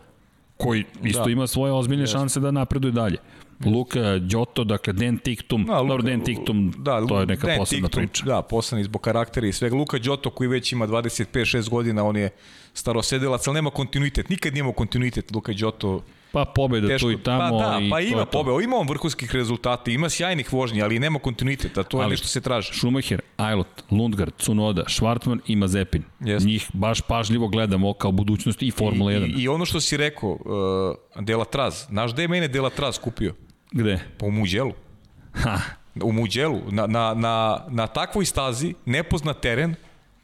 [0.58, 1.32] koji isto Da.
[1.32, 3.18] ima svoje ozbiljne šanse da napreduje dalje.
[3.66, 6.74] Luka Đoto, dakle Den Tiktum, Da, dobro Den Tiktum,
[7.10, 8.26] to je neka posebna Tiktum, priča.
[8.26, 9.76] Da, posebno zbog karaktera i svega.
[9.76, 12.30] Luka Đoto koji već ima 25-6 godina, on je
[12.74, 14.30] starosedelac, ali nema kontinuitet.
[14.30, 16.04] Nikad nije imao kontinuitet Luka Đoto.
[16.32, 17.60] Pa pobeda tu i tamo.
[17.60, 21.20] pa da, i pa ima pobeda, ima on vrhunskih rezultata, ima sjajnih vožnji, ali nema
[21.20, 22.74] kontinuiteta, to je Ali- nešto se traži.
[22.74, 26.04] Schumacher, Ailot, Lundgaard, Tsunoda, Schwartzman i Mazepin.
[26.20, 26.48] Jeste.
[26.48, 29.38] Njih baš pažljivo gledamo kao budućnost i Formula 1.
[29.38, 33.34] I, I ono što si rekao, uh, Delatraz, znaš gde je mene Delatraz kupio?
[33.72, 34.00] Gde?
[34.18, 34.72] Pa u Muđelu.
[35.34, 35.60] Ha,
[36.04, 39.76] U Muđelu, na, na, na, na takvoj stazi, nepoznat teren,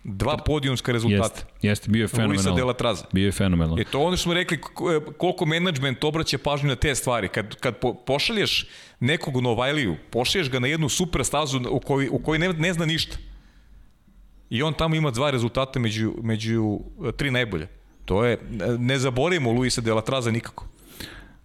[0.04, 1.24] dva podijumska rezultata.
[1.24, 2.56] jeste, jeste, bio je Luisa fenomenalno.
[2.56, 3.06] Delatraza.
[3.12, 3.82] Bio je fenomenalno.
[3.82, 4.66] E to ono što smo rekli, k-
[5.18, 7.28] koliko menadžment obraća pažnju na te stvari.
[7.28, 8.68] Kad, kad po, pošalješ
[9.00, 12.86] nekog Novajliju, pošalješ ga na jednu super stazu u kojoj, u kojoj ne, ne zna
[12.86, 13.18] ništa.
[14.50, 17.68] I on tamo ima dva rezultata među, među e, tri najbolje.
[18.06, 18.38] To je,
[18.80, 20.66] ne zaboravimo Luisa Delatraza nikako.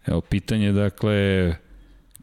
[0.06, 1.54] Evo, pitanje, dakle,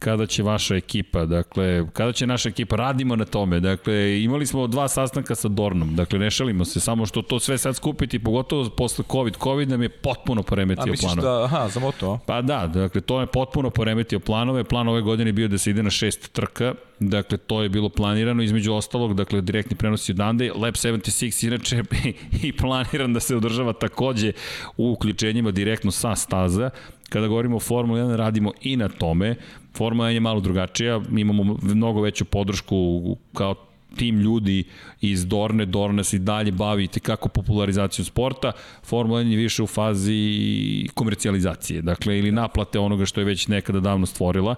[0.04, 4.66] kada će vaša ekipa, dakle, kada će naša ekipa, radimo na tome, dakle, imali smo
[4.66, 8.70] dva sastanka sa Dornom, dakle, ne šalimo se, samo što to sve sad skupiti, pogotovo
[8.70, 11.28] posle COVID, COVID nam je potpuno A poremetio misliš planove.
[11.28, 12.18] da, aha, za a?
[12.26, 14.64] Pa da, dakle, to je potpuno poremetio planove.
[14.64, 16.74] Plan ove godine je bio da se ide na šest trka.
[17.00, 18.42] Dakle, to je bilo planirano.
[18.42, 20.52] Između ostalog, dakle, direktni prenosi odande.
[20.54, 21.82] Lab 76 inače
[22.46, 24.32] i planiran da se održava takođe
[24.76, 26.70] u uključenjima direktno sa staza.
[27.08, 29.36] Kada govorimo o Formula 1, radimo i na tome.
[29.76, 31.00] Formula 1 je malo drugačija.
[31.08, 33.54] Mi imamo mnogo veću podršku kao
[33.96, 34.64] tim ljudi
[35.00, 38.52] iz Dorne, Dorna se i dalje bavi kako popularizacijom sporta,
[38.82, 43.80] Formula 1 je više u fazi komercijalizacije, dakle, ili naplate onoga što je već nekada
[43.80, 44.54] davno stvorila.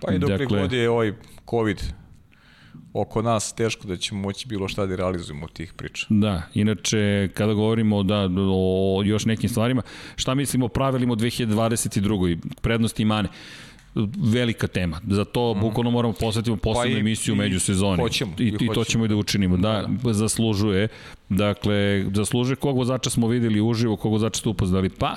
[0.00, 1.12] Pa i dok dakle, god je ovaj
[1.50, 1.99] COVID
[2.92, 6.06] oko nas, teško da ćemo moći bilo šta da realizujemo od tih priča.
[6.08, 9.82] Da, inače, kada govorimo da, o još nekim stvarima,
[10.16, 12.38] šta mislimo o pravilima u 2022.
[12.60, 13.28] prednosti i mane?
[14.32, 15.00] velika tema.
[15.08, 15.60] Za to mm.
[15.60, 18.02] bukvalno moramo posvetiti posebnu Pa emisiju i među sezoni.
[18.02, 19.56] hoćemo, I, i to ćemo i da učinimo.
[19.56, 20.88] Da, zaslužuje.
[21.28, 24.88] Dakle, zaslužuje kog vozača smo videli uživo, kog vozača ste upoznali.
[24.88, 25.16] Pa,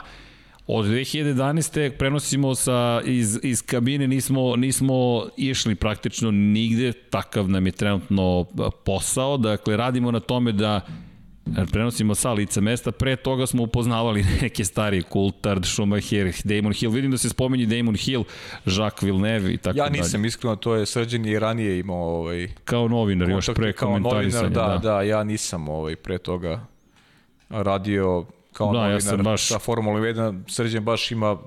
[0.67, 1.89] Od 2011.
[1.89, 8.45] prenosimo sa, iz, iz kabine, nismo, nismo išli praktično nigde, takav nam je trenutno
[8.85, 10.81] posao, dakle radimo na tome da
[11.71, 17.11] prenosimo sa lica mesta, pre toga smo upoznavali neke starije, Coulthard, Schumacher, Damon Hill, vidim
[17.11, 18.23] da se spominje Damon Hill,
[18.65, 19.97] Jacques Villeneuve i tako Ja dalje.
[19.97, 23.87] nisam iskreno, to je Srđan je i ranije imao ovaj, Kao novinar, još pre kao
[23.89, 24.43] komentarisanja.
[24.43, 26.65] novinar, da, da, ja nisam ovaj, pre toga
[27.49, 30.41] radio kao Da, ja novinar sam baš- sa Formula 1.
[30.47, 31.37] Srđan baš ima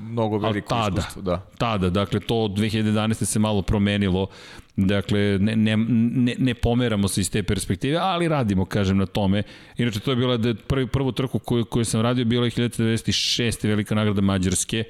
[0.00, 1.22] mnogo veliko tada, iskustvo.
[1.22, 1.46] Da.
[1.58, 3.24] tada, dakle to od 2011.
[3.24, 4.26] se malo promenilo,
[4.76, 9.42] dakle ne, ne, ne, ne pomeramo se iz te perspektive, ali radimo, kažem, na tome.
[9.76, 13.68] Inače, to je bila da prvi, prvu trku koju, koju sam radio, bila je 1996.
[13.68, 14.84] velika nagrada Mađarske,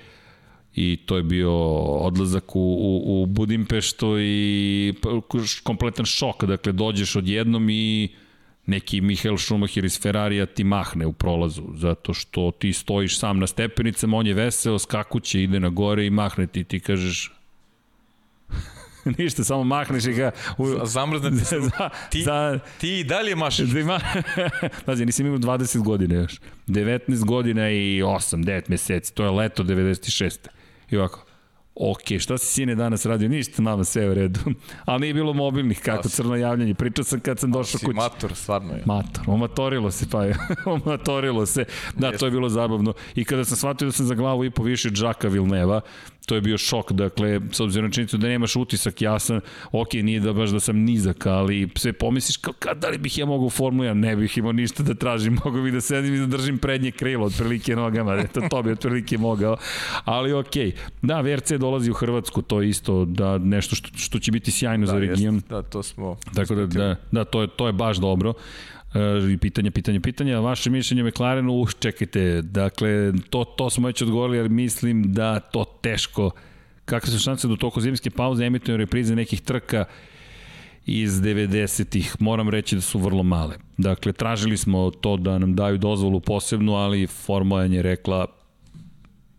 [0.75, 4.95] i to je bio odlazak u, u, u Budimpeštu i
[5.63, 8.09] kompletan šok, dakle dođeš odjednom i
[8.71, 13.47] neki Mihael Schumacher iz Ferrarija ti mahne u prolazu, zato što ti stojiš sam na
[13.47, 17.33] stepenicama, on je veseo, skakuće, ide na gore i mahne ti, ti kažeš
[19.19, 20.31] ništa, samo mahneš i ga...
[20.59, 21.61] U, A zamrznete se.
[21.69, 23.71] za, Ti, za, ti i dalje mašeš.
[23.71, 24.01] ima...
[24.87, 26.41] Pazi, nisam imao 20 godina još.
[26.69, 29.15] 19 godina i 8, 9 meseci.
[29.15, 30.49] To je leto 96.
[30.91, 31.25] I ovako,
[31.81, 33.29] ok, šta si sine danas radio?
[33.29, 34.41] Ništa, mama, sve u redu.
[34.85, 36.75] Ali nije bilo mobilnih, kako crno javljanje.
[36.75, 37.97] Pričao sam kad sam došao Si kući.
[37.97, 38.83] mator, stvarno je.
[38.87, 40.37] Mator, omatorilo se, pa je,
[40.85, 41.65] omatorilo se.
[41.97, 42.93] Da, to je bilo zabavno.
[43.15, 45.81] I kada sam shvatio da sam za glavu i po više Džaka Vilneva,
[46.31, 49.41] to je bio šok, dakle, s obzirom na činjenicu da nemaš utisak jasan,
[49.73, 53.19] ok, nije da baš da sam nizak, ali sve pomisliš kao, kad, da li bih
[53.19, 56.15] ja mogao u Formulu 1, ne bih imao ništa da tražim, mogu bih da sedim
[56.15, 59.57] i da držim prednje krilo, otprilike nogama, eto, to bi otprilike mogao,
[60.05, 60.55] ali ok,
[61.03, 64.87] da, VRC dolazi u Hrvatsku, to je isto da nešto što, što će biti sjajno
[64.87, 65.43] Da, za jest, region.
[65.49, 66.17] da, to smo...
[66.35, 68.33] Tako da, da, da to, je, to je baš dobro.
[68.95, 70.37] E, I pitanje, pitanje, pitanje.
[70.37, 75.65] Vaše mišljenje McLarenu, uh, čekajte, dakle, to, to smo već odgovorili, ali mislim da to
[75.81, 76.31] teško.
[76.85, 79.85] Kakve su šanse da u toku zimske pauze emituju reprize nekih trka
[80.87, 83.57] iz 90-ih, moram reći da su vrlo male.
[83.77, 88.27] Dakle, tražili smo to da nam daju dozvolu posebnu, ali Formula 1 je rekla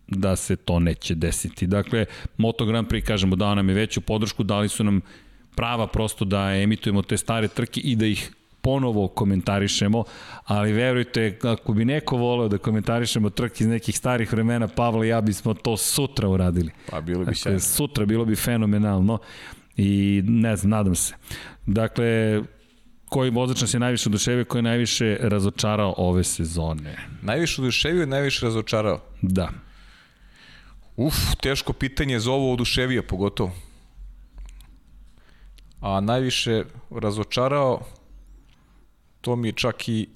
[0.08, 1.68] da se to neće desiti.
[1.68, 2.06] Dakle,
[2.38, 5.02] Moto Grand Prix, kažemo, dao nam je veću podršku, dali su nam
[5.56, 8.32] prava prosto da emitujemo te stare trke i da ih
[8.62, 10.04] ponovo komentarišemo,
[10.46, 15.10] ali verujte, ako bi neko voleo da komentarišemo trke iz nekih starih vremena, Pavla i
[15.10, 16.72] ja bismo to sutra uradili.
[16.90, 17.60] Pa bilo bi Dakle, sjajno.
[17.60, 19.18] sutra bilo bi fenomenalno
[19.78, 21.16] i ne znam, nadam se.
[21.66, 22.42] Dakle,
[23.10, 26.98] koji vozač nas je najviše oduševio, koji je najviše razočarao ove sezone?
[27.22, 29.00] Najviše oduševio i najviše razočarao.
[29.22, 29.50] Da.
[30.96, 33.52] Uf, teško pitanje za ovo oduševio pogotovo.
[35.82, 37.82] A najviše razočarao,
[39.22, 40.10] to mi je čak i,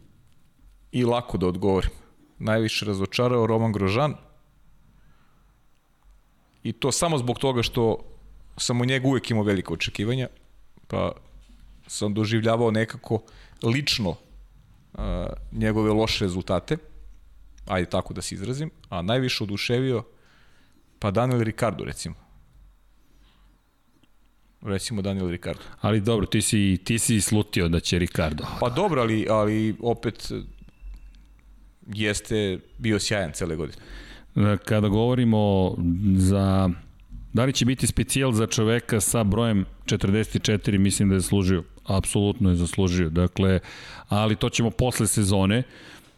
[0.92, 1.92] i lako da odgovorim.
[2.40, 4.16] Najviše razočarao Roman Grožan
[6.64, 7.98] i to samo zbog toga što
[8.58, 10.28] sam u njega uvek imao velike očekivanja,
[10.88, 11.12] pa
[11.88, 13.22] sam doživljavao nekako
[13.64, 15.00] lično uh,
[15.52, 16.78] njegove loše rezultate,
[17.68, 20.04] ajde tako da se izrazim, a najviše oduševio
[21.00, 22.16] Pa Daniel Ricardo, recimo.
[24.66, 25.62] Recimo Daniel Ricardo.
[25.82, 28.46] Ali dobro, ti si, ti si slutio da će Ricardo.
[28.60, 30.42] Pa dobro, ali, ali opet eh,
[31.88, 33.78] jeste bio sjajan cele godine.
[34.66, 35.76] Kada govorimo
[36.18, 36.70] za...
[37.34, 41.64] Da li će biti specijal za čoveka sa brojem 44, mislim da je zaslužio.
[41.86, 43.10] Apsolutno je zaslužio.
[43.10, 43.60] Dakle,
[44.10, 45.64] ali to ćemo posle sezone.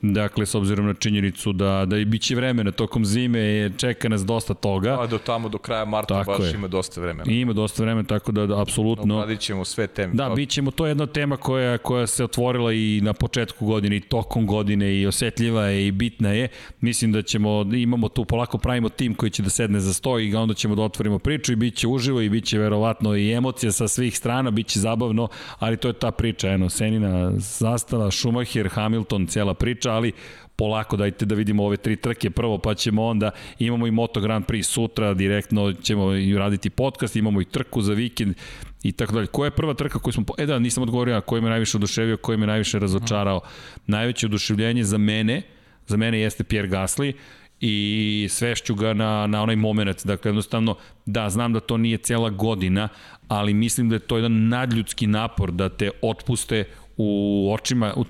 [0.02, 4.10] Dakle, s obzirom na činjenicu da, da i bit će vremena tokom zime, je, čeka
[4.10, 4.98] nas dosta toga.
[5.02, 6.54] A do tamo, do kraja marta Tako baš je.
[6.56, 7.32] ima dosta vremena.
[7.32, 9.16] I ima dosta vremena, tako da, da apsolutno...
[9.16, 10.14] Obradit ćemo sve teme.
[10.14, 13.98] Da, bit ćemo, to je jedna tema koja, koja se otvorila i na početku godine
[13.98, 16.48] i tokom godine i osetljiva je i bitna je.
[16.82, 20.36] Mislim da ćemo, imamo tu, polako pravimo tim koji će da sedne za sto i
[20.36, 23.72] onda ćemo da otvorimo priču i bit će uživo i bit će verovatno i emocija
[23.72, 25.28] sa svih strana, bit će zabavno,
[25.60, 30.12] ali to je ta priča, eno, Senina zastava, Schumacher, Hamilton, cela priča, ali
[30.56, 34.46] polako dajte da vidimo ove tri trke prvo, pa ćemo onda, imamo i Moto Grand
[34.46, 38.36] Prix sutra, direktno ćemo i raditi podcast, imamo i trku za vikend
[38.84, 39.28] i tako dalje.
[39.28, 42.18] Koja je prva trka koju smo, e da, nisam odgovorio, a koji me najviše oduševio,
[42.18, 43.42] koji me najviše razočarao.
[43.88, 45.42] Najveće oduševljenje za mene,
[45.88, 47.14] za mene jeste Pierre Gasly,
[47.60, 50.06] i svešću ga na, na onaj moment.
[50.06, 50.76] Dakle, jednostavno,
[51.06, 52.90] da, znam da to nije cela godina,
[53.28, 56.64] ali mislim da je to jedan nadljudski napor da te otpuste
[56.98, 58.04] u očima, u,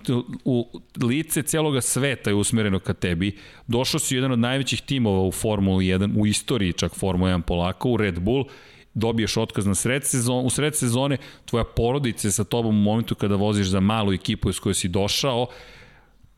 [0.45, 3.37] u lice celoga sveta je usmereno ka tebi.
[3.67, 7.89] Došao si jedan od najvećih timova u Formuli 1, u istoriji čak Formula 1 polako,
[7.89, 8.45] u Red Bull,
[8.93, 13.15] dobiješ otkaz na sred sezone, u sred sezone, tvoja porodica je sa tobom u momentu
[13.15, 15.47] kada voziš za malu ekipu iz koje si došao,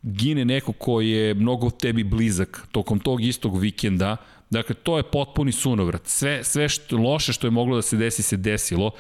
[0.04, 4.18] gine neko ko je mnogo tebi blizak tokom tog istog vikenda,
[4.50, 6.08] Dakle, to je potpuni sunovrat.
[6.08, 8.92] Sve, sve što, loše što je moglo da se desi, se desilo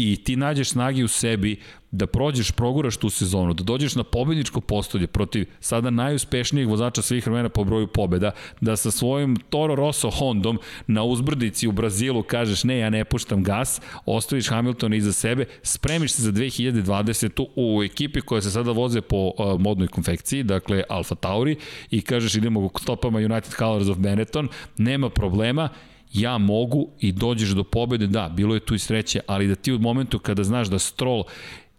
[0.00, 4.60] i ti nađeš snagi u sebi da prođeš, proguraš tu sezonu, da dođeš na pobedničko
[4.60, 8.30] postolje protiv sada najuspešnijeg vozača svih vremena po broju pobeda,
[8.60, 13.42] da sa svojim Toro Rosso Hondom na uzbrdici u Brazilu kažeš ne, ja ne puštam
[13.42, 17.46] gas, ostaviš Hamiltona iza sebe, spremiš se za 2020.
[17.56, 21.56] u ekipi koja se sada voze po uh, modnoj konfekciji, dakle Alfa Tauri,
[21.90, 25.68] i kažeš idemo u stopama United Colors of Benetton, nema problema,
[26.12, 29.72] ja mogu i dođeš do pobede, da, bilo je tu i sreće, ali da ti
[29.72, 31.24] u momentu kada znaš da Stroll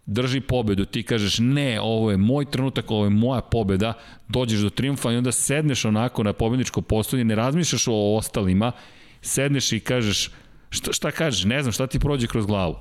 [0.06, 3.92] drži pobedu, ti kažeš ne, ovo je moj trenutak, ovo je moja pobeda,
[4.28, 8.72] dođeš do triumfa i onda sedneš onako na pobedničko postolje, ne razmišljaš o ostalima,
[9.20, 10.30] sedneš i kažeš,
[10.70, 12.76] šta, šta kažeš, ne znam, šta ti prođe kroz glavu.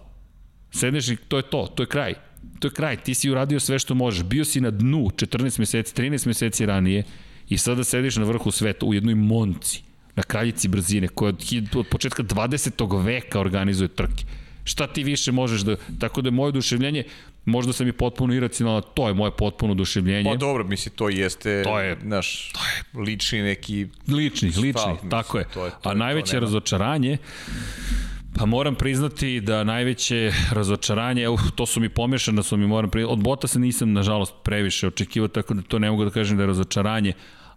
[0.72, 2.14] Sedneš i to je to, to je kraj.
[2.60, 4.24] To je kraj, ti si uradio sve što možeš.
[4.24, 7.04] Bio si na dnu 14 meseci, 13 meseci ranije
[7.50, 9.91] i sada sediš na vrhu sveta u jednoj monci
[10.22, 11.43] na kraljici brzine, koja od,
[11.75, 13.06] od početka 20.
[13.06, 14.24] veka organizuje trke.
[14.64, 15.75] Šta ti više možeš da...
[16.00, 17.03] Tako da je moje oduševljenje,
[17.45, 20.30] možda sam i potpuno iracionalno, to je moje potpuno oduševljenje.
[20.30, 23.88] Pa dobro, misli, to jeste, to je, naš, to je, lični neki...
[24.08, 25.45] Lični, lični, stav, tako je.
[25.53, 27.17] To je to A najveće to razočaranje,
[28.33, 32.90] Pa moram priznati da najveće razočaranje, evo, to su mi pomešane, da su mi moram
[32.90, 36.38] priznati, od Bota se nisam, nažalost, previše očekivao, tako da to ne mogu da kažem
[36.38, 37.14] da je razočaranje,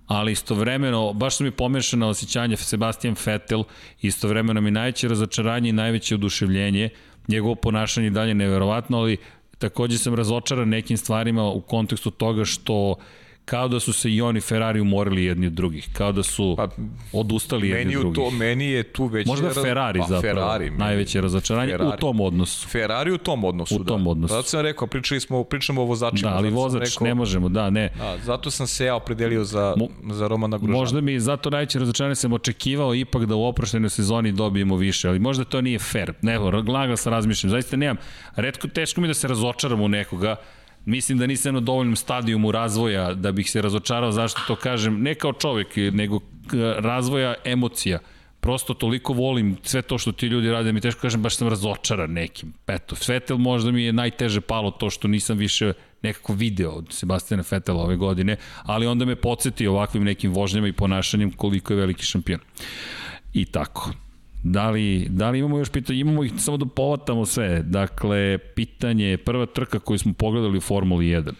[0.07, 3.65] ali istovremeno, baš su mi pomešano osjećanje Sebastian Vettel,
[4.03, 6.89] istovremeno mi najveće razočaranje i najveće oduševljenje,
[7.29, 9.17] njegovo ponašanje dalje neverovatno, ali
[9.59, 12.97] takođe sam razočaran nekim stvarima u kontekstu toga što uh,
[13.45, 16.69] kao da su se i oni Ferrari umorili jedni od drugih, kao da su pa,
[17.13, 18.25] odustali jedni od drugih.
[18.25, 19.27] To, meni je tu već...
[19.27, 21.97] Možda Ferrari pa, zapravo, Ferrari, najveće razočaranje Ferrari.
[21.97, 22.69] u tom odnosu.
[22.69, 23.85] Ferrari u tom odnosu, u da.
[23.85, 24.35] tom odnosu.
[24.35, 26.31] Zato sam rekao, pričali smo, pričamo o vozačima.
[26.31, 27.91] Da, ali vozač rekao, ne možemo, da, ne.
[27.99, 30.79] Da, zato sam se ja opredelio za, Mo, za Romana Gružana.
[30.79, 35.19] Možda mi zato najveće razočaranje sam očekivao ipak da u oproštenoj sezoni dobijemo više, ali
[35.19, 36.13] možda to nije fair.
[36.23, 37.97] Ne, glaga sam razmišljam, zaista nemam.
[38.37, 40.37] Redko, teško mi da se razočaram u nekoga,
[40.85, 45.15] Mislim da nisam na dovoljnom stadijumu razvoja da bih se razočarao, zašto to kažem, ne
[45.15, 46.21] kao čovek, nego
[46.79, 47.99] razvoja emocija.
[48.41, 52.13] Prosto toliko volim sve to što ti ljudi rade, mi teško kažem, baš sam razočaran
[52.13, 52.53] nekim.
[52.67, 55.73] Eto, Svetel možda mi je najteže palo to što nisam više
[56.03, 60.73] nekako video od Sebastijana Fetela ove godine, ali onda me podsjeti ovakvim nekim vožnjama i
[60.73, 62.41] ponašanjem koliko je veliki šampion.
[63.33, 64.04] I tako.
[64.45, 66.01] Da li, da li imamo još pitanje?
[66.01, 67.63] Imamo ih samo da povatamo sve.
[67.63, 71.33] Dakle, pitanje, prva trka koju smo pogledali u Formuli 1.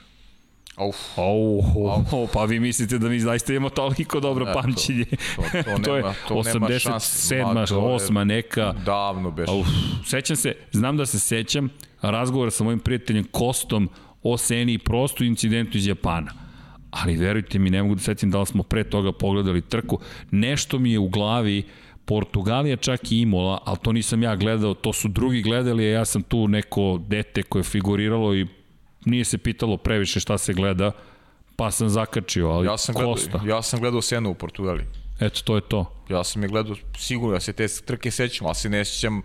[0.89, 0.97] Uf.
[1.17, 1.77] Oh,
[2.13, 5.05] oh, pa vi mislite da mi zaista imamo toliko dobro pamćenje.
[5.37, 7.67] To, to, to, to je to 87.
[7.67, 8.25] 8.
[8.25, 8.75] neka.
[8.85, 9.49] Davno beš.
[9.51, 9.67] Uf,
[10.07, 11.69] sećam se, znam da se sećam
[12.03, 13.89] razgovora sa mojim prijateljem Kostom
[14.23, 16.33] o Seni i prostu incidentu iz Japana.
[16.91, 19.99] Ali verujte mi, ne mogu da sećam da li smo pre toga pogledali trku.
[20.31, 21.65] Nešto mi je u glavi uh,
[22.05, 26.05] Portugalija čak i Imola, ali to nisam ja gledao, to su drugi gledali, a ja
[26.05, 28.47] sam tu neko dete koje je figuriralo i
[29.05, 30.93] nije se pitalo previše šta se gleda,
[31.57, 33.39] pa sam zakačio, ali ja sam Kosta.
[33.39, 34.87] Gledao, ja sam gledao Senu u Portugaliji.
[35.21, 36.05] Eto, to je to.
[36.11, 39.23] Ja sam je gledao, sigurno, ja se te trke sećam, ali se ne sećam,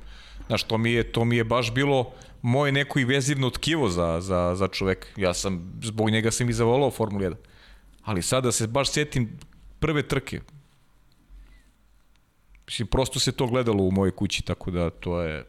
[0.48, 4.22] znaš, to mi je, to mi je baš bilo moje neko i vezivno tkivo za,
[4.22, 5.08] za, za čovek.
[5.18, 7.36] Ja sam, zbog njega sam i zavolao Formulu 1.
[8.04, 9.38] Ali sada se baš setim
[9.80, 10.42] prve trke,
[12.70, 15.46] Mislim, prosto se to gledalo u mojoj kući, tako da to je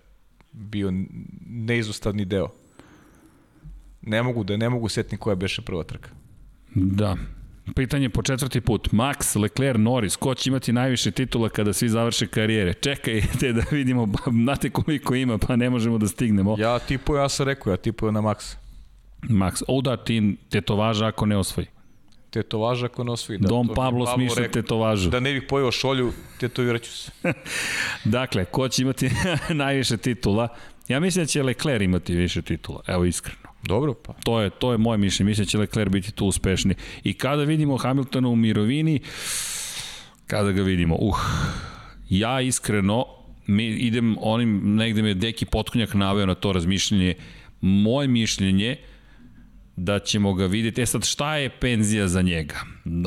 [0.53, 0.93] bio
[1.47, 2.49] neizostavni deo.
[4.03, 6.11] Ne mogu da ne mogu setni koja beše prva trka.
[6.75, 7.17] Da.
[7.75, 8.89] Pitanje po četvrti put.
[8.93, 12.75] Max, Leclerc, Norris, ko će imati najviše titula kada svi završe karijere?
[12.75, 14.09] Čekajte da vidimo,
[14.45, 16.57] znate koliko ima, pa ne možemo da stignemo.
[16.59, 18.57] Ja tipu, ja sam rekao, ja tipu na Max.
[19.23, 21.67] Max, o da ti tetovaža ako ne osvoji
[22.31, 23.39] tetovaža ako ne osvoji.
[23.39, 25.11] Da, Dom Pablo smišlja tetovažu.
[25.11, 27.13] Da ne bih pojeo šolju, tetoviraću se.
[28.05, 29.11] dakle, ko će imati
[29.65, 30.49] najviše titula?
[30.89, 33.51] Ja mislim da će Leclerc imati više titula, evo iskreno.
[33.63, 34.13] Dobro, pa.
[34.13, 36.75] To je, to je moje mišljenje, mislim da će Leclerc biti tu uspešni.
[37.05, 39.01] I kada vidimo Hamiltona u mirovini,
[40.27, 41.19] kada ga vidimo, uh,
[42.09, 43.05] ja iskreno,
[43.47, 47.15] mi idem onim, negde me Deki Potkonjak naveo na to razmišljenje,
[47.61, 48.77] moje mišljenje,
[49.77, 50.83] da ćemo ga videti.
[50.83, 52.61] E sad, šta je penzija za njega?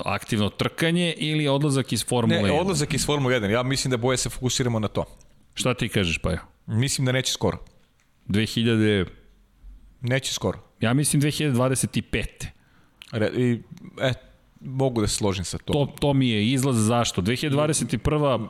[0.05, 2.43] Aktivno trkanje ili odlazak iz Formule 1?
[2.43, 3.49] Ne, odlazak iz Formule 1.
[3.49, 5.05] Ja mislim da boje se fokusiramo na to.
[5.53, 6.39] Šta ti kažeš, pa ja?
[6.67, 7.57] Mislim da neće skoro.
[8.27, 9.05] 2000...
[10.01, 10.59] Neće skoro.
[10.79, 12.25] Ja mislim 2025.
[13.11, 13.61] Re, i,
[14.01, 14.13] e,
[14.61, 15.73] mogu da se složim sa to.
[15.73, 17.21] To, to mi je izlaz zašto.
[17.21, 18.47] 2021.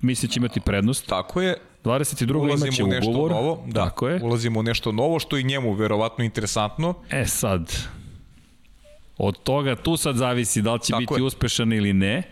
[0.00, 1.06] mislim će imati prednost.
[1.06, 2.22] Tako je, 22.
[2.22, 3.30] imaće ulazimo u nešto ugovor.
[3.30, 4.20] novo, da, Tako je.
[4.22, 6.94] ulazimo u nešto novo što i njemu verovatno interesantno.
[7.10, 7.72] E sad,
[9.18, 11.22] od toga tu sad zavisi da li će Tako biti je.
[11.22, 12.22] uspešan ili ne.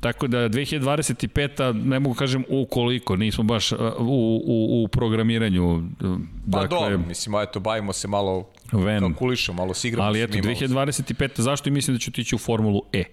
[0.00, 1.72] Tako da 2025.
[1.84, 5.82] ne mogu kažem ukoliko, nismo baš u, u, u programiranju.
[6.00, 6.06] Pa
[6.50, 9.00] Dakle, dobro, mislim, eto, bavimo se malo, Ven.
[9.00, 10.06] kalkulišemo, malo se igramo.
[10.06, 10.48] ali eto, njima.
[10.48, 11.40] 2025.
[11.40, 13.04] zašto i mislim da će otići u Formulu E?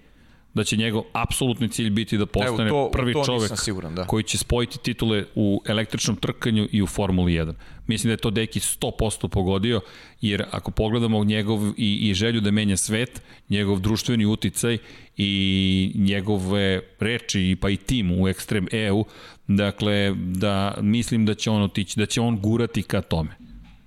[0.54, 4.04] Da će njegov apsolutni cilj biti da postane Evo, to- prvi to čovek siguran, da.
[4.06, 7.54] koji će spojiti titule u električnom trkanju i u Formuli 1.
[7.86, 9.80] Mislim da je to Deki 100% pogodio,
[10.20, 14.78] jer ako pogledamo njegov i, i želju da menja svet, njegov društveni uticaj
[15.16, 19.04] i njegove reči, pa i tim u Extreme EU,
[19.46, 23.30] dakle, da mislim da će on otići, da će on gurati ka tome.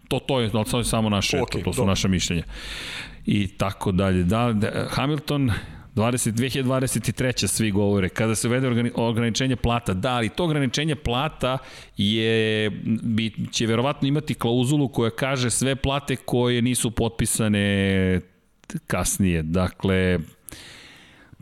[0.07, 1.91] To, to je, je samo naše, Ok, to, to su dobro.
[1.91, 2.43] naša mišljenja.
[3.25, 4.23] I tako dalje.
[4.23, 5.51] Da, da, Hamilton
[5.95, 7.47] 20, 2023.
[7.47, 11.57] svi govore, kada se uvede organi, ograničenje plata, da, ali to ograničenje plata
[11.97, 12.69] je,
[13.03, 18.21] bi, će verovatno imati klauzulu koja kaže sve plate koje nisu potpisane
[18.87, 19.43] kasnije.
[19.43, 20.19] Dakle,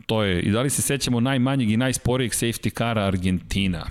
[0.06, 3.86] to je, i da li se sećamo najmanjeg i najsporijeg safety kara Argentina?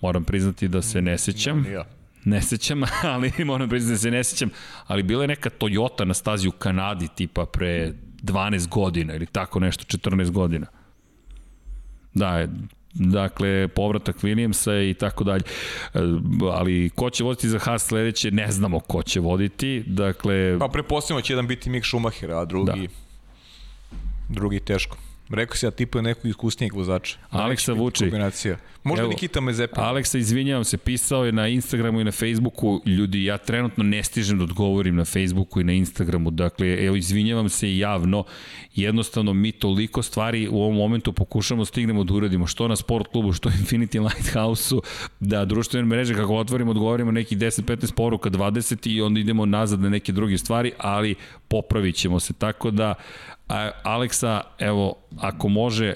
[0.00, 1.66] Moram priznati da se ne sećam.
[1.72, 1.84] Ja.
[2.24, 2.82] Ne sećam,
[3.14, 4.50] ali moram priznati da se ne sećam,
[4.86, 7.92] ali bila je neka Toyota na stazi u Kanadi tipa pre
[8.22, 10.66] 12 godina ili tako nešto, 14 godina.
[12.14, 12.46] Da,
[12.94, 15.42] dakle, povratak Williamsa i tako dalje.
[15.94, 15.98] E,
[16.52, 19.84] Ali ko će voditi za Haas sledeće, ne znamo ko će voditi.
[19.86, 22.88] Dakle, Pa prepostavljamo će jedan biti Mick Schumacher, a drugi,
[24.28, 24.96] drugi teško.
[25.34, 27.16] Rekao si ja tipuje nekog iskusnijeg vozača.
[27.30, 28.00] Aleksa Vučić.
[28.00, 28.56] Kombinacija.
[28.84, 29.84] Možda Evo, Nikita Mezepin.
[29.84, 34.38] Aleksa, izvinjavam se, pisao je na Instagramu i na Facebooku, ljudi, ja trenutno ne stižem
[34.38, 38.24] da odgovorim na Facebooku i na Instagramu, dakle, evo, izvinjavam se javno,
[38.74, 43.32] jednostavno mi toliko stvari u ovom momentu pokušamo stignemo da uradimo, što na sport klubu,
[43.32, 44.82] što Infinity Lighthouse-u,
[45.20, 49.88] da društvene mreže, kako otvorimo, odgovorimo nekih 10-15 poruka, 20 i onda idemo nazad na
[49.88, 51.14] neke druge stvari, ali
[51.48, 53.31] popravit ćemo se, tako da, A,
[53.82, 55.94] Aleksa, evo, ako može,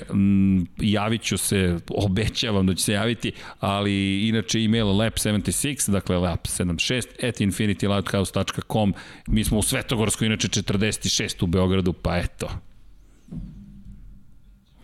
[0.78, 1.76] javit ću se,
[2.06, 8.94] obećavam da ću se javiti, ali inače email lap76, dakle lap76 at infinitylighthouse.com.
[9.26, 12.48] Mi smo u Svetogorskoj, inače 46 u Beogradu, pa eto.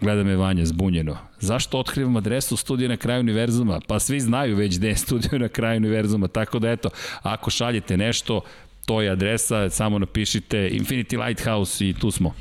[0.00, 1.16] Gleda me Vanja zbunjeno.
[1.40, 3.80] Zašto otkrivam adresu studija na kraju univerzuma?
[3.88, 6.90] Pa svi znaju već gde je studio na kraju univerzuma, tako da eto,
[7.22, 8.40] ako šaljete nešto,
[8.86, 12.34] to je adresa, samo napišite Infinity Lighthouse i tu smo.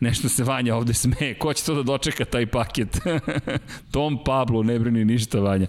[0.00, 1.34] Nešto se Vanja ovde smeje.
[1.38, 2.98] Ko će to da dočeka taj paket?
[3.92, 5.66] Tom Pablo, ne brini ništa Vanja.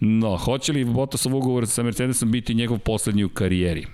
[0.00, 3.86] No, hoće li Bottasov ugovor sa Mercedesom biti njegov poslednji u karijeri?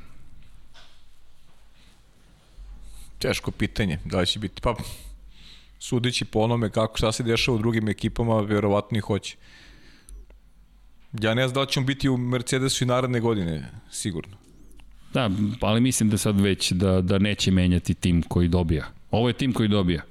[3.19, 4.75] Teško pitanje, da li će biti, pa
[5.79, 9.37] sudeći po onome kako šta se dešava u drugim ekipama, verovatno i hoće.
[11.13, 14.37] Ja ne znam da li ćemo biti u Mercedesu i naredne godine, sigurno.
[15.15, 15.31] Da,
[15.61, 19.02] ali mislim da sad već da, da neće menjati tim koji dobija.
[19.13, 20.03] Ovo je tim koji dobija.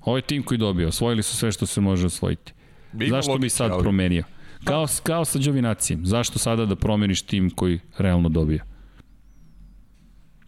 [0.00, 0.88] Ovo je tim koji dobija.
[0.88, 2.52] Osvojili su sve što se može osvojiti.
[2.94, 4.24] Ima Zašto bi sad ali- promenio?
[4.64, 6.06] Kao, kao sa Đovinacijem.
[6.06, 8.64] Zašto sada da promeniš tim koji realno dobija?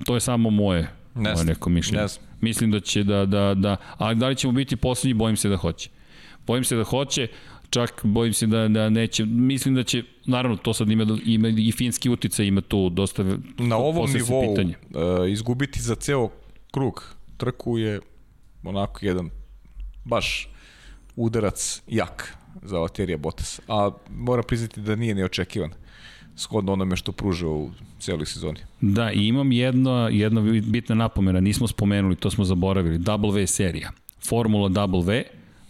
[0.04, 2.02] To je samo moje, Ne moje neko mišljenje.
[2.02, 2.08] ne.
[2.40, 5.56] Mislim da će da, da, da, ali da li ćemo biti poslednji, bojim se da
[5.56, 5.90] hoće.
[6.46, 7.28] Bojim se da hoće,
[7.70, 11.72] čak bojim se da, da neće, mislim da će, naravno to sad ima, ima i
[11.72, 13.24] finski uticaj, ima tu dosta
[13.58, 14.74] Na ovom nivou pitanje.
[14.90, 16.28] uh, izgubiti za ceo
[16.70, 18.00] krug trku je
[18.64, 19.30] onako jedan
[20.04, 20.48] baš
[21.16, 23.60] udarac jak za Valterija Bottas.
[23.68, 25.72] A moram priznati da nije neočekivan
[26.36, 28.60] shodno onome što pruža u celoj sezoni.
[28.80, 33.90] Da, i imam jedna, jedna bitna napomena, nismo spomenuli, to smo zaboravili, W serija.
[34.28, 35.22] Formula W,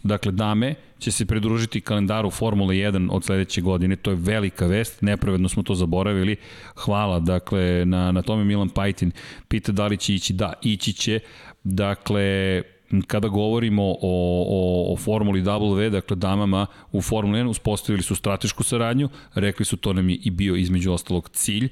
[0.02, 5.02] dakle dame, će se pridružiti kalendaru Formule 1 od sledeće godine, to je velika vest,
[5.02, 6.36] nepravedno smo to zaboravili,
[6.74, 9.12] hvala, dakle, na, na tome Milan Pajtin
[9.48, 11.20] pita da li će ići, da, ići će,
[11.64, 12.62] dakle,
[13.06, 18.62] kada govorimo o, o, o Formuli W, dakle damama u Formuli 1 uspostavili su stratešku
[18.62, 21.68] saradnju, rekli su to nam je i bio između ostalog cilj,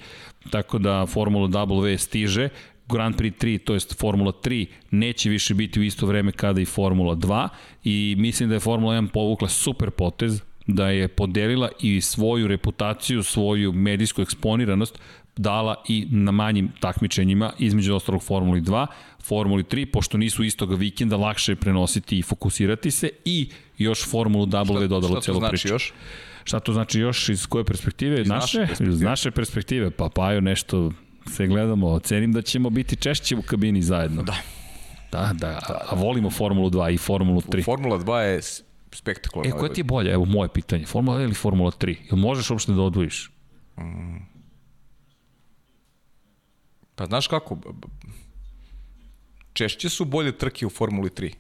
[0.51, 2.49] tako da Formula W stiže,
[2.89, 6.65] Grand Prix 3, to jest Formula 3, neće više biti u isto vreme kada i
[6.65, 7.49] Formula 2
[7.85, 13.23] i mislim da je Formula 1 povukla super potez, da je podelila i svoju reputaciju,
[13.23, 14.99] svoju medijsku eksponiranost
[15.36, 18.86] dala i na manjim takmičenjima, između ostalog Formuli 2,
[19.23, 24.47] Formuli 3, pošto nisu istoga vikenda, lakše je prenositi i fokusirati se i još Formulu
[24.47, 25.68] W dodalo šta to celu znači priču.
[25.68, 25.92] još?
[26.44, 28.20] Šta to znači još iz koje perspektive?
[28.20, 28.59] Iz naše naše?
[28.60, 28.91] perspektive.
[28.91, 29.91] Iz naše perspektive.
[29.91, 30.92] Pa Pajo nešto
[31.26, 31.99] se gledamo.
[31.99, 34.23] Cenim da ćemo biti češće u kabini zajedno.
[34.23, 34.34] Da.
[35.12, 37.65] Da, da, a, volimo Formulu 2 i Formulu 3.
[37.65, 39.57] Formula 2 je s- spektakularno.
[39.57, 40.12] E, koja ti je bolja?
[40.12, 40.86] Evo, moje pitanje.
[40.86, 41.97] Formula 2 ili Formula 3?
[42.05, 43.31] Jel možeš uopšte da odvojiš?
[47.01, 47.57] Pa znaš kako,
[49.53, 51.33] češće su bolje trke u Formuli 3.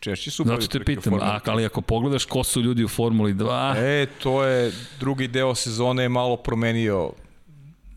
[0.00, 2.88] Češće su bolje Zato te pitam, Formuli a, ali ako pogledaš ko su ljudi u
[2.88, 7.12] Formuli 2, E, to je drugi deo sezone je malo promenio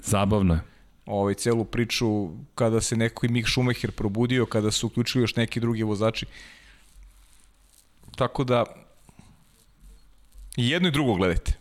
[0.01, 0.61] zabavno je.
[1.05, 5.59] ovaj celu priču kada se neko i Mick Schumacher probudio, kada su uključili još neki
[5.59, 6.25] drugi vozači.
[8.15, 8.65] Tako da
[10.57, 11.53] i jedno i drugo gledajte.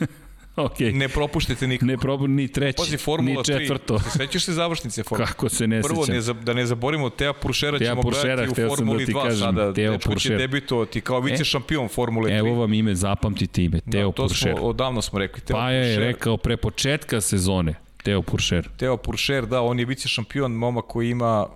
[0.66, 0.80] Ok.
[0.80, 1.86] Ne propuštajte nikako.
[1.86, 3.98] Ne probam ni treći, Pazi, Formula ni četvrto.
[3.98, 4.16] 3.
[4.16, 5.26] Sećaš se završnice Formule?
[5.26, 8.68] Kako se ne Prvo, ne, da ne zaborimo, Teo Puršera ćemo Puršera, gledati u da
[8.68, 9.74] Formuli ti 2 kažem, sada.
[9.74, 12.38] Teo Dečko će debitovati kao vice šampion Formule 3.
[12.38, 15.40] Evo vam ime, zapamtite ime, Teo da, to smo, odavno smo rekli.
[15.40, 18.68] Teo Pa je rekao pre početka sezone, Teo Puršer.
[18.76, 21.46] Teo Puršer, da, on je vice šampion, momak koji ima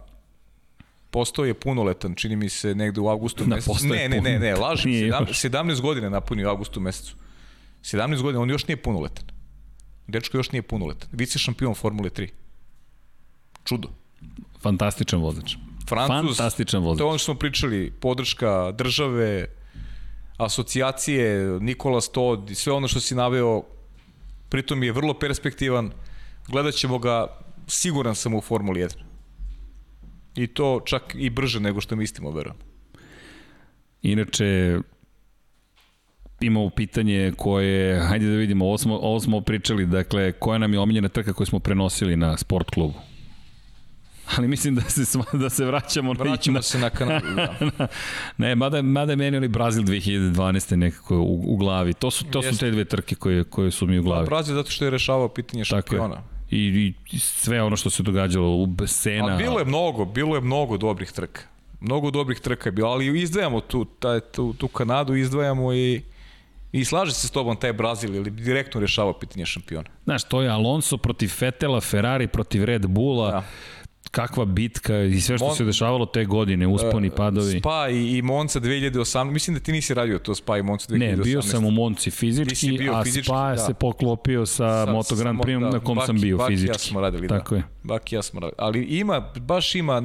[1.11, 3.87] postao je punoletan, čini mi se negde u avgustu Da, mesecu.
[3.87, 5.41] Ne, ne, ne, ne, lažem, Nije 17, još.
[5.41, 7.15] 17 godina napunio u avgustu mesecu.
[7.83, 9.25] 17 godina, on još nije punoletan.
[10.07, 11.09] Dečko još nije punoletan.
[11.13, 12.29] Vice šampion Formule 3.
[13.65, 13.89] Čudo.
[14.63, 15.57] Fantastičan vozač.
[15.89, 16.99] Francuz, Fantastičan vozač.
[16.99, 19.47] To je ono što smo pričali, podrška države,
[20.37, 23.63] asocijacije, Nikola Stod i sve ono što si naveo,
[24.49, 25.91] pritom je vrlo perspektivan,
[26.49, 27.27] gledat ćemo ga,
[27.67, 28.95] siguran sam u Formuli 1.
[30.37, 32.57] I to čak i brže nego što mislimo, verujem.
[34.03, 34.79] Inače,
[36.43, 40.79] imamo pitanje koje, hajde da vidimo, ovo smo, ovo smo pričali, dakle, koja nam je
[40.79, 42.95] omiljena trka koju smo prenosili na sport klubu?
[44.37, 47.21] Ali mislim da se, da se vraćamo, Vraćamo na, se na kanal.
[47.79, 47.87] Da.
[48.37, 50.77] ne, mada, mada je meni onaj Brazil 2012.
[50.77, 51.95] nekako u, u glavi.
[51.95, 52.67] To su, to su Jeste.
[52.67, 54.27] te dve trke koje, koje su mi u glavi.
[54.27, 55.99] Brazil zato što je rešavao pitanje Tako je.
[55.99, 56.23] šampiona.
[56.51, 59.25] I, I sve ono što se događalo u Sena.
[59.25, 61.41] Ali bilo je mnogo, bilo je mnogo dobrih trka.
[61.81, 66.03] Mnogo dobrih trka je bilo, ali izdvajamo tu, taj, tu, tu Kanadu, izdvajamo i
[66.73, 69.89] I slaže se s tobom taj Brazil ili direktno rešava pitanje šampiona.
[70.05, 73.31] Znaš, to je Alonso protiv Fetela, Ferrari protiv Red Bulla.
[73.31, 73.45] Da.
[74.11, 77.59] Kakva bitka i sve što Mon- se dešavalo te godine, usponi, padovi.
[77.59, 80.99] Spa i, i Monza 2018, mislim da ti nisi radio to Spa i Monza 2018.
[81.01, 83.57] Ne, bio sam u Monci fizički, a fizički, Spa da.
[83.57, 86.75] se poklopio sa, Sa- Moto Grand Prix da, na kom sam Baki- bio Baki fizički.
[86.75, 87.57] ja smo radili, Tako da.
[87.57, 87.65] je.
[87.83, 88.57] Baki ja smo radili.
[88.59, 90.03] Ali ima, baš ima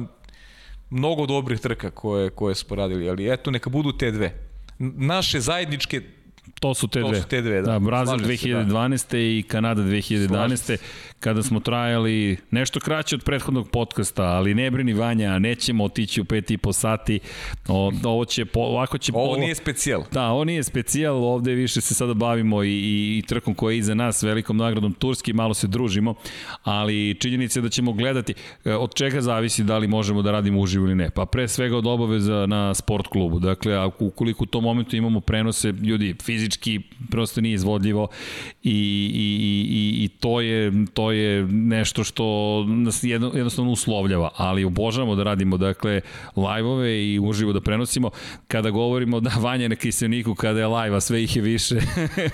[0.90, 4.32] mnogo dobrih trka koje, koje smo radili, ali eto, neka budu te dve.
[4.78, 6.02] Naše zajedničke
[6.60, 7.20] To su te To dve.
[7.20, 7.72] su te dve, da.
[7.72, 8.64] da Brazil Slažem se, da.
[8.64, 9.16] 2012.
[9.38, 10.76] i Kanada 2011.
[11.20, 16.24] Kada smo trajali nešto kraće od prethodnog podcasta, ali ne brini Vanja, nećemo otići u
[16.24, 17.20] pet i po sati.
[17.68, 19.12] O, ovo će, po, ovako će...
[19.14, 20.02] Ovo nije specijal.
[20.12, 23.78] Da, ovo nije specijal, ovde više se sada bavimo i, i, i trkom koja je
[23.78, 26.14] iza nas, velikom nagradom Turski, malo se družimo,
[26.62, 30.60] ali činjenica je da ćemo gledati e, od čega zavisi da li možemo da radimo
[30.60, 31.10] uživo ili ne.
[31.10, 33.38] Pa pre svega od obaveza na sport klubu.
[33.38, 36.80] Dakle, ako, ukoliko u tom momentu imamo prenose, ljudi, fizički
[37.10, 38.08] prosto nije izvodljivo
[38.62, 38.70] i,
[39.14, 39.28] i,
[39.70, 45.22] i, i to, je, to je nešto što nas jedno, jednostavno uslovljava, ali obožavamo da
[45.22, 46.00] radimo dakle
[46.36, 48.10] live-ove i uživo da prenosimo.
[48.48, 51.76] Kada govorimo da Vanja na kiseniku kada je live, a sve ih je više,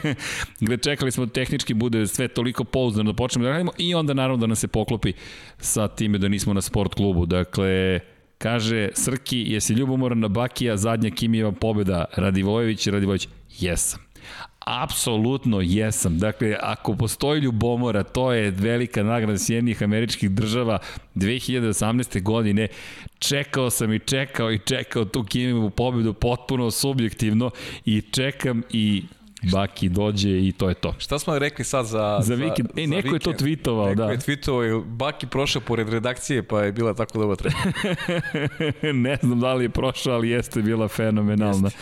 [0.60, 4.40] gde čekali smo tehnički bude sve toliko pouzdano da počnemo da radimo i onda naravno
[4.40, 5.12] da nam se poklopi
[5.58, 7.26] sa time da nismo na sport klubu.
[7.26, 8.00] Dakle,
[8.38, 13.28] Kaže, Srki, jesi ljubomoran na Bakija, zadnja Kimijeva pobjeda, Radivojević i Radivojević?
[13.60, 14.00] Jesam.
[14.64, 16.18] Apsolutno jesam.
[16.18, 20.78] Dakle, ako postoji ljubomora, to je velika nagrada Sjedinjenih američkih država
[21.14, 22.22] 2018.
[22.22, 22.68] godine.
[23.18, 27.50] Čekao sam i čekao i čekao tu Kimijevu pobedu potpuno subjektivno
[27.84, 29.02] i čekam i
[29.52, 30.94] Baki dođe i to je to.
[30.98, 32.18] Šta smo rekli sad za...
[32.22, 32.68] Za vikend.
[32.76, 33.48] E, neko je to vikend?
[33.48, 34.10] tweetovao, neko da.
[34.10, 37.56] je tweetovao, i Baki prošao pored redakcije, pa je bila tako dobra trka.
[39.04, 41.66] ne znam da li je prošao, ali jeste bila fenomenalna.
[41.66, 41.78] Jeste.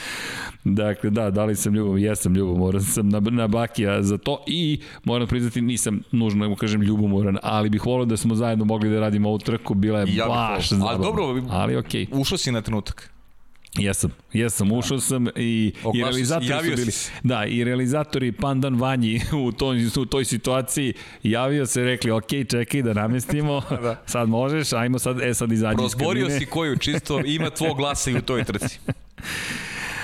[0.64, 4.80] Dakle, da, da li sam ljubom, jesam ljubomoran sam na, na Bakija za to i
[5.04, 8.90] moram priznati nisam nužno da mu kažem ljubomoran, ali bih volio da smo zajedno mogli
[8.90, 10.92] da radimo ovu trku, bila je ja baš zabavna.
[10.92, 11.76] Ali dobro, ali.
[11.76, 12.06] Okay.
[12.10, 13.11] Ušao si na trenutak.
[13.78, 18.80] Jesam, jesam, ušao sam i, i si, realizatori su bili, si da, i realizatori Pandan
[18.80, 24.02] Vanji u toj, u toj situaciji javio se, rekli, ok, čekaj da namestimo, Da.
[24.06, 28.10] sad možeš, ajmo sad, e sad izađi iz Prozborio si koju, čisto ima tvog glasa
[28.10, 28.78] i u toj trci.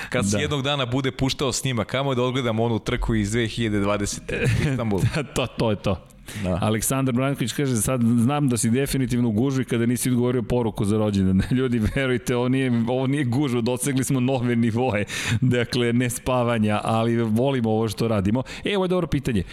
[0.09, 0.31] Kad da.
[0.31, 0.37] Da.
[0.37, 4.19] se jednog dana bude puštao snima, kamo da odgledam onu trku iz 2020.
[4.65, 5.01] u Istanbulu.
[5.35, 6.05] to, to je to.
[6.43, 6.49] Da.
[6.49, 6.59] Da.
[6.61, 11.41] Aleksandar Branković kaže, sad znam da si definitivno gužvi kada nisi odgovorio poruku za rođendan.
[11.57, 15.05] Ljudi, verujte, ovo nije, ovo nije gužva, dosegli smo nove nivoje.
[15.41, 18.43] Dakle, ne spavanja, ali volimo ovo što radimo.
[18.65, 19.43] E, ovo je dobro pitanje.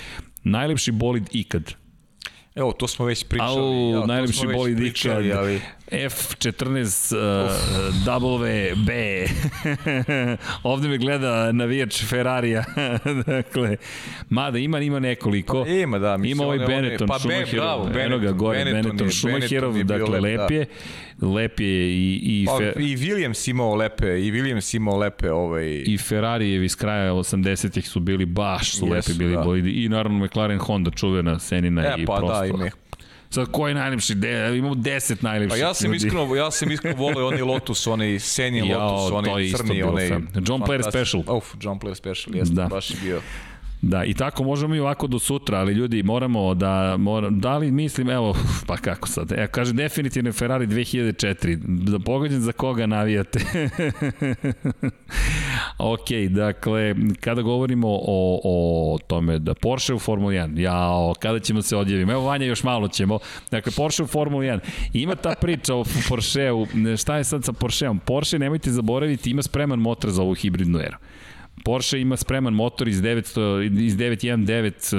[0.44, 1.85] Najlepši bolid ikad.
[2.56, 3.58] Evo, to smo već pričali.
[3.58, 5.38] Au, ja, najlepši smo već bolid pričali, ikad.
[5.38, 5.60] Ali...
[5.90, 7.50] F14 uh,
[8.06, 8.90] WB.
[10.62, 12.64] Ovde me gleda navijač Ferrarija.
[13.26, 13.76] dakle,
[14.28, 15.64] mada ima, ima nekoliko.
[15.64, 17.64] Pa ima, da, mislim, Ima ovaj Benetton, pa Schumacherov.
[17.64, 20.64] bravo, Eno ga Benetton, gore, Benetton Benetton, je- Schumacherov, Benetton je dakle, lep, da.
[21.20, 25.82] Lep je i, i, Pa, fe, I Williams imao lepe, i Williams imao lepe ovaj...
[25.86, 29.42] i Ferrarijevi iz kraja 80-ih su bili baš su Jesu, lepi bili da.
[29.42, 29.70] bolidi.
[29.70, 32.38] I naravno McLaren Honda čuvena Senina E, i pa prosto.
[32.40, 32.72] da, ima ih.
[33.30, 34.14] Sad, ko je najlepši?
[34.14, 36.06] De, imamo 10 najlepših Pa ja sam ljudi.
[36.06, 40.28] iskreno, ja sam iskreno volio onaj Lotus, onaj Senji Jao, Lotus, isto crni, fan.
[40.48, 40.90] John Player.
[40.90, 41.36] Special.
[41.36, 42.66] Uf, John Player Special, jeste, da.
[42.66, 43.20] baš je bio.
[43.88, 47.70] Da, i tako možemo i ovako do sutra, ali ljudi, moramo da, mora, da li
[47.70, 48.36] mislim, evo,
[48.68, 53.38] pa kako sad, evo, kaže definitivno Ferrari 2004, da pogođen za koga navijate.
[55.92, 61.62] ok, dakle, kada govorimo o, o tome da Porsche u Formuli 1, jao, kada ćemo
[61.62, 63.18] se odjaviti, evo Vanja još malo ćemo,
[63.50, 64.58] dakle, Porsche u Formuli 1,
[64.92, 66.66] ima ta priča o Porscheu,
[66.98, 67.98] šta je sad sa Porscheom?
[67.98, 70.96] Porsche, nemojte zaboraviti, ima spreman motor za ovu hibridnu eru.
[71.66, 74.96] Porsche ima spreman motor iz 900 iz 919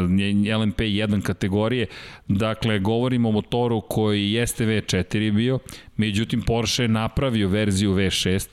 [0.58, 1.88] LMP1 kategorije.
[2.28, 5.60] Dakle govorimo o motoru koji jeste V4 bio,
[5.98, 8.48] međutim Porsche je napravio verziju V6,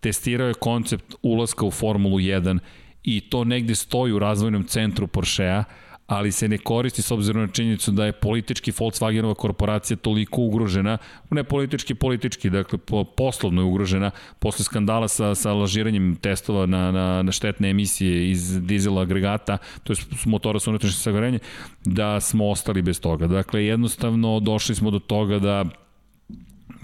[0.00, 2.58] testirao je koncept ulaska u Formulu 1
[3.04, 5.64] i to negde stoji u razvojnom centru Porschea,
[6.12, 10.98] ali se ne koristi s obzirom na činjenicu da je politički Volkswagenova korporacija toliko ugrožena,
[11.30, 16.90] ne politički, politički, dakle po, poslovno je ugrožena posle skandala sa, sa lažiranjem testova na,
[16.92, 21.40] na, na štetne emisije iz dizel agregata, to je motora sa unutrašnjim sagorjenjem,
[21.84, 23.26] da smo ostali bez toga.
[23.26, 25.64] Dakle, jednostavno došli smo do toga da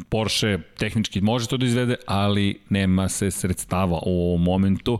[0.08, 4.98] Porsche tehnički može to da izvede, ali nema se sredstava u ovom momentu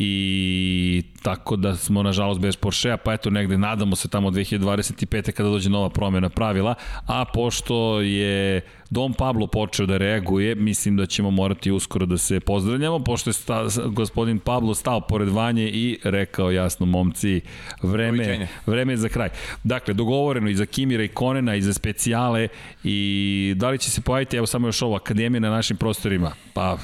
[0.00, 5.32] i tako da smo nažalost bez Porschea, pa eto negde nadamo se tamo 2025.
[5.32, 6.74] kada dođe nova promjena pravila,
[7.06, 8.60] a pošto je
[8.90, 13.34] Dom Pablo počeo da reaguje, mislim da ćemo morati uskoro da se pozdravljamo, pošto je
[13.34, 17.40] sta, gospodin Pablo stao pored Vanje i rekao jasno momci,
[17.82, 18.48] vreme, Doviđenja.
[18.66, 19.28] vreme je za kraj.
[19.64, 22.48] Dakle, dogovoreno i za Kimira i Konena i za specijale
[22.84, 26.78] i da li će se pojaviti, evo samo još ovo, akademija na našim prostorima, pa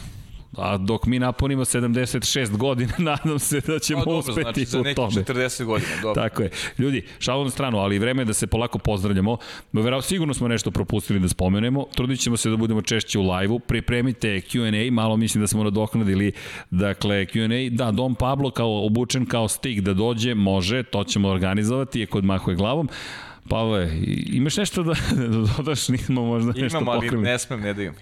[0.59, 4.81] A dok mi napunimo 76 godina, nadam se da ćemo Pa dobro, uspeti znači za
[4.81, 5.25] u nekih tome.
[5.25, 6.23] 40 godina, dobro.
[6.23, 6.51] Tako je.
[6.79, 9.37] Ljudi, šalu na stranu, ali vreme je da se polako pozdravljamo.
[9.73, 11.87] Verao, sigurno smo nešto propustili da spomenemo.
[11.95, 13.59] Trudit ćemo se da budemo češće u live-u.
[13.59, 16.33] Pripremite Q&A, malo mislim da smo nadoknadili.
[16.71, 22.01] Dakle, Q&A, da, Dom Pablo kao obučen kao stig da dođe, može, to ćemo organizovati,
[22.01, 22.89] je kod mahuje glavom.
[23.49, 23.91] Pavle,
[24.27, 24.95] imaš nešto da,
[25.29, 27.99] da dodaš, nismo možda nešto Imam, ali ne smem, ne daju mi.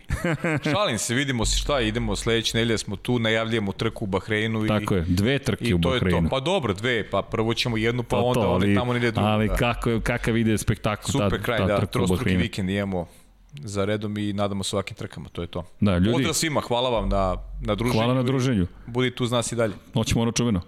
[0.70, 4.68] Šalim se, vidimo se šta, idemo sledeće nedelje smo tu, najavljujemo trku u Bahreinu i,
[4.68, 6.28] Tako je, dve trke i u to je Bahreinu.
[6.28, 6.30] to.
[6.30, 9.10] Pa dobro, dve, pa prvo ćemo jednu, pa To, onda to, onda ali, tamo negde
[9.10, 9.28] drugo.
[9.28, 9.54] ali da.
[9.54, 12.42] kako, kakav ide spektakl Super ta, kraj, ta da, trka u trostruki Bahreinu.
[12.42, 13.06] vikend imamo
[13.54, 15.64] za redom i nadamo se ovakvim trkama, to je to.
[15.80, 17.98] Da, ljudi, Pozdrav svima, hvala vam na, na druženju.
[17.98, 18.66] hvala na druženju.
[18.86, 19.74] Budite uz nas i dalje.
[19.94, 20.60] Noć mora čuveno.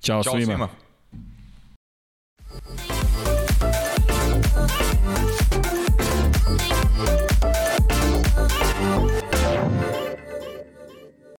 [0.00, 0.44] Ćao, Ćao svima.
[0.46, 0.68] svima.